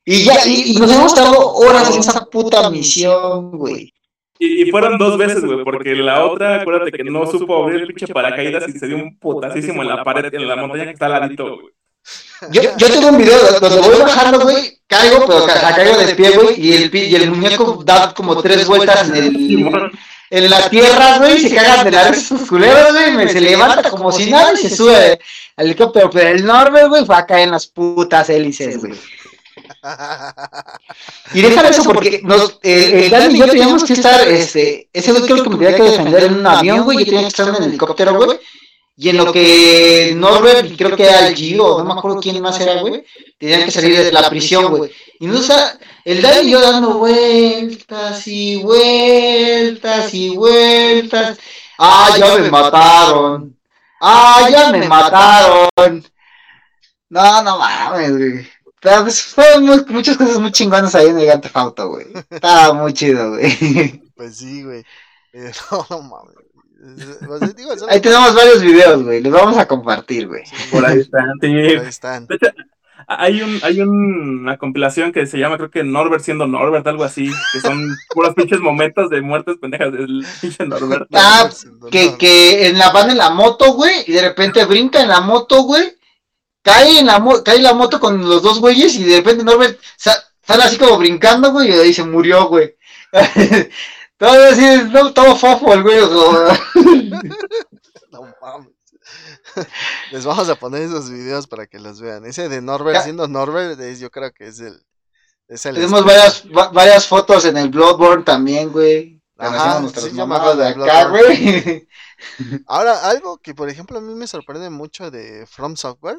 Y 0.04 0.24
ya, 0.24 0.34
y, 0.46 0.74
nos 0.74 0.92
hemos 0.92 1.12
estado 1.12 1.54
horas 1.54 1.94
en 1.94 2.00
esa 2.00 2.24
puta 2.26 2.68
misión, 2.68 3.52
güey. 3.52 3.92
Y, 4.38 4.70
fueron 4.70 4.98
dos 4.98 5.16
veces, 5.16 5.42
güey, 5.44 5.64
porque 5.64 5.94
la 5.94 6.26
otra, 6.26 6.60
acuérdate 6.60 6.92
que 6.92 7.04
no 7.04 7.24
supo 7.26 7.64
abrir 7.64 7.82
el 7.82 7.86
pinche 7.94 8.12
paracaídas 8.12 8.68
y 8.68 8.72
se 8.72 8.86
dio 8.86 8.96
un 8.96 9.18
putasísimo 9.18 9.82
en 9.82 9.88
la 9.88 10.04
pared, 10.04 10.34
en 10.34 10.48
la 10.48 10.56
montaña 10.56 10.84
que 10.84 10.90
está 10.90 11.06
al 11.06 11.12
ladito, 11.12 11.56
güey. 11.56 11.72
Yo, 12.50 12.60
yo 12.76 12.86
tengo 12.88 13.08
un 13.08 13.16
video 13.16 13.38
donde 13.60 13.80
voy 13.80 13.98
bajando, 13.98 14.40
güey, 14.40 14.78
caigo, 14.86 15.24
pero 15.26 15.46
caigo 15.46 15.96
de 15.98 16.14
pie, 16.14 16.30
güey, 16.32 16.60
y 16.60 16.74
el, 16.74 16.94
y 16.94 17.14
el 17.14 17.30
muñeco 17.30 17.82
da 17.84 18.12
como 18.12 18.42
tres 18.42 18.66
vueltas 18.66 19.08
en 19.08 19.16
el, 19.16 19.92
en 20.36 20.50
la 20.50 20.68
tierra, 20.68 21.18
güey, 21.18 21.38
se 21.38 21.54
cagan 21.54 21.84
de 21.84 21.92
la 21.92 22.10
vez 22.10 22.18
esos 22.18 22.48
culeros, 22.48 22.92
güey, 23.14 23.28
se 23.28 23.40
levanta 23.40 23.88
como 23.88 24.10
si 24.10 24.30
nada 24.30 24.52
y 24.52 24.56
se 24.56 24.74
sube 24.74 25.18
al 25.56 25.66
helicóptero, 25.66 26.10
pero 26.10 26.30
el 26.30 26.44
Norbert, 26.44 26.88
güey, 26.88 27.04
fue 27.04 27.16
a 27.16 27.24
caer 27.24 27.44
en 27.44 27.52
las 27.52 27.66
putas 27.66 28.28
hélices, 28.28 28.78
güey. 28.78 28.94
Y 31.34 31.40
déjame 31.40 31.68
eso 31.68 31.84
porque 31.84 32.20
nos, 32.24 32.58
eh, 32.62 33.04
el 33.04 33.10
Dani 33.10 33.34
y 33.34 33.38
yo 33.38 33.46
teníamos 33.46 33.84
que 33.84 33.92
estar, 33.92 34.26
este, 34.28 34.88
ese 34.92 35.12
güey 35.12 35.22
creo 35.24 35.42
que 35.42 35.50
me 35.50 35.56
tenía 35.56 35.76
que 35.76 35.82
defender 35.82 36.24
en 36.24 36.34
un 36.34 36.46
avión, 36.46 36.82
güey, 36.82 36.98
yo 36.98 37.04
tenía 37.04 37.20
que 37.20 37.28
estar 37.28 37.48
en 37.48 37.54
el 37.56 37.64
helicóptero, 37.64 38.14
güey. 38.14 38.38
Y 38.96 39.08
en 39.08 39.16
lo 39.16 39.32
que 39.32 40.14
Norbert, 40.16 40.76
creo 40.76 40.96
que 40.96 41.04
era 41.04 41.26
el 41.26 41.34
Gio, 41.34 41.78
no 41.78 41.84
me 41.84 41.92
acuerdo 41.92 42.20
quién 42.20 42.40
más 42.40 42.60
era, 42.60 42.80
güey, 42.80 43.04
tenían 43.38 43.64
que 43.64 43.70
salir 43.70 43.98
de 43.98 44.12
la 44.12 44.28
prisión, 44.28 44.76
güey. 44.76 44.90
Y 45.18 45.26
no 45.26 45.38
está, 45.38 45.78
el 46.04 46.20
Dani 46.20 46.48
y 46.48 46.50
yo 46.50 46.60
dando 46.60 46.98
vueltas 46.98 48.26
y 48.26 48.62
vueltas 48.62 50.12
y 50.12 50.36
vueltas. 50.36 51.38
Ah, 51.78 52.14
ya 52.18 52.38
me 52.38 52.50
mataron. 52.50 53.56
Ah, 54.00 54.48
ya 54.50 54.70
me 54.70 54.86
mataron. 54.86 56.04
No, 57.08 57.42
no 57.42 57.58
mames, 57.58 58.18
güey. 58.18 58.46
Pero 58.80 59.02
pues 59.02 59.22
fueron 59.22 59.64
muchas 59.88 60.18
cosas 60.18 60.38
muy 60.38 60.52
chingonas 60.52 60.94
ahí 60.94 61.06
en 61.06 61.18
el 61.18 61.26
Gante 61.26 61.48
Fauto, 61.48 61.88
güey. 61.88 62.06
Estaba 62.28 62.74
muy 62.74 62.92
chido, 62.92 63.30
güey. 63.30 64.02
Pues 64.14 64.36
sí, 64.36 64.62
güey. 64.62 64.84
Eh, 65.32 65.50
no, 65.90 66.02
mames. 66.02 66.34
Pues, 67.26 67.42
ahí 67.88 68.00
tenemos 68.00 68.34
varios 68.34 68.60
videos, 68.60 69.02
güey. 69.02 69.22
Los 69.22 69.32
vamos 69.32 69.56
a 69.56 69.66
compartir, 69.66 70.28
güey. 70.28 70.44
por 70.70 70.84
ahí 70.84 71.00
están, 71.00 71.32
sí. 71.40 71.48
Por 71.48 71.80
ahí 71.80 71.88
están. 71.88 72.28
Hay, 73.06 73.42
un, 73.42 73.60
hay 73.62 73.80
una 73.80 74.56
compilación 74.56 75.12
que 75.12 75.26
se 75.26 75.38
llama, 75.38 75.56
creo 75.56 75.70
que 75.70 75.84
Norbert 75.84 76.22
siendo 76.22 76.46
Norbert, 76.46 76.86
algo 76.86 77.04
así, 77.04 77.30
que 77.52 77.60
son 77.60 77.94
puros 78.10 78.34
pinches 78.34 78.60
momentos 78.60 79.10
de 79.10 79.20
muertes 79.20 79.56
pendejas 79.60 79.92
del 79.92 80.24
pinche 80.40 80.66
Norbert. 80.66 81.08
Ah, 81.12 81.50
que, 81.90 82.16
que 82.16 82.68
en 82.68 82.78
la 82.78 82.90
van 82.90 83.10
en 83.10 83.18
la 83.18 83.30
moto, 83.30 83.72
güey, 83.72 84.04
y 84.06 84.12
de 84.12 84.22
repente 84.22 84.64
brinca 84.64 85.02
en 85.02 85.08
la 85.08 85.20
moto, 85.20 85.62
güey, 85.62 85.96
cae 86.62 86.98
en 87.00 87.06
la, 87.06 87.22
cae 87.44 87.60
la 87.60 87.74
moto 87.74 88.00
con 88.00 88.20
los 88.20 88.42
dos 88.42 88.60
güeyes 88.60 88.94
y 88.96 89.04
de 89.04 89.16
repente 89.16 89.44
Norbert 89.44 89.78
sale 89.96 90.62
así 90.62 90.78
como 90.78 90.98
brincando, 90.98 91.52
güey, 91.52 91.70
y 91.70 91.72
ahí 91.72 91.92
se 91.92 92.04
murió, 92.04 92.46
güey. 92.46 92.74
todo 94.16 94.48
así, 94.48 94.62
no, 94.90 95.12
todo 95.12 95.36
fofo 95.36 95.74
el 95.74 95.82
güey. 95.82 95.98
no 98.10 98.34
mames. 98.40 98.74
Les 100.12 100.24
vamos 100.24 100.48
a 100.48 100.54
poner 100.54 100.82
esos 100.82 101.10
videos 101.10 101.46
para 101.46 101.66
que 101.66 101.78
los 101.78 102.00
vean. 102.00 102.24
Ese 102.24 102.48
de 102.48 102.60
Norbert 102.60 103.02
siendo 103.02 103.28
Norbert, 103.28 103.80
yo 103.98 104.10
creo 104.10 104.32
que 104.32 104.48
es 104.48 104.60
el. 104.60 104.84
Tenemos 105.46 106.04
varias, 106.04 106.44
varias 106.72 107.06
fotos 107.06 107.44
en 107.44 107.56
el 107.56 107.68
Bloodborne 107.68 108.24
también, 108.24 108.72
güey. 108.72 109.22
Ajá, 109.36 109.86
sí, 109.88 110.10
de 110.10 110.68
acá, 110.68 111.08
güey. 111.08 111.88
Ahora, 112.66 113.08
algo 113.08 113.38
que 113.38 113.54
por 113.54 113.68
ejemplo 113.68 113.98
a 113.98 114.00
mí 114.00 114.14
me 114.14 114.26
sorprende 114.26 114.70
mucho 114.70 115.10
de 115.10 115.46
From 115.46 115.76
Software, 115.76 116.18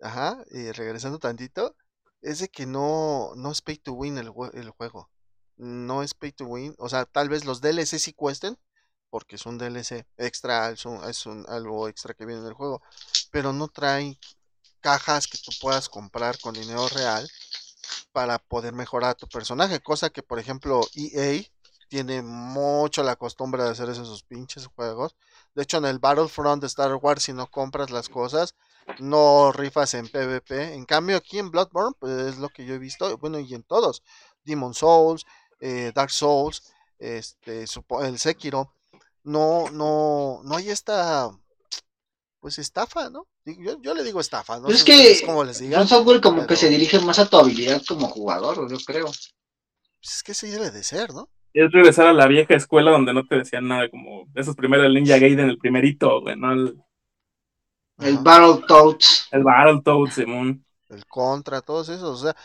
ajá, 0.00 0.42
y 0.50 0.72
regresando 0.72 1.18
tantito, 1.18 1.76
es 2.22 2.40
de 2.40 2.48
que 2.48 2.66
no, 2.66 3.32
no 3.36 3.52
es 3.52 3.60
pay 3.60 3.76
to 3.76 3.92
win 3.92 4.18
el, 4.18 4.32
el 4.54 4.70
juego. 4.70 5.10
No 5.56 6.02
es 6.02 6.14
pay 6.14 6.32
to 6.32 6.46
win. 6.46 6.74
O 6.78 6.88
sea, 6.88 7.04
tal 7.04 7.28
vez 7.28 7.44
los 7.44 7.60
DLC 7.60 7.98
sí 7.98 8.14
cuesten, 8.14 8.58
porque 9.10 9.36
es 9.36 9.46
un 9.46 9.58
DLC 9.58 10.06
extra, 10.16 10.70
es, 10.70 10.86
un, 10.86 11.44
algo 11.48 11.88
extra 11.88 12.14
que 12.14 12.24
viene 12.24 12.40
en 12.42 12.48
el 12.48 12.54
juego, 12.54 12.82
pero 13.30 13.52
no 13.52 13.68
trae 13.68 14.18
cajas 14.80 15.26
que 15.26 15.38
tú 15.38 15.52
puedas 15.60 15.88
comprar 15.88 16.38
con 16.38 16.54
dinero 16.54 16.88
real 16.88 17.28
para 18.12 18.38
poder 18.38 18.72
mejorar 18.72 19.14
tu 19.16 19.28
personaje, 19.28 19.80
cosa 19.80 20.10
que 20.10 20.22
por 20.22 20.38
ejemplo 20.38 20.80
EA 20.94 21.42
tiene 21.88 22.22
mucho 22.22 23.02
la 23.02 23.16
costumbre 23.16 23.64
de 23.64 23.70
hacer 23.70 23.90
esos 23.90 24.22
pinches 24.22 24.68
juegos. 24.68 25.16
De 25.54 25.64
hecho, 25.64 25.78
en 25.78 25.86
el 25.86 25.98
Battlefront 25.98 26.60
de 26.60 26.68
Star 26.68 26.94
Wars, 26.94 27.24
si 27.24 27.32
no 27.32 27.50
compras 27.50 27.90
las 27.90 28.08
cosas, 28.08 28.54
no 29.00 29.50
rifas 29.50 29.94
en 29.94 30.08
PvP. 30.08 30.74
En 30.74 30.84
cambio, 30.84 31.16
aquí 31.16 31.40
en 31.40 31.50
Bloodborne, 31.50 31.96
pues 31.98 32.12
es 32.12 32.38
lo 32.38 32.48
que 32.48 32.64
yo 32.64 32.74
he 32.74 32.78
visto, 32.78 33.18
bueno, 33.18 33.40
y 33.40 33.54
en 33.54 33.64
todos, 33.64 34.04
Demon 34.44 34.72
Souls, 34.72 35.26
eh, 35.58 35.90
Dark 35.92 36.12
Souls, 36.12 36.62
este, 37.00 37.64
el 38.02 38.18
Sekiro, 38.20 38.72
no, 39.24 39.70
no, 39.70 40.40
no 40.44 40.56
hay 40.56 40.70
esta, 40.70 41.30
pues 42.40 42.58
estafa, 42.58 43.10
¿no? 43.10 43.26
Yo, 43.44 43.80
yo 43.80 43.94
le 43.94 44.02
digo 44.04 44.20
estafa, 44.20 44.58
¿no? 44.58 44.68
es 44.68 44.84
que 44.84 45.20
como 45.24 45.44
les 45.44 45.60
un 45.60 45.88
software 45.88 46.20
como 46.20 46.46
que 46.46 46.56
se 46.56 46.68
dirige 46.68 46.98
más 47.00 47.18
a 47.18 47.28
tu 47.28 47.36
habilidad 47.36 47.82
como 47.86 48.08
jugador, 48.08 48.70
yo 48.70 48.76
creo. 48.84 49.06
Pues 49.06 50.16
es 50.16 50.22
que 50.22 50.34
sí 50.34 50.48
debe 50.48 50.70
de 50.70 50.82
ser, 50.82 51.12
¿no? 51.12 51.28
Es 51.52 51.70
regresar 51.72 52.06
a 52.06 52.12
la 52.12 52.26
vieja 52.26 52.54
escuela 52.54 52.92
donde 52.92 53.12
no 53.12 53.26
te 53.26 53.36
decían 53.36 53.66
nada, 53.66 53.90
como 53.90 54.26
esos 54.34 54.54
primeros 54.54 54.86
el 54.86 54.94
Ninja 54.94 55.18
Gaiden, 55.18 55.50
el 55.50 55.58
primerito, 55.58 56.20
güey, 56.20 56.36
¿no? 56.36 56.52
El, 56.52 56.80
el 57.98 58.18
Battletoads. 58.18 59.28
El 59.32 59.42
Battletoads, 59.42 60.14
Simón. 60.14 60.64
El 60.88 61.04
Contra, 61.06 61.60
todos 61.60 61.88
esos, 61.88 62.20
o 62.20 62.22
sea, 62.22 62.36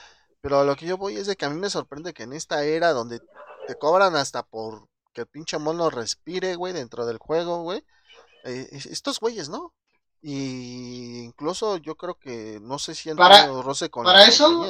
pero 0.41 0.59
a 0.59 0.63
lo 0.63 0.75
que 0.75 0.85
yo 0.85 0.97
voy 0.97 1.15
es 1.15 1.27
de 1.27 1.35
que 1.35 1.45
a 1.45 1.49
mí 1.49 1.59
me 1.59 1.69
sorprende 1.69 2.13
que 2.13 2.23
en 2.23 2.33
esta 2.33 2.63
era 2.63 2.91
donde 2.91 3.19
te 3.67 3.75
cobran 3.75 4.15
hasta 4.15 4.43
por 4.43 4.87
que 5.15 5.21
el 5.21 5.27
pinche 5.27 5.57
mono 5.57 5.89
respire, 5.89 6.55
güey, 6.55 6.73
dentro 6.73 7.05
del 7.05 7.17
juego, 7.17 7.63
güey. 7.63 7.83
Eh, 8.43 8.67
estos 8.71 9.19
güeyes, 9.19 9.49
¿no? 9.49 9.73
Y 10.21 11.21
incluso 11.23 11.77
yo 11.77 11.95
creo 11.95 12.15
que 12.15 12.59
no 12.61 12.77
sé 12.77 12.93
si 12.93 13.13
para, 13.13 13.47
roce 13.47 13.89
con 13.89 14.03
Para 14.03 14.27
eso, 14.27 14.65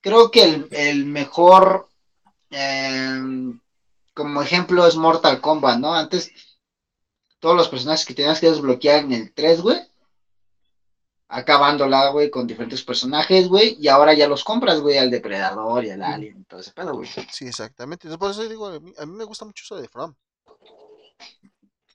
creo 0.00 0.30
que 0.30 0.66
el, 0.70 1.06
mejor 1.06 1.88
em, 2.50 3.60
como 4.12 4.42
ejemplo 4.42 4.86
es 4.86 4.96
Mortal 4.96 5.40
Kombat, 5.40 5.78
¿no? 5.78 5.94
Antes, 5.94 6.32
todos 7.38 7.56
los 7.56 7.68
personajes 7.68 8.04
que 8.04 8.14
tenías 8.14 8.40
que 8.40 8.50
desbloquear 8.50 9.04
en 9.04 9.12
el 9.12 9.32
3, 9.32 9.60
güey, 9.60 9.78
acabándola, 11.34 12.10
güey, 12.10 12.30
con 12.30 12.46
diferentes 12.46 12.82
personajes, 12.84 13.48
güey, 13.48 13.76
y 13.80 13.88
ahora 13.88 14.14
ya 14.14 14.28
los 14.28 14.44
compras, 14.44 14.80
güey, 14.80 14.98
al 14.98 15.10
depredador 15.10 15.84
y 15.84 15.90
al 15.90 16.02
alien, 16.02 16.44
todo 16.44 16.60
ese 16.60 16.70
pedo, 16.70 16.94
güey. 16.94 17.08
Sí, 17.30 17.46
exactamente. 17.46 18.08
Por 18.16 18.30
eso 18.30 18.48
digo, 18.48 18.68
a 18.68 18.78
mí, 18.78 19.12
me 19.16 19.24
gusta 19.24 19.44
mucho 19.44 19.64
eso 19.64 19.76
de 19.76 19.88
From. 19.88 20.14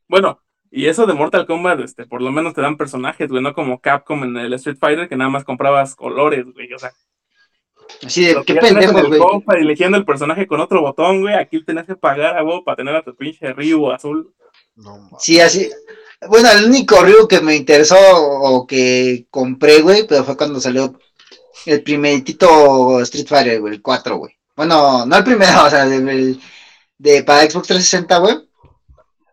Bueno, 0.10 0.42
y 0.70 0.88
eso 0.88 1.06
de 1.06 1.14
Mortal 1.14 1.48
Kombat, 1.48 1.80
este, 1.80 2.06
por 2.06 2.22
lo 2.22 2.32
menos 2.32 2.54
te 2.54 2.62
dan 2.62 2.76
personajes, 2.76 3.30
güey, 3.30 3.42
no 3.42 3.54
como 3.54 3.80
Capcom 3.80 4.24
en 4.26 4.36
el 4.36 4.54
Street 4.54 4.78
Fighter, 4.78 5.08
que 5.08 5.16
nada 5.16 5.30
más 5.30 5.46
comprabas 5.46 5.96
colores, 5.96 6.46
güey, 6.54 6.74
o 6.74 6.80
sea. 6.80 6.92
Así 8.06 8.26
de, 8.26 8.44
qué 8.46 8.56
pendejo, 8.56 9.08
güey. 9.08 9.62
Eligiendo 9.62 9.98
el 9.98 10.06
personaje 10.06 10.48
con 10.48 10.60
otro 10.60 10.82
botón, 10.82 11.22
güey, 11.22 11.36
aquí 11.36 11.64
tenías 11.64 11.86
que 11.86 11.96
pagar 11.96 12.38
a 12.38 12.44
vos 12.44 12.62
para 12.66 12.76
tener 12.76 12.94
a 12.94 13.04
tu 13.04 13.16
pinche 13.16 13.54
Ryu 13.54 13.90
azul. 13.90 14.34
No, 14.76 15.10
sí, 15.18 15.40
así, 15.40 15.70
bueno, 16.28 16.52
el 16.52 16.66
único 16.66 17.02
Ryu 17.02 17.28
que 17.28 17.40
me 17.40 17.56
interesó 17.56 17.96
o 17.98 18.68
que 18.68 19.28
compré, 19.30 19.82
güey, 19.82 20.06
pero 20.06 20.24
fue 20.24 20.36
cuando 20.36 20.60
salió 20.60 21.00
el 21.66 21.84
primeritito 21.84 23.00
Street 23.02 23.28
Fighter, 23.28 23.62
güey, 23.62 23.76
el 23.76 23.82
4, 23.82 24.18
güey. 24.18 24.36
Bueno, 24.56 25.06
no 25.06 25.16
el 25.16 25.24
primero, 25.24 25.64
o 25.66 25.70
sea, 25.70 25.86
de, 25.86 26.38
de 26.98 27.24
para 27.24 27.50
Xbox 27.50 27.68
360, 27.68 28.18
güey. 28.18 28.50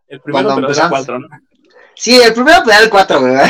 El 0.09 0.21
primero 0.21 0.55
pero 0.55 0.71
era 0.71 0.85
el 0.85 0.89
4, 0.91 1.19
¿no? 1.19 1.29
Sí, 1.97 2.21
el 2.21 2.33
primero 2.33 2.63
era 2.65 2.81
el 2.81 2.91
4, 2.91 3.21
güey. 3.21 3.35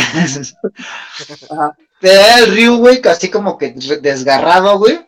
Pero 1.98 2.20
era 2.20 2.38
el 2.40 2.54
Ryu, 2.54 2.76
güey, 2.76 3.00
así 3.08 3.30
como 3.30 3.56
que 3.56 3.70
desgarrado, 3.72 4.78
güey. 4.78 5.00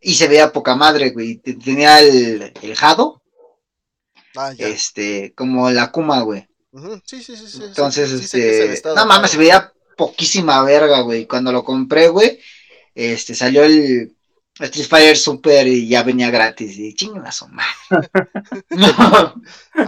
Y 0.00 0.14
se 0.14 0.26
veía 0.26 0.52
poca 0.52 0.74
madre, 0.74 1.10
güey. 1.10 1.36
Tenía 1.36 2.00
el, 2.00 2.52
el 2.60 2.74
Jado. 2.74 3.22
Ah, 4.36 4.52
este, 4.58 5.32
como 5.34 5.70
la 5.70 5.92
Kuma, 5.92 6.22
güey. 6.22 6.49
Sí, 7.04 7.22
sí, 7.22 7.36
sí, 7.36 7.48
sí. 7.48 7.62
Entonces, 7.64 8.12
este. 8.12 8.80
No 8.94 9.06
mames, 9.06 9.32
se 9.32 9.38
veía 9.38 9.72
poquísima 9.96 10.62
verga, 10.62 11.00
güey. 11.00 11.26
Cuando 11.26 11.52
lo 11.52 11.64
compré, 11.64 12.08
güey, 12.08 12.38
este, 12.94 13.34
salió 13.34 13.64
el 13.64 14.16
Street 14.58 14.86
Fighter 14.86 15.16
Super 15.16 15.66
y 15.66 15.88
ya 15.88 16.02
venía 16.02 16.30
gratis. 16.30 16.78
Y 16.78 16.94
chingas 16.94 17.36
su 17.36 17.46
A 17.46 17.48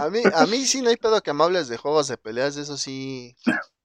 mí, 0.09 0.21
a 0.33 0.45
mí 0.45 0.65
sí 0.65 0.81
no 0.81 0.89
hay 0.89 0.97
pedo 0.97 1.21
que 1.21 1.31
amables 1.31 1.67
de 1.67 1.77
juegos 1.77 2.07
de 2.07 2.17
peleas, 2.17 2.57
eso 2.57 2.77
sí. 2.77 3.35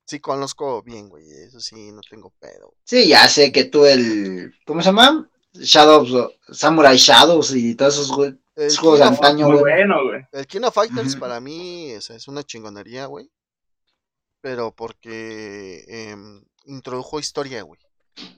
Sí 0.05 0.20
conozco 0.20 0.82
bien, 0.82 1.09
güey. 1.09 1.24
Eso 1.46 1.61
sí, 1.61 1.92
no 1.92 2.01
tengo 2.09 2.32
pedo. 2.40 2.74
Sí, 2.84 3.09
ya 3.09 3.28
sé 3.28 3.53
que 3.53 3.64
tú 3.64 3.84
el. 3.84 4.55
¿Cómo 4.64 4.80
se 4.80 4.86
llama? 4.86 5.28
Shadows, 5.53 6.32
Samurai 6.51 6.96
Shadows 6.96 7.55
y 7.55 7.74
todos 7.74 7.94
esos, 7.94 8.12
güey. 8.12 8.34
El 8.59 8.98
de 8.98 9.04
antaño, 9.04 9.46
güey. 9.46 9.61
Bueno, 9.61 10.04
güey. 10.04 10.26
El 10.32 10.46
King 10.48 10.62
of 10.64 10.74
Fighters 10.74 11.14
para 11.14 11.38
mí 11.40 11.92
es, 11.92 12.26
una 12.26 12.42
chingonería, 12.42 13.06
güey. 13.06 13.30
Pero 14.40 14.72
porque 14.72 15.84
em, 15.86 16.42
introdujo 16.64 17.20
historia, 17.20 17.62
güey. 17.62 17.80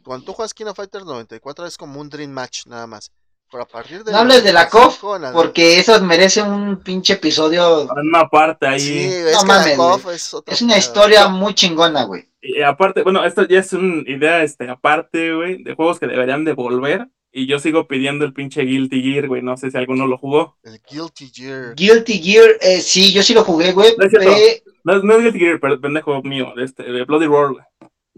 Cuando 0.05 0.27
tú 0.27 0.33
juegas 0.35 0.53
King 0.53 0.67
of 0.67 0.77
Fighters 0.77 1.07
94 1.07 1.65
es 1.65 1.79
como 1.79 2.01
un 2.01 2.11
Dream 2.11 2.31
Match, 2.31 2.67
nada 2.67 2.87
más. 2.87 3.11
Pero 3.51 3.63
a 3.63 3.67
partir 3.67 4.05
de. 4.05 4.13
No 4.13 4.19
hables 4.19 4.45
de 4.45 4.53
la 4.53 4.69
KOF, 4.69 5.03
porque 5.33 5.79
eso 5.79 5.99
merece 6.03 6.43
un 6.43 6.83
pinche 6.83 7.15
episodio. 7.15 7.89
Una 7.91 8.29
parte 8.29 8.67
ahí. 8.67 8.79
Sí, 8.79 8.99
es, 8.99 9.43
que 9.43 10.13
es, 10.13 10.37
es, 10.47 10.63
una 10.63 10.77
historia 10.77 11.29
muy 11.29 11.55
chingona, 11.55 12.05
güey. 12.05 12.29
Y 12.43 12.61
aparte, 12.61 13.03
bueno, 13.03 13.25
esto 13.25 13.49
ya 13.49 13.61
es 13.61 13.73
una 13.73 14.03
idea 14.07 14.43
este, 14.43 14.69
aparte, 14.69 15.35
güey, 15.35 15.63
de 15.63 15.75
juegos 15.75 15.99
que 15.99 16.07
deberían 16.07 16.45
de 16.45 16.53
volver 16.53 17.09
y 17.33 17.47
yo 17.47 17.59
sigo 17.59 17.87
pidiendo 17.87 18.25
el 18.25 18.33
pinche 18.33 18.63
Guilty 18.63 19.03
Gear, 19.03 19.29
güey. 19.29 19.43
No 19.43 19.57
sé 19.57 19.71
si 19.71 19.77
alguno 19.77 20.07
lo 20.07 20.19
jugó. 20.19 20.57
El 20.63 20.81
Guilty 20.91 21.31
Gear. 21.33 21.75
Guilty 21.77 22.19
Gear, 22.21 22.51
eh, 22.61 22.81
sí, 22.81 23.13
yo 23.13 23.23
sí 23.23 23.35
lo 23.35 23.45
jugué, 23.45 23.73
güey. 23.73 23.95
No, 23.97 24.05
es, 24.05 25.05
no, 25.05 25.15
es 25.15 25.23
Guilty 25.23 25.39
Gear, 25.39 25.61
pero 25.61 25.81
pendejo 25.81 26.23
mío. 26.23 26.53
Este, 26.57 26.83
de 26.83 27.05
Bloody 27.05 27.27
Roar, 27.27 27.53
güey. 27.53 27.65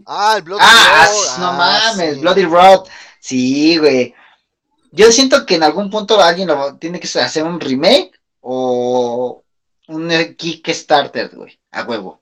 Ah, 0.05 0.35
el 0.37 0.43
Bloody 0.43 0.63
ah, 0.63 1.07
Roar. 1.09 1.39
No 1.39 1.47
ah, 1.47 1.93
mames, 1.95 2.21
Bloody 2.21 2.45
Roar. 2.45 2.79
Sí, 3.19 3.77
güey. 3.77 4.15
Yo 4.91 5.11
siento 5.11 5.45
que 5.45 5.55
en 5.55 5.63
algún 5.63 5.89
punto 5.89 6.19
alguien 6.19 6.47
lo, 6.47 6.77
tiene 6.77 6.99
que 6.99 7.07
hacer 7.19 7.43
un 7.43 7.59
remake 7.59 8.11
o 8.41 9.43
un 9.87 10.09
Kickstarter, 10.37 11.35
güey. 11.35 11.59
A 11.71 11.83
huevo. 11.83 12.21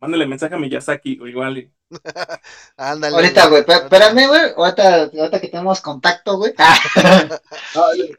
Mándale 0.00 0.26
mensaje 0.26 0.54
a 0.54 0.58
Miyazaki, 0.58 1.16
güey, 1.16 1.32
igual. 1.32 1.70
Ándale. 2.76 3.16
Ahorita, 3.16 3.46
güey, 3.46 3.64
espérame, 3.66 4.26
güey. 4.26 4.52
Ahorita, 4.56 5.02
ahorita 5.04 5.40
que 5.40 5.48
tenemos 5.48 5.80
contacto, 5.80 6.36
güey. 6.36 6.54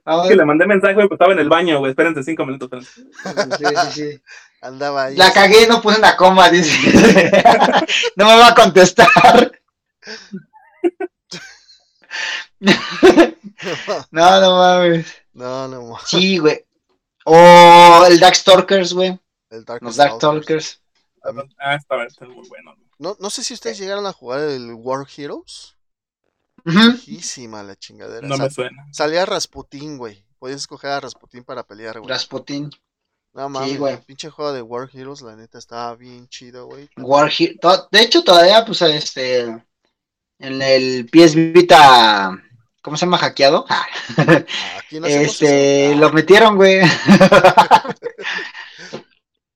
Ah, 0.05 0.23
que 0.27 0.35
le 0.35 0.45
mandé 0.45 0.65
mensaje, 0.65 0.93
güey, 0.93 1.07
pues 1.07 1.17
estaba 1.17 1.33
en 1.33 1.39
el 1.39 1.49
baño, 1.49 1.79
güey. 1.79 1.91
Espérense 1.91 2.23
cinco 2.23 2.45
minutos. 2.45 2.85
Sí, 2.85 3.65
sí, 3.65 3.91
sí. 3.91 4.21
Andaba 4.61 5.05
ahí. 5.05 5.15
La 5.15 5.31
cagué, 5.31 5.67
no 5.67 5.81
puse 5.81 5.99
una 5.99 6.15
coma, 6.15 6.49
dice. 6.49 6.77
no 8.15 8.25
me 8.25 8.37
va 8.37 8.49
a 8.49 8.55
contestar. 8.55 9.51
no, 14.11 14.41
no 14.41 14.57
mames. 14.57 15.15
No, 15.33 15.67
no 15.67 15.81
mames. 15.81 16.03
Sí, 16.05 16.37
güey. 16.37 16.65
O 17.25 18.05
el 18.07 18.19
Darkstalkers, 18.19 18.93
güey. 18.93 19.19
El 19.49 19.65
Dark 19.65 19.81
Los 19.81 19.95
Darkstalkers. 19.95 20.81
Ah, 21.57 21.75
está, 21.75 22.25
muy 22.25 22.47
bueno. 22.47 22.75
No, 22.97 23.17
no 23.19 23.29
sé 23.29 23.43
si 23.43 23.53
ustedes 23.53 23.77
llegaron 23.77 24.05
a 24.05 24.13
jugar 24.13 24.39
el 24.41 24.73
War 24.73 25.05
Heroes. 25.15 25.75
la 27.63 27.75
chingadera. 27.75 28.27
No 28.27 28.37
me 28.37 28.49
suena. 28.49 28.87
Salía 28.91 29.25
Rasputin, 29.25 29.97
güey. 29.97 30.25
Podías 30.39 30.61
escoger 30.61 30.91
a 30.91 30.99
Rasputin 30.99 31.43
para 31.43 31.63
pelear, 31.63 31.99
güey. 31.99 32.09
Rasputin. 32.09 32.71
No 33.33 33.49
mames, 33.49 33.79
el 33.79 33.99
pinche 33.99 34.29
juego 34.29 34.53
de 34.53 34.61
War 34.61 34.89
Heroes, 34.93 35.21
la 35.21 35.35
neta, 35.35 35.57
estaba 35.57 35.93
bien 35.95 36.29
chido, 36.29 36.67
güey. 36.67 36.89
War 36.95 37.29
De 37.91 38.01
hecho, 38.01 38.23
todavía, 38.23 38.63
pues, 38.65 38.81
este. 38.81 39.41
En 40.39 40.61
el 40.61 41.09
PS 41.11 41.35
Vita. 41.35 42.41
¿Cómo 42.81 42.95
se 42.95 43.05
llama? 43.05 43.17
Hackeado. 43.17 43.65
Ah, 43.67 43.85
aquí 44.79 44.99
no 44.99 45.07
este. 45.07 45.95
Lo 45.95 46.11
metieron, 46.13 46.55
güey. 46.55 46.81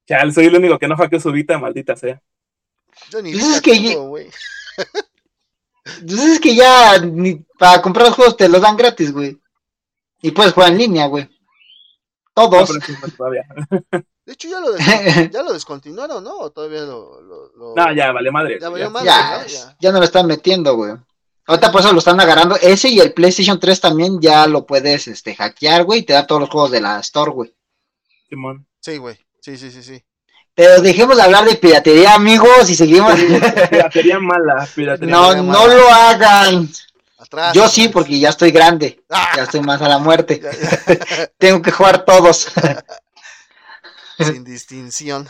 Ya, 0.09 0.29
soy 0.31 0.47
el 0.47 0.55
único 0.55 0.79
que 0.79 0.87
no 0.87 0.97
hackeó 0.97 1.19
su 1.19 1.31
Vita, 1.31 1.59
maldita 1.59 1.95
sea. 1.95 2.19
Yo 3.09 3.21
ni 3.21 3.31
pues 3.31 3.45
es 3.45 3.61
que 3.61 3.95
güey. 3.95 4.29
Entonces 5.85 6.27
es 6.33 6.39
que 6.39 6.55
ya 6.55 6.99
ni 6.99 7.35
para 7.57 7.81
comprar 7.81 8.07
los 8.07 8.15
juegos 8.15 8.37
te 8.37 8.49
los 8.49 8.61
dan 8.61 8.77
gratis, 8.77 9.11
güey. 9.11 9.39
Y 10.21 10.31
puedes 10.31 10.53
jugar 10.53 10.71
en 10.71 10.77
línea, 10.77 11.05
güey. 11.07 11.29
Todos. 12.33 12.69
de 14.25 14.33
hecho, 14.33 14.47
ya 14.47 14.59
lo, 14.59 14.77
ya 15.31 15.43
lo 15.43 15.53
descontinuaron, 15.53 16.23
¿no? 16.23 16.37
¿O 16.37 16.51
todavía 16.51 16.81
lo, 16.81 17.21
lo, 17.21 17.75
No, 17.75 17.93
ya, 17.93 18.11
vale 18.11 18.31
madre. 18.31 18.59
Ya, 18.59 18.69
vale 18.69 18.89
madre, 18.89 19.05
ya, 19.05 19.75
ya. 19.79 19.91
no 19.91 19.99
lo 19.99 20.05
están 20.05 20.27
metiendo, 20.27 20.75
güey. 20.75 20.93
Ahorita 21.45 21.71
por 21.71 21.81
eso 21.81 21.91
lo 21.91 21.99
están 21.99 22.19
agarrando. 22.19 22.55
Ese 22.61 22.89
y 22.89 22.99
el 22.99 23.13
PlayStation 23.13 23.59
3 23.59 23.81
también 23.81 24.21
ya 24.21 24.45
lo 24.45 24.65
puedes 24.65 25.07
este, 25.07 25.35
hackear, 25.35 25.83
güey, 25.83 26.01
y 26.01 26.03
te 26.03 26.13
da 26.13 26.27
todos 26.27 26.41
los 26.41 26.49
juegos 26.49 26.71
de 26.71 26.81
la 26.81 26.99
Store, 26.99 27.31
güey. 27.31 27.55
Simón. 28.29 28.67
Sí, 28.79 28.97
güey. 28.97 29.17
Sí, 29.41 29.57
sí, 29.57 29.71
sí, 29.71 29.81
sí. 29.81 30.03
Pero 30.55 30.81
dejemos 30.81 31.15
de 31.15 31.23
hablar 31.23 31.45
de 31.45 31.55
piratería, 31.55 32.15
amigos, 32.15 32.69
y 32.69 32.75
seguimos. 32.75 33.13
piratería 33.69 34.19
mala, 34.19 34.67
piratería 34.75 35.15
No, 35.15 35.35
no 35.41 35.67
lo 35.67 35.89
hagan. 35.89 36.69
Yo 37.53 37.67
sí, 37.67 37.89
porque 37.89 38.19
ya 38.19 38.29
estoy 38.29 38.51
grande. 38.51 39.03
Ah. 39.09 39.31
Ya 39.35 39.43
estoy 39.43 39.61
más 39.61 39.81
a 39.81 39.89
la 39.89 39.99
muerte. 39.99 40.41
Tengo 41.37 41.61
que 41.61 41.71
jugar 41.71 42.05
todos. 42.05 42.51
Sin 44.17 44.43
distinción. 44.43 45.27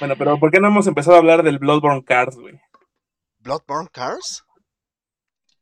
bueno, 0.00 0.14
pero 0.16 0.38
¿por 0.38 0.50
qué 0.50 0.60
no 0.60 0.68
hemos 0.68 0.86
empezado 0.86 1.16
a 1.16 1.20
hablar 1.20 1.42
del 1.42 1.58
Bloodborne 1.58 2.04
Cars, 2.04 2.36
güey? 2.36 2.60
¿Bloodborne 3.40 3.88
Cars? 3.90 4.44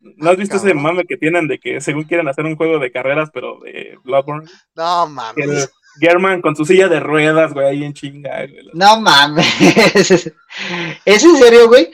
¿No 0.01 0.31
has 0.31 0.36
visto 0.36 0.57
ese 0.57 0.74
mame 0.74 1.05
que 1.05 1.16
tienen 1.16 1.47
de 1.47 1.59
que 1.59 1.81
según 1.81 2.05
quieren 2.05 2.28
hacer 2.28 2.44
un 2.44 2.57
juego 2.57 2.78
de 2.78 2.90
carreras, 2.90 3.31
pero 3.32 3.59
de 3.61 3.98
Bloodborne? 4.02 4.51
No 4.74 5.07
mames. 5.07 5.70
German 6.01 6.41
con 6.41 6.57
su 6.57 6.65
silla 6.65 6.89
de 6.89 6.99
ruedas, 6.99 7.53
güey, 7.53 7.67
ahí 7.67 7.85
en 7.85 7.93
chinga, 7.93 8.47
güey. 8.47 8.71
No 8.73 9.01
mames. 9.01 9.47
¿Es 11.05 11.25
en 11.25 11.37
serio, 11.37 11.69
güey? 11.69 11.91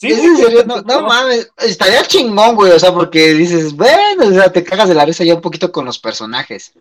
¿Es 0.00 0.18
en 0.18 0.36
serio? 0.36 0.64
No, 0.66 0.82
no, 0.82 1.02
mames, 1.02 1.50
estaría 1.58 2.02
chingón, 2.02 2.54
güey, 2.54 2.72
o 2.72 2.78
sea, 2.78 2.92
porque 2.92 3.34
dices, 3.34 3.74
bueno, 3.74 4.26
o 4.26 4.30
sea, 4.30 4.52
te 4.52 4.62
cagas 4.64 4.88
de 4.88 4.94
la 4.94 5.04
risa 5.04 5.24
ya 5.24 5.34
un 5.34 5.40
poquito 5.40 5.72
con 5.72 5.84
los 5.84 5.98
personajes. 5.98 6.72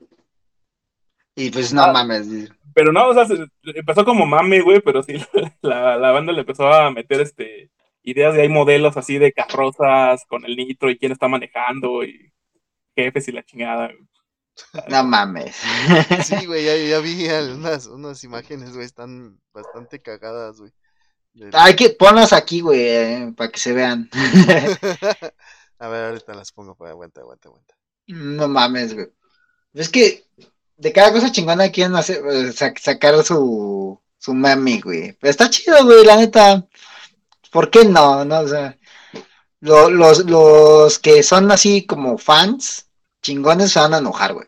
Y 1.36 1.52
pues 1.52 1.72
no 1.72 1.84
ah, 1.84 1.94
mames. 1.94 2.28
Pero 2.74 2.91
no, 2.91 3.08
o 3.08 3.14
sea, 3.14 3.26
empezó 3.64 4.04
como 4.06 4.26
mame, 4.26 4.62
güey, 4.62 4.82
pero 4.82 5.04
sí, 5.04 5.14
la, 5.62 5.98
la, 5.98 6.12
banda 6.12 6.34
le 6.34 6.41
empezó 6.41 6.68
a 6.68 6.91
meter 6.91 7.22
este 7.22 7.70
ideas 8.04 8.34
de 8.34 8.44
hay 8.44 8.49
modelos 8.49 8.95
así 8.95 9.18
de 9.18 9.34
carrozas 9.34 10.26
con 10.28 10.45
el 10.45 10.56
nitro 10.56 10.90
y 10.90 10.98
quién 10.98 11.12
está 11.12 11.28
manejando 11.28 12.04
y 12.04 12.32
jefes 12.95 13.28
y 13.28 13.32
la 13.34 13.44
chingada. 13.44 13.91
No 14.89 15.03
mames. 15.03 15.55
Sí, 16.25 16.45
güey, 16.45 16.65
ya, 16.65 16.75
ya 16.75 16.99
vi 16.99 17.27
unas, 17.53 17.88
unas 17.88 18.23
imágenes, 18.23 18.73
güey, 18.73 18.85
están 18.85 19.39
bastante 19.53 20.01
cagadas, 20.01 20.59
güey. 20.59 20.71
Hay 21.53 21.75
que 21.75 21.91
ponlas 21.91 22.34
aquí, 22.34 22.61
güey, 22.61 22.81
eh, 22.81 23.34
para 23.38 23.51
que 23.51 23.59
se 23.59 23.73
vean. 23.73 24.09
A 25.79 25.88
ver, 25.88 26.05
ahorita 26.05 26.34
las 26.34 26.51
pongo, 26.51 26.75
pues, 26.75 26.89
aguanta, 26.89 27.21
aguanta, 27.21 27.49
aguanta. 27.49 27.75
No 28.07 28.47
mames, 28.47 28.95
güey. 28.95 29.07
Es 29.73 29.89
que 29.89 30.25
de 30.77 30.91
cada 30.91 31.11
cosa 31.11 31.31
chingona 31.31 31.71
quieren 31.71 31.95
hacer, 31.95 32.23
eh, 32.25 32.51
sacar 32.51 33.23
su, 33.23 34.01
su 34.17 34.34
mami, 34.34 34.81
güey. 34.81 35.13
Pero 35.13 35.29
está 35.29 35.49
chido, 35.49 35.84
güey, 35.85 36.03
la 36.03 36.17
neta. 36.17 36.67
¿Por 37.51 37.69
qué 37.69 37.85
no? 37.85 38.25
no 38.25 38.39
o 38.39 38.47
sea, 38.47 38.77
los, 39.59 40.25
los 40.25 40.99
que 40.99 41.23
son 41.23 41.51
así 41.51 41.85
como 41.85 42.17
fans, 42.17 42.86
chingones, 43.28 43.72
se 43.72 43.80
van 43.80 43.94
a 43.94 43.98
enojar, 43.98 44.34
güey. 44.34 44.48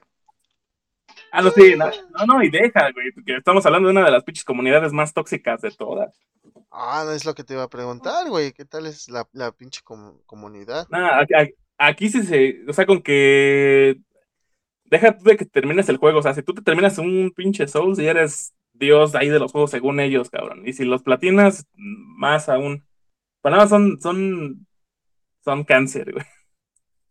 Ah, 1.32 1.42
no, 1.42 1.52
sí, 1.52 1.76
no, 1.76 1.92
no, 2.26 2.42
y 2.42 2.50
deja, 2.50 2.90
güey, 2.92 3.12
que 3.26 3.36
estamos 3.36 3.66
hablando 3.66 3.90
de 3.90 3.92
una 3.92 4.06
de 4.06 4.12
las 4.12 4.24
pinches 4.24 4.46
comunidades 4.46 4.94
más 4.94 5.14
tóxicas 5.14 5.62
de 5.62 5.70
todas. 5.72 6.18
Ah, 6.72 7.04
no 7.06 7.12
es 7.12 7.26
lo 7.26 7.36
que 7.36 7.44
te 7.44 7.54
iba 7.54 7.64
a 7.64 7.70
preguntar, 7.70 8.30
güey. 8.30 8.54
¿Qué 8.54 8.64
tal 8.64 8.86
es 8.86 9.10
la, 9.10 9.28
la 9.34 9.52
pinche 9.52 9.82
comunidad? 10.26 10.88
Nah, 10.90 11.26
aquí, 11.78 12.10
sí 12.10 12.24
se. 12.24 12.64
O 12.68 12.74
sea, 12.74 12.86
con 12.86 13.02
que. 13.02 14.00
Deja 14.86 15.16
tú 15.16 15.24
de 15.26 15.38
que 15.38 15.46
termines 15.46 15.90
el 15.90 15.98
juego. 15.98 16.20
O 16.20 16.24
sea, 16.24 16.34
si 16.34 16.42
tú 16.42 16.54
te 16.54 16.62
terminas 16.62 16.98
un 16.98 17.32
pinche 17.36 17.68
Souls 17.68 18.00
y 18.00 18.08
eres 18.08 18.54
Dios 18.74 19.14
ahí 19.14 19.30
de 19.30 19.40
los 19.40 19.52
juegos 19.52 19.72
según 19.72 20.00
ellos, 20.00 20.30
cabrón. 20.30 20.64
Y 20.66 20.74
si 20.74 20.86
los 20.86 21.04
platinas, 21.04 21.68
más 21.76 22.50
aún. 22.50 22.86
Para 23.42 23.58
nada 23.58 23.68
son. 23.68 24.00
Son. 24.00 24.66
Son 25.44 25.64
cáncer, 25.64 26.14
güey. 26.14 26.26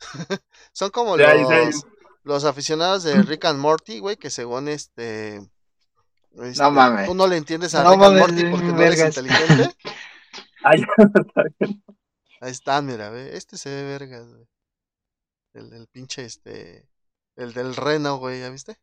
son 0.73 0.90
como 0.90 1.16
los, 1.16 1.86
los 2.23 2.45
aficionados 2.45 3.03
de 3.03 3.23
Rick 3.23 3.45
and 3.47 3.59
Morty, 3.59 3.99
güey, 4.01 4.16
que 4.16 4.31
según 4.31 4.69
este 4.69 5.40
este, 6.43 6.62
no 6.62 6.70
mames. 6.70 7.07
Tú 7.07 7.15
no 7.15 7.27
le 7.27 7.36
entiendes 7.36 7.74
a 7.74 7.82
no 7.82 7.90
Rick 7.93 8.19
Morty 8.19 8.45
porque 8.51 8.66
no 8.66 8.82
eres 8.82 9.01
inteligente. 9.01 9.74
Ahí 12.40 12.51
está, 12.51 12.81
mira, 12.82 13.11
ve. 13.11 13.36
Este 13.36 13.57
se 13.57 13.69
ve 13.70 13.82
vergas, 13.85 14.27
güey. 14.28 14.47
El 15.55 15.70
del 15.70 15.89
pinche, 15.89 16.24
este. 16.24 16.89
El 17.36 17.53
del 17.55 17.74
reno, 17.74 18.19
güey, 18.19 18.40
¿ya 18.40 18.51
viste? 18.51 18.78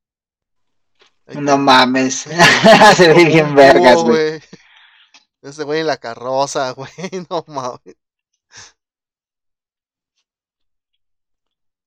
no 1.28 1.58
mames. 1.58 2.28
se 2.96 3.14
ve 3.14 3.26
bien 3.26 3.56
vergas, 3.56 4.04
güey. 4.04 4.42
Ese 5.42 5.64
güey 5.64 5.82
en 5.82 5.88
la 5.88 5.98
carroza, 5.98 6.72
güey. 6.72 6.92
No 7.30 7.44
mames. 7.48 7.96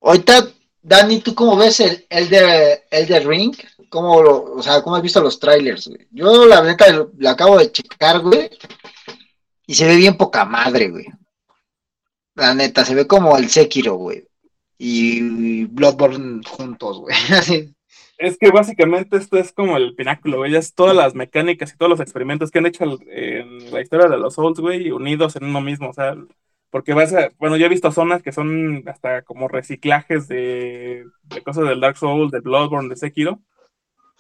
Ahorita, 0.01 0.49
Dani, 0.83 1.21
¿tú 1.21 1.35
cómo 1.35 1.57
ves 1.57 1.81
el, 1.81 2.07
el, 2.09 2.29
de, 2.29 2.83
el 2.91 3.07
de 3.07 3.21
Ring? 3.21 3.55
cómo, 3.89 4.17
o 4.17 4.63
sea, 4.63 4.83
cómo 4.83 4.97
has 4.97 5.03
visto 5.03 5.21
los 5.21 5.39
trailers, 5.39 5.89
güey. 5.89 6.07
Yo 6.11 6.47
la 6.47 6.63
neta 6.63 6.87
la 7.19 7.33
acabo 7.33 7.59
de 7.59 7.73
checar, 7.73 8.21
güey, 8.21 8.51
y 9.67 9.75
se 9.75 9.87
ve 9.87 9.97
bien 9.97 10.17
poca 10.17 10.45
madre, 10.45 10.89
güey. 10.91 11.07
La 12.35 12.55
neta, 12.55 12.85
se 12.85 12.95
ve 12.95 13.07
como 13.07 13.37
el 13.37 13.49
Sekiro, 13.49 13.95
güey. 13.97 14.27
Y 14.79 15.65
Bloodborne 15.67 16.43
juntos, 16.47 16.99
güey. 17.01 17.17
Es 18.19 18.37
que 18.37 18.51
básicamente 18.51 19.17
esto 19.17 19.39
es 19.39 19.53
como 19.53 19.77
el 19.77 19.95
pináculo, 19.95 20.39
güey. 20.39 20.57
Es 20.57 20.75
todas 20.75 20.97
las 20.97 21.15
mecánicas 21.15 21.73
y 21.73 21.77
todos 21.77 21.89
los 21.89 22.01
experimentos 22.01 22.51
que 22.51 22.59
han 22.59 22.67
hecho 22.67 22.83
en 22.83 23.71
la 23.71 23.81
historia 23.81 24.09
de 24.09 24.17
los 24.17 24.35
Souls, 24.35 24.59
güey, 24.59 24.91
unidos 24.91 25.37
en 25.37 25.45
uno 25.45 25.61
mismo. 25.61 25.91
O 25.91 25.93
sea, 25.93 26.17
porque 26.71 26.95
vas 26.95 27.13
a, 27.15 27.31
bueno, 27.39 27.57
yo 27.57 27.67
he 27.67 27.71
visto 27.71 27.91
zonas 27.93 28.23
que 28.23 28.33
son 28.33 28.85
hasta 28.89 29.23
como 29.23 29.49
reciclajes 29.49 30.29
de, 30.29 31.05
de 31.25 31.43
cosas 31.43 31.69
del 31.69 31.81
Dark 31.81 31.97
Souls, 31.97 32.31
de 32.31 32.41
Bloodborne, 32.41 32.89
de 32.89 32.97
Sekiro. 32.97 33.41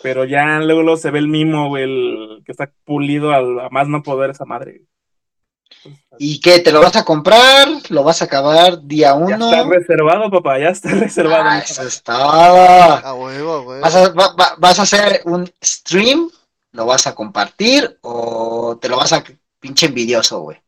Pero 0.01 0.25
ya 0.25 0.61
luego, 0.61 0.97
se 0.97 1.11
ve 1.11 1.19
el 1.19 1.29
mimo, 1.29 1.69
güey, 1.69 1.83
el 1.83 2.43
que 2.45 2.53
está 2.53 2.71
pulido 2.85 3.33
a, 3.33 3.69
más 3.71 3.89
no 3.89 4.03
poder 4.03 4.31
esa 4.31 4.45
madre. 4.45 4.83
¿Y 6.19 6.41
qué? 6.41 6.61
¿Te 6.61 6.73
lo 6.73 6.81
vas 6.81 6.97
a 6.97 7.05
comprar? 7.05 7.69
¿Lo 7.91 8.05
vas 8.05 8.23
a 8.23 8.27
acabar 8.27 8.83
día 8.83 9.15
uno? 9.15 9.51
Ya 9.51 9.59
está 9.59 9.69
reservado, 9.69 10.31
papá, 10.31 10.59
ya 10.59 10.69
está 10.69 10.91
reservado. 10.95 11.45
Ah, 11.45 11.59
eso 11.59 11.83
está. 11.83 13.13
huevo, 13.13 13.65
güey. 13.65 13.81
¿Vas 13.81 13.97
a, 13.97 14.15
¿Vas 14.59 14.79
a 14.79 14.83
hacer 14.83 15.21
un 15.25 15.51
stream? 15.63 16.31
¿Lo 16.73 16.87
vas 16.87 17.07
a 17.07 17.15
compartir? 17.15 17.99
¿O 18.03 18.79
te 18.81 18.89
lo 18.89 18.97
vas 18.97 19.13
a 19.13 19.25
pinche 19.59 19.87
envidioso, 19.87 20.41
güey? 20.41 20.59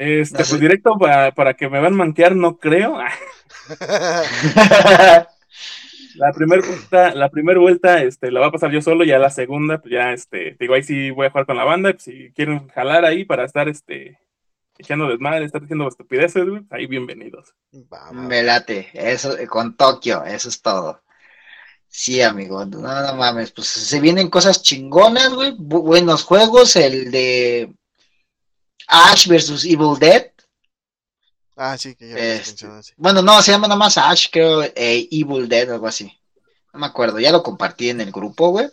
Este, 0.00 0.36
pues 0.38 0.58
directo 0.58 0.96
para, 0.98 1.30
para 1.32 1.52
que 1.52 1.68
me 1.68 1.78
van 1.78 1.92
a 1.92 1.96
manquear, 1.98 2.34
no 2.34 2.56
creo. 2.56 2.96
la 6.14 6.32
primera 6.34 6.66
vuelta, 6.66 7.14
la 7.14 7.28
primera 7.28 7.60
vuelta, 7.60 8.02
este, 8.02 8.30
la 8.30 8.40
va 8.40 8.46
a 8.46 8.50
pasar 8.50 8.70
yo 8.70 8.80
solo, 8.80 9.04
ya 9.04 9.18
la 9.18 9.28
segunda, 9.28 9.76
pues 9.76 9.92
ya, 9.92 10.14
este, 10.14 10.56
digo, 10.58 10.72
ahí 10.72 10.82
sí 10.82 11.10
voy 11.10 11.26
a 11.26 11.30
jugar 11.30 11.44
con 11.44 11.58
la 11.58 11.64
banda, 11.64 11.92
pues 11.92 12.04
si 12.04 12.32
quieren 12.32 12.68
jalar 12.68 13.04
ahí 13.04 13.26
para 13.26 13.44
estar, 13.44 13.68
este, 13.68 14.18
echando 14.78 15.06
desmadre, 15.06 15.44
estar 15.44 15.60
diciendo 15.60 15.86
estupideces, 15.86 16.46
ahí 16.70 16.86
bienvenidos. 16.86 17.54
Me 18.10 18.42
late, 18.42 18.88
eso, 18.94 19.36
con 19.50 19.76
Tokio, 19.76 20.24
eso 20.24 20.48
es 20.48 20.62
todo. 20.62 21.02
Sí, 21.88 22.22
amigo, 22.22 22.64
no, 22.64 22.78
no 22.78 23.14
mames, 23.16 23.52
pues 23.52 23.66
se 23.66 24.00
vienen 24.00 24.30
cosas 24.30 24.62
chingonas, 24.62 25.34
güey, 25.34 25.54
buenos 25.58 26.24
juegos, 26.24 26.76
el 26.76 27.10
de 27.10 27.74
Ash 28.90 29.28
versus 29.28 29.64
Evil 29.64 29.98
Dead, 29.98 30.30
Ah, 31.62 31.76
sí, 31.76 31.94
que 31.94 32.08
ya 32.08 32.16
este, 32.16 32.66
Bueno, 32.96 33.20
no, 33.20 33.42
se 33.42 33.52
llama 33.52 33.68
nomás 33.68 33.98
Ash, 33.98 34.28
creo, 34.32 34.62
eh, 34.62 35.06
Evil 35.10 35.46
Dead, 35.46 35.70
algo 35.70 35.86
así. 35.86 36.10
No 36.72 36.80
me 36.80 36.86
acuerdo, 36.86 37.20
ya 37.20 37.30
lo 37.32 37.42
compartí 37.42 37.90
en 37.90 38.00
el 38.00 38.10
grupo, 38.10 38.48
güey. 38.48 38.68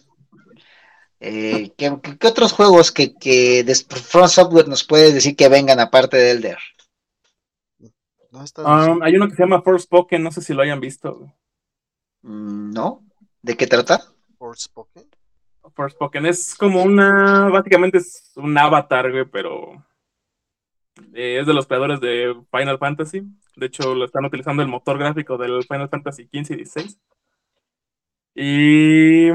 Eh, 1.20 1.74
¿qué, 1.78 2.00
otros 2.26 2.54
juegos 2.54 2.94
que, 2.94 3.14
que 3.14 3.66
de 3.66 3.76
Front 3.76 4.30
Software 4.30 4.70
nos 4.70 4.86
puedes 4.86 5.14
decir 5.14 5.36
que 5.36 5.50
vengan 5.50 5.82
aparte 5.82 6.16
de 6.16 6.32
Elder? 6.32 6.58
Um, 8.32 9.04
hay 9.04 9.18
uno 9.18 9.28
que 9.28 9.36
se 9.36 9.44
llama 9.44 9.62
Forspoken, 9.62 10.24
no 10.24 10.32
sé 10.32 10.42
si 10.42 10.54
lo 10.54 10.62
hayan 10.62 10.80
visto. 10.80 11.34
Mm, 12.22 12.72
no, 12.72 13.04
¿de 13.42 13.58
qué 13.58 13.68
trata? 13.68 14.02
Forspoken. 14.38 15.10
Forspoken 15.76 16.26
es 16.26 16.56
como 16.56 16.84
una, 16.84 17.50
básicamente 17.50 17.98
es 17.98 18.32
un 18.38 18.58
avatar, 18.58 19.12
güey, 19.12 19.26
pero 19.26 19.86
eh, 21.14 21.40
es 21.40 21.48
de 21.48 21.54
los 21.54 21.68
creadores 21.68 22.00
de 22.00 22.36
Final 22.52 22.78
Fantasy. 22.78 23.24
De 23.56 23.66
hecho, 23.66 23.96
lo 23.96 24.06
están 24.06 24.26
utilizando 24.26 24.62
el 24.62 24.68
motor 24.68 24.98
gráfico 24.98 25.38
del 25.38 25.64
Final 25.64 25.90
Fantasy 25.90 26.24
XV 26.26 26.54
y 26.54 26.56
16. 26.58 27.00
Y 28.36 29.30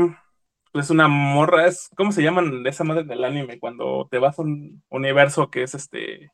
es 0.75 0.91
una 0.91 1.09
morra, 1.09 1.67
es, 1.67 1.91
¿cómo 1.97 2.13
se 2.13 2.23
llaman 2.23 2.65
esa 2.67 2.85
madre 2.85 3.05
del 3.05 3.25
anime? 3.25 3.59
Cuando 3.59 4.09
te 4.11 4.19
vas 4.19 4.39
a 4.39 4.43
un 4.43 4.83
universo 4.89 5.51
que 5.51 5.65
es 5.65 5.75
este, 5.75 6.31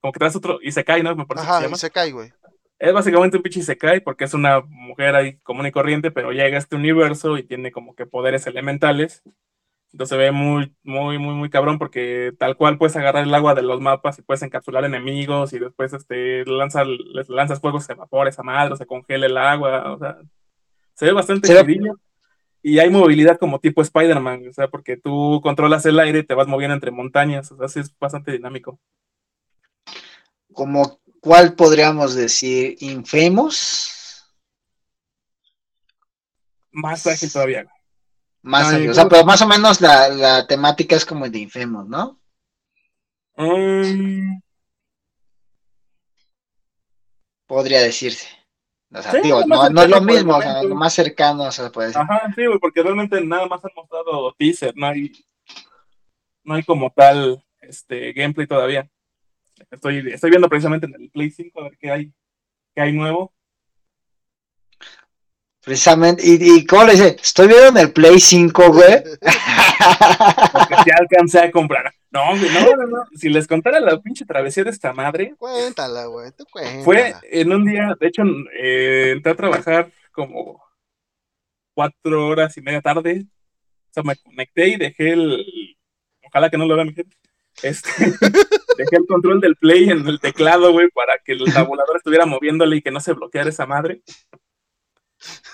como 0.00 0.12
que 0.12 0.18
te 0.18 0.24
vas 0.24 0.34
a 0.34 0.38
otro, 0.38 0.58
y 0.62 0.72
se 0.72 0.84
cae, 0.84 1.02
¿no? 1.02 1.14
Me 1.14 1.26
parece 1.26 1.46
Ajá, 1.46 1.74
se 1.76 1.90
cae, 1.90 2.12
güey. 2.12 2.32
Es 2.78 2.92
básicamente 2.92 3.36
un 3.36 3.44
pinche 3.44 3.62
se 3.62 3.78
cae 3.78 4.00
porque 4.00 4.24
es 4.24 4.34
una 4.34 4.60
mujer 4.62 5.14
ahí 5.14 5.38
común 5.38 5.66
y 5.66 5.70
corriente, 5.70 6.10
pero 6.10 6.32
llega 6.32 6.56
a 6.56 6.58
este 6.58 6.74
universo 6.74 7.38
y 7.38 7.44
tiene 7.44 7.70
como 7.70 7.94
que 7.94 8.06
poderes 8.06 8.46
elementales 8.48 9.22
entonces 9.92 10.16
se 10.16 10.16
ve 10.16 10.32
muy, 10.32 10.74
muy, 10.82 11.18
muy, 11.18 11.34
muy 11.34 11.50
cabrón 11.50 11.78
porque 11.78 12.32
tal 12.38 12.56
cual 12.56 12.78
puedes 12.78 12.96
agarrar 12.96 13.24
el 13.24 13.34
agua 13.34 13.54
de 13.54 13.62
los 13.62 13.80
mapas 13.80 14.18
y 14.18 14.22
puedes 14.22 14.42
encapsular 14.42 14.84
enemigos 14.86 15.52
y 15.52 15.58
después 15.58 15.92
este, 15.92 16.46
lanzas, 16.46 16.86
les 16.86 17.28
lanzas 17.28 17.60
fuegos, 17.60 17.84
se 17.84 17.92
evapora 17.92 18.30
esa 18.30 18.42
madre, 18.42 18.72
o 18.72 18.76
se 18.76 18.86
congela 18.86 19.26
el 19.26 19.36
agua, 19.36 19.92
o 19.92 19.98
sea, 19.98 20.16
se 20.94 21.04
ve 21.06 21.12
bastante. 21.12 21.48
Y 22.62 22.78
hay 22.78 22.88
movilidad 22.90 23.38
como 23.38 23.58
tipo 23.58 23.82
Spider-Man, 23.82 24.48
o 24.48 24.52
sea, 24.52 24.68
porque 24.68 24.96
tú 24.96 25.40
controlas 25.42 25.84
el 25.84 25.98
aire 25.98 26.20
y 26.20 26.24
te 26.24 26.34
vas 26.34 26.46
moviendo 26.46 26.74
entre 26.74 26.90
montañas, 26.90 27.52
o 27.52 27.56
sea, 27.58 27.68
sí 27.68 27.80
es 27.80 27.94
bastante 27.98 28.32
dinámico. 28.32 28.78
Como, 30.54 31.00
¿cuál 31.20 31.54
podríamos 31.54 32.14
decir? 32.14 32.76
¿Infamous? 32.80 34.24
Más 36.70 37.06
ágil 37.06 37.30
todavía. 37.30 37.66
Más 38.42 38.72
o 38.74 38.94
sea, 38.94 39.08
pero 39.08 39.24
más 39.24 39.40
o 39.40 39.46
menos 39.46 39.80
la, 39.80 40.08
la 40.08 40.46
temática 40.46 40.96
es 40.96 41.04
como 41.04 41.28
de 41.28 41.38
Infamous, 41.38 41.88
¿no? 41.88 42.20
Mm. 43.36 44.40
Podría 47.46 47.80
decirse. 47.82 48.28
O 48.94 49.00
sea, 49.00 49.12
digo, 49.22 49.42
no, 49.46 49.70
no, 49.70 49.82
es 49.82 49.88
lo 49.88 50.02
mismo, 50.02 50.36
o 50.36 50.42
sea, 50.42 50.62
lo 50.62 50.74
más 50.74 50.92
cercano 50.92 51.50
se 51.50 51.70
puede 51.70 51.88
decir. 51.88 52.02
Ajá, 52.02 52.30
sí, 52.34 52.42
porque 52.60 52.82
realmente 52.82 53.24
nada 53.24 53.46
más 53.46 53.64
han 53.64 53.70
mostrado 53.74 54.34
teaser, 54.34 54.74
no 54.76 54.86
hay, 54.86 55.12
no 56.44 56.54
hay 56.54 56.62
como 56.62 56.90
tal 56.90 57.42
este 57.60 58.12
gameplay 58.12 58.46
todavía. 58.46 58.90
Estoy, 59.70 60.12
estoy 60.12 60.30
viendo 60.30 60.48
precisamente 60.48 60.86
en 60.86 60.94
el 60.94 61.10
Play 61.10 61.30
5 61.30 61.60
a 61.60 61.64
ver 61.64 61.78
qué 61.78 61.90
hay, 61.90 62.12
qué 62.74 62.82
hay 62.82 62.92
nuevo. 62.92 63.32
Precisamente, 65.64 66.22
y, 66.26 66.38
y 66.40 66.66
¿cómo 66.66 66.84
le 66.84 66.92
dice? 66.92 67.16
Estoy 67.22 67.46
viendo 67.46 67.68
en 67.68 67.76
el 67.76 67.92
Play 67.92 68.18
5, 68.18 68.72
güey. 68.72 69.02
Porque 70.52 70.74
ya 70.86 70.96
alcancé 70.98 71.40
a 71.40 71.50
comprar. 71.52 71.92
No, 72.10 72.34
no, 72.36 72.76
no, 72.76 72.86
no. 72.86 73.04
Si 73.16 73.28
les 73.28 73.46
contara 73.46 73.80
la 73.80 73.98
pinche 74.00 74.26
travesía 74.26 74.64
de 74.64 74.70
esta 74.70 74.92
madre. 74.92 75.34
Cuéntala, 75.38 76.06
güey, 76.06 76.30
tú 76.36 76.44
cuéntala. 76.50 76.84
Fue 76.84 77.14
en 77.30 77.52
un 77.52 77.64
día, 77.64 77.96
de 77.98 78.06
hecho, 78.06 78.22
eh, 78.60 79.12
entré 79.12 79.32
a 79.32 79.36
trabajar 79.36 79.90
como 80.10 80.62
cuatro 81.74 82.28
horas 82.28 82.56
y 82.56 82.60
media 82.60 82.82
tarde. 82.82 83.24
O 83.24 83.92
sea, 83.94 84.02
me 84.02 84.16
conecté 84.16 84.68
y 84.68 84.76
dejé 84.76 85.12
el. 85.12 85.76
Ojalá 86.26 86.50
que 86.50 86.58
no 86.58 86.66
lo 86.66 86.74
vean 86.74 86.88
mi 86.88 86.94
gente. 86.94 87.16
Este, 87.62 87.88
dejé 88.78 88.96
el 88.96 89.06
control 89.06 89.40
del 89.40 89.56
play 89.56 89.90
en 89.90 90.06
el 90.06 90.20
teclado, 90.20 90.72
güey, 90.72 90.88
para 90.90 91.18
que 91.24 91.32
el 91.32 91.52
tabulador 91.52 91.96
estuviera 91.96 92.26
moviéndole 92.26 92.76
y 92.76 92.82
que 92.82 92.90
no 92.90 93.00
se 93.00 93.12
bloqueara 93.12 93.48
esa 93.48 93.66
madre. 93.66 94.02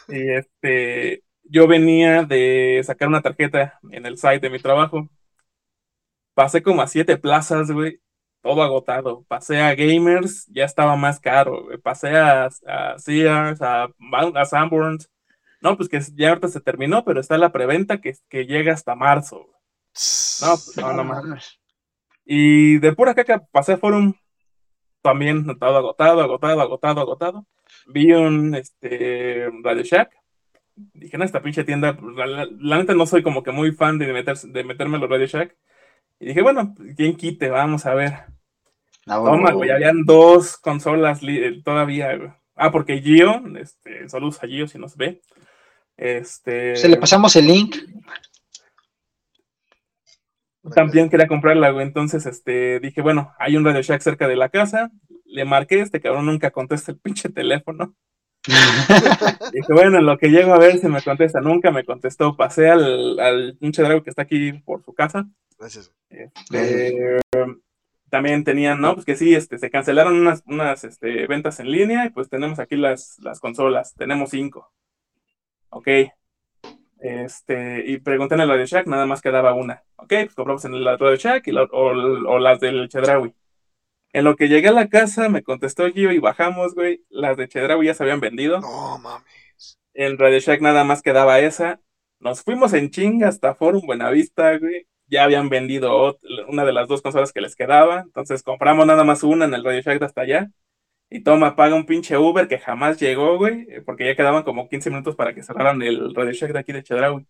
Y 0.08 0.30
este, 0.30 1.24
yo 1.44 1.66
venía 1.66 2.22
de 2.24 2.80
sacar 2.84 3.08
una 3.08 3.22
tarjeta 3.22 3.78
en 3.90 4.06
el 4.06 4.16
site 4.16 4.40
de 4.40 4.50
mi 4.50 4.58
trabajo. 4.58 5.08
Pasé 6.34 6.62
como 6.62 6.82
a 6.82 6.86
siete 6.86 7.16
plazas, 7.18 7.70
güey, 7.70 8.00
todo 8.42 8.62
agotado. 8.62 9.24
Pasé 9.28 9.60
a 9.60 9.74
Gamers, 9.74 10.46
ya 10.46 10.64
estaba 10.64 10.96
más 10.96 11.20
caro. 11.20 11.66
Pasé 11.82 12.16
a, 12.16 12.48
a 12.66 12.98
Sears, 12.98 13.60
a, 13.62 13.88
a 14.34 14.44
Sanborns. 14.44 15.10
No, 15.60 15.76
pues 15.76 15.88
que 15.88 16.00
ya 16.14 16.28
ahorita 16.30 16.48
se 16.48 16.60
terminó, 16.60 17.04
pero 17.04 17.20
está 17.20 17.36
la 17.36 17.50
preventa 17.52 18.00
que, 18.00 18.14
que 18.28 18.46
llega 18.46 18.72
hasta 18.72 18.94
marzo. 18.94 19.46
No, 20.40 20.50
pues 20.50 20.76
no, 20.76 20.92
no 20.92 21.04
más. 21.04 21.58
Y 22.24 22.78
de 22.78 22.92
pura 22.92 23.14
caca 23.14 23.44
pasé 23.50 23.72
a 23.72 23.78
Forum, 23.78 24.14
también 25.02 25.44
todo 25.58 25.76
agotado, 25.76 26.20
agotado, 26.20 26.60
agotado, 26.60 27.00
agotado 27.00 27.46
vi 27.86 28.12
un 28.12 28.54
este, 28.54 29.48
Radio 29.62 29.82
Shack. 29.82 30.12
Dije, 30.76 31.16
en 31.16 31.22
esta 31.22 31.42
pinche 31.42 31.64
tienda, 31.64 31.96
pues, 31.96 32.14
la, 32.16 32.78
neta 32.78 32.94
no 32.94 33.06
soy 33.06 33.22
como 33.22 33.42
que 33.42 33.50
muy 33.50 33.72
fan 33.72 33.98
de, 33.98 34.06
de 34.06 34.64
meterme 34.64 34.96
en 34.96 35.00
los 35.00 35.10
Radio 35.10 35.26
Shack. 35.26 35.56
Y 36.20 36.26
dije, 36.26 36.42
bueno, 36.42 36.74
¿quién 36.96 37.16
quite? 37.16 37.48
Vamos 37.50 37.86
a 37.86 37.94
ver. 37.94 38.12
Ah, 39.06 39.22
Toma, 39.24 39.52
güey, 39.52 39.70
habían 39.70 40.04
dos 40.04 40.56
consolas 40.58 41.20
todavía, 41.64 42.36
Ah, 42.60 42.72
porque 42.72 43.00
Gio, 43.00 43.40
este, 43.56 44.08
saludos 44.08 44.42
a 44.42 44.48
Gio 44.48 44.66
si 44.66 44.78
nos 44.78 44.96
ve. 44.96 45.22
Este. 45.96 46.74
Se 46.76 46.88
le 46.88 46.96
pasamos 46.96 47.34
el 47.36 47.46
link. 47.46 47.76
También 50.74 51.08
quería 51.08 51.28
comprarla, 51.28 51.70
güey. 51.70 51.86
Entonces, 51.86 52.26
este, 52.26 52.80
dije, 52.80 53.00
bueno, 53.00 53.32
hay 53.38 53.56
un 53.56 53.64
Radio 53.64 53.80
Shack 53.80 54.02
cerca 54.02 54.26
de 54.26 54.36
la 54.36 54.48
casa 54.48 54.90
le 55.38 55.44
marqué, 55.44 55.80
este 55.80 56.00
cabrón 56.00 56.26
nunca 56.26 56.50
contesta 56.50 56.90
el 56.90 56.98
pinche 56.98 57.28
teléfono. 57.28 57.94
dije, 59.52 59.72
bueno, 59.72 59.98
en 59.98 60.06
lo 60.06 60.18
que 60.18 60.28
llego 60.28 60.52
a 60.52 60.58
ver 60.58 60.78
si 60.78 60.88
me 60.88 61.00
contesta, 61.00 61.40
nunca 61.40 61.70
me 61.70 61.84
contestó. 61.84 62.36
Pasé 62.36 62.68
al, 62.68 63.20
al 63.20 63.56
pinche 63.58 63.82
drago 63.82 64.02
que 64.02 64.10
está 64.10 64.22
aquí 64.22 64.52
por 64.52 64.82
su 64.82 64.94
casa. 64.94 65.28
Gracias. 65.58 65.92
Este, 66.10 67.20
también 68.10 68.42
tenían, 68.42 68.80
¿no? 68.80 68.94
Pues 68.94 69.06
que 69.06 69.16
sí, 69.16 69.34
este, 69.34 69.58
se 69.58 69.70
cancelaron 69.70 70.18
unas, 70.18 70.42
unas 70.46 70.82
este, 70.82 71.26
ventas 71.28 71.60
en 71.60 71.70
línea 71.70 72.06
y 72.06 72.10
pues 72.10 72.28
tenemos 72.28 72.58
aquí 72.58 72.76
las, 72.76 73.18
las 73.20 73.38
consolas. 73.38 73.94
Tenemos 73.94 74.30
cinco. 74.30 74.72
Ok. 75.70 75.88
Este, 77.00 77.84
y 77.86 77.98
pregunté 77.98 78.34
en 78.34 78.40
el 78.40 78.48
Radio 78.48 78.66
Shack, 78.66 78.88
nada 78.88 79.06
más 79.06 79.22
quedaba 79.22 79.54
una. 79.54 79.84
Ok, 79.96 80.08
pues 80.08 80.34
compramos 80.34 80.64
en 80.64 80.74
el 80.74 80.84
Radio 80.84 81.16
Shack 81.16 81.46
y 81.46 81.56
o, 81.56 81.68
o, 81.70 82.38
las 82.40 82.58
del 82.58 82.88
Chedraui. 82.88 83.32
En 84.18 84.24
lo 84.24 84.34
que 84.34 84.48
llegué 84.48 84.66
a 84.66 84.72
la 84.72 84.88
casa, 84.88 85.28
me 85.28 85.44
contestó 85.44 85.88
Gio 85.92 86.10
y 86.10 86.18
bajamos, 86.18 86.74
güey. 86.74 87.04
Las 87.08 87.36
de 87.36 87.46
Chedraui 87.46 87.86
ya 87.86 87.94
se 87.94 88.02
habían 88.02 88.18
vendido. 88.18 88.58
No 88.58 88.98
mames. 88.98 89.78
En 89.94 90.18
Radio 90.18 90.40
Shack 90.40 90.60
nada 90.60 90.82
más 90.82 91.02
quedaba 91.02 91.38
esa. 91.38 91.80
Nos 92.18 92.42
fuimos 92.42 92.72
en 92.72 92.90
chinga 92.90 93.28
hasta 93.28 93.54
Forum 93.54 93.86
Buenavista, 93.86 94.58
güey. 94.58 94.88
Ya 95.06 95.22
habían 95.22 95.48
vendido 95.48 96.18
una 96.48 96.64
de 96.64 96.72
las 96.72 96.88
dos 96.88 97.00
consolas 97.00 97.32
que 97.32 97.40
les 97.40 97.54
quedaba. 97.54 98.00
Entonces 98.00 98.42
compramos 98.42 98.88
nada 98.88 99.04
más 99.04 99.22
una 99.22 99.44
en 99.44 99.54
el 99.54 99.62
Radio 99.62 99.82
Shack 99.82 100.00
de 100.00 100.06
hasta 100.06 100.22
allá. 100.22 100.50
Y 101.10 101.20
toma, 101.22 101.54
paga 101.54 101.76
un 101.76 101.86
pinche 101.86 102.18
Uber 102.18 102.48
que 102.48 102.58
jamás 102.58 102.98
llegó, 102.98 103.38
güey. 103.38 103.68
Porque 103.86 104.04
ya 104.04 104.16
quedaban 104.16 104.42
como 104.42 104.68
15 104.68 104.90
minutos 104.90 105.14
para 105.14 105.32
que 105.32 105.44
cerraran 105.44 105.80
el 105.80 106.12
Radio 106.12 106.32
Shack 106.32 106.52
de 106.52 106.58
aquí 106.58 106.72
de 106.72 106.82
Chedraui 106.82 107.24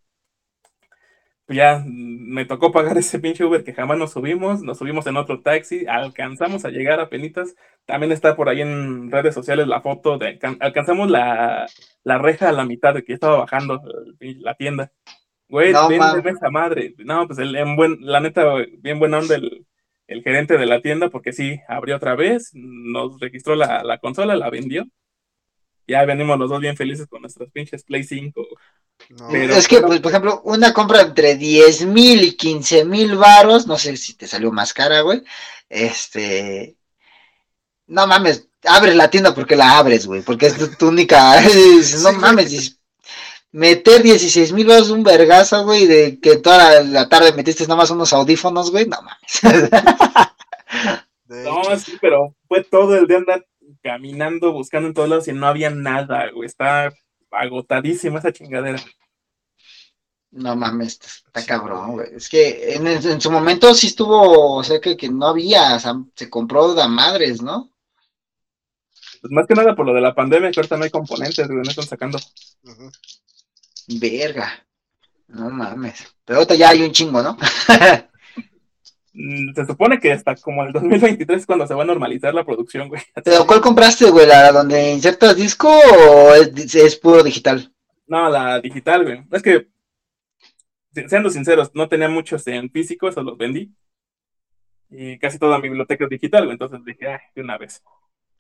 ya 1.49 1.83
me 1.87 2.45
tocó 2.45 2.73
pagar 2.73 2.99
ese 2.99 3.19
pinche 3.19 3.45
Uber 3.45 3.65
que 3.65 3.73
jamás 3.73 3.99
nos 3.99 4.13
subimos, 4.13 4.63
nos 4.63 4.79
subimos 4.79 5.07
en 5.07 5.17
otro 5.17 5.41
taxi, 5.41 5.87
alcanzamos 5.87 6.65
a 6.65 6.71
llegar 6.71 7.01
a 7.01 7.09
penitas, 7.09 7.55
también 7.87 8.13
está 8.13 8.37
por 8.37 8.49
ahí 8.49 8.61
en 8.61 9.11
redes 9.11 9.35
sociales 9.35 9.67
la 9.67 9.81
foto 9.81 10.19
de, 10.19 10.39
alcanzamos 10.61 11.11
la, 11.11 11.67
reja 12.05 12.51
a 12.51 12.53
la 12.53 12.65
mitad 12.65 12.95
de 12.95 13.03
que 13.03 13.15
estaba 13.15 13.39
bajando 13.39 13.81
la 14.21 14.55
tienda. 14.55 14.93
Güey, 15.49 15.73
no, 15.73 15.89
esa 15.91 16.51
madre. 16.51 16.95
No, 16.99 17.27
pues 17.27 17.39
el, 17.39 17.57
en 17.57 17.75
buen, 17.75 17.97
la 18.01 18.21
neta, 18.21 18.45
bien 18.81 18.99
buena 18.99 19.19
onda 19.19 19.37
el, 19.37 19.67
el, 20.07 20.23
gerente 20.23 20.59
de 20.59 20.67
la 20.67 20.83
tienda, 20.83 21.09
porque 21.09 21.33
sí, 21.33 21.59
abrió 21.69 21.97
otra 21.97 22.15
vez, 22.15 22.51
nos 22.53 23.19
registró 23.19 23.55
la, 23.55 23.83
la 23.83 23.97
consola, 23.97 24.37
la 24.37 24.51
vendió. 24.51 24.85
Ya 25.89 26.05
venimos 26.05 26.39
los 26.39 26.51
dos 26.51 26.61
bien 26.61 26.77
felices 26.77 27.09
con 27.09 27.23
nuestros 27.23 27.51
pinches 27.51 27.83
Play 27.83 28.05
5 28.05 28.47
es 29.31 29.69
que, 29.69 29.81
pues, 29.81 30.01
por 30.01 30.11
ejemplo, 30.13 30.43
una 30.45 30.73
compra 30.73 31.01
entre 31.03 31.37
10 31.37 31.87
mil 31.87 32.23
y 32.23 32.37
15 32.37 32.85
mil 32.85 33.17
varos, 33.17 33.67
no 33.67 33.79
sé 33.79 33.97
si 33.97 34.15
te 34.15 34.27
salió 34.27 34.53
más 34.53 34.75
cara, 34.75 35.01
güey. 35.01 35.23
Este. 35.69 36.77
No 37.87 38.07
mames, 38.07 38.49
abres 38.65 38.95
la 38.97 39.09
tienda 39.09 39.35
porque 39.35 39.57
la 39.57 39.79
abres, 39.79 40.07
güey, 40.07 40.21
porque 40.23 40.47
es 40.47 40.77
tu, 40.77 40.89
única. 40.89 41.41
no 42.03 42.13
mames, 42.13 42.79
meter 43.51 44.03
16 44.03 44.53
mil 44.53 44.67
varos 44.67 44.91
un 44.91 45.03
vergazo, 45.03 45.65
güey, 45.65 45.87
de 45.87 46.21
que 46.21 46.37
toda 46.37 46.83
la, 46.83 47.09
tarde 47.09 47.33
metiste 47.33 47.65
nada 47.65 47.77
más 47.77 47.91
unos 47.91 48.13
audífonos, 48.13 48.71
güey, 48.71 48.87
no 48.87 48.99
mames. 49.01 50.33
no, 51.45 51.79
sí, 51.79 51.97
pero 52.01 52.35
fue 52.47 52.63
todo 52.65 52.95
el 52.95 53.07
día 53.07 53.17
andar 53.17 53.47
caminando, 53.83 54.53
buscando 54.53 54.89
en 54.89 54.95
todos 54.95 55.09
lados 55.09 55.29
y 55.29 55.33
no 55.33 55.47
había 55.47 55.71
nada, 55.71 56.31
güey. 56.31 56.47
Está 56.47 56.93
agotadísima 57.31 58.19
esa 58.19 58.33
chingadera. 58.33 58.81
No 60.31 60.55
mames, 60.57 61.01
está 61.01 61.45
cabrón, 61.47 61.93
güey. 61.93 62.09
Es 62.15 62.29
que 62.29 62.75
en, 62.75 63.21
su 63.21 63.31
momento 63.31 63.73
sí 63.75 63.89
estuvo, 63.89 64.57
o 64.57 64.63
sea, 64.63 64.81
que, 64.81 64.97
que 64.97 65.09
no 65.09 65.29
había, 65.29 65.77
o 65.77 65.81
sea, 65.81 65.95
se 66.15 66.29
compró 66.29 66.75
de 66.75 66.87
madres, 66.87 67.41
¿no? 67.41 67.71
Pues 69.21 69.33
más 69.33 69.47
que 69.47 69.55
nada 69.55 69.75
por 69.75 69.87
lo 69.87 69.95
de 69.95 70.01
la 70.01 70.15
pandemia, 70.15 70.51
que 70.51 70.61
ahorita 70.61 70.77
no 70.77 70.85
hay 70.85 70.91
componentes, 70.91 71.47
güey, 71.47 71.59
no 71.59 71.71
están 71.71 71.87
sacando. 71.87 72.19
Verga. 73.89 74.67
No 75.29 75.51
mames. 75.51 76.07
Pero 76.25 76.39
ahorita 76.39 76.55
ya 76.55 76.71
hay 76.71 76.83
un 76.83 76.93
chingo, 76.93 77.23
¿no? 77.23 77.37
Mm, 79.21 79.53
se 79.53 79.67
supone 79.67 79.99
que 79.99 80.13
hasta 80.13 80.37
como 80.37 80.63
el 80.63 80.73
2023 80.73 81.41
es 81.41 81.47
cuando 81.47 81.67
se 81.67 81.75
va 81.75 81.83
a 81.83 81.87
normalizar 81.87 82.33
la 82.33 82.47
producción, 82.47 82.89
güey. 82.89 83.03
¿Pero 83.25 83.45
cuál 83.49 83.61
compraste, 83.61 84.09
güey? 84.11 84.29
¿La 84.29 84.53
donde 84.53 84.93
insertas 84.93 85.35
disco 85.35 85.69
o 85.69 86.35
es, 86.35 86.97
puro 86.97 87.25
digital? 87.25 87.75
No, 88.07 88.31
la 88.31 88.61
digital, 88.61 89.03
güey. 89.03 89.25
Es 89.33 89.43
que, 89.43 89.67
siendo 91.09 91.31
sinceros, 91.31 91.73
no 91.75 91.89
tenía 91.89 92.09
muchos 92.09 92.47
en 92.47 92.71
físico, 92.71 93.09
eso 93.09 93.25
los 93.25 93.37
vendí. 93.37 93.75
Y 94.89 95.19
casi 95.19 95.37
toda 95.37 95.59
mi 95.59 95.69
biblioteca 95.69 96.05
es 96.05 96.11
digital, 96.11 96.45
güey. 96.45 96.53
Entonces 96.53 96.79
dije, 96.85 97.09
ay, 97.09 97.21
de 97.35 97.43
una 97.43 97.59
vez. 97.59 97.83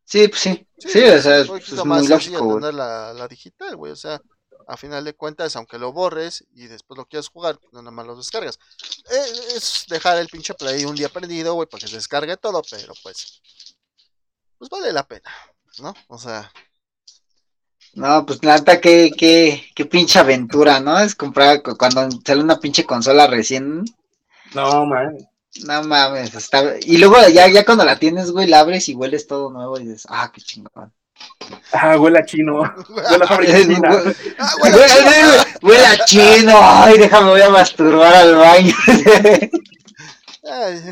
Sí, 0.04 0.28
pues 0.28 0.40
sí. 0.40 0.66
Sí, 0.78 1.02
o 1.02 1.18
sea, 1.18 1.40
es, 1.40 1.50
es 1.50 1.84
muy 1.84 2.06
lógico. 2.06 2.60
la, 2.60 3.12
la 3.12 3.26
digital, 3.26 3.74
güey. 3.74 3.90
O 3.90 3.96
sea, 3.96 4.20
a 4.68 4.76
final 4.76 5.02
de 5.02 5.14
cuentas, 5.14 5.56
aunque 5.56 5.78
lo 5.78 5.92
borres 5.92 6.44
y 6.54 6.66
después 6.66 6.98
lo 6.98 7.06
quieras 7.06 7.28
jugar, 7.28 7.58
no 7.72 7.80
nada 7.80 7.90
más 7.90 8.06
lo 8.06 8.14
descargas. 8.14 8.58
Eh, 9.10 9.56
es 9.56 9.86
dejar 9.88 10.18
el 10.18 10.28
pinche 10.28 10.52
play 10.54 10.84
un 10.84 10.94
día 10.94 11.08
perdido, 11.08 11.54
güey, 11.54 11.66
para 11.66 11.80
que 11.80 11.88
se 11.88 11.96
descargue 11.96 12.36
todo, 12.36 12.62
pero 12.70 12.92
pues, 13.02 13.40
pues 14.58 14.68
vale 14.68 14.92
la 14.92 15.06
pena, 15.06 15.30
¿no? 15.78 15.94
O 16.08 16.18
sea. 16.18 16.52
No, 17.94 18.26
pues 18.26 18.42
nada, 18.42 18.78
qué, 18.78 19.10
qué, 19.16 19.64
qué 19.74 19.86
pinche 19.86 20.18
aventura, 20.18 20.80
¿no? 20.80 20.98
Es 20.98 21.14
comprar 21.14 21.62
cuando 21.62 22.06
sale 22.24 22.42
una 22.42 22.60
pinche 22.60 22.84
consola 22.84 23.26
recién. 23.26 23.84
No, 24.54 24.84
man. 24.84 25.16
No 25.64 25.82
mames, 25.82 26.34
está... 26.34 26.76
y 26.78 26.98
luego 26.98 27.16
ya, 27.28 27.48
ya 27.48 27.64
cuando 27.64 27.84
la 27.84 27.98
tienes, 27.98 28.30
güey, 28.30 28.46
la 28.46 28.60
abres 28.60 28.88
y 28.90 28.94
hueles 28.94 29.26
todo 29.26 29.50
nuevo 29.50 29.80
y 29.80 29.84
dices, 29.84 30.06
ah, 30.10 30.30
qué 30.32 30.42
chingón. 30.42 30.92
Ah, 31.72 31.96
huele 31.98 32.18
a 32.18 32.24
chino. 32.24 32.60
Huele 32.88 33.24
a 33.24 33.26
fábrica 33.26 33.58
china. 33.58 33.90
Ah, 34.38 34.54
huele, 35.62 35.86
a 35.86 36.04
chino. 36.04 36.58
Ay, 36.60 36.98
déjame, 36.98 37.30
voy 37.30 37.40
a 37.40 37.50
masturbar 37.50 38.14
al 38.14 38.34
baño. 38.36 38.74
Ay. 40.50 40.82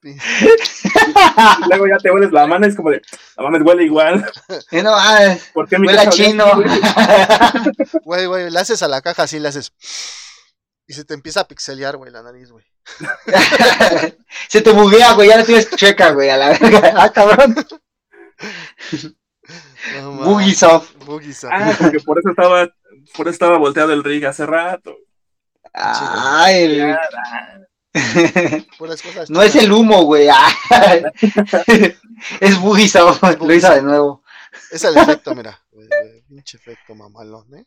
luego 1.68 1.88
ya 1.88 1.98
te 1.98 2.10
hueles 2.10 2.30
la 2.30 2.46
mano 2.46 2.66
y 2.66 2.70
es 2.70 2.76
como 2.76 2.90
de, 2.90 3.02
la 3.36 3.42
mames 3.42 3.62
huele 3.62 3.84
igual. 3.84 4.24
no, 4.70 4.94
ay, 4.96 5.40
¿Por 5.52 5.68
qué 5.68 5.76
huele 5.76 5.98
a 5.98 6.08
chino. 6.08 6.46
Güey, 8.04 8.26
güey, 8.26 8.50
le 8.50 8.60
haces 8.60 8.82
a 8.82 8.88
la 8.88 9.02
caja 9.02 9.24
así, 9.24 9.38
le 9.38 9.48
haces. 9.48 9.72
Y 10.86 10.94
se 10.94 11.04
te 11.04 11.14
empieza 11.14 11.40
a 11.40 11.48
pixelear, 11.48 11.96
güey, 11.96 12.12
la 12.12 12.22
nariz, 12.22 12.50
güey. 12.50 12.64
se 14.48 14.62
te 14.62 14.70
buguea, 14.70 15.12
güey, 15.12 15.28
ya 15.28 15.36
la 15.36 15.44
tienes 15.44 15.68
checa, 15.70 16.12
güey, 16.12 16.30
a 16.30 16.36
la 16.36 16.48
verga. 16.50 16.94
Ah, 16.96 17.12
cabrón. 17.12 17.54
No, 19.94 20.12
Ah, 21.50 21.74
porque 21.78 22.00
por 22.00 22.18
eso 22.18 22.28
estaba, 22.28 22.68
por 23.16 23.28
eso 23.28 23.30
estaba 23.30 23.56
volteado 23.56 23.94
el 23.94 24.04
rig 24.04 24.26
hace 24.26 24.44
rato. 24.44 24.94
Ay, 25.72 26.82
no 29.28 29.42
es 29.42 29.56
el 29.56 29.72
humo, 29.72 30.02
güey. 30.04 30.28
Ah. 30.28 30.50
es 32.40 32.60
Bugisoft, 32.60 33.22
lo 33.22 33.54
hizo 33.54 33.74
de 33.74 33.82
nuevo. 33.82 34.22
Es 34.70 34.84
el 34.84 34.96
efecto, 34.96 35.34
mira. 35.34 35.58
Pinche 36.28 36.56
efecto 36.56 36.94
mamalón, 36.94 37.54
¿eh? 37.54 37.66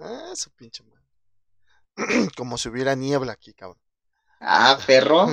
Ah, 0.00 0.32
su 0.34 0.50
pinche 0.50 0.82
Como 2.36 2.58
si 2.58 2.68
hubiera 2.68 2.94
niebla 2.94 3.32
aquí, 3.32 3.52
cabrón. 3.52 3.80
Ah, 4.40 4.78
perro. 4.86 5.26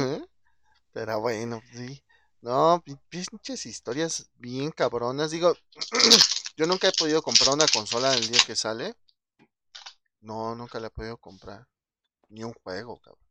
Pero 0.91 1.22
bueno, 1.22 1.61
sí. 1.74 2.03
No, 2.41 2.82
pinches 3.10 3.66
historias 3.66 4.30
bien 4.36 4.72
cabronas. 4.72 5.32
Digo, 5.32 5.56
yo 6.56 6.66
nunca 6.66 6.88
he 6.88 6.94
podido 6.94 7.22
comprar 7.22 7.53
una 7.53 7.68
consola 7.68 8.14
el 8.14 8.28
día 8.28 8.40
que 8.45 8.56
sale. 8.56 8.95
No, 10.22 10.56
nunca 10.56 10.80
la 10.80 10.88
he 10.88 10.91
podido 10.91 11.18
comprar. 11.18 11.68
Ni 12.30 12.44
un 12.44 12.53
juego, 12.53 12.99
cabrón. 12.99 13.26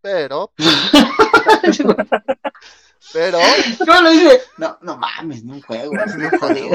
Pero. 0.00 0.52
pero. 3.12 3.38
No 3.86 4.02
lo 4.02 4.10
dice. 4.10 4.42
No, 4.56 4.78
no 4.80 4.96
mames, 4.96 5.44
ni 5.44 5.52
un 5.52 5.62
juego. 5.62 5.92
Ni 6.16 6.24
un 6.24 6.38
juego. 6.38 6.70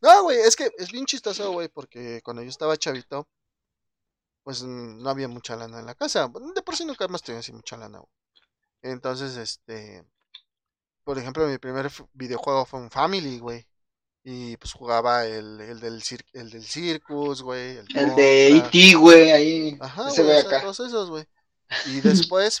no, 0.00 0.22
güey, 0.24 0.38
es 0.38 0.56
que 0.56 0.70
es 0.78 0.90
bien 0.90 1.06
chistoso, 1.06 1.52
güey, 1.52 1.68
porque 1.68 2.20
cuando 2.24 2.42
yo 2.42 2.48
estaba 2.48 2.76
chavito, 2.76 3.28
pues 4.42 4.62
no 4.62 5.08
había 5.08 5.28
mucha 5.28 5.54
lana 5.54 5.78
en 5.78 5.86
la 5.86 5.94
casa. 5.94 6.28
De 6.54 6.62
por 6.62 6.76
sí 6.76 6.84
nunca 6.84 7.06
más 7.08 7.22
tenía 7.22 7.40
así 7.40 7.52
mucha 7.52 7.76
lana, 7.76 7.98
güey. 7.98 8.10
Entonces, 8.82 9.36
este 9.36 10.04
por 11.04 11.18
ejemplo, 11.18 11.46
mi 11.46 11.58
primer 11.58 11.90
videojuego 12.14 12.64
fue 12.64 12.80
un 12.80 12.90
Family, 12.90 13.38
güey. 13.38 13.66
Y 14.26 14.56
pues 14.56 14.72
jugaba 14.72 15.26
el, 15.26 15.60
el, 15.60 15.80
del, 15.80 16.02
el 16.32 16.50
del 16.50 16.64
Circus, 16.64 17.42
güey. 17.42 17.76
El, 17.94 18.14
de 18.16 18.56
E.T., 18.56 18.94
güey, 18.94 19.30
ahí. 19.30 19.78
Ajá, 19.78 20.08
güey, 20.16 20.38
acá. 20.38 20.62
todos 20.62 20.80
esos, 20.80 21.10
güey. 21.10 21.26
Y 21.86 22.00
después. 22.00 22.60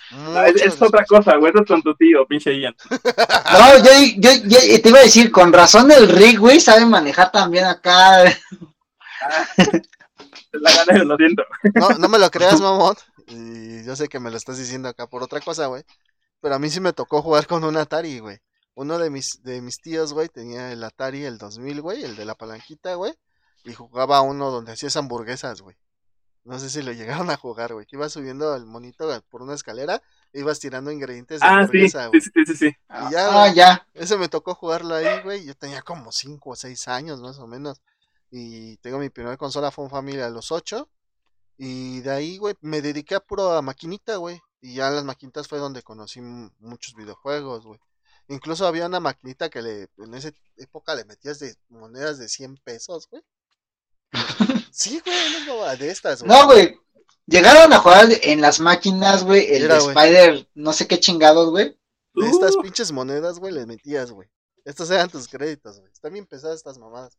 es, 0.56 0.82
otra 0.82 1.04
cosa, 1.06 1.36
güey. 1.36 1.50
Eso 1.50 1.62
es 1.62 1.68
con 1.68 1.82
tu 1.82 1.94
tío, 1.94 2.26
pinche 2.26 2.58
Ian. 2.58 2.76
no, 2.90 3.78
yo, 3.78 3.90
yo, 4.18 4.30
yo, 4.44 4.82
te 4.82 4.88
iba 4.88 4.98
a 4.98 5.04
decir, 5.04 5.30
con 5.30 5.52
razón 5.52 5.90
el 5.90 6.08
Rick, 6.08 6.38
güey, 6.38 6.60
sabe 6.60 6.84
manejar 6.84 7.32
también 7.32 7.64
acá. 7.64 8.24
Ah, 8.24 9.46
la 10.52 10.70
gané, 10.70 11.04
lo 11.04 11.16
siento. 11.16 11.42
No, 11.74 11.90
no 11.90 12.08
me 12.08 12.18
lo 12.18 12.30
creas, 12.30 12.60
mamón. 12.60 12.96
Y 13.28 13.84
yo 13.84 13.96
sé 13.96 14.08
que 14.08 14.20
me 14.20 14.30
lo 14.30 14.36
estás 14.36 14.58
diciendo 14.58 14.88
acá 14.88 15.06
por 15.06 15.22
otra 15.22 15.40
cosa, 15.40 15.66
güey. 15.66 15.82
Pero 16.44 16.56
a 16.56 16.58
mí 16.58 16.68
sí 16.68 16.78
me 16.78 16.92
tocó 16.92 17.22
jugar 17.22 17.46
con 17.46 17.64
un 17.64 17.74
Atari, 17.78 18.18
güey. 18.18 18.36
Uno 18.74 18.98
de 18.98 19.08
mis, 19.08 19.42
de 19.42 19.62
mis 19.62 19.80
tíos, 19.80 20.12
güey, 20.12 20.28
tenía 20.28 20.72
el 20.72 20.84
Atari, 20.84 21.24
el 21.24 21.38
2000, 21.38 21.80
güey, 21.80 22.04
el 22.04 22.16
de 22.16 22.26
la 22.26 22.34
palanquita, 22.34 22.96
güey. 22.96 23.14
Y 23.64 23.72
jugaba 23.72 24.20
uno 24.20 24.50
donde 24.50 24.72
hacías 24.72 24.94
hamburguesas, 24.98 25.62
güey. 25.62 25.74
No 26.44 26.58
sé 26.58 26.68
si 26.68 26.82
lo 26.82 26.92
llegaron 26.92 27.30
a 27.30 27.38
jugar, 27.38 27.72
güey. 27.72 27.86
Que 27.86 27.96
ibas 27.96 28.12
subiendo 28.12 28.54
el 28.56 28.66
monito 28.66 29.08
por 29.30 29.40
una 29.40 29.54
escalera 29.54 30.02
e 30.34 30.40
ibas 30.40 30.60
tirando 30.60 30.90
ingredientes 30.90 31.40
de 31.40 31.46
ah, 31.46 31.60
hamburguesa, 31.60 32.10
sí, 32.12 32.20
sí, 32.20 32.30
sí, 32.44 32.56
sí, 32.56 32.66
Y 32.66 33.10
ya, 33.10 33.44
ah, 33.44 33.50
ya. 33.50 33.88
Ese 33.94 34.18
me 34.18 34.28
tocó 34.28 34.54
jugarlo 34.54 34.96
ahí, 34.96 35.22
güey. 35.22 35.46
Yo 35.46 35.54
tenía 35.54 35.80
como 35.80 36.12
5 36.12 36.50
o 36.50 36.54
6 36.54 36.88
años, 36.88 37.22
más 37.22 37.38
o 37.38 37.46
menos. 37.46 37.80
Y 38.30 38.76
tengo 38.82 38.98
mi 38.98 39.08
primera 39.08 39.38
consola, 39.38 39.70
fue 39.70 39.84
un 39.84 39.90
familia 39.90 40.26
a 40.26 40.30
los 40.30 40.52
8. 40.52 40.90
Y 41.56 42.02
de 42.02 42.10
ahí, 42.10 42.36
güey, 42.36 42.54
me 42.60 42.82
dediqué 42.82 43.14
a 43.14 43.20
puro 43.20 43.50
a 43.52 43.62
maquinita, 43.62 44.16
güey. 44.16 44.42
Y 44.64 44.76
ya 44.76 44.88
en 44.88 44.94
las 44.94 45.04
maquinitas 45.04 45.46
fue 45.46 45.58
donde 45.58 45.82
conocí 45.82 46.22
muchos 46.22 46.94
videojuegos, 46.94 47.66
güey. 47.66 47.78
Incluso 48.28 48.66
había 48.66 48.86
una 48.86 48.98
maquinita 48.98 49.50
que 49.50 49.60
le, 49.60 49.88
en 49.98 50.14
esa 50.14 50.32
época 50.56 50.94
le 50.94 51.04
metías 51.04 51.38
de 51.38 51.54
monedas 51.68 52.16
de 52.16 52.30
100 52.30 52.56
pesos, 52.64 53.06
güey. 53.10 53.22
sí, 54.72 55.02
güey, 55.04 55.46
no 55.46 55.76
de 55.76 55.90
estas, 55.90 56.22
güey. 56.22 56.30
No, 56.32 56.46
güey. 56.46 56.80
Llegaron 57.26 57.74
a 57.74 57.78
jugar 57.78 58.08
en 58.22 58.40
las 58.40 58.58
máquinas, 58.58 59.22
güey, 59.22 59.54
el 59.54 59.68
de 59.68 59.76
Spider, 59.76 60.48
no 60.54 60.72
sé 60.72 60.86
qué 60.86 60.98
chingados, 60.98 61.50
güey. 61.50 61.78
De 62.14 62.26
estas 62.26 62.56
uh. 62.56 62.62
pinches 62.62 62.90
monedas, 62.90 63.40
güey, 63.40 63.52
le 63.52 63.66
metías, 63.66 64.12
güey. 64.12 64.30
Estos 64.64 64.90
eran 64.90 65.10
tus 65.10 65.28
créditos, 65.28 65.78
güey. 65.78 65.92
Están 65.92 66.14
bien 66.14 66.24
pesadas 66.24 66.56
estas 66.56 66.78
mamadas. 66.78 67.18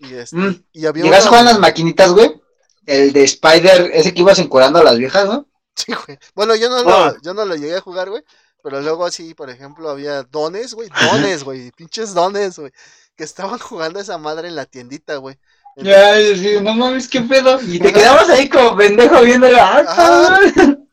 Y 0.00 0.12
este, 0.14 0.34
mm. 0.34 0.64
y 0.72 0.86
había 0.86 1.04
¿Llegas 1.04 1.26
a 1.26 1.28
jugar 1.28 1.42
en 1.42 1.46
las 1.52 1.60
maquinitas, 1.60 2.10
güey? 2.10 2.42
El 2.84 3.12
de 3.12 3.22
Spider, 3.22 3.92
ese 3.94 4.12
que 4.12 4.22
ibas 4.22 4.40
encuadrando 4.40 4.80
a 4.80 4.84
las 4.84 4.98
viejas, 4.98 5.26
¿no? 5.28 5.48
Sí, 5.76 5.92
güey. 6.06 6.18
Bueno, 6.34 6.54
yo 6.54 6.68
no, 6.68 6.82
lo, 6.82 7.20
yo 7.20 7.34
no 7.34 7.44
lo 7.44 7.56
llegué 7.56 7.76
a 7.76 7.80
jugar, 7.80 8.08
güey. 8.08 8.22
Pero 8.62 8.80
luego 8.80 9.10
sí, 9.10 9.34
por 9.34 9.50
ejemplo, 9.50 9.90
había 9.90 10.22
dones, 10.22 10.72
güey. 10.72 10.88
Dones, 11.10 11.44
güey. 11.44 11.70
Pinches 11.76 12.14
dones, 12.14 12.58
güey. 12.58 12.72
Que 13.14 13.24
estaban 13.24 13.58
jugando 13.58 14.00
esa 14.00 14.16
madre 14.16 14.48
en 14.48 14.56
la 14.56 14.64
tiendita, 14.64 15.16
güey. 15.16 15.38
Ya, 15.76 16.16
sí, 16.34 16.56
no 16.62 16.72
mames, 16.74 17.08
qué 17.08 17.20
pedo. 17.20 17.60
Y 17.60 17.78
te 17.80 17.92
quedabas 17.92 18.28
ahí 18.30 18.48
como 18.48 18.76
pendejo 18.76 19.20
viendo 19.22 19.48
la. 19.48 20.40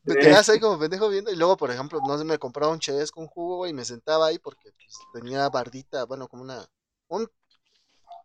me 0.04 0.16
quedabas 0.16 0.50
ahí 0.50 0.60
como 0.60 0.80
pendejo 0.80 1.08
viendo. 1.08 1.32
Y 1.32 1.36
luego, 1.36 1.56
por 1.56 1.72
ejemplo, 1.72 2.00
no 2.06 2.18
sé, 2.18 2.24
me 2.24 2.40
compraba 2.40 2.74
un 2.74 2.80
ches 2.80 3.12
con 3.12 3.28
jugo, 3.28 3.58
güey. 3.58 3.72
Y 3.72 3.74
me 3.74 3.86
sentaba 3.86 4.28
ahí 4.28 4.40
porque 4.40 4.72
pues, 4.72 4.98
tenía 5.14 5.48
bardita, 5.50 6.06
bueno, 6.06 6.28
como 6.28 6.44
una. 6.44 6.68
Un 7.08 7.30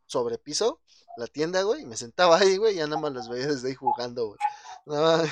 sobrepiso, 0.06 0.80
la 1.16 1.26
tienda, 1.26 1.62
güey. 1.62 1.82
Y 1.82 1.86
me 1.86 1.96
sentaba 1.96 2.38
ahí, 2.38 2.56
güey. 2.56 2.74
Y 2.74 2.78
ya 2.78 2.86
nada 2.86 3.00
más 3.00 3.12
los 3.12 3.28
veía 3.28 3.46
desde 3.46 3.68
ahí 3.68 3.74
jugando, 3.74 4.26
güey. 4.28 4.38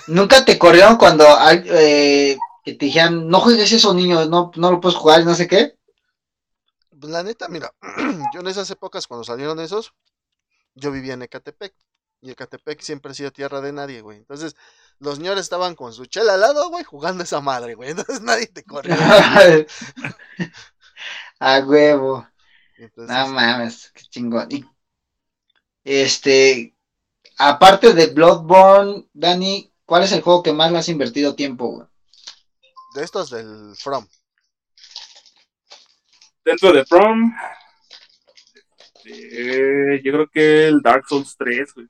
Nunca 0.09 0.45
te 0.45 0.59
corrieron 0.59 0.97
cuando 0.97 1.25
eh, 1.51 2.37
que 2.65 2.75
te 2.75 2.87
dijeran, 2.87 3.29
no 3.29 3.41
juegues 3.41 3.71
eso, 3.73 3.95
niño, 3.95 4.25
no, 4.25 4.51
no 4.57 4.71
lo 4.73 4.81
puedes 4.81 4.99
jugar, 4.99 5.25
no 5.25 5.35
sé 5.35 5.47
qué. 5.47 5.79
Pues 6.99 7.13
la 7.13 7.23
neta, 7.23 7.49
mira, 7.49 7.73
yo 8.35 8.41
en 8.41 8.47
esas 8.47 8.71
épocas 8.71 9.07
cuando 9.07 9.23
salieron 9.23 9.61
esos, 9.61 9.95
yo 10.75 10.91
vivía 10.91 11.15
en 11.15 11.23
Ecatepec. 11.23 11.75
Y 12.21 12.31
Ecatepec 12.31 12.81
siempre 12.81 13.13
ha 13.13 13.15
sido 13.15 13.31
tierra 13.31 13.61
de 13.61 13.73
nadie, 13.73 14.01
güey. 14.01 14.17
Entonces, 14.17 14.57
los 14.99 15.17
señores 15.17 15.43
estaban 15.43 15.75
con 15.75 15.93
su 15.93 16.07
chela 16.07 16.35
al 16.35 16.41
lado, 16.41 16.71
güey, 16.71 16.83
jugando 16.83 17.23
esa 17.23 17.41
madre, 17.41 17.75
güey. 17.75 17.91
Entonces 17.97 18.23
nadie 18.23 18.47
te 18.47 18.65
corría. 18.65 18.97
A 21.39 21.59
huevo. 21.61 22.27
no 22.97 23.29
mames, 23.29 23.93
qué 23.93 24.03
chingón. 24.05 24.49
Este, 25.85 26.75
aparte 27.39 27.93
de 27.93 28.07
Bloodborne, 28.09 29.07
Dani, 29.13 29.71
¿cuál 29.85 30.03
es 30.03 30.13
el 30.13 30.23
juego 30.23 30.43
que 30.43 30.53
más 30.53 30.73
le 30.73 30.79
has 30.79 30.89
invertido 30.89 31.35
tiempo, 31.35 31.69
güey? 31.69 31.87
De 32.95 33.05
estos 33.05 33.31
del 33.31 33.75
From. 33.77 34.07
Dentro 36.45 36.73
de 36.73 36.85
From, 36.85 37.33
eh, 39.05 40.01
yo 40.03 40.13
creo 40.13 40.29
que 40.29 40.69
el 40.69 40.81
Dark 40.81 41.07
Souls 41.09 41.37
3, 41.37 41.75
güey. 41.75 41.87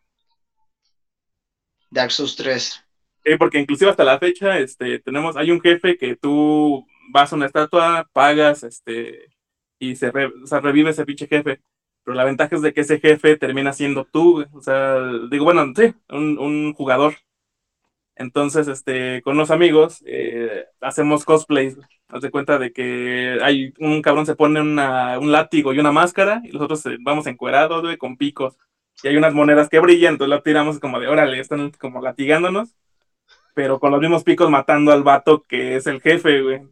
Dark 1.90 2.10
Souls 2.10 2.34
3. 2.36 2.84
Sí, 3.24 3.36
porque 3.38 3.58
inclusive 3.58 3.90
hasta 3.90 4.04
la 4.04 4.18
fecha, 4.18 4.58
este, 4.58 4.98
tenemos, 4.98 5.36
hay 5.36 5.50
un 5.50 5.60
jefe 5.60 5.96
que 5.96 6.16
tú 6.16 6.86
vas 7.10 7.32
a 7.32 7.36
una 7.36 7.46
estatua, 7.46 8.08
pagas, 8.12 8.64
este, 8.64 9.32
y 9.78 9.96
se, 9.96 10.10
revive 10.10 10.90
ese 10.90 11.06
pinche 11.06 11.26
jefe. 11.26 11.60
Pero 12.04 12.14
la 12.16 12.24
ventaja 12.24 12.56
es 12.56 12.62
de 12.62 12.74
que 12.74 12.82
ese 12.82 13.00
jefe 13.00 13.36
termina 13.36 13.72
siendo 13.72 14.04
tú, 14.04 14.44
o 14.52 14.60
sea, 14.60 14.98
digo, 15.30 15.44
bueno, 15.44 15.72
sí, 15.74 15.94
un, 16.10 16.74
jugador. 16.74 17.14
Entonces, 18.16 18.68
este, 18.68 19.22
con 19.22 19.36
los 19.36 19.50
amigos, 19.50 20.02
eh, 20.06 20.66
hacemos 20.80 21.24
cosplays. 21.24 21.78
Haz 22.08 22.22
de 22.22 22.30
cuenta 22.30 22.58
de 22.58 22.72
que 22.72 23.38
hay 23.42 23.72
un 23.80 24.02
cabrón 24.02 24.26
se 24.26 24.36
pone 24.36 24.60
un 24.60 25.32
látigo 25.32 25.72
y 25.72 25.78
una 25.80 25.92
máscara, 25.92 26.40
y 26.44 26.52
nosotros 26.52 26.84
eh, 26.86 26.96
vamos 27.00 27.26
encuerados, 27.26 27.82
güey, 27.82 27.96
con 27.96 28.16
picos. 28.16 28.56
Y 29.02 29.08
hay 29.08 29.16
unas 29.16 29.34
monedas 29.34 29.68
que 29.68 29.80
brillan, 29.80 30.14
entonces 30.14 30.36
lo 30.36 30.42
tiramos 30.42 30.78
como 30.80 31.00
de, 31.00 31.08
órale, 31.08 31.40
están 31.40 31.70
como 31.72 32.00
latigándonos, 32.02 32.76
pero 33.54 33.80
con 33.80 33.92
los 33.92 34.00
mismos 34.00 34.24
picos 34.24 34.50
matando 34.50 34.92
al 34.92 35.02
vato 35.04 35.42
que 35.44 35.76
es 35.76 35.86
el 35.86 36.00
jefe, 36.00 36.42
güey. 36.42 36.58
O 36.58 36.68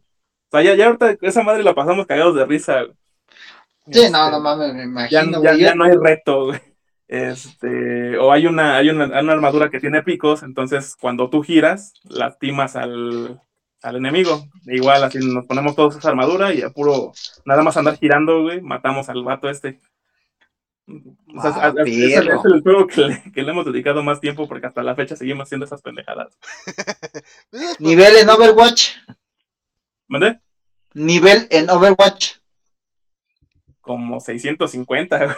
sea, 0.51 0.61
ya, 0.63 0.75
ya 0.75 0.87
ahorita 0.87 1.17
esa 1.21 1.43
madre 1.43 1.63
la 1.63 1.75
pasamos 1.75 2.07
cagados 2.07 2.35
de 2.35 2.45
risa, 2.45 2.83
güey. 2.83 2.97
Sí, 3.91 3.99
no, 4.11 4.25
este, 4.25 4.31
no 4.31 4.39
mames, 4.39 4.73
me 4.73 4.83
imagino. 4.83 5.43
Ya, 5.43 5.75
no 5.75 5.83
hay 5.83 5.95
reto, 5.95 6.45
güey. 6.45 6.59
Este, 7.07 8.17
o 8.17 8.31
hay 8.31 8.47
una, 8.47 8.77
hay 8.77 8.89
una, 8.89 9.05
armadura 9.05 9.69
que 9.69 9.79
tiene 9.79 10.03
picos, 10.03 10.41
entonces 10.41 10.95
cuando 10.99 11.29
tú 11.29 11.43
giras, 11.43 11.93
lastimas 12.05 12.75
al, 12.75 13.41
al 13.81 13.95
enemigo. 13.95 14.47
Igual 14.65 15.03
así 15.03 15.19
nos 15.19 15.45
ponemos 15.45 15.75
todos 15.75 15.97
esa 15.97 16.09
armadura 16.09 16.53
y 16.53 16.61
a 16.61 16.69
puro, 16.69 17.11
nada 17.45 17.61
más 17.61 17.77
andar 17.77 17.97
girando, 17.97 18.41
güey, 18.41 18.61
matamos 18.61 19.09
al 19.09 19.23
vato 19.23 19.49
este. 19.49 19.79
O 20.87 21.41
sea, 21.41 21.51
ah, 21.55 21.73
es, 21.85 22.17
el, 22.17 22.61
juego 22.61 22.87
que 22.87 23.01
le, 23.01 23.23
que 23.31 23.41
le, 23.43 23.51
hemos 23.51 23.65
dedicado 23.65 24.03
más 24.03 24.19
tiempo 24.19 24.47
porque 24.47 24.67
hasta 24.67 24.83
la 24.83 24.95
fecha 24.95 25.15
seguimos 25.15 25.43
haciendo 25.43 25.65
esas 25.65 25.81
pendejadas. 25.81 26.37
Nivel 27.79 28.15
en 28.17 28.29
Overwatch. 28.29 28.89
¿Mande? 30.07 30.39
Nivel 30.93 31.47
en 31.51 31.69
Overwatch 31.69 32.42
como 33.83 34.19
650. 34.19 35.37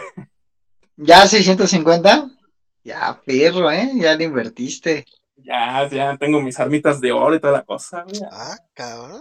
¿Ya 0.96 1.26
650? 1.26 2.30
Ya, 2.82 3.20
perro, 3.26 3.70
¿eh? 3.70 3.90
Ya 3.96 4.14
le 4.14 4.24
invertiste. 4.24 5.04
Ya, 5.36 5.86
ya 5.88 6.16
tengo 6.16 6.40
mis 6.40 6.58
armitas 6.58 7.00
de 7.00 7.12
oro 7.12 7.34
y 7.34 7.40
toda 7.40 7.52
la 7.52 7.64
cosa. 7.64 8.06
Ah, 8.30 8.56
cabrón. 8.72 9.20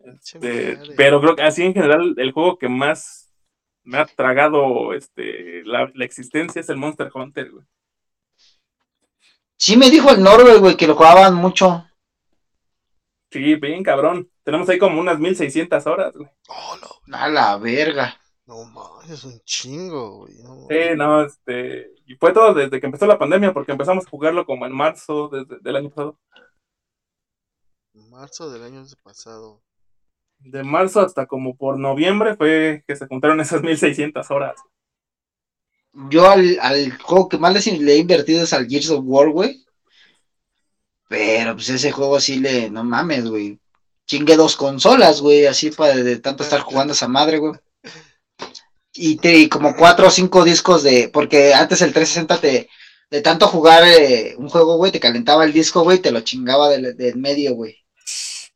Este, 0.00 0.78
pero 0.96 1.20
creo 1.20 1.34
que 1.34 1.42
así 1.42 1.64
en 1.64 1.74
general 1.74 2.14
el 2.16 2.32
juego 2.32 2.58
que 2.58 2.68
más 2.68 3.32
me 3.82 3.98
ha 3.98 4.06
tragado 4.06 4.92
este, 4.92 5.62
la, 5.64 5.90
existencia 6.00 6.60
es 6.60 6.68
el 6.68 6.76
Monster 6.76 7.10
Hunter, 7.12 7.50
güey. 7.50 7.64
Sí, 9.56 9.76
me 9.76 9.90
dijo 9.90 10.10
el 10.10 10.22
Norway, 10.22 10.58
güey, 10.58 10.76
que 10.76 10.86
lo 10.86 10.94
jugaban 10.94 11.34
mucho. 11.34 11.84
Sí, 13.30 13.56
bien, 13.56 13.82
cabrón. 13.82 14.30
Tenemos 14.48 14.66
ahí 14.70 14.78
como 14.78 14.98
unas 14.98 15.18
1600 15.18 15.86
horas, 15.86 16.16
güey. 16.16 16.26
Oh, 16.48 16.74
no. 16.80 17.14
A 17.18 17.28
la 17.28 17.58
verga. 17.58 18.18
No 18.46 18.64
mames, 18.64 19.10
es 19.10 19.24
un 19.24 19.38
chingo, 19.40 20.20
güey. 20.20 20.32
sí, 20.70 20.96
no, 20.96 21.22
este. 21.22 21.92
Y 22.06 22.14
fue 22.14 22.32
todo 22.32 22.54
desde 22.54 22.80
que 22.80 22.86
empezó 22.86 23.06
la 23.06 23.18
pandemia, 23.18 23.52
porque 23.52 23.72
empezamos 23.72 24.06
a 24.06 24.08
jugarlo 24.08 24.46
como 24.46 24.64
en 24.64 24.72
marzo 24.72 25.28
desde, 25.28 25.58
del 25.60 25.76
año 25.76 25.90
pasado. 25.90 26.18
Marzo 27.92 28.50
del 28.50 28.62
año 28.62 28.86
pasado. 29.02 29.62
De 30.38 30.62
marzo 30.64 31.00
hasta 31.00 31.26
como 31.26 31.54
por 31.54 31.78
noviembre 31.78 32.34
fue 32.34 32.82
que 32.88 32.96
se 32.96 33.06
juntaron 33.06 33.42
esas 33.42 33.60
1600 33.60 34.30
horas. 34.30 34.58
Yo 36.08 36.30
al, 36.30 36.58
al 36.62 36.96
juego 36.96 37.28
que 37.28 37.36
más 37.36 37.66
le, 37.66 37.92
he 37.92 37.98
invertido 37.98 38.44
es 38.44 38.54
al 38.54 38.66
Gears 38.66 38.88
of 38.88 39.04
War, 39.04 39.28
güey. 39.28 39.62
Pero 41.06 41.52
pues 41.52 41.68
ese 41.68 41.92
juego 41.92 42.18
sí 42.18 42.40
le, 42.40 42.70
no 42.70 42.82
mames, 42.82 43.28
güey. 43.28 43.60
Chingue 44.08 44.36
dos 44.36 44.56
consolas, 44.56 45.20
güey, 45.20 45.46
así 45.46 45.70
para 45.70 45.94
de 45.94 46.16
tanto 46.16 46.42
estar 46.42 46.60
jugando 46.60 46.94
esa 46.94 47.08
madre, 47.08 47.38
güey. 47.38 47.52
Y, 48.94 49.16
te, 49.16 49.48
como 49.50 49.76
cuatro 49.76 50.08
o 50.08 50.10
cinco 50.10 50.44
discos 50.44 50.82
de, 50.82 51.10
porque 51.12 51.52
antes 51.52 51.82
el 51.82 51.92
360 51.92 52.40
te, 52.40 52.68
de 53.10 53.20
tanto 53.20 53.46
jugar 53.48 53.84
eh, 53.84 54.34
un 54.38 54.48
juego, 54.48 54.76
güey, 54.76 54.90
te 54.90 54.98
calentaba 54.98 55.44
el 55.44 55.52
disco, 55.52 55.82
güey, 55.82 55.98
te 55.98 56.10
lo 56.10 56.22
chingaba 56.22 56.70
del, 56.70 56.96
del 56.96 57.16
medio, 57.16 57.54
güey. 57.54 57.76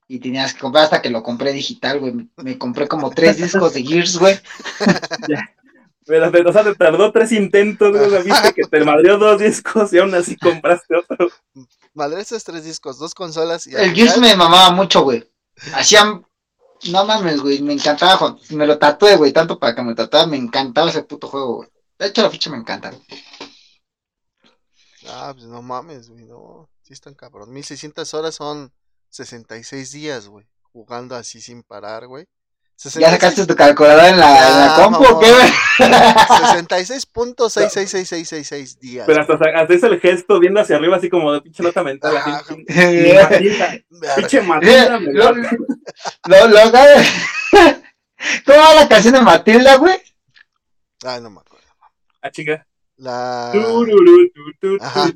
Y 0.09 0.19
tenías 0.21 0.55
que 0.55 0.61
comprar 0.61 0.85
hasta 0.85 1.03
que 1.03 1.11
lo 1.11 1.23
compré 1.23 1.53
digital, 1.53 2.01
güey. 2.01 2.15
Me, 2.37 2.57
compré 2.57 2.89
como 2.89 3.11
tres 3.11 3.37
discos 3.37 3.75
de 3.75 3.83
Gears, 3.85 4.19
güey. 4.19 4.39
Pero, 6.05 6.51
o 6.51 6.53
sea, 6.53 6.65
te 6.65 6.75
tardó 6.75 7.13
tres 7.13 7.31
intentos, 7.33 7.97
güey. 7.97 8.23
Viste 8.23 8.53
que 8.55 8.65
te 8.65 8.85
madrió 8.85 9.19
dos 9.19 9.39
discos 9.39 9.93
y 9.93 9.99
aún 9.99 10.15
así 10.15 10.37
compraste 10.37 10.97
otro. 10.97 11.31
esos 12.19 12.43
tres 12.43 12.65
discos, 12.65 12.99
dos 12.99 13.15
consolas 13.15 13.67
y. 13.67 13.75
El 13.75 13.95
Gears 13.95 14.19
me 14.19 14.35
mamaba 14.35 14.71
mucho, 14.71 15.03
güey. 15.03 15.32
Hacían. 15.75 16.27
No 16.91 17.05
mames, 17.05 17.41
güey. 17.41 17.63
Me 17.63 17.75
encantaba. 17.75 18.37
Me 18.51 18.67
lo 18.67 18.79
tatué, 18.79 19.17
güey. 19.17 19.33
Tanto 19.33 19.59
para 19.59 19.75
que 19.75 19.83
me 19.83 19.95
tatuara. 19.95 20.27
Me 20.27 20.37
encantaba 20.37 20.91
ese 20.91 21.03
puto 21.05 21.29
juego, 21.29 21.57
güey. 21.57 21.69
De 21.99 22.07
hecho, 22.07 22.23
la 22.23 22.31
ficha 22.31 22.51
me 22.51 22.57
encanta. 22.57 22.93
Ah, 25.09 25.33
pues 25.35 25.47
no 25.47 25.63
mames, 25.63 26.09
güey. 26.09 26.25
No. 26.25 26.69
Sí, 26.83 26.93
están 26.93 27.15
cabrón. 27.15 27.53
1600 27.53 28.13
horas 28.15 28.35
son 28.35 28.73
66 29.11 29.93
días, 29.93 30.29
güey. 30.29 30.47
Jugando 30.73 31.15
así 31.15 31.41
sin 31.41 31.63
parar, 31.63 32.07
güey. 32.07 32.27
¿Ya 32.77 33.11
sacaste 33.11 33.47
tu 33.47 33.55
calculadora 33.55 34.09
en 34.09 34.19
la, 34.19 34.49
en 34.49 34.59
la 34.59 34.75
compu 34.77 35.05
o 35.05 35.21
qué, 35.21 35.31
güey? 35.31 35.49
66.666666 35.79 38.79
días. 38.81 39.07
Pero 39.07 39.21
hasta 39.23 39.39
haces 39.61 39.83
el 39.85 40.01
gesto 40.01 40.41
viendo 40.41 40.61
hacia 40.61 40.75
arriba, 40.77 40.97
así 40.97 41.09
como 41.09 41.33
de 41.33 41.41
pinche 41.43 41.63
nota 41.63 41.85
mental. 41.85 42.17
Ah, 42.17 42.43
pinche 44.17 44.41
Matilda. 44.43 44.99
Lo, 44.99 45.33
lo, 45.33 45.49
¿Cómo 48.45 48.59
va 48.59 48.75
la 48.75 48.89
canción 48.89 49.15
de 49.15 49.21
Matilda, 49.21 49.77
güey? 49.77 49.95
Ay, 51.05 51.21
no 51.21 51.31
me 51.31 51.41
acuerdo. 51.41 51.67
Ah, 52.21 52.31
chica. 52.31 52.67
La. 52.97 53.51
Ajá. 54.81 55.07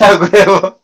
A 0.00 0.14
huevo. 0.16 0.81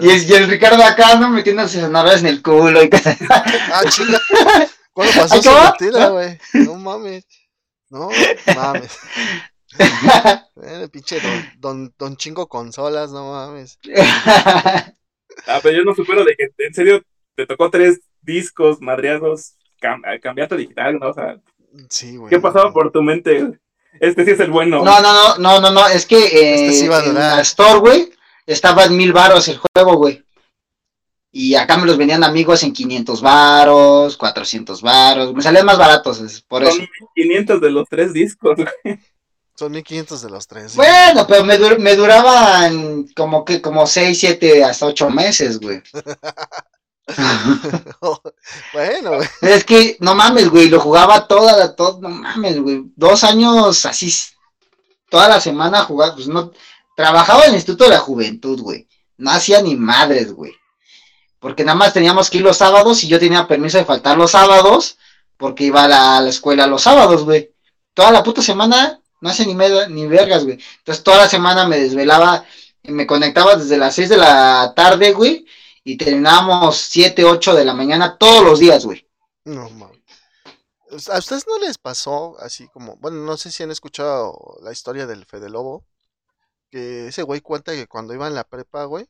Y, 0.00 0.10
es, 0.10 0.28
y 0.28 0.34
el 0.34 0.48
Ricardo 0.48 0.82
acá, 0.82 1.16
¿no? 1.16 1.30
Metiéndose 1.30 1.80
sonarras 1.80 2.20
en 2.20 2.26
el 2.26 2.42
culo 2.42 2.82
y 2.82 2.90
Ah, 3.28 3.82
chinga. 3.88 4.20
¿Cuándo 4.92 5.14
pasó 5.14 5.36
esa 5.36 5.76
mentira, 5.78 6.08
güey? 6.08 6.38
No 6.54 6.74
mames. 6.74 7.24
No 7.88 8.10
mames. 8.56 8.98
Eh, 10.62 10.88
pinche 10.90 11.20
don, 11.20 11.44
don, 11.58 11.94
don, 11.96 12.16
chingo 12.16 12.48
consolas, 12.48 13.12
no 13.12 13.30
mames. 13.30 13.78
Ah, 15.46 15.60
pero 15.62 15.78
yo 15.78 15.84
no 15.84 15.94
supero 15.94 16.24
de 16.24 16.34
que 16.36 16.50
en 16.58 16.74
serio 16.74 17.02
te 17.34 17.46
tocó 17.46 17.70
tres 17.70 18.00
discos 18.20 18.80
madreados, 18.80 19.54
cam 19.80 20.02
cambiaste 20.20 20.56
digital, 20.56 20.98
¿no? 20.98 21.10
O 21.10 21.14
sea, 21.14 21.38
sí, 21.88 22.16
güey. 22.16 22.30
¿Qué 22.30 22.40
pasaba 22.40 22.72
por 22.72 22.90
tu 22.92 23.02
mente? 23.02 23.58
Este 24.00 24.24
sí 24.24 24.32
es 24.32 24.40
el 24.40 24.50
bueno. 24.50 24.84
No, 24.84 25.00
no, 25.00 25.12
no, 25.12 25.38
no, 25.38 25.60
no, 25.60 25.70
no, 25.70 25.88
es 25.88 26.04
que 26.04 26.18
eh, 26.18 26.66
este 26.66 26.72
sí 26.72 26.88
va 26.88 26.98
a 26.98 27.04
en 27.04 27.14
la 27.14 27.40
Store, 27.40 27.78
güey, 27.78 28.12
estaba 28.52 28.84
en 28.84 28.96
mil 28.96 29.12
varos 29.12 29.48
el 29.48 29.58
juego, 29.58 29.96
güey. 29.96 30.24
Y 31.32 31.54
acá 31.54 31.76
me 31.76 31.86
los 31.86 31.96
vendían 31.96 32.24
amigos 32.24 32.62
en 32.64 32.72
500 32.72 33.22
varos, 33.22 34.16
400 34.16 34.82
varos. 34.82 35.32
Me 35.32 35.42
salían 35.42 35.66
más 35.66 35.78
baratos, 35.78 36.44
por 36.48 36.64
Son 36.66 36.80
eso. 36.80 36.88
500 37.14 37.60
de 37.60 37.70
los 37.70 37.88
tres 37.88 38.12
discos, 38.12 38.56
güey. 38.56 38.98
Son 39.54 39.70
1500 39.72 40.22
de 40.22 40.30
los 40.30 40.46
tres. 40.46 40.74
Bueno, 40.74 41.26
pero 41.28 41.44
me, 41.44 41.58
me 41.78 41.94
duraban 41.94 43.06
como 43.14 43.44
que 43.44 43.60
como 43.60 43.86
6, 43.86 44.18
7, 44.18 44.64
hasta 44.64 44.86
8 44.86 45.10
meses, 45.10 45.60
güey. 45.60 45.82
bueno, 48.72 49.16
güey. 49.16 49.28
Es 49.42 49.64
que, 49.64 49.98
no 50.00 50.14
mames, 50.14 50.48
güey, 50.48 50.68
lo 50.68 50.80
jugaba 50.80 51.28
toda, 51.28 51.76
todo, 51.76 52.00
no 52.00 52.08
mames, 52.08 52.58
güey. 52.58 52.84
Dos 52.96 53.22
años 53.22 53.84
así, 53.84 54.10
toda 55.10 55.28
la 55.28 55.40
semana 55.40 55.84
jugaba, 55.84 56.14
pues 56.14 56.26
no, 56.26 56.52
Trabajaba 57.00 57.44
en 57.44 57.50
el 57.50 57.56
Instituto 57.56 57.84
de 57.84 57.90
la 57.90 57.98
Juventud, 57.98 58.60
güey. 58.60 58.86
No 59.16 59.30
hacía 59.30 59.62
ni 59.62 59.74
madres, 59.74 60.34
güey. 60.34 60.52
Porque 61.38 61.64
nada 61.64 61.74
más 61.74 61.94
teníamos 61.94 62.28
que 62.28 62.36
ir 62.36 62.44
los 62.44 62.58
sábados 62.58 63.02
y 63.02 63.08
yo 63.08 63.18
tenía 63.18 63.48
permiso 63.48 63.78
de 63.78 63.86
faltar 63.86 64.18
los 64.18 64.32
sábados 64.32 64.98
porque 65.38 65.64
iba 65.64 65.84
a 65.84 66.20
la, 66.20 66.28
escuela 66.28 66.66
los 66.66 66.82
sábados, 66.82 67.24
güey. 67.24 67.54
Toda 67.94 68.10
la 68.10 68.22
puta 68.22 68.42
semana 68.42 69.00
no 69.22 69.30
hacía 69.30 69.46
ni, 69.46 69.54
ni 69.94 70.06
vergas, 70.06 70.44
güey. 70.44 70.58
Entonces 70.80 71.02
toda 71.02 71.16
la 71.16 71.28
semana 71.30 71.66
me 71.66 71.78
desvelaba, 71.78 72.44
me 72.82 73.06
conectaba 73.06 73.56
desde 73.56 73.78
las 73.78 73.94
6 73.94 74.10
de 74.10 74.16
la 74.18 74.74
tarde, 74.76 75.12
güey. 75.14 75.46
y 75.82 75.96
terminábamos 75.96 76.76
7, 76.76 77.24
8 77.24 77.54
de 77.54 77.64
la 77.64 77.72
mañana 77.72 78.18
todos 78.18 78.44
los 78.44 78.58
días, 78.58 78.84
güey. 78.84 79.08
No, 79.46 79.70
mames. 79.70 80.00
¿A 81.08 81.18
ustedes 81.18 81.46
no 81.46 81.58
les 81.58 81.78
pasó 81.78 82.36
así 82.40 82.68
como, 82.68 82.96
bueno, 82.96 83.24
no 83.24 83.38
sé 83.38 83.50
si 83.50 83.62
han 83.62 83.70
escuchado 83.70 84.58
la 84.62 84.72
historia 84.72 85.06
del 85.06 85.24
Fede 85.24 85.48
Lobo, 85.48 85.86
que 86.70 87.08
ese 87.08 87.22
güey 87.22 87.40
cuenta 87.40 87.72
que 87.72 87.86
cuando 87.86 88.14
iba 88.14 88.26
en 88.26 88.34
la 88.34 88.44
prepa, 88.44 88.84
güey, 88.84 89.08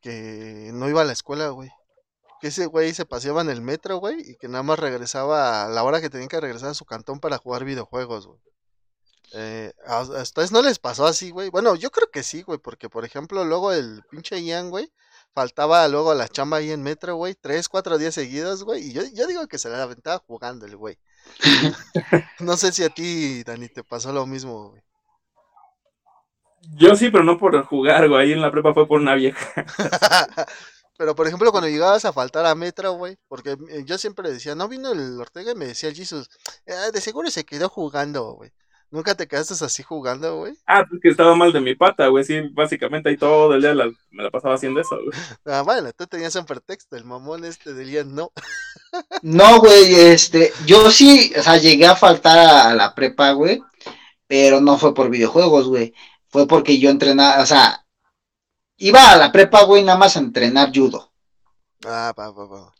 que 0.00 0.70
no 0.74 0.88
iba 0.88 1.02
a 1.02 1.04
la 1.04 1.12
escuela, 1.12 1.48
güey. 1.48 1.70
Que 2.40 2.48
ese 2.48 2.66
güey 2.66 2.92
se 2.94 3.06
paseaba 3.06 3.40
en 3.40 3.50
el 3.50 3.62
metro, 3.62 3.98
güey, 3.98 4.20
y 4.32 4.36
que 4.36 4.48
nada 4.48 4.62
más 4.62 4.78
regresaba 4.78 5.64
a 5.64 5.68
la 5.68 5.82
hora 5.82 6.00
que 6.00 6.10
tenía 6.10 6.28
que 6.28 6.40
regresar 6.40 6.70
a 6.70 6.74
su 6.74 6.84
cantón 6.84 7.20
para 7.20 7.38
jugar 7.38 7.64
videojuegos, 7.64 8.26
güey. 8.26 8.40
Eh, 9.36 9.72
¿A 9.86 10.02
ustedes 10.02 10.52
no 10.52 10.62
les 10.62 10.78
pasó 10.78 11.06
así, 11.06 11.30
güey? 11.30 11.50
Bueno, 11.50 11.74
yo 11.74 11.90
creo 11.90 12.08
que 12.10 12.22
sí, 12.22 12.42
güey, 12.42 12.58
porque 12.58 12.88
por 12.88 13.04
ejemplo, 13.04 13.44
luego 13.44 13.72
el 13.72 14.02
pinche 14.10 14.40
Ian, 14.40 14.70
güey, 14.70 14.92
faltaba 15.34 15.88
luego 15.88 16.14
la 16.14 16.28
chamba 16.28 16.58
ahí 16.58 16.70
en 16.70 16.82
metro, 16.82 17.16
güey, 17.16 17.34
tres, 17.34 17.68
cuatro 17.68 17.98
días 17.98 18.14
seguidos, 18.14 18.62
güey, 18.62 18.90
y 18.90 18.92
yo, 18.92 19.02
yo 19.12 19.26
digo 19.26 19.48
que 19.48 19.58
se 19.58 19.70
la 19.70 19.82
aventaba 19.82 20.22
jugando 20.24 20.66
el 20.66 20.76
güey. 20.76 20.98
no 22.40 22.56
sé 22.56 22.70
si 22.70 22.84
a 22.84 22.90
ti, 22.90 23.42
Dani, 23.42 23.68
te 23.68 23.82
pasó 23.82 24.12
lo 24.12 24.26
mismo, 24.26 24.70
güey. 24.70 24.83
Yo 26.76 26.96
sí, 26.96 27.10
pero 27.10 27.24
no 27.24 27.38
por 27.38 27.62
jugar, 27.64 28.08
güey. 28.08 28.22
Ahí 28.22 28.32
en 28.32 28.40
la 28.40 28.50
prepa 28.50 28.74
fue 28.74 28.86
por 28.86 29.00
una 29.00 29.14
vieja. 29.14 29.64
pero, 30.98 31.14
por 31.14 31.26
ejemplo, 31.26 31.50
cuando 31.50 31.68
llegabas 31.68 32.04
a 32.04 32.12
faltar 32.12 32.46
a 32.46 32.54
Metro, 32.54 32.92
güey, 32.92 33.16
porque 33.28 33.56
eh, 33.70 33.82
yo 33.84 33.98
siempre 33.98 34.30
decía, 34.30 34.54
no 34.54 34.68
vino 34.68 34.92
el 34.92 35.20
Ortega 35.20 35.52
y 35.52 35.56
me 35.56 35.66
decía 35.66 35.88
el 35.88 35.94
Jesus, 35.94 36.28
eh, 36.66 36.74
de 36.92 37.00
seguro 37.00 37.30
se 37.30 37.44
quedó 37.44 37.68
jugando, 37.68 38.32
güey. 38.32 38.52
¿Nunca 38.90 39.16
te 39.16 39.26
quedaste 39.26 39.54
así 39.64 39.82
jugando, 39.82 40.38
güey? 40.38 40.54
Ah, 40.66 40.84
pues 40.88 41.00
que 41.02 41.08
estaba 41.08 41.34
mal 41.34 41.52
de 41.52 41.60
mi 41.60 41.74
pata, 41.74 42.06
güey. 42.06 42.22
Sí, 42.22 42.40
básicamente 42.52 43.08
ahí 43.08 43.16
todo 43.16 43.52
el 43.52 43.60
día 43.60 43.74
me 44.10 44.22
la 44.22 44.30
pasaba 44.30 44.54
haciendo 44.54 44.80
eso, 44.80 44.96
güey. 44.96 45.10
Ah, 45.46 45.62
bueno, 45.62 45.90
tú 45.92 46.06
tenías 46.06 46.36
un 46.36 46.46
pretexto, 46.46 46.96
el 46.96 47.04
mamón 47.04 47.44
este 47.44 47.74
del 47.74 47.90
día 47.90 48.04
no. 48.04 48.30
no, 49.22 49.58
güey, 49.58 49.94
este, 49.94 50.52
yo 50.64 50.92
sí, 50.92 51.32
o 51.36 51.42
sea, 51.42 51.56
llegué 51.56 51.86
a 51.86 51.96
faltar 51.96 52.38
a 52.38 52.74
la 52.74 52.94
prepa, 52.94 53.32
güey, 53.32 53.60
pero 54.28 54.60
no 54.60 54.78
fue 54.78 54.94
por 54.94 55.10
videojuegos, 55.10 55.66
güey 55.66 55.92
fue 56.34 56.48
porque 56.48 56.80
yo 56.80 56.90
entrenaba, 56.90 57.40
o 57.40 57.46
sea, 57.46 57.86
iba 58.78 59.12
a 59.12 59.16
la 59.16 59.30
prepa, 59.30 59.62
güey, 59.62 59.84
nada 59.84 59.96
más 59.96 60.16
a 60.16 60.18
entrenar 60.18 60.72
judo. 60.74 61.12
Ah, 61.86 62.12
pa, 62.16 62.34
pa, 62.34 62.50
pa. 62.50 62.74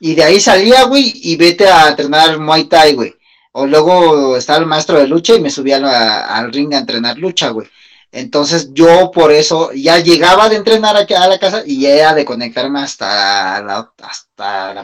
Y 0.00 0.16
de 0.16 0.24
ahí 0.24 0.40
salía, 0.40 0.82
güey, 0.82 1.12
y 1.14 1.36
vete 1.36 1.68
a 1.68 1.90
entrenar 1.90 2.40
Muay 2.40 2.64
Thai, 2.64 2.94
güey. 2.94 3.14
O 3.52 3.66
luego 3.66 4.36
estaba 4.36 4.58
el 4.58 4.66
maestro 4.66 4.98
de 4.98 5.06
lucha 5.06 5.36
y 5.36 5.40
me 5.40 5.48
subía 5.48 5.76
al 6.24 6.52
ring 6.52 6.74
a 6.74 6.78
entrenar 6.78 7.16
lucha, 7.18 7.50
güey. 7.50 7.68
Entonces 8.10 8.70
yo 8.72 9.12
por 9.12 9.30
eso 9.30 9.70
ya 9.72 10.00
llegaba 10.00 10.48
de 10.48 10.56
entrenar 10.56 10.96
aquí 10.96 11.14
a 11.14 11.28
la 11.28 11.38
casa 11.38 11.62
y 11.64 11.80
ya 11.82 11.90
era 11.90 12.14
de 12.14 12.24
conectarme 12.24 12.80
hasta 12.80 13.62
la, 13.62 13.92
hasta 14.02 14.74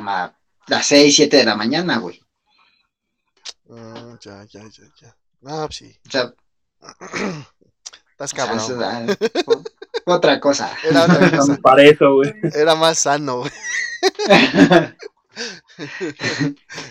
las 0.68 0.86
6, 0.86 1.16
7 1.16 1.36
de 1.36 1.44
la 1.44 1.56
mañana, 1.56 1.98
güey. 1.98 2.22
Mm, 3.64 4.18
ya, 4.20 4.44
ya, 4.44 4.62
ya, 4.68 4.84
ya. 5.00 5.16
Ah, 5.46 5.66
sí. 5.68 5.98
O 6.06 6.10
sea, 6.12 6.32
Estás 8.14 8.32
cabrón. 8.32 8.60
otra 10.06 10.38
cosa. 10.38 10.70
Era 10.84 11.02
otra 11.02 11.30
cosa. 11.36 11.56
Para 11.56 11.82
eso, 11.82 12.14
güey. 12.14 12.32
Era 12.54 12.76
más 12.76 12.96
sano, 12.96 13.38
güey. 13.38 13.50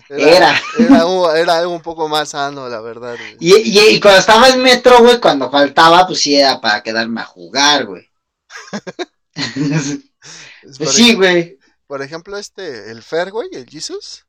Era. 0.10 0.62
Era, 0.78 1.58
algo 1.60 1.74
un 1.74 1.82
poco 1.82 2.10
más 2.10 2.28
sano, 2.28 2.68
la 2.68 2.82
verdad. 2.82 3.16
Y, 3.40 3.56
y, 3.56 4.02
cuando 4.02 4.20
estaba 4.20 4.50
en 4.50 4.62
metro, 4.62 5.00
güey, 5.00 5.22
cuando 5.22 5.50
faltaba, 5.50 6.06
pues 6.06 6.20
sí 6.20 6.36
era 6.36 6.60
para 6.60 6.84
quedarme 6.84 7.22
a 7.22 7.26
jugar, 7.26 7.86
güey. 7.86 8.10
sí, 10.90 11.16
güey. 11.16 11.58
Por 11.88 12.02
ejemplo, 12.02 12.38
este, 12.38 12.92
el 12.92 13.02
Fer, 13.02 13.32
güey, 13.32 13.48
el 13.54 13.66
Jesus. 13.66 14.26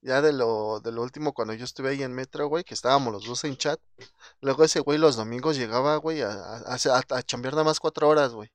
Ya 0.00 0.22
de 0.22 0.32
lo, 0.32 0.80
de 0.80 0.92
lo 0.92 1.02
último, 1.02 1.32
cuando 1.32 1.54
yo 1.54 1.64
estuve 1.64 1.90
ahí 1.90 2.02
en 2.02 2.12
Metro, 2.12 2.46
güey, 2.48 2.62
que 2.64 2.74
estábamos 2.74 3.12
los 3.12 3.24
dos 3.24 3.44
en 3.44 3.56
chat. 3.56 3.80
Luego 4.40 4.64
ese 4.64 4.80
güey 4.80 4.98
los 4.98 5.16
domingos 5.16 5.56
llegaba, 5.56 5.96
güey, 5.96 6.22
a, 6.22 6.30
a, 6.30 6.76
a, 6.76 7.22
chambear 7.22 7.54
nada 7.54 7.64
más 7.64 7.80
cuatro 7.80 8.08
horas, 8.08 8.32
güey. 8.32 8.50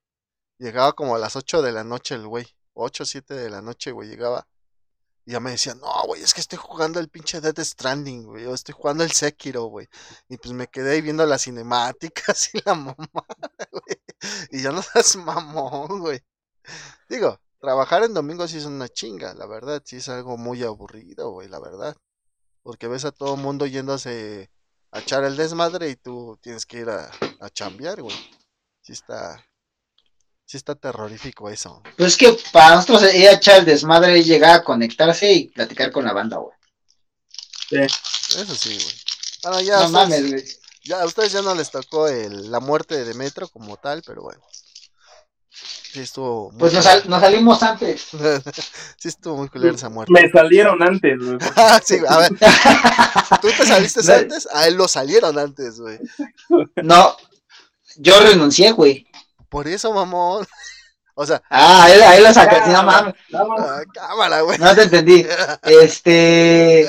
Llegaba 0.58 0.94
como 0.94 1.14
a 1.16 1.18
las 1.18 1.36
ocho 1.36 1.62
de 1.62 1.72
la 1.72 1.84
noche 1.84 2.14
el 2.14 2.26
güey. 2.26 2.46
Ocho, 2.74 3.02
o 3.04 3.06
siete 3.06 3.34
de 3.34 3.50
la 3.50 3.62
noche, 3.62 3.92
güey, 3.92 4.08
llegaba. 4.08 4.46
Y 5.26 5.32
ya 5.32 5.40
me 5.40 5.50
decía, 5.52 5.74
no, 5.74 5.90
güey, 6.06 6.22
es 6.22 6.34
que 6.34 6.40
estoy 6.40 6.58
jugando 6.58 7.00
el 7.00 7.08
pinche 7.08 7.40
Dead 7.40 7.58
Stranding, 7.58 8.24
güey. 8.24 8.46
O 8.46 8.54
estoy 8.54 8.74
jugando 8.74 9.04
el 9.04 9.12
Sekiro, 9.12 9.64
güey. 9.64 9.88
Y 10.28 10.36
pues 10.38 10.52
me 10.54 10.68
quedé 10.68 10.92
ahí 10.92 11.00
viendo 11.02 11.24
las 11.26 11.42
cinemáticas 11.44 12.50
y 12.54 12.60
la 12.64 12.74
mamá, 12.74 12.96
güey. 13.72 14.02
Y 14.50 14.62
ya 14.62 14.70
no 14.72 14.82
das 14.94 15.16
mamón, 15.16 16.00
güey. 16.00 16.20
Digo, 17.08 17.38
Trabajar 17.64 18.04
en 18.04 18.12
domingo 18.12 18.46
sí 18.46 18.58
es 18.58 18.66
una 18.66 18.90
chinga, 18.90 19.32
la 19.32 19.46
verdad, 19.46 19.80
sí 19.86 19.96
es 19.96 20.10
algo 20.10 20.36
muy 20.36 20.62
aburrido, 20.62 21.30
güey, 21.30 21.48
la 21.48 21.58
verdad. 21.58 21.96
Porque 22.62 22.88
ves 22.88 23.06
a 23.06 23.10
todo 23.10 23.36
el 23.36 23.40
mundo 23.40 23.64
yéndose 23.64 24.50
a 24.90 24.98
echar 24.98 25.24
el 25.24 25.34
desmadre 25.34 25.88
y 25.88 25.96
tú 25.96 26.38
tienes 26.42 26.66
que 26.66 26.80
ir 26.80 26.90
a, 26.90 27.10
a 27.40 27.48
chambear, 27.48 28.02
güey. 28.02 28.14
Sí 28.82 28.92
está, 28.92 29.42
sí 30.44 30.58
está 30.58 30.74
terrorífico 30.74 31.48
eso. 31.48 31.82
Pues 31.96 32.12
es 32.12 32.16
que 32.18 32.38
para 32.52 32.74
nosotros 32.74 33.14
ir 33.14 33.28
a 33.28 33.32
echar 33.32 33.60
el 33.60 33.64
desmadre 33.64 34.18
y 34.18 34.24
llegar 34.24 34.56
a 34.56 34.62
conectarse 34.62 35.32
y 35.32 35.48
platicar 35.48 35.90
con 35.90 36.04
la 36.04 36.12
banda, 36.12 36.36
güey. 36.36 36.54
Sí. 37.70 37.80
Eso 37.80 38.54
sí, 38.54 38.74
güey. 38.74 38.94
Bueno, 39.42 39.60
ya 39.62 39.80
no 39.84 39.88
mames, 39.88 40.30
güey. 40.30 40.44
Ya 40.82 41.00
a 41.00 41.06
ustedes 41.06 41.32
ya 41.32 41.40
no 41.40 41.54
les 41.54 41.70
tocó 41.70 42.08
el, 42.08 42.50
la 42.50 42.60
muerte 42.60 43.06
de 43.06 43.14
Metro 43.14 43.48
como 43.48 43.78
tal, 43.78 44.02
pero 44.04 44.20
bueno. 44.20 44.42
Sí, 45.54 46.00
estuvo. 46.00 46.50
Pues 46.58 46.72
nos, 46.72 46.84
salimos 46.84 47.62
antes. 47.62 48.08
sí, 48.98 49.08
estuvo 49.08 49.36
muy 49.36 49.48
culera 49.48 49.74
esa 49.74 49.88
muerte. 49.88 50.12
Me 50.12 50.28
salieron 50.28 50.82
antes, 50.82 51.18
güey. 51.18 51.38
sí, 51.84 51.98
a 52.08 52.18
ver. 52.18 52.30
¿Tú 53.40 53.48
te 53.56 53.64
saliste 53.64 54.12
antes? 54.12 54.48
A 54.52 54.66
él 54.66 54.74
lo 54.74 54.88
salieron 54.88 55.38
antes, 55.38 55.78
güey. 55.78 56.00
No, 56.82 57.16
yo 57.96 58.18
renuncié, 58.20 58.72
güey. 58.72 59.06
Por 59.48 59.68
eso, 59.68 59.92
mamón. 59.92 60.44
O 61.14 61.24
sea. 61.24 61.40
Ah, 61.48 61.84
ahí, 61.84 62.00
ahí 62.00 62.22
lo 62.22 62.32
sacaste, 62.32 62.72
no 62.72 62.82
mames. 62.82 63.14
Ah, 63.32 63.82
cámara, 63.92 64.40
güey. 64.40 64.58
No 64.58 64.74
te 64.74 64.82
entendí. 64.82 65.24
Este. 65.62 66.88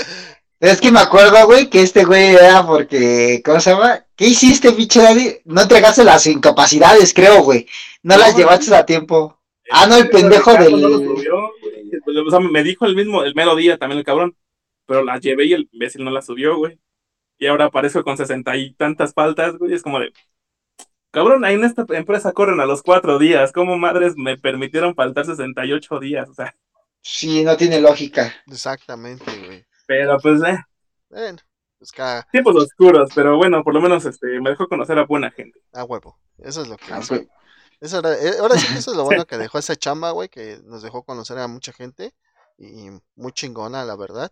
Es 0.59 0.79
que 0.79 0.91
me 0.91 0.99
acuerdo, 0.99 1.45
güey, 1.45 1.69
que 1.69 1.81
este 1.81 2.05
güey 2.05 2.35
era 2.35 2.65
porque, 2.65 3.41
¿cómo 3.43 3.59
se 3.59 3.71
llama? 3.71 4.05
¿Qué 4.15 4.27
hiciste, 4.27 4.71
pinche 4.71 5.01
Daddy? 5.01 5.39
No 5.43 5.61
entregaste 5.61 6.03
las 6.03 6.25
incapacidades, 6.27 7.13
creo, 7.13 7.43
güey. 7.43 7.67
No, 8.03 8.17
las 8.17 8.37
llevaste 8.37 8.73
a 8.73 8.85
tiempo. 8.85 9.37
Ah, 9.69 9.85
no, 9.87 9.97
el 9.97 10.09
pendejo 10.09 10.53
del. 10.53 10.73
o 10.75 12.29
sea, 12.29 12.39
me 12.39 12.63
dijo 12.63 12.85
el 12.85 12.95
mismo, 12.95 13.23
el 13.23 13.35
mero 13.35 13.55
día 13.55 13.77
también 13.77 13.99
el 13.99 14.05
cabrón. 14.05 14.35
Pero 14.85 15.03
las 15.03 15.19
llevé 15.21 15.45
y 15.45 15.53
el 15.53 15.67
imbécil 15.71 16.03
no 16.03 16.11
las 16.11 16.27
subió, 16.27 16.57
güey. 16.57 16.79
Y 17.37 17.47
ahora 17.47 17.65
aparezco 17.65 18.03
con 18.03 18.17
sesenta 18.17 18.55
y 18.55 18.73
tantas 18.75 19.13
faltas, 19.13 19.57
güey. 19.57 19.73
Es 19.73 19.81
como 19.81 19.99
de. 19.99 20.13
Cabrón, 21.11 21.43
ahí 21.43 21.55
en 21.55 21.63
esta 21.63 21.85
empresa 21.89 22.31
corren 22.31 22.59
a 22.59 22.65
los 22.65 22.81
cuatro 22.81 23.19
días. 23.19 23.51
¿Cómo 23.51 23.77
madres 23.77 24.13
me 24.15 24.37
permitieron 24.37 24.95
faltar 24.95 25.25
68 25.25 25.99
días? 25.99 26.29
O 26.29 26.33
sea. 26.33 26.55
Sí, 27.01 27.43
no 27.43 27.57
tiene 27.57 27.81
lógica. 27.81 28.33
Exactamente, 28.47 29.25
güey. 29.45 29.65
Pero 29.85 30.17
pues, 30.19 30.41
eh. 30.43 30.57
Bueno, 31.09 31.37
pues 31.77 31.91
cada... 31.91 32.23
Tiempos 32.31 32.55
oscuros, 32.55 33.11
pero 33.13 33.37
bueno, 33.37 33.63
por 33.63 33.73
lo 33.73 33.81
menos 33.81 34.05
este, 34.05 34.39
me 34.39 34.49
dejó 34.49 34.67
conocer 34.67 34.97
a 34.97 35.05
buena 35.05 35.31
gente. 35.31 35.61
Ah, 35.73 35.83
huevo. 35.83 36.17
Eso 36.39 36.61
es 36.61 36.67
lo 36.67 36.77
que. 36.77 36.91
Ah, 36.91 37.01
eso 37.81 37.99
eh, 38.09 38.35
ahora 38.39 38.57
sí 38.57 38.67
que 38.67 38.79
eso 38.79 38.91
es 38.91 38.97
lo 38.97 39.03
bueno 39.03 39.25
que 39.27 39.37
dejó 39.37 39.59
esa 39.59 39.75
chamba, 39.75 40.11
güey, 40.11 40.29
que 40.29 40.59
nos 40.63 40.81
dejó 40.81 41.03
conocer 41.03 41.37
a 41.37 41.47
mucha 41.47 41.73
gente. 41.73 42.13
Y 42.57 42.89
muy 43.15 43.33
chingona, 43.33 43.83
la 43.83 43.97
verdad. 43.97 44.31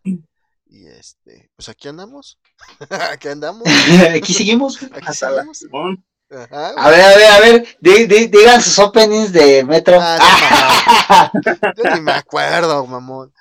Y 0.66 0.88
este, 0.88 1.52
pues 1.58 1.68
aquí 1.68 1.90
andamos. 1.90 2.40
aquí 3.12 3.28
andamos. 3.28 3.64
aquí 4.16 4.34
seguimos. 4.34 4.82
Aquí 4.82 5.14
seguimos. 5.14 5.66
a 6.30 6.90
ver, 6.90 7.02
a 7.02 7.16
ver, 7.18 7.32
a 7.32 7.40
ver, 7.42 7.78
digan 7.82 8.62
sus 8.62 8.80
openings 8.80 9.34
de 9.34 9.66
Metro. 9.66 9.98
Ah, 10.00 11.30
yo 11.78 11.96
ni 11.96 12.02
me 12.02 12.14
acuerdo, 12.14 12.86
mamón. 12.88 13.34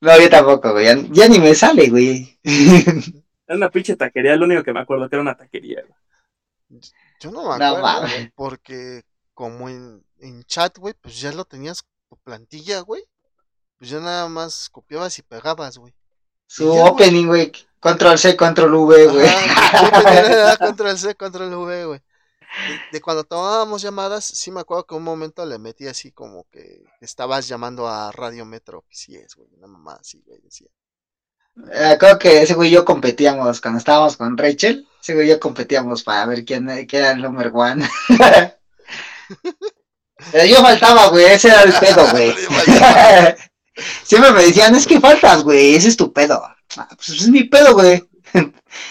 No, 0.00 0.20
yo 0.20 0.28
tampoco, 0.28 0.72
güey. 0.72 0.86
Ya, 1.10 1.28
ni 1.28 1.38
me 1.38 1.54
sale, 1.54 1.88
güey. 1.88 2.38
Era 2.44 3.56
una 3.56 3.70
pinche 3.70 3.96
taquería, 3.96 4.36
lo 4.36 4.44
único 4.44 4.62
que 4.62 4.72
me 4.72 4.80
acuerdo 4.80 5.08
que 5.08 5.16
era 5.16 5.22
una 5.22 5.36
taquería, 5.36 5.82
Yo 7.20 7.30
no 7.30 7.56
me 7.56 7.64
acuerdo, 7.64 8.08
porque 8.34 9.02
como 9.34 9.68
en, 9.68 10.04
en 10.18 10.42
chat, 10.44 10.76
güey, 10.78 10.94
pues 11.00 11.20
ya 11.20 11.32
lo 11.32 11.44
tenías 11.44 11.84
tu 12.08 12.16
plantilla, 12.18 12.80
güey. 12.80 13.04
Pues 13.78 13.90
ya 13.90 14.00
nada 14.00 14.28
más 14.28 14.68
copiabas 14.70 15.18
y 15.18 15.22
pegabas, 15.22 15.78
güey. 15.78 15.94
Su 16.46 16.72
opening, 16.72 17.26
güey. 17.26 17.52
Control 17.80 18.18
C, 18.18 18.36
control 18.36 18.74
V, 18.74 19.06
güey. 19.08 19.28
Control 20.58 20.98
C, 20.98 21.14
control 21.14 21.54
V, 21.54 21.84
güey 21.86 22.02
de, 22.92 23.00
cuando 23.00 23.24
tomábamos 23.24 23.82
llamadas, 23.82 24.24
sí 24.24 24.50
me 24.50 24.60
acuerdo 24.60 24.86
que 24.86 24.94
un 24.94 25.02
momento 25.02 25.44
le 25.44 25.58
metí 25.58 25.86
así 25.86 26.12
como 26.12 26.46
que 26.50 26.84
estabas 27.00 27.48
llamando 27.48 27.88
a 27.88 28.12
Radio 28.12 28.44
Metro, 28.44 28.84
sí 28.90 29.16
es, 29.16 29.34
güey, 29.34 29.48
una 29.56 29.66
mamá 29.66 29.98
así, 30.00 30.22
güey, 30.26 30.40
decía. 30.40 30.68
Eh, 31.72 31.96
creo 31.98 32.18
que 32.18 32.42
ese 32.42 32.54
güey 32.54 32.68
y 32.68 32.72
yo 32.72 32.84
competíamos 32.84 33.60
cuando 33.60 33.78
estábamos 33.78 34.16
con 34.16 34.36
Rachel, 34.36 34.86
ese 35.00 35.14
güey 35.14 35.26
y 35.26 35.30
yo 35.30 35.40
competíamos 35.40 36.02
para 36.02 36.26
ver 36.26 36.44
quién, 36.44 36.66
quién 36.86 37.02
era 37.02 37.12
el 37.12 37.22
number 37.22 37.50
one. 37.54 37.88
Pero 40.32 40.44
yo 40.46 40.56
faltaba, 40.56 41.08
güey, 41.08 41.24
ese 41.26 41.48
era 41.48 41.62
el 41.62 41.72
pedo, 41.72 42.06
güey. 42.12 42.34
Siempre 44.04 44.32
me 44.32 44.44
decían, 44.44 44.74
es 44.74 44.86
que 44.86 45.00
faltas, 45.00 45.42
güey, 45.42 45.74
ese 45.74 45.88
es 45.88 45.96
tu 45.96 46.12
pedo. 46.12 46.42
Ah, 46.76 46.88
pues 46.96 47.08
es 47.08 47.28
mi 47.28 47.44
pedo, 47.44 47.74
güey. 47.74 48.02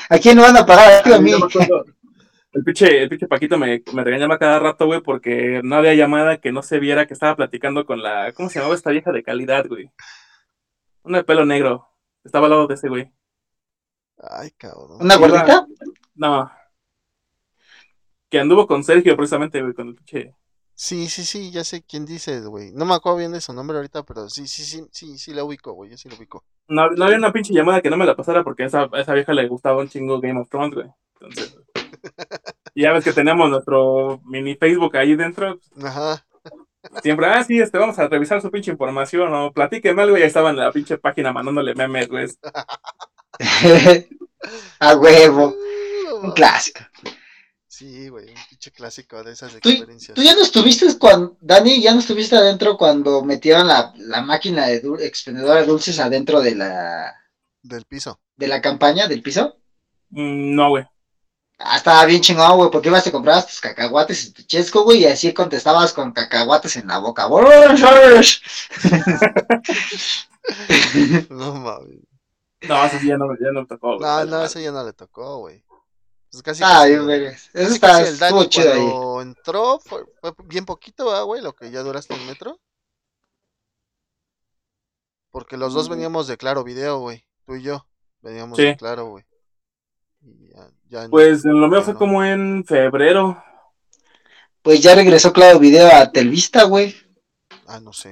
¿A 0.10 0.18
quién 0.20 0.38
le 0.38 0.44
van 0.44 0.58
a 0.58 0.66
pagar? 0.66 1.12
A, 1.12 1.20
mí. 1.20 1.32
El 2.56 2.64
pinche, 2.64 3.03
el 3.03 3.10
pinche 3.10 3.27
Paquito 3.27 3.57
me, 3.57 3.84
me 3.94 4.03
regañaba 4.06 4.40
cada 4.40 4.60
rato, 4.60 4.86
güey, 4.86 5.02
porque 5.02 5.60
no 5.61 5.76
había 5.76 5.94
llamada 5.94 6.38
que 6.38 6.53
no 6.53 6.61
se 6.61 6.80
viera 6.80 7.06
que 7.06 7.14
estaba 7.14 7.36
platicando 7.36 7.86
con 7.86 8.02
la. 8.02 8.32
¿Cómo 8.32 8.48
se 8.48 8.60
llamaba 8.60 8.76
esta 8.76 8.91
vieja 8.91 9.11
de 9.11 9.23
calidad, 9.23 9.68
güey? 9.68 9.91
Una 11.03 11.18
de 11.18 11.23
pelo 11.26 11.45
negro. 11.45 11.90
Estaba 12.23 12.45
al 12.45 12.52
lado 12.52 12.68
de 12.68 12.76
ese, 12.76 12.88
güey. 12.88 13.11
Ay, 14.18 14.52
cabrón. 14.52 15.02
¿Una 15.02 15.18
gordita? 15.18 15.68
No. 16.15 16.49
Que 18.30 18.40
anduvo 18.40 18.65
con 18.68 18.86
Sergio 18.86 19.18
precisamente, 19.18 19.61
güey, 19.61 19.73
con 19.73 19.90
el 19.90 19.95
pinche. 19.95 20.34
Sí, 20.76 21.10
sí, 21.10 21.26
sí, 21.26 21.52
ya 21.52 21.65
sé 21.65 21.84
quién 21.84 22.06
dice, 22.06 22.40
güey. 22.40 22.72
No 22.72 22.86
me 22.86 22.94
acuerdo 22.94 23.18
bien 23.18 23.34
de 23.34 23.41
su 23.41 23.52
nombre 23.52 23.76
ahorita, 23.76 24.03
pero 24.03 24.30
sí, 24.30 24.48
sí, 24.48 24.64
sí, 24.64 24.88
sí, 24.94 25.18
sí 25.18 25.34
la 25.34 25.44
ubico, 25.44 25.73
güey, 25.73 25.91
yo 25.91 25.98
sí 25.98 26.07
la 26.07 26.15
ubico. 26.15 26.45
No, 26.69 26.90
no 26.90 27.03
había 27.03 27.18
una 27.18 27.34
pinche 27.34 27.53
llamada 27.53 27.82
que 27.82 27.90
no 27.90 27.98
me 27.98 28.06
la 28.06 28.15
pasara 28.15 28.45
porque 28.45 28.64
a 28.64 28.68
esa, 28.68 28.90
esa 28.94 29.14
vieja 29.14 29.34
le 29.34 29.45
gustaba 29.49 29.82
un 29.82 29.90
chingo 29.90 30.22
Game 30.22 30.40
of 30.40 30.49
Thrones, 30.49 30.73
güey. 30.73 30.88
Entonces, 31.19 31.57
ya 32.76 32.91
ves 32.91 33.03
que 33.03 33.14
tenemos 33.14 33.49
nuestro 33.49 34.22
mini 34.26 34.56
Facebook 34.56 34.95
ahí 34.98 35.15
dentro. 35.15 35.60
Ajá. 35.84 36.26
Siempre, 37.02 37.27
ah, 37.27 37.44
sí, 37.44 37.60
este, 37.60 37.77
vamos 37.77 37.98
a 37.99 38.07
revisar 38.07 38.41
su 38.41 38.52
pinche 38.52 38.72
información 38.72 39.34
o 39.34 39.52
platíqueme 39.52 40.02
algo 40.02 40.18
y 40.18 40.22
ya 40.22 40.27
estaba 40.27 40.52
en 40.52 40.57
la 40.57 40.72
pinche 40.72 40.98
página 40.98 41.34
mandándole 41.34 41.73
memes, 41.76 42.07
güey. 42.07 42.27
a 44.80 44.95
huevo. 44.95 45.56
Un 46.22 46.32
clásico. 46.32 46.82
Sí, 47.68 48.07
güey, 48.07 48.30
un 48.30 48.40
pinche 48.49 48.72
clásico 48.72 49.22
de 49.23 49.34
esas 49.34 49.56
experiencias. 49.56 50.15
¿Tú, 50.15 50.22
ya 50.22 50.34
no 50.34 50.41
estuviste 50.41 50.86
cuando, 50.98 51.38
Dani, 51.41 51.82
ya 51.82 51.94
no 51.94 51.99
estuviste 51.99 52.36
adentro 52.36 52.77
cuando 52.77 53.22
metieron 53.23 53.68
la, 53.68 53.94
la 53.98 54.22
máquina 54.22 54.68
de 54.68 54.82
expendedora 55.02 55.60
de 55.61 55.68
dulces 55.68 55.99
adentro 55.99 56.40
de 56.40 56.56
la... 56.56 57.14
Del 57.61 57.84
piso. 57.86 58.22
¿De 58.38 58.48
la 58.48 58.61
campaña 58.61 59.07
del 59.07 59.22
piso? 59.22 59.57
Mm, 60.11 60.56
no, 60.56 60.69
güey. 60.69 60.86
Ah, 61.57 61.77
estaba 61.77 62.03
bien 62.06 62.22
chingón, 62.22 62.57
güey, 62.57 62.69
porque 62.69 62.90
ibas 62.90 63.07
a 63.07 63.11
comprar 63.11 63.45
tus 63.45 63.61
cacahuates 63.61 64.26
y 64.26 64.34
tu 64.34 64.41
chesco, 64.44 64.84
güey, 64.84 65.03
y 65.03 65.06
así 65.06 65.34
contestabas 65.34 65.94
con 65.94 66.11
cacahuates 66.11 66.76
en 66.76 66.88
la 66.88 66.98
boca. 66.98 67.27
no 71.30 71.56
mames. 71.56 71.99
No, 72.68 72.86
eso 72.86 72.98
ya 73.02 73.18
no, 73.18 73.34
ya 73.40 73.52
no 73.53 73.65
tocó, 73.65 73.98
güey. 73.98 74.02
No, 74.02 74.26
no, 74.26 74.44
eso 74.44 74.60
ya 74.60 74.72
no 74.72 74.84
le 74.84 74.91
tocó, 74.91 75.38
güey. 75.40 75.64
Pues 76.30 76.44
casi 76.44 76.61
ah, 76.65 76.86
güey. 76.88 77.27
Eso 77.27 77.48
está 77.53 78.02
el 78.02 78.19
Dani 78.19 78.49
chido 78.49 78.73
cuando 78.73 79.22
entró 79.22 79.80
fue, 79.80 80.03
fue, 80.19 80.34
bien 80.44 80.65
poquito, 80.65 81.26
güey? 81.26 81.41
Lo 81.41 81.56
que 81.56 81.72
ya 81.72 81.84
duraste 81.84 82.15
el 82.15 82.26
metro. 82.26 82.60
Porque 85.32 85.56
los 85.56 85.73
dos 85.73 85.88
mm. 85.88 85.91
veníamos 85.91 86.27
de 86.27 86.36
Claro 86.38 86.65
Video, 86.65 86.99
güey. 86.99 87.26
Tú 87.45 87.56
y 87.56 87.61
yo. 87.61 87.88
Veníamos 88.22 88.57
de 88.57 88.76
Claro, 88.76 89.07
güey 89.07 89.23
pues 91.10 91.45
en 91.45 91.60
lo 91.60 91.68
mío 91.68 91.82
fue 91.82 91.95
como 91.95 92.24
en 92.24 92.64
febrero. 92.66 93.44
Pues 94.62 94.82
ya 94.82 94.95
regresó 94.95 95.32
Claro 95.32 95.60
Video 95.60 95.88
a 95.94 96.12
Telvista, 96.12 96.64
güey. 96.64 96.95
Ah, 97.68 97.80
no 97.80 97.94
sé. 97.94 98.12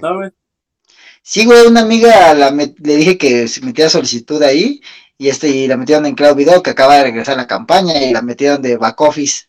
Sí, 1.22 1.45
güey, 1.45 1.68
una 1.68 1.82
amiga 1.82 2.34
le 2.34 2.95
dije 2.95 3.18
que 3.18 3.48
se 3.48 3.62
metía 3.62 3.90
solicitud 3.90 4.41
ahí 4.44 4.82
y 5.18 5.30
este 5.30 5.48
y 5.48 5.68
la 5.68 5.78
metieron 5.78 6.06
en 6.06 6.16
Cloud 6.16 6.36
Video 6.36 6.62
que 6.62 6.72
acaba 6.72 6.98
de 6.98 7.04
regresar 7.04 7.36
a 7.36 7.44
la 7.44 7.48
campaña 7.48 8.02
y 8.02 8.12
la 8.12 8.22
metieron 8.22 8.62
de 8.62 8.78
back 8.78 9.00
office. 9.02 9.45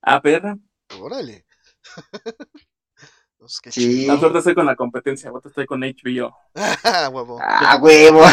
Ah, 0.00 0.20
perra. 0.20 0.56
Órale. 1.00 1.44
Pues 3.42 3.60
sí. 3.74 4.06
La 4.06 4.20
suerte 4.20 4.38
estoy 4.38 4.54
con 4.54 4.66
la 4.66 4.76
competencia, 4.76 5.28
ahora 5.28 5.42
estoy 5.44 5.66
con 5.66 5.80
HBO. 5.80 6.32
ah, 6.54 7.08
huevo. 7.12 7.40
Ah, 7.42 7.76
huevo. 7.82 8.24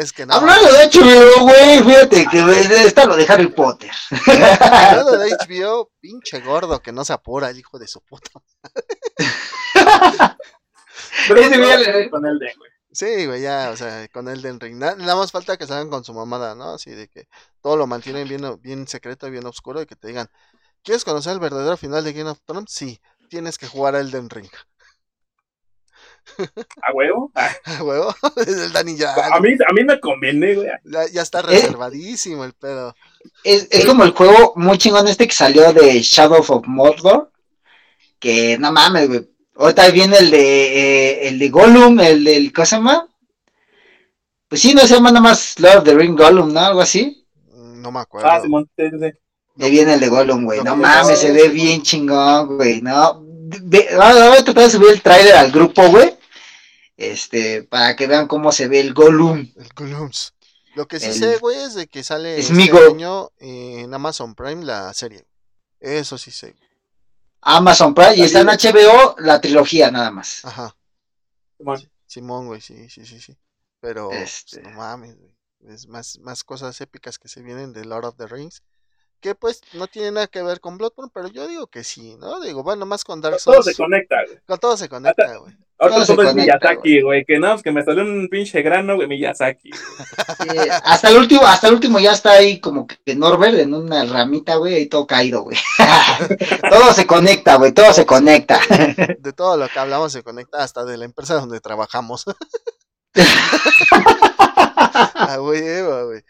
es 0.00 0.12
que 0.12 0.26
no. 0.26 0.34
Hablando 0.34 0.72
de 0.72 0.88
HBO, 0.88 1.42
güey, 1.42 1.84
fíjate 1.84 2.26
que 2.26 2.40
está 2.84 3.06
lo 3.06 3.14
de 3.14 3.24
Harry 3.28 3.46
Potter. 3.46 3.92
Hablando 4.60 5.16
de 5.16 5.30
HBO, 5.30 5.92
pinche 6.00 6.40
gordo 6.40 6.82
que 6.82 6.90
no 6.90 7.04
se 7.04 7.12
apura, 7.12 7.50
el 7.50 7.58
hijo 7.60 7.78
de 7.78 7.86
su 7.86 8.00
puta. 8.00 8.32
Pero 11.28 11.40
ese 11.40 11.56
güey 11.56 12.10
con 12.10 12.26
el 12.26 12.40
de, 12.40 12.52
güey. 12.58 12.70
Sí, 12.90 13.26
güey, 13.26 13.42
ya, 13.42 13.70
o 13.72 13.76
sea, 13.76 14.08
con 14.08 14.28
el 14.28 14.42
de 14.42 14.58
Ring. 14.58 14.76
Nada, 14.76 15.14
más 15.14 15.30
falta 15.30 15.56
que 15.56 15.68
salgan 15.68 15.88
con 15.88 16.02
su 16.02 16.12
mamada, 16.12 16.56
¿no? 16.56 16.74
Así 16.74 16.90
de 16.90 17.06
que 17.06 17.28
todo 17.60 17.76
lo 17.76 17.86
mantienen 17.86 18.26
bien, 18.26 18.60
bien 18.60 18.88
secreto 18.88 19.28
y 19.28 19.30
bien 19.30 19.46
oscuro 19.46 19.82
y 19.82 19.86
que 19.86 19.94
te 19.94 20.08
digan, 20.08 20.28
¿Quieres 20.84 21.04
conocer 21.04 21.32
el 21.32 21.40
verdadero 21.40 21.78
final 21.78 22.04
de 22.04 22.12
Game 22.12 22.28
of 22.28 22.40
Thrones? 22.44 22.70
Sí, 22.70 23.00
tienes 23.30 23.56
que 23.56 23.66
jugar 23.66 23.94
a 23.94 24.00
Elden 24.00 24.28
Ring. 24.28 24.50
¿A 26.82 26.92
huevo? 26.92 27.32
¿A 27.64 27.82
huevo? 27.82 28.14
el 28.46 28.72
Dani 28.72 28.94
ya. 28.94 29.14
A 29.14 29.40
mí, 29.40 29.54
a 29.66 29.72
mí 29.72 29.84
me 29.84 29.98
conviene, 29.98 30.54
güey. 30.54 30.68
Ya, 30.84 31.22
está 31.22 31.40
reservadísimo 31.40 32.44
el 32.44 32.52
pedo. 32.52 32.94
Es, 33.42 33.66
es, 33.70 33.86
como 33.86 34.04
el 34.04 34.10
juego 34.10 34.52
muy 34.56 34.76
chingón 34.76 35.08
este 35.08 35.26
que 35.26 35.34
salió 35.34 35.72
de 35.72 36.02
Shadow 36.02 36.44
of 36.46 36.66
Mordor. 36.66 37.32
Que 38.18 38.58
no 38.58 38.70
mames, 38.70 39.08
güey. 39.08 39.30
Ahorita 39.56 39.88
viene 39.90 40.18
el 40.18 40.30
de 40.30 40.40
eh, 40.40 41.28
el 41.28 41.38
de 41.38 41.48
Gollum, 41.48 41.98
el 42.00 42.24
del 42.24 42.52
¿cómo 42.52 42.66
se 42.66 42.76
llama? 42.76 43.08
Pues 44.48 44.60
sí, 44.60 44.74
no 44.74 44.82
se 44.82 44.94
llama 44.94 45.10
nada 45.10 45.20
más 45.22 45.58
Lord 45.60 45.78
of 45.78 45.84
the 45.84 45.94
Ring 45.94 46.18
Gollum, 46.18 46.52
¿no? 46.52 46.60
Algo 46.60 46.80
así. 46.80 47.26
No 47.54 47.90
me 47.90 48.00
acuerdo. 48.00 48.28
Ah, 48.28 48.40
sí. 48.42 48.48
Ahí 49.60 49.70
viene 49.70 49.94
el 49.94 50.00
de 50.00 50.08
Gollum, 50.08 50.44
güey. 50.44 50.62
No, 50.62 50.76
mames, 50.76 51.18
se 51.18 51.32
ve 51.32 51.48
bien 51.48 51.82
chingón, 51.82 52.56
güey. 52.56 52.82
No. 52.82 53.20
voy 53.20 54.38
a 54.38 54.44
tratar 54.44 54.64
de 54.64 54.70
subir 54.70 54.90
el 54.90 55.02
tráiler 55.02 55.34
al 55.36 55.52
grupo, 55.52 55.88
güey. 55.88 56.16
Este, 56.96 57.62
para 57.62 57.94
que 57.94 58.06
vean 58.06 58.26
cómo 58.26 58.50
se 58.52 58.68
ve 58.68 58.80
el 58.80 58.94
Gollum. 58.94 59.38
El 59.56 59.68
Gollum. 59.74 60.10
Lo 60.74 60.88
que 60.88 60.98
sí 60.98 61.12
sé, 61.12 61.38
güey, 61.38 61.56
es 61.58 61.74
de 61.74 61.86
que 61.86 62.02
sale 62.02 62.38
es 62.38 62.50
este 62.50 62.86
año 62.90 63.30
en 63.38 63.94
Amazon 63.94 64.34
Prime 64.34 64.64
la 64.64 64.92
serie. 64.92 65.24
Eso 65.78 66.18
sí 66.18 66.32
sé. 66.32 66.56
Amazon 67.40 67.94
Prime 67.94 68.16
y 68.16 68.22
está 68.22 68.40
en 68.40 68.48
HBO 68.48 69.14
la 69.18 69.40
trilogía 69.40 69.90
nada 69.90 70.10
más. 70.10 70.44
Ajá. 70.44 70.74
Simón, 72.06 72.46
güey, 72.46 72.60
sí, 72.60 72.88
sí, 72.88 73.06
sí, 73.06 73.20
sí. 73.20 73.36
Pero 73.80 74.10
este... 74.10 74.62
no 74.62 74.70
mames, 74.70 75.16
güey. 75.16 75.32
Es 75.68 75.86
más, 75.86 76.18
más 76.18 76.42
cosas 76.42 76.80
épicas 76.80 77.18
que 77.18 77.28
se 77.28 77.40
vienen 77.40 77.72
de 77.72 77.84
Lord 77.84 78.04
of 78.04 78.16
the 78.16 78.26
Rings 78.26 78.62
que 79.24 79.34
pues 79.34 79.62
no 79.72 79.86
tiene 79.86 80.10
nada 80.10 80.26
que 80.26 80.42
ver 80.42 80.60
con 80.60 80.76
Bloodborne, 80.76 81.10
pero 81.14 81.28
yo 81.28 81.48
digo 81.48 81.66
que 81.66 81.82
sí, 81.82 82.14
¿no? 82.20 82.40
Digo, 82.40 82.62
bueno, 82.62 82.84
más 82.84 83.04
con 83.04 83.22
Dark 83.22 83.40
Souls. 83.40 83.56
Todo 83.56 83.62
se 83.62 83.74
conecta, 83.74 84.16
güey. 84.26 84.38
Con 84.44 84.58
todo 84.58 84.76
se 84.76 84.86
conecta, 84.86 85.36
güey. 85.38 85.54
Ahora 85.78 86.04
todo 86.04 86.22
es 86.22 86.34
Miyazaki, 86.34 87.00
güey, 87.00 87.24
que 87.24 87.38
no, 87.38 87.58
que 87.62 87.72
me 87.72 87.82
salió 87.82 88.02
un 88.02 88.28
pinche 88.30 88.60
grano, 88.60 88.96
güey, 88.96 89.08
Miyazaki. 89.08 89.70
hasta 90.84 91.08
el 91.08 91.16
último, 91.16 91.40
hasta 91.46 91.68
el 91.68 91.74
último 91.74 91.98
ya 92.00 92.12
está 92.12 92.32
ahí 92.32 92.60
como 92.60 92.86
que 92.86 93.14
Norbert 93.14 93.58
en 93.58 93.72
una 93.72 94.04
ramita, 94.04 94.56
güey, 94.56 94.82
y 94.82 94.86
todo 94.88 95.06
caído, 95.06 95.40
güey. 95.44 95.56
todo 96.70 96.92
se 96.92 97.06
conecta, 97.06 97.56
güey, 97.56 97.72
todo 97.72 97.94
se 97.94 98.04
conecta. 98.04 98.60
de 99.18 99.32
todo 99.32 99.56
lo 99.56 99.66
que 99.68 99.78
hablamos 99.78 100.12
se 100.12 100.22
conecta 100.22 100.62
hasta 100.62 100.84
de 100.84 100.98
la 100.98 101.06
empresa 101.06 101.36
donde 101.36 101.60
trabajamos. 101.60 102.26
Güey. 105.38 106.22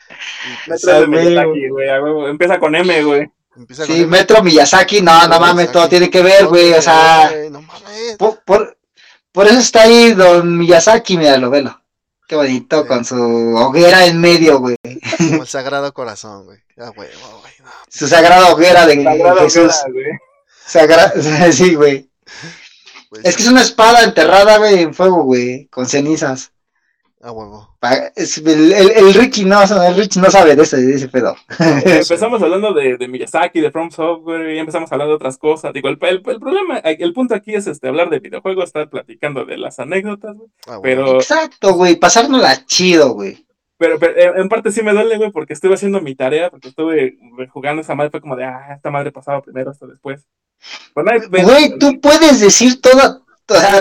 Metro 0.66 1.08
Miyazaki, 1.08 1.68
güey. 1.68 1.88
Empieza 2.30 2.58
con 2.58 2.74
M, 2.74 3.02
güey. 3.02 3.30
sí, 3.70 4.06
Metro 4.06 4.42
Miyazaki, 4.42 5.02
no, 5.02 5.28
no 5.28 5.40
mames, 5.40 5.70
todo 5.70 5.88
tiene 5.88 6.10
que 6.10 6.22
ver, 6.22 6.46
güey. 6.46 6.72
O 6.72 6.82
sea, 6.82 7.30
no 7.50 7.62
mames. 7.62 8.16
Por, 8.18 8.76
por, 9.32 9.46
eso 9.46 9.58
está 9.58 9.82
ahí 9.82 10.12
Don 10.12 10.58
Miyazaki, 10.58 11.16
míralo, 11.16 11.50
velo. 11.50 11.80
Qué 12.26 12.36
bonito, 12.36 12.86
con 12.86 13.04
su 13.04 13.16
hoguera 13.16 14.06
en 14.06 14.18
medio, 14.18 14.58
güey. 14.58 14.76
Como 15.18 15.42
el 15.42 15.48
Sagrado 15.48 15.92
Corazón, 15.92 16.44
güey. 16.44 16.58
Su 17.88 18.08
sagrada 18.08 18.52
hoguera 18.52 18.86
de 18.86 19.04
Jesús. 19.40 19.72
Sagrada, 20.66 21.12
sí, 21.52 21.74
güey. 21.74 22.10
Pues 23.10 23.24
es 23.24 23.36
que 23.36 23.42
es 23.42 23.48
una 23.48 23.62
espada 23.62 24.02
enterrada, 24.02 24.58
güey, 24.58 24.82
en 24.82 24.94
fuego, 24.94 25.22
güey, 25.22 25.66
con 25.66 25.86
cenizas. 25.86 26.53
Ah, 27.26 27.32
huevo. 27.32 27.74
El, 28.14 29.14
Ricky 29.14 29.46
no, 29.46 29.62
el 29.62 29.96
Ricky 29.96 30.20
no 30.20 30.30
sabe 30.30 30.54
de 30.54 30.62
ese, 30.62 30.76
de 30.76 30.94
ese 30.94 31.08
pedo. 31.08 31.34
empezamos 31.58 32.42
hablando 32.42 32.74
de, 32.74 32.98
de, 32.98 33.08
Miyazaki, 33.08 33.62
de 33.62 33.70
From 33.70 33.90
Software, 33.90 34.54
y 34.54 34.58
empezamos 34.58 34.92
hablando 34.92 35.12
de 35.12 35.16
otras 35.16 35.38
cosas. 35.38 35.72
Digo, 35.72 35.88
el, 35.88 35.98
el, 36.02 36.20
problema, 36.20 36.80
el 36.80 37.14
punto 37.14 37.34
aquí 37.34 37.54
es 37.54 37.66
este 37.66 37.88
hablar 37.88 38.10
de 38.10 38.18
videojuegos, 38.18 38.66
estar 38.66 38.90
platicando 38.90 39.46
de 39.46 39.56
las 39.56 39.78
anécdotas, 39.78 40.36
güey. 40.36 40.50
Ah, 40.66 40.80
pero... 40.82 41.14
Exacto, 41.14 41.72
güey, 41.72 41.96
pasárnosla 41.96 42.66
chido, 42.66 43.14
güey. 43.14 43.46
Pero, 43.78 43.98
pero, 43.98 44.36
en 44.36 44.48
parte 44.50 44.70
sí 44.70 44.82
me 44.82 44.92
duele, 44.92 45.16
güey, 45.16 45.32
porque 45.32 45.54
estuve 45.54 45.76
haciendo 45.76 46.02
mi 46.02 46.14
tarea, 46.14 46.50
porque 46.50 46.68
estuve 46.68 47.16
jugando 47.50 47.80
esa 47.80 47.94
madre, 47.94 48.10
fue 48.10 48.20
como 48.20 48.36
de, 48.36 48.44
ah, 48.44 48.74
esta 48.76 48.90
madre 48.90 49.12
pasaba 49.12 49.40
primero 49.40 49.70
hasta 49.70 49.86
después. 49.86 50.26
Güey, 50.94 51.78
tú 51.78 51.98
puedes 52.02 52.40
decir 52.40 52.82
toda, 52.82 53.22
toda 53.46 53.80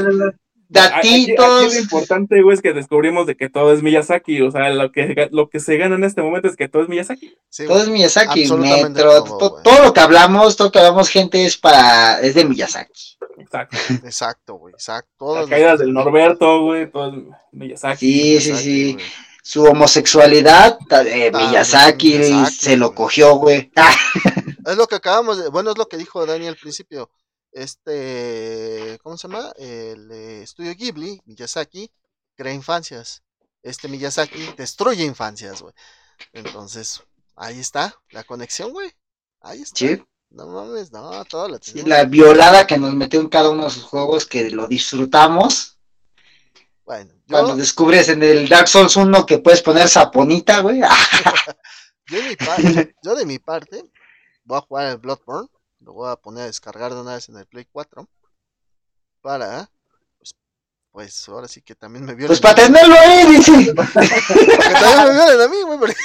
datitos. 0.73 1.65
Aquí, 1.65 1.75
lo 1.75 1.81
importante, 1.81 2.41
güey, 2.41 2.55
es 2.55 2.61
que 2.61 2.73
descubrimos 2.73 3.27
de 3.27 3.37
que 3.37 3.49
todo 3.49 3.71
es 3.71 3.81
Miyazaki. 3.81 4.41
O 4.41 4.51
sea, 4.51 4.69
lo 4.69 4.91
que, 4.91 5.29
lo 5.31 5.49
que 5.49 5.59
se 5.59 5.77
gana 5.77 5.95
en 5.95 6.03
este 6.03 6.21
momento 6.21 6.47
es 6.47 6.57
que 6.57 6.67
todo 6.67 6.83
es 6.83 6.89
Miyazaki. 6.89 7.37
todo 7.67 7.81
es 7.81 7.87
Miyazaki, 7.87 8.51
Metro, 8.51 9.23
todo, 9.23 9.83
lo 9.83 9.93
que 9.93 9.99
hablamos, 9.99 10.57
todo 10.57 10.67
lo 10.67 10.71
que 10.71 10.79
hablamos, 10.79 11.09
gente, 11.09 11.45
es 11.45 11.57
para, 11.57 12.19
es 12.21 12.35
de 12.35 12.45
Miyazaki. 12.45 13.17
Exacto. 13.37 13.77
Exacto, 14.03 14.55
güey, 14.55 14.73
exacto. 14.73 15.35
Las 15.35 15.47
caídas 15.47 15.79
del 15.79 15.93
Norberto, 15.93 16.61
güey, 16.61 16.89
todo 16.89 17.09
es 17.09 17.23
Miyazaki. 17.51 18.39
Sí, 18.39 18.41
sí, 18.41 18.55
sí. 18.55 18.97
Su 19.41 19.63
homosexualidad, 19.63 20.77
eh, 21.05 21.31
ah, 21.33 21.37
Miyazaki, 21.37 22.45
se 22.45 22.77
lo 22.77 22.95
cogió, 22.95 23.35
güey. 23.35 23.71
es 24.65 24.77
lo 24.77 24.87
que 24.87 24.95
acabamos 24.95 25.41
de, 25.41 25.49
bueno, 25.49 25.71
es 25.71 25.77
lo 25.77 25.87
que 25.87 25.97
dijo 25.97 26.25
Dani 26.25 26.47
al 26.47 26.55
principio 26.55 27.09
este, 27.53 28.99
¿cómo 29.03 29.17
se 29.17 29.27
llama? 29.27 29.51
El 29.57 30.11
estudio 30.11 30.73
Ghibli, 30.75 31.21
Miyazaki, 31.25 31.91
crea 32.35 32.53
infancias. 32.53 33.23
Este 33.61 33.87
Miyazaki 33.87 34.53
destruye 34.57 35.03
infancias, 35.03 35.61
güey. 35.61 35.73
Entonces, 36.33 37.03
ahí 37.35 37.59
está, 37.59 37.95
la 38.09 38.23
conexión, 38.23 38.71
güey. 38.71 38.91
Ahí 39.41 39.61
está. 39.61 39.77
Sí. 39.77 40.03
No 40.29 40.47
mames, 40.47 40.91
no, 40.91 41.23
todo 41.25 41.47
lo 41.47 41.59
sí, 41.61 41.83
La 41.83 42.05
violada 42.05 42.65
que 42.65 42.79
nos 42.79 42.95
metió 42.95 43.21
en 43.21 43.29
cada 43.29 43.51
uno 43.51 43.65
de 43.65 43.69
sus 43.69 43.83
juegos 43.83 44.25
que 44.25 44.49
lo 44.49 44.67
disfrutamos. 44.67 45.77
Bueno, 46.85 47.13
Cuando 47.29 47.55
descubres 47.55 48.09
en 48.09 48.23
el 48.23 48.49
Dark 48.49 48.67
Souls 48.67 48.95
1 48.95 49.25
que 49.27 49.37
puedes 49.37 49.61
poner 49.61 49.87
saponita, 49.87 50.59
güey. 50.61 50.81
yo, 52.07 52.17
de 52.17 52.29
mi 52.29 52.35
parte, 52.35 52.95
yo 53.03 53.15
de 53.15 53.25
mi 53.25 53.37
parte 53.37 53.83
voy 54.43 54.57
a 54.57 54.61
jugar 54.61 54.87
el 54.87 54.97
Bloodborne 54.97 55.49
lo 55.83 55.93
voy 55.93 56.11
a 56.11 56.15
poner 56.15 56.43
a 56.43 56.47
descargar 56.47 56.93
de 56.93 57.01
una 57.01 57.15
vez 57.15 57.29
en 57.29 57.37
el 57.37 57.45
Play 57.45 57.65
4 57.71 58.07
para 59.21 59.69
pues, 60.17 60.35
pues 60.91 61.29
ahora 61.29 61.47
sí 61.47 61.61
que 61.61 61.75
también 61.75 62.05
me 62.05 62.13
violen. 62.13 62.27
Pues 62.27 62.41
para 62.41 62.55
tenerlo 62.55 62.95
ahí, 62.97 63.35
dice. 63.35 63.73
Porque 63.75 63.93
también 63.93 65.07
me 65.07 65.13
violen 65.13 65.41
a 65.41 65.47
mí, 65.47 65.57
güey. 65.61 65.93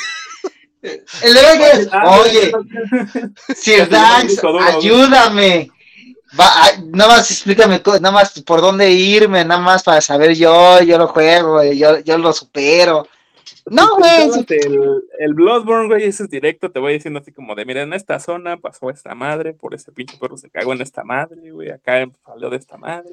El 0.80 1.36
es, 1.36 1.88
oye, 2.06 2.52
Sir 3.56 3.88
Dax, 3.88 4.36
ayúdame. 4.44 5.72
Va, 6.38 6.52
nada 6.92 7.16
más 7.16 7.30
explícame, 7.32 7.82
nada 7.84 8.12
más 8.12 8.40
por 8.42 8.60
dónde 8.60 8.88
irme, 8.88 9.44
nada 9.44 9.60
más 9.60 9.82
para 9.82 10.00
saber 10.00 10.36
yo, 10.36 10.80
yo 10.82 10.96
lo 10.98 11.08
juego, 11.08 11.64
yo, 11.64 11.98
yo 11.98 12.18
lo 12.18 12.32
supero. 12.32 13.08
No, 13.70 13.96
güey. 13.98 14.30
El, 14.48 15.02
el, 15.18 15.34
Bloodborne, 15.34 15.88
güey, 15.88 16.04
ese 16.04 16.24
es 16.24 16.30
directo, 16.30 16.70
te 16.70 16.80
voy 16.80 16.94
diciendo 16.94 17.20
así 17.20 17.32
como 17.32 17.54
de, 17.54 17.64
mira, 17.64 17.82
en 17.82 17.92
esta 17.92 18.18
zona 18.20 18.56
pasó 18.56 18.90
esta 18.90 19.14
madre, 19.14 19.54
por 19.54 19.74
ese 19.74 19.92
pinche 19.92 20.16
perro 20.18 20.36
se 20.36 20.50
cagó 20.50 20.72
en 20.72 20.80
esta 20.80 21.04
madre, 21.04 21.50
güey, 21.50 21.70
acá 21.70 22.08
salió 22.24 22.50
de 22.50 22.56
esta 22.56 22.76
madre. 22.76 23.10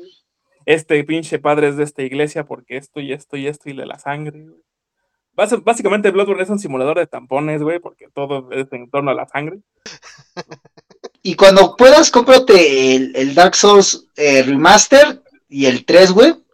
Este 0.65 1.03
pinche 1.03 1.39
padre 1.39 1.69
es 1.69 1.77
de 1.77 1.83
esta 1.83 2.01
iglesia 2.01 2.45
porque 2.45 2.77
esto 2.77 2.99
y 2.99 3.13
esto 3.13 3.37
y 3.37 3.47
esto 3.47 3.69
y 3.69 3.73
de 3.73 3.85
la 3.85 3.99
sangre, 3.99 4.45
güey. 4.45 5.61
básicamente 5.63 6.11
Bloodborne 6.11 6.43
es 6.43 6.49
un 6.49 6.59
simulador 6.59 6.97
de 6.97 7.07
tampones, 7.07 7.61
güey, 7.61 7.79
porque 7.79 8.07
todo 8.13 8.51
es 8.51 8.67
en 8.71 8.89
torno 8.89 9.11
a 9.11 9.15
la 9.15 9.27
sangre. 9.27 9.59
Y 11.21 11.35
cuando 11.35 11.75
puedas, 11.75 12.11
cómprate 12.11 12.95
el, 12.95 13.35
Dark 13.35 13.55
Souls 13.55 14.07
eh, 14.15 14.43
Remaster 14.43 15.21
y 15.49 15.65
el 15.65 15.85
3, 15.85 16.11
güey 16.11 16.44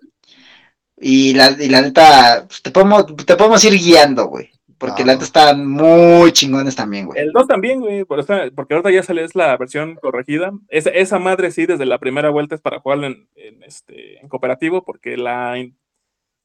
y 1.02 1.34
la, 1.34 1.50
y 1.60 1.68
la 1.68 1.82
neta, 1.82 2.46
pues, 2.48 2.62
te, 2.62 2.72
podemos, 2.72 3.06
te 3.26 3.36
podemos 3.36 3.64
ir 3.66 3.74
guiando, 3.74 4.28
güey. 4.28 4.52
Porque 4.78 5.06
la 5.06 5.14
neta 5.14 5.26
están 5.26 5.68
muy 5.68 6.32
chingones 6.32 6.76
también, 6.76 7.06
güey. 7.06 7.20
El 7.20 7.32
2 7.32 7.48
también, 7.48 7.82
güey. 7.82 8.04
Porque 8.04 8.74
ahorita 8.74 8.90
ya 8.90 9.04
sale 9.04 9.24
es 9.24 9.36
la 9.36 9.56
versión 9.58 9.96
corregida. 9.96 10.52
Esa, 10.70 10.90
esa 10.90 11.20
madre 11.20 11.52
sí, 11.52 11.68
desde 11.68 11.86
la 11.86 12.00
primera 12.00 12.32
vuelta 12.32 12.56
es 12.56 12.62
para 12.62 12.80
jugarlo 12.80 13.06
en, 13.06 13.28
este, 13.64 14.20
en 14.20 14.28
cooperativo, 14.28 14.84
porque 14.84 15.18
la, 15.18 15.56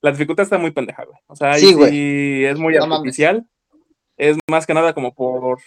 la 0.02 0.10
dificultad 0.10 0.44
está 0.44 0.58
muy 0.58 0.70
pendeja, 0.70 1.04
güey. 1.04 1.18
O 1.28 1.34
sea, 1.36 1.54
sí, 1.54 1.74
sí 1.88 2.44
es 2.44 2.58
muy 2.58 2.76
artificial. 2.76 3.46
Es 4.18 4.36
más 4.50 4.66
que 4.66 4.74
nada 4.74 4.92
como 4.92 5.14
por 5.14 5.58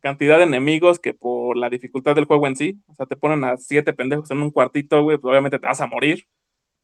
cantidad 0.00 0.38
de 0.38 0.44
enemigos 0.44 0.98
que 0.98 1.14
por 1.14 1.56
la 1.56 1.70
dificultad 1.70 2.14
del 2.14 2.24
juego 2.24 2.46
en 2.48 2.56
sí. 2.56 2.80
O 2.88 2.94
sea, 2.94 3.06
te 3.06 3.16
ponen 3.16 3.44
a 3.44 3.56
siete 3.56 3.92
pendejos 3.92 4.30
en 4.32 4.42
un 4.42 4.50
cuartito, 4.50 5.02
güey, 5.02 5.18
pues 5.18 5.30
obviamente 5.30 5.60
te 5.60 5.66
vas 5.66 5.80
a 5.80 5.86
morir. 5.86 6.26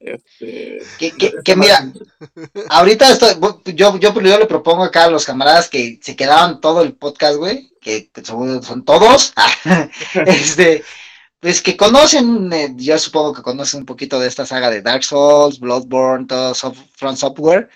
Este, 0.04 0.80
que, 1.44 1.56
mira, 1.56 1.92
ahorita 2.70 3.12
estoy, 3.12 3.36
yo, 3.74 3.96
yo, 3.98 4.12
le 4.20 4.46
propongo 4.46 4.82
acá 4.82 5.04
a 5.04 5.10
los 5.10 5.24
camaradas 5.24 5.68
que 5.68 6.00
se 6.02 6.16
quedaban 6.16 6.60
todo 6.60 6.82
el 6.82 6.94
podcast, 6.94 7.36
güey, 7.36 7.70
que, 7.80 8.10
son, 8.24 8.84
todos, 8.84 9.32
este, 10.26 10.82
pues 11.38 11.62
que 11.62 11.76
conocen, 11.76 12.52
eh, 12.52 12.72
yo 12.76 12.98
supongo 12.98 13.32
que 13.32 13.42
conocen 13.42 13.80
un 13.80 13.86
poquito 13.86 14.18
de 14.18 14.26
esta 14.26 14.44
saga 14.44 14.70
de 14.70 14.82
Dark 14.82 15.04
Souls, 15.04 15.60
Bloodborne, 15.60 16.26
todo 16.26 16.52
Front 16.54 17.18
Software, 17.18 17.68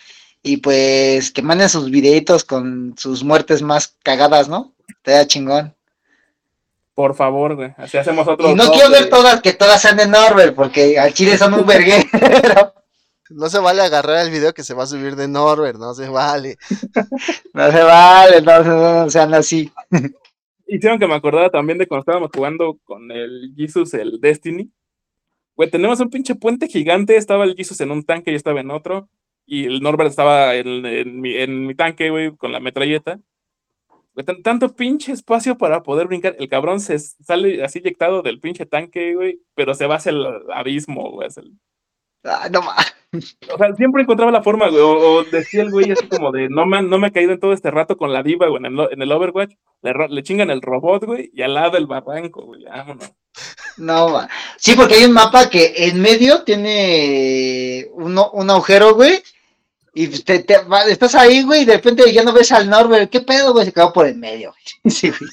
y 0.42 0.56
pues 0.56 1.30
que 1.30 1.42
manden 1.42 1.68
sus 1.68 1.90
videitos 1.90 2.42
con 2.42 2.94
sus 2.98 3.22
muertes 3.22 3.62
más 3.62 3.96
cagadas, 4.02 4.48
¿no? 4.48 4.74
Te 5.02 5.12
da 5.12 5.26
chingón. 5.26 5.75
Por 6.96 7.14
favor, 7.14 7.56
güey. 7.56 7.74
Así 7.76 7.98
hacemos 7.98 8.26
otro. 8.26 8.50
Y 8.50 8.54
no 8.54 8.70
quiero 8.70 8.88
ver 8.90 9.10
todas, 9.10 9.42
que 9.42 9.52
todas 9.52 9.82
sean 9.82 9.98
de 9.98 10.08
Norbert, 10.08 10.54
porque 10.54 10.98
al 10.98 11.12
chile 11.12 11.36
son 11.36 11.52
un 11.52 11.66
verguero. 11.66 12.02
No 13.28 13.48
se 13.48 13.58
vale 13.58 13.82
agarrar 13.82 14.24
el 14.24 14.30
video 14.30 14.54
que 14.54 14.62
se 14.62 14.72
va 14.72 14.84
a 14.84 14.86
subir 14.86 15.16
de 15.16 15.26
Norbert, 15.26 15.80
no 15.80 15.94
se 15.94 16.08
vale. 16.08 16.58
no 17.54 17.72
se 17.72 17.82
vale, 17.82 18.40
no, 18.40 19.10
sean 19.10 19.34
así. 19.34 19.68
Hicieron 20.68 21.00
que 21.00 21.08
me 21.08 21.16
acordara 21.16 21.50
también 21.50 21.76
de 21.76 21.88
cuando 21.88 22.02
estábamos 22.02 22.30
jugando 22.32 22.78
con 22.84 23.10
el 23.10 23.52
Jesus, 23.56 23.94
el 23.94 24.20
Destiny. 24.20 24.70
Güey, 25.56 25.68
tenemos 25.68 25.98
un 25.98 26.08
pinche 26.08 26.36
puente 26.36 26.68
gigante, 26.68 27.16
estaba 27.16 27.42
el 27.42 27.56
Jesus 27.56 27.80
en 27.80 27.90
un 27.90 28.04
tanque, 28.04 28.30
y 28.30 28.36
estaba 28.36 28.60
en 28.60 28.70
otro, 28.70 29.08
y 29.44 29.64
el 29.64 29.80
Norbert 29.80 30.10
estaba 30.10 30.54
en, 30.54 31.20
mi, 31.20 31.34
en 31.34 31.66
mi 31.66 31.74
tanque, 31.74 32.10
güey, 32.10 32.30
con 32.36 32.52
la 32.52 32.60
metralleta 32.60 33.18
tanto 34.24 34.74
pinche 34.74 35.12
espacio 35.12 35.58
para 35.58 35.82
poder 35.82 36.06
brincar. 36.06 36.36
El 36.38 36.48
cabrón 36.48 36.80
se 36.80 36.98
sale 36.98 37.62
así 37.62 37.80
inyectado 37.80 38.22
del 38.22 38.40
pinche 38.40 38.64
tanque, 38.64 39.14
güey, 39.14 39.40
pero 39.54 39.74
se 39.74 39.86
va 39.86 39.96
hacia 39.96 40.10
el 40.10 40.26
abismo, 40.54 41.10
güey. 41.10 41.28
Ah, 42.24 42.48
no 42.50 42.60
O 43.54 43.58
sea, 43.58 43.74
siempre 43.76 44.02
encontraba 44.02 44.32
la 44.32 44.42
forma, 44.42 44.68
güey. 44.68 44.82
O, 44.82 45.24
decía 45.24 45.62
el 45.62 45.70
güey 45.70 45.90
así 45.92 46.08
como 46.08 46.32
de, 46.32 46.48
no 46.48 46.66
me, 46.66 46.82
no 46.82 46.98
me 46.98 47.08
he 47.08 47.12
caído 47.12 47.32
en 47.32 47.40
todo 47.40 47.52
este 47.52 47.70
rato 47.70 47.96
con 47.96 48.12
la 48.12 48.22
diva, 48.22 48.48
güey, 48.48 48.64
en 48.64 48.78
el, 48.78 48.88
en 48.90 49.02
el 49.02 49.12
Overwatch. 49.12 49.54
Le, 49.82 50.22
chingan 50.22 50.50
el 50.50 50.62
robot, 50.62 51.04
güey, 51.04 51.30
y 51.32 51.42
al 51.42 51.54
lado 51.54 51.76
el 51.76 51.86
barranco, 51.86 52.42
güey. 52.42 52.64
Vámonos. 52.64 53.12
No, 53.76 54.26
sí, 54.56 54.74
porque 54.74 54.94
hay 54.94 55.04
un 55.04 55.12
mapa 55.12 55.50
que 55.50 55.74
en 55.76 56.00
medio 56.00 56.42
tiene 56.44 57.86
uno, 57.92 58.30
un 58.30 58.48
agujero, 58.48 58.94
güey, 58.94 59.22
y 59.98 60.08
te, 60.08 60.44
estás 60.88 61.14
ahí, 61.14 61.42
güey, 61.42 61.62
y 61.62 61.64
de 61.64 61.76
repente 61.76 62.12
ya 62.12 62.22
no 62.22 62.34
ves 62.34 62.52
al 62.52 62.68
Norbert. 62.68 63.10
¿Qué 63.10 63.22
pedo, 63.22 63.54
güey? 63.54 63.64
Se 63.64 63.72
quedó 63.72 63.94
por 63.94 64.06
el 64.06 64.16
medio. 64.16 64.54
Sí, 64.90 65.08
güey. 65.08 65.30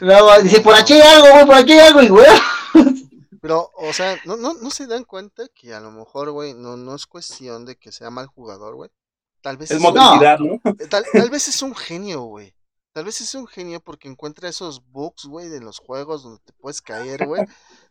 No, 0.00 0.40
dice, 0.40 0.60
por 0.60 0.76
aquí 0.76 0.92
hay 0.92 1.00
algo, 1.00 1.32
güey, 1.32 1.46
por 1.46 1.54
aquí 1.56 1.72
hay 1.72 1.80
algo, 1.80 2.14
güey. 2.14 2.26
Pero, 3.42 3.72
o 3.76 3.92
sea, 3.92 4.16
¿no, 4.24 4.36
no, 4.36 4.54
no 4.54 4.70
se 4.70 4.86
dan 4.86 5.02
cuenta 5.02 5.48
que 5.52 5.74
a 5.74 5.80
lo 5.80 5.90
mejor, 5.90 6.30
güey, 6.30 6.54
no, 6.54 6.76
no 6.76 6.94
es 6.94 7.06
cuestión 7.06 7.64
de 7.64 7.74
que 7.74 7.90
sea 7.90 8.10
mal 8.10 8.28
jugador, 8.28 8.76
güey. 8.76 8.90
Tal 9.40 9.56
vez 9.56 9.72
es, 9.72 9.78
es 9.78 9.82
¿no? 9.82 10.20
Eh, 10.78 10.86
tal, 10.88 11.04
tal, 11.12 11.30
vez 11.30 11.48
es 11.48 11.60
un 11.60 11.74
genio, 11.74 12.22
güey. 12.22 12.54
Tal 12.92 13.04
vez 13.04 13.20
es 13.20 13.34
un 13.34 13.48
genio 13.48 13.80
porque 13.80 14.06
encuentra 14.06 14.48
esos 14.48 14.80
bugs, 14.92 15.24
güey, 15.24 15.48
de 15.48 15.60
los 15.60 15.80
juegos 15.80 16.22
donde 16.22 16.40
te 16.44 16.52
puedes 16.52 16.80
caer, 16.80 17.26
güey. 17.26 17.42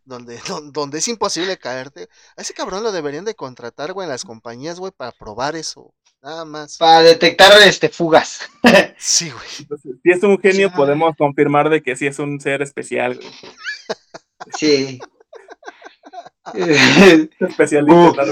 Donde, 0.05 0.39
donde 0.73 0.99
es 0.99 1.07
imposible 1.07 1.57
caerte. 1.57 2.07
A 2.37 2.41
ese 2.41 2.53
cabrón 2.53 2.83
lo 2.83 2.91
deberían 2.91 3.25
de 3.25 3.35
contratar, 3.35 3.93
güey, 3.93 4.05
en 4.05 4.11
las 4.11 4.25
compañías, 4.25 4.79
güey, 4.79 4.91
para 4.91 5.11
probar 5.11 5.55
eso. 5.55 5.93
Nada 6.21 6.45
más. 6.45 6.77
Para 6.77 7.01
detectar 7.01 7.51
este 7.63 7.89
fugas. 7.89 8.41
sí, 8.97 9.29
güey. 9.29 9.47
Si 10.03 10.11
es 10.11 10.23
un 10.23 10.39
genio, 10.39 10.71
podemos 10.71 11.15
confirmar 11.17 11.69
de 11.69 11.83
que 11.83 11.95
sí 11.95 12.07
es 12.07 12.19
un 12.19 12.39
ser 12.39 12.61
especial, 12.61 13.15
güey. 13.15 13.31
Sí. 14.57 14.99
Especialista, 17.39 18.23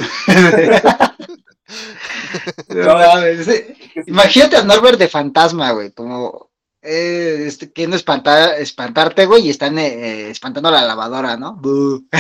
Imagínate 4.06 4.58
a 4.58 4.64
Norbert 4.64 5.00
de 5.00 5.08
fantasma, 5.08 5.72
güey, 5.72 5.92
como 5.92 6.51
eh, 6.82 7.44
este, 7.46 7.72
queriendo 7.72 7.96
espantar, 7.96 8.60
espantarte, 8.60 9.26
güey, 9.26 9.48
y 9.48 9.50
están 9.52 9.78
eh, 9.78 10.30
espantando 10.30 10.70
a 10.70 10.74
la 10.74 10.82
lavadora, 10.82 11.38
¿no? 11.38 11.62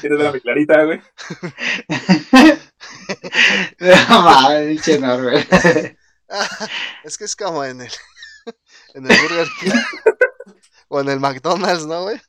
Tienes 0.00 0.18
la 0.18 0.32
clarita, 0.40 0.84
güey. 0.84 1.00
no 3.80 4.22
mames, 4.22 5.00
Norbert. 5.00 5.52
es 7.04 7.18
que 7.18 7.24
es 7.24 7.36
como 7.36 7.64
en 7.64 7.80
el, 7.80 7.92
en 8.94 9.10
el 9.10 9.20
Burger 9.20 9.48
King 9.60 9.72
o 10.88 11.00
en 11.00 11.08
el 11.08 11.20
McDonald's, 11.20 11.86
¿no, 11.86 12.02
güey? 12.02 12.20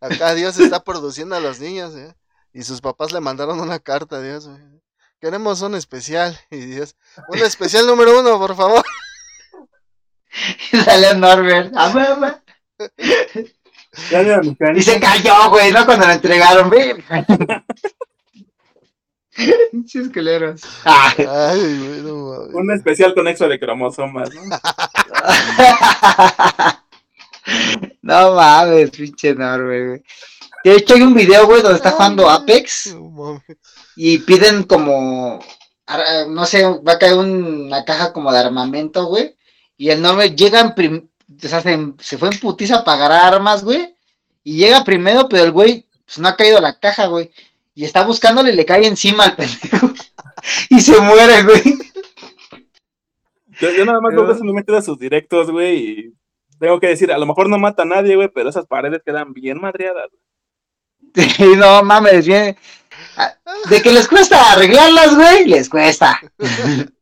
Acá 0.00 0.34
Dios 0.34 0.58
está 0.58 0.82
produciendo 0.84 1.36
a 1.36 1.40
los 1.40 1.60
niños, 1.60 1.94
¿eh? 1.94 2.14
Y 2.52 2.62
sus 2.62 2.80
papás 2.80 3.12
le 3.12 3.20
mandaron 3.20 3.60
una 3.60 3.78
carta 3.78 4.16
a 4.16 4.22
Dios, 4.22 4.48
güey. 4.48 4.80
Queremos 5.20 5.60
un 5.62 5.74
especial. 5.74 6.38
Y 6.50 6.58
Dios, 6.66 6.96
un 7.28 7.38
especial 7.38 7.86
número 7.86 8.20
uno, 8.20 8.38
por 8.38 8.56
favor. 8.56 8.84
Dale 10.86 11.08
a 11.08 11.14
Norbert. 11.14 11.72
y 14.76 14.82
se 14.82 15.00
cayó, 15.00 15.50
güey, 15.50 15.72
¿no? 15.72 15.84
Cuando 15.84 16.06
lo 16.06 16.12
entregaron, 16.12 16.68
güey. 16.70 16.94
culeros. 20.12 20.62
Ay, 20.84 21.26
Un 22.52 22.72
especial 22.72 23.14
con 23.14 23.28
exo 23.28 23.48
de 23.48 23.58
cromosomas, 23.58 24.30
¿no? 24.34 24.42
no 28.02 28.34
mames, 28.34 28.90
pinche 28.90 29.30
enorme, 29.30 29.86
güey. 29.86 30.02
De 30.62 30.74
hecho, 30.74 30.94
hay 30.94 31.02
un 31.02 31.14
video, 31.14 31.46
güey, 31.46 31.62
donde 31.62 31.78
está 31.78 31.92
jugando 31.92 32.28
Apex. 32.28 32.94
Y 34.02 34.16
piden 34.20 34.62
como. 34.62 35.40
No 36.28 36.46
sé, 36.46 36.64
va 36.64 36.92
a 36.92 36.98
caer 36.98 37.18
una 37.18 37.84
caja 37.84 38.14
como 38.14 38.32
de 38.32 38.38
armamento, 38.38 39.04
güey. 39.04 39.36
Y 39.76 39.90
el 39.90 40.00
nombre 40.00 40.34
llega 40.34 40.74
en 40.74 41.10
o 41.28 41.48
sea, 41.48 41.60
se, 41.60 42.16
fue 42.16 42.30
en 42.30 42.40
putiza 42.40 42.78
a 42.78 42.84
pagar 42.84 43.12
armas, 43.12 43.62
güey. 43.62 43.94
Y 44.42 44.56
llega 44.56 44.84
primero, 44.84 45.28
pero 45.28 45.44
el 45.44 45.52
güey 45.52 45.86
pues, 46.06 46.18
no 46.18 46.28
ha 46.28 46.36
caído 46.36 46.56
a 46.56 46.62
la 46.62 46.78
caja, 46.78 47.08
güey. 47.08 47.30
Y 47.74 47.84
está 47.84 48.06
buscándole 48.06 48.52
y 48.52 48.56
le 48.56 48.64
cae 48.64 48.86
encima 48.86 49.24
al 49.24 49.36
pendejo. 49.36 49.90
y 50.70 50.80
se 50.80 50.98
muere, 50.98 51.42
güey. 51.42 51.62
Yo, 53.60 53.84
nada 53.84 54.00
más 54.00 54.40
me 54.40 54.52
meto 54.54 54.74
a 54.74 54.80
sus 54.80 54.98
directos, 54.98 55.50
güey, 55.50 55.76
y 55.76 56.14
tengo 56.58 56.80
que 56.80 56.86
decir, 56.86 57.12
a 57.12 57.18
lo 57.18 57.26
mejor 57.26 57.50
no 57.50 57.58
mata 57.58 57.82
a 57.82 57.86
nadie, 57.86 58.16
güey, 58.16 58.30
pero 58.34 58.48
esas 58.48 58.64
paredes 58.64 59.02
quedan 59.04 59.34
bien 59.34 59.60
madreadas. 59.60 60.08
Sí, 61.14 61.56
no 61.56 61.82
mames, 61.82 62.26
bien. 62.26 62.56
De 63.68 63.82
que 63.82 63.92
les 63.92 64.08
cuesta 64.08 64.52
arreglarlas, 64.52 65.14
güey, 65.14 65.46
les 65.46 65.68
cuesta. 65.68 66.20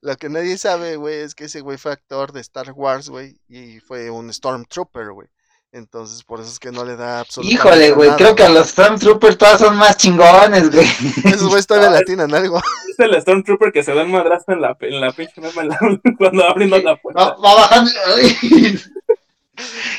Lo 0.00 0.16
que 0.16 0.28
nadie 0.28 0.56
sabe, 0.56 0.96
güey, 0.96 1.20
es 1.20 1.34
que 1.34 1.44
ese 1.44 1.60
güey 1.60 1.76
fue 1.76 1.92
actor 1.92 2.32
de 2.32 2.40
Star 2.40 2.72
Wars, 2.72 3.08
güey, 3.08 3.36
y 3.48 3.80
fue 3.80 4.10
un 4.10 4.32
Stormtrooper, 4.32 5.12
güey. 5.12 5.28
Entonces, 5.72 6.24
por 6.24 6.40
eso 6.40 6.50
es 6.50 6.58
que 6.58 6.72
no 6.72 6.84
le 6.84 6.96
da 6.96 7.20
absolutamente 7.20 7.54
Híjole, 7.54 7.92
güey, 7.92 8.10
creo 8.16 8.34
que 8.34 8.42
a 8.42 8.48
los 8.48 8.70
Stormtroopers 8.70 9.38
todos 9.38 9.60
son 9.60 9.76
más 9.76 9.96
chingones, 9.96 10.72
güey. 10.72 10.88
Esos 11.24 11.48
güeyes 11.48 11.66
todavía 11.66 11.90
latinan 12.00 12.34
algo. 12.34 12.60
Es 12.88 12.98
el 12.98 13.20
Stormtrooper 13.20 13.72
que 13.72 13.84
se 13.84 13.94
da 13.94 14.02
un 14.02 14.10
madrazo 14.10 14.46
en 14.48 14.62
la, 14.62 14.76
en 14.80 15.00
la 15.00 15.12
pinche 15.12 15.34
cuando 16.18 16.44
abriendo 16.44 16.78
la 16.78 16.96
puerta. 16.96 17.36
Va, 17.36 17.54
bajando. 17.54 17.90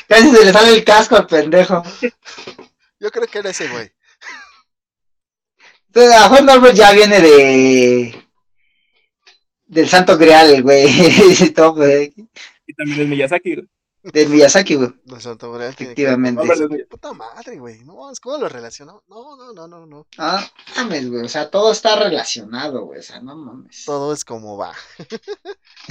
Casi 0.08 0.30
se 0.30 0.44
le 0.44 0.52
sale 0.52 0.74
el 0.74 0.84
casco 0.84 1.16
al 1.16 1.26
pendejo. 1.26 1.82
Yo 3.00 3.10
creo 3.10 3.26
que 3.26 3.38
era 3.38 3.50
ese 3.50 3.68
güey. 3.68 3.90
Entonces, 5.94 6.14
a 6.14 6.28
Juan 6.30 6.46
Norbert 6.46 6.74
ya 6.74 6.90
viene 6.92 7.20
de. 7.20 8.26
Del 9.66 9.86
Santo 9.86 10.16
Grial, 10.16 10.62
güey. 10.62 10.86
y 10.88 11.50
también 11.52 12.14
es 13.00 13.08
Miyazaki, 13.08 13.56
güey. 13.56 13.68
De 14.02 14.26
Miyazaki, 14.26 14.76
güey. 14.76 14.88
De 15.04 15.20
Santo 15.20 15.52
Grial. 15.52 15.68
Efectivamente. 15.68 16.86
Puta 16.88 17.12
madre, 17.12 17.58
güey. 17.58 17.84
No, 17.84 18.10
¿cómo 18.22 18.38
lo 18.38 18.48
relacionó? 18.48 19.04
No, 19.06 19.36
no, 19.36 19.52
no, 19.52 19.68
no, 19.68 19.84
no. 19.84 20.06
Ah, 20.16 20.42
mames, 20.76 21.10
güey. 21.10 21.26
O 21.26 21.28
sea, 21.28 21.50
todo 21.50 21.70
está 21.70 21.94
relacionado, 21.96 22.86
güey. 22.86 23.00
O 23.00 23.02
sea, 23.02 23.20
no 23.20 23.36
mames. 23.36 23.84
Todo 23.84 24.14
es 24.14 24.24
como 24.24 24.56
va. 24.56 24.72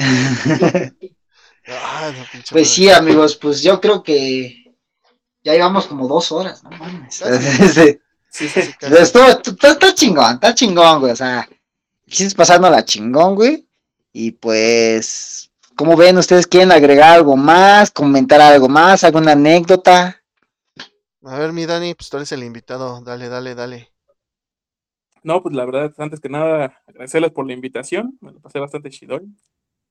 ah, 1.68 2.12
no, 2.18 2.26
pues 2.50 2.72
sí, 2.72 2.90
amigos, 2.90 3.36
pues 3.36 3.62
yo 3.62 3.80
creo 3.80 4.02
que 4.02 4.76
ya 5.44 5.54
llevamos 5.54 5.86
como 5.86 6.08
dos 6.08 6.32
horas, 6.32 6.64
no 6.64 6.72
mames. 6.72 7.22
sí, 8.32 8.50
sí, 8.50 8.62
está 8.82 9.94
chingón, 9.94 10.34
está 10.34 10.56
chingón, 10.56 11.02
güey. 11.02 11.12
O 11.12 11.16
sea, 11.16 11.48
sigues 12.08 12.34
pasando 12.34 12.70
la 12.70 12.84
chingón, 12.84 13.36
güey. 13.36 13.68
Y 14.14 14.32
pues 14.32 15.52
¿Cómo 15.82 15.96
ven? 15.98 16.16
¿Ustedes 16.18 16.46
quieren 16.46 16.72
agregar 16.72 17.14
algo 17.14 17.36
más? 17.36 17.90
¿Comentar 17.90 18.40
algo 18.40 18.70
más? 18.70 19.04
¿Alguna 19.04 19.32
anécdota? 19.32 20.22
A 21.24 21.40
ver, 21.40 21.54
mi 21.54 21.66
Dani, 21.66 21.96
pues 21.96 22.08
tú 22.08 22.18
eres 22.18 22.32
el 22.34 22.44
invitado. 22.44 23.02
Dale, 23.02 23.30
dale, 23.30 23.56
dale. 23.56 23.90
No, 25.24 25.42
pues 25.42 25.56
la 25.56 25.66
verdad, 25.66 25.92
antes 25.98 26.20
que 26.20 26.30
nada, 26.30 26.84
agradecerles 26.86 27.32
por 27.32 27.48
la 27.48 27.54
invitación. 27.54 28.18
Me 28.22 28.32
lo 28.32 28.40
pasé 28.40 28.60
bastante 28.60 28.92
chido. 28.92 29.22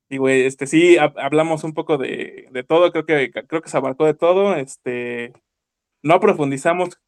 Y 0.09 0.19
güey, 0.19 0.43
este 0.43 0.69
sí, 0.69 0.97
hablamos 0.97 1.65
un 1.65 1.75
poco 1.75 1.99
de, 1.99 2.49
de, 2.53 2.63
todo, 2.63 2.93
creo 2.93 3.05
que, 3.05 3.31
creo 3.31 3.61
que 3.61 3.69
se 3.69 3.77
abarcó 3.77 4.05
de 4.07 4.15
todo. 4.15 4.55
Este, 4.55 5.33
no 6.03 6.21
profundizamos, 6.21 7.01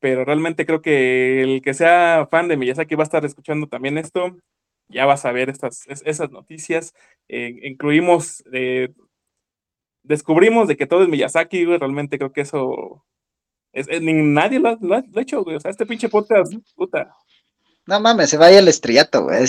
pero 0.00 0.24
realmente 0.24 0.66
creo 0.66 0.82
que 0.82 1.42
el 1.42 1.62
que 1.62 1.74
sea 1.74 2.26
fan 2.30 2.48
de 2.48 2.56
Miyazaki 2.56 2.94
va 2.94 3.02
a 3.02 3.04
estar 3.04 3.24
escuchando 3.24 3.68
también 3.68 3.98
esto 3.98 4.36
ya 4.90 5.06
vas 5.06 5.24
a 5.24 5.32
ver 5.32 5.48
estas, 5.48 5.86
esas 5.86 6.30
noticias. 6.30 6.94
Eh, 7.28 7.54
incluimos, 7.62 8.42
eh, 8.52 8.88
descubrimos 10.02 10.68
de 10.68 10.76
que 10.76 10.86
todo 10.86 11.02
es 11.02 11.08
Miyazaki, 11.08 11.64
güey, 11.64 11.78
realmente 11.78 12.18
creo 12.18 12.32
que 12.32 12.42
eso, 12.42 13.04
es, 13.72 13.86
nadie 14.00 14.58
lo 14.58 14.70
ha, 14.70 15.02
hecho, 15.16 15.42
güey, 15.44 15.56
o 15.56 15.60
sea, 15.60 15.70
este 15.70 15.86
pinche 15.86 16.08
podcast, 16.08 16.52
puta. 16.74 17.14
No 17.86 17.98
mames, 17.98 18.30
se 18.30 18.36
vaya 18.36 18.58
el 18.58 18.68
estrellato, 18.68 19.24
güey. 19.24 19.44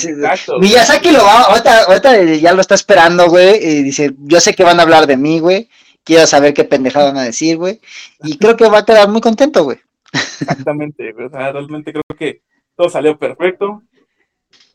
Miyazaki 0.60 1.11
lo 1.11 1.23
va, 1.23 1.41
ahorita, 1.44 2.23
ya 2.23 2.53
lo 2.53 2.61
está 2.61 2.76
esperando, 2.76 3.28
güey, 3.28 3.57
y 3.61 3.84
dice, 3.84 4.14
yo 4.19 4.40
sé 4.40 4.53
que 4.53 4.64
van 4.64 4.80
a 4.80 4.84
hablar 4.84 5.07
de 5.07 5.18
mí, 5.18 5.40
güey, 5.40 5.69
quiero 6.03 6.26
saber 6.28 6.53
qué 6.53 6.64
pendejada 6.64 7.07
van 7.07 7.18
a 7.18 7.23
decir, 7.23 7.57
güey, 7.57 7.82
y 8.23 8.38
creo 8.38 8.56
que 8.56 8.69
va 8.69 8.80
a 8.80 8.86
quedar 8.86 9.10
muy 9.10 9.22
contento, 9.22 9.64
güey. 9.64 9.80
Exactamente, 10.12 11.14
o 11.14 11.30
sea, 11.30 11.52
realmente 11.52 11.92
creo 11.92 12.04
que 12.18 12.42
todo 12.76 12.90
salió 12.90 13.18
perfecto, 13.18 13.84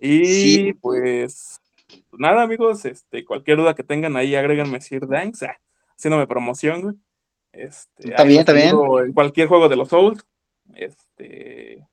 y 0.00 0.72
pues 0.74 1.60
nada, 2.12 2.42
amigos, 2.42 2.84
este, 2.84 3.24
cualquier 3.24 3.58
duda 3.58 3.74
que 3.74 3.82
tengan 3.82 4.16
ahí, 4.16 4.34
agréganme 4.34 4.80
Sir 4.80 5.06
Danks, 5.06 5.42
ah, 5.42 5.58
haciéndome 5.96 6.26
promoción, 6.26 7.02
Este, 7.52 8.10
está 8.10 8.24
bien, 8.24 8.40
está 8.40 8.52
bien. 8.52 8.74
En 9.04 9.12
cualquier 9.12 9.48
juego 9.48 9.68
de 9.68 9.76
los 9.76 9.88
Souls, 9.88 10.26
este, 10.74 11.86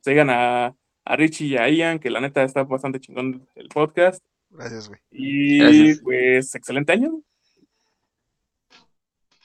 sigan 0.00 0.30
a, 0.30 0.74
a 1.04 1.16
Richie 1.16 1.46
y 1.46 1.56
a 1.56 1.68
Ian, 1.68 1.98
que 1.98 2.10
la 2.10 2.20
neta 2.20 2.42
está 2.42 2.62
bastante 2.64 3.00
chingón 3.00 3.48
el 3.54 3.68
podcast. 3.68 4.24
Gracias, 4.50 4.88
güey. 4.88 5.00
Y 5.10 5.94
pues, 5.96 6.54
excelente 6.54 6.92
año. 6.92 7.22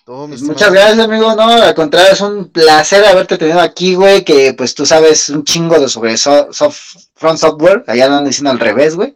Pues 0.06 0.42
muchas 0.42 0.74
gracias, 0.74 1.00
amigo. 1.00 1.34
No, 1.34 1.44
al 1.44 1.74
contrario, 1.76 2.12
es 2.12 2.20
un 2.20 2.50
placer 2.50 3.06
haberte 3.06 3.38
tenido 3.38 3.62
aquí, 3.62 3.96
güey. 3.96 4.26
Que 4.26 4.54
pues 4.54 4.76
tú 4.76 4.86
sabes 4.86 5.30
un 5.30 5.46
chingo 5.46 5.80
de 5.80 5.88
sobre 5.88 6.18
soft, 6.18 6.98
front 7.16 7.40
software. 7.40 7.86
Allá 7.88 8.08
andan 8.08 8.26
diciendo 8.26 8.52
al 8.52 8.60
revés, 8.60 8.96
güey. 8.96 9.16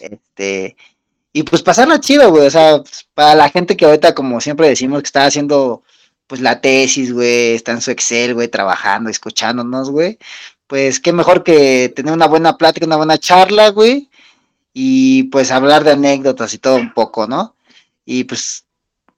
Este, 0.00 0.76
y 1.32 1.42
pues 1.42 1.62
pasarla 1.62 2.00
chido, 2.00 2.30
güey. 2.30 2.46
O 2.46 2.50
sea, 2.50 2.78
pues, 2.78 3.06
para 3.12 3.34
la 3.34 3.50
gente 3.50 3.76
que 3.76 3.84
ahorita, 3.84 4.14
como 4.14 4.40
siempre 4.40 4.68
decimos, 4.68 5.02
que 5.02 5.06
está 5.06 5.26
haciendo 5.26 5.82
pues 6.26 6.40
la 6.40 6.60
tesis, 6.62 7.12
güey, 7.12 7.54
está 7.54 7.72
en 7.72 7.82
su 7.82 7.90
Excel, 7.90 8.32
güey, 8.34 8.48
trabajando, 8.48 9.10
escuchándonos, 9.10 9.90
güey. 9.90 10.18
Pues 10.66 11.00
qué 11.00 11.12
mejor 11.12 11.44
que 11.44 11.92
tener 11.94 12.14
una 12.14 12.26
buena 12.26 12.56
plática, 12.56 12.86
una 12.86 12.96
buena 12.96 13.18
charla, 13.18 13.68
güey. 13.70 14.08
Y 14.72 15.24
pues 15.24 15.50
hablar 15.50 15.84
de 15.84 15.92
anécdotas 15.92 16.54
y 16.54 16.58
todo 16.58 16.76
un 16.76 16.94
poco, 16.94 17.26
¿no? 17.26 17.56
Y 18.06 18.24
pues 18.24 18.64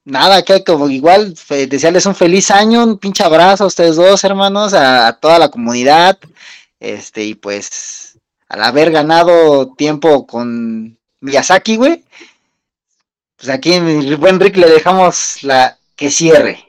nada, 0.07 0.41
que 0.43 0.63
como 0.63 0.89
igual 0.89 1.35
desearles 1.49 2.05
un 2.05 2.15
feliz 2.15 2.49
año, 2.49 2.83
un 2.83 2.97
pinche 2.97 3.23
abrazo 3.23 3.65
a 3.65 3.67
ustedes 3.67 3.97
dos, 3.97 4.23
hermanos, 4.23 4.73
a, 4.73 5.13
toda 5.19 5.37
la 5.37 5.49
comunidad, 5.49 6.17
este, 6.79 7.25
y 7.25 7.35
pues 7.35 8.17
al 8.47 8.63
haber 8.63 8.91
ganado 8.91 9.73
tiempo 9.75 10.25
con 10.25 10.97
Miyazaki, 11.19 11.75
güey, 11.75 12.05
pues 13.35 13.49
aquí 13.49 13.73
en 13.73 14.19
buen 14.19 14.39
Rick 14.39 14.55
le 14.55 14.69
dejamos 14.69 15.43
la 15.43 15.77
que 15.95 16.09
cierre. 16.09 16.63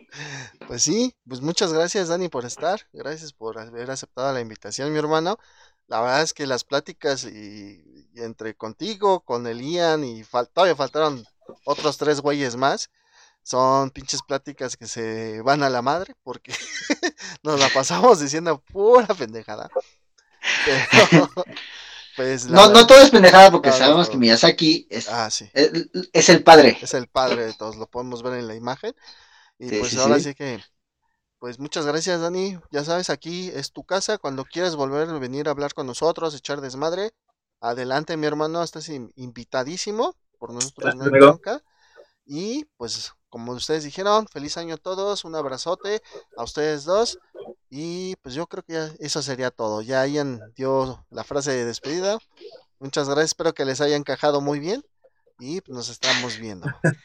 Pues 0.67 0.83
sí, 0.83 1.15
pues 1.27 1.41
muchas 1.41 1.73
gracias 1.73 2.09
Dani 2.09 2.29
por 2.29 2.45
estar, 2.45 2.87
gracias 2.93 3.33
por 3.33 3.59
haber 3.59 3.91
aceptado 3.91 4.35
la 4.35 4.41
invitación, 4.41 4.93
mi 4.93 4.99
hermano. 4.99 5.39
La 5.87 6.01
verdad 6.01 6.23
es 6.23 6.35
que 6.35 6.47
las 6.47 6.65
pláticas 6.65 7.25
y, 7.25 7.83
entre 8.17 8.55
contigo, 8.55 9.21
con 9.21 9.47
el 9.47 9.63
Ian 9.63 10.05
y 10.05 10.25
todavía 10.53 10.77
faltaron 10.77 11.25
otros 11.65 11.97
tres 11.97 12.21
güeyes 12.21 12.57
más 12.57 12.91
son 13.43 13.91
pinches 13.91 14.23
pláticas 14.23 14.77
que 14.77 14.87
se 14.87 15.41
van 15.43 15.63
a 15.63 15.71
la 15.71 15.83
madre 15.83 16.15
porque 16.23 16.53
nos 17.43 17.59
la 17.59 17.69
pasamos 17.71 18.21
diciendo 18.21 18.63
pura 18.73 19.07
pendejada. 19.15 19.71
pues, 22.17 22.47
no, 22.47 22.71
no 22.71 22.87
todo 22.87 23.01
es 23.01 23.11
pendejada 23.11 23.51
porque 23.51 23.73
sabemos 23.73 24.09
que 24.09 24.17
Miyazaki 24.17 24.87
es, 24.91 25.09
ah, 25.09 25.29
es, 25.29 26.29
el 26.29 26.43
padre. 26.43 26.79
Es 26.81 26.95
el 26.95 27.09
padre 27.09 27.47
de 27.47 27.55
todos, 27.55 27.77
lo 27.77 27.87
podemos 27.87 28.23
ver 28.23 28.35
en 28.35 28.49
la 28.49 28.55
imagen. 28.55 28.95
Y 29.59 29.71
pues 29.79 29.97
ahora 29.97 30.21
sí. 30.21 30.35
que, 30.35 30.63
pues 31.39 31.59
muchas 31.59 31.87
gracias 31.87 32.21
Dani, 32.21 32.59
ya 32.71 32.85
sabes, 32.85 33.11
aquí 33.11 33.51
es 33.55 33.73
tu 33.73 33.85
casa, 33.85 34.19
cuando 34.19 34.45
quieras 34.45 34.77
volver 34.77 35.09
a 35.09 35.19
venir 35.19 35.49
a 35.49 35.53
hablar 35.53 35.75
con 35.75 35.87
nosotros, 35.87 36.35
echar 36.35 36.61
desmadre, 36.61 37.13
adelante 37.61 38.17
mi 38.17 38.27
hermano, 38.27 38.63
estás 38.63 38.89
invitadísimo 38.89 40.17
por 40.39 40.53
nosotros, 40.53 40.95
no 40.95 41.07
Y 42.25 42.65
pues 42.77 43.13
como 43.29 43.53
ustedes 43.53 43.85
dijeron, 43.85 44.27
feliz 44.29 44.57
año 44.57 44.75
a 44.75 44.79
todos, 44.79 45.25
un 45.25 45.35
abrazote 45.35 46.03
a 46.37 46.45
ustedes 46.45 46.85
dos. 46.85 47.19
Y 47.71 48.17
pues 48.17 48.35
yo 48.35 48.47
creo 48.47 48.63
que 48.63 48.73
ya 48.73 48.91
eso 48.99 49.23
sería 49.23 49.51
todo. 49.51 49.83
Ya 49.83 50.07
Ian 50.07 50.41
dio 50.55 51.05
la 51.11 51.25
frase 51.25 51.53
de 51.53 51.65
despedida. 51.65 52.19
Muchas 52.79 53.07
gracias, 53.09 53.31
espero 53.31 53.53
que 53.55 53.65
les 53.65 53.81
haya 53.81 53.97
encajado 53.97 54.41
muy 54.41 54.59
bien. 54.59 54.83
Y 55.39 55.61
pues, 55.61 55.77
nos 55.77 55.89
estamos 55.89 56.39
viendo. 56.39 56.67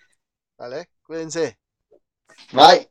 ¿Vale? 0.57 0.89
Cuídense. 1.03 1.59
Bye. 2.51 2.89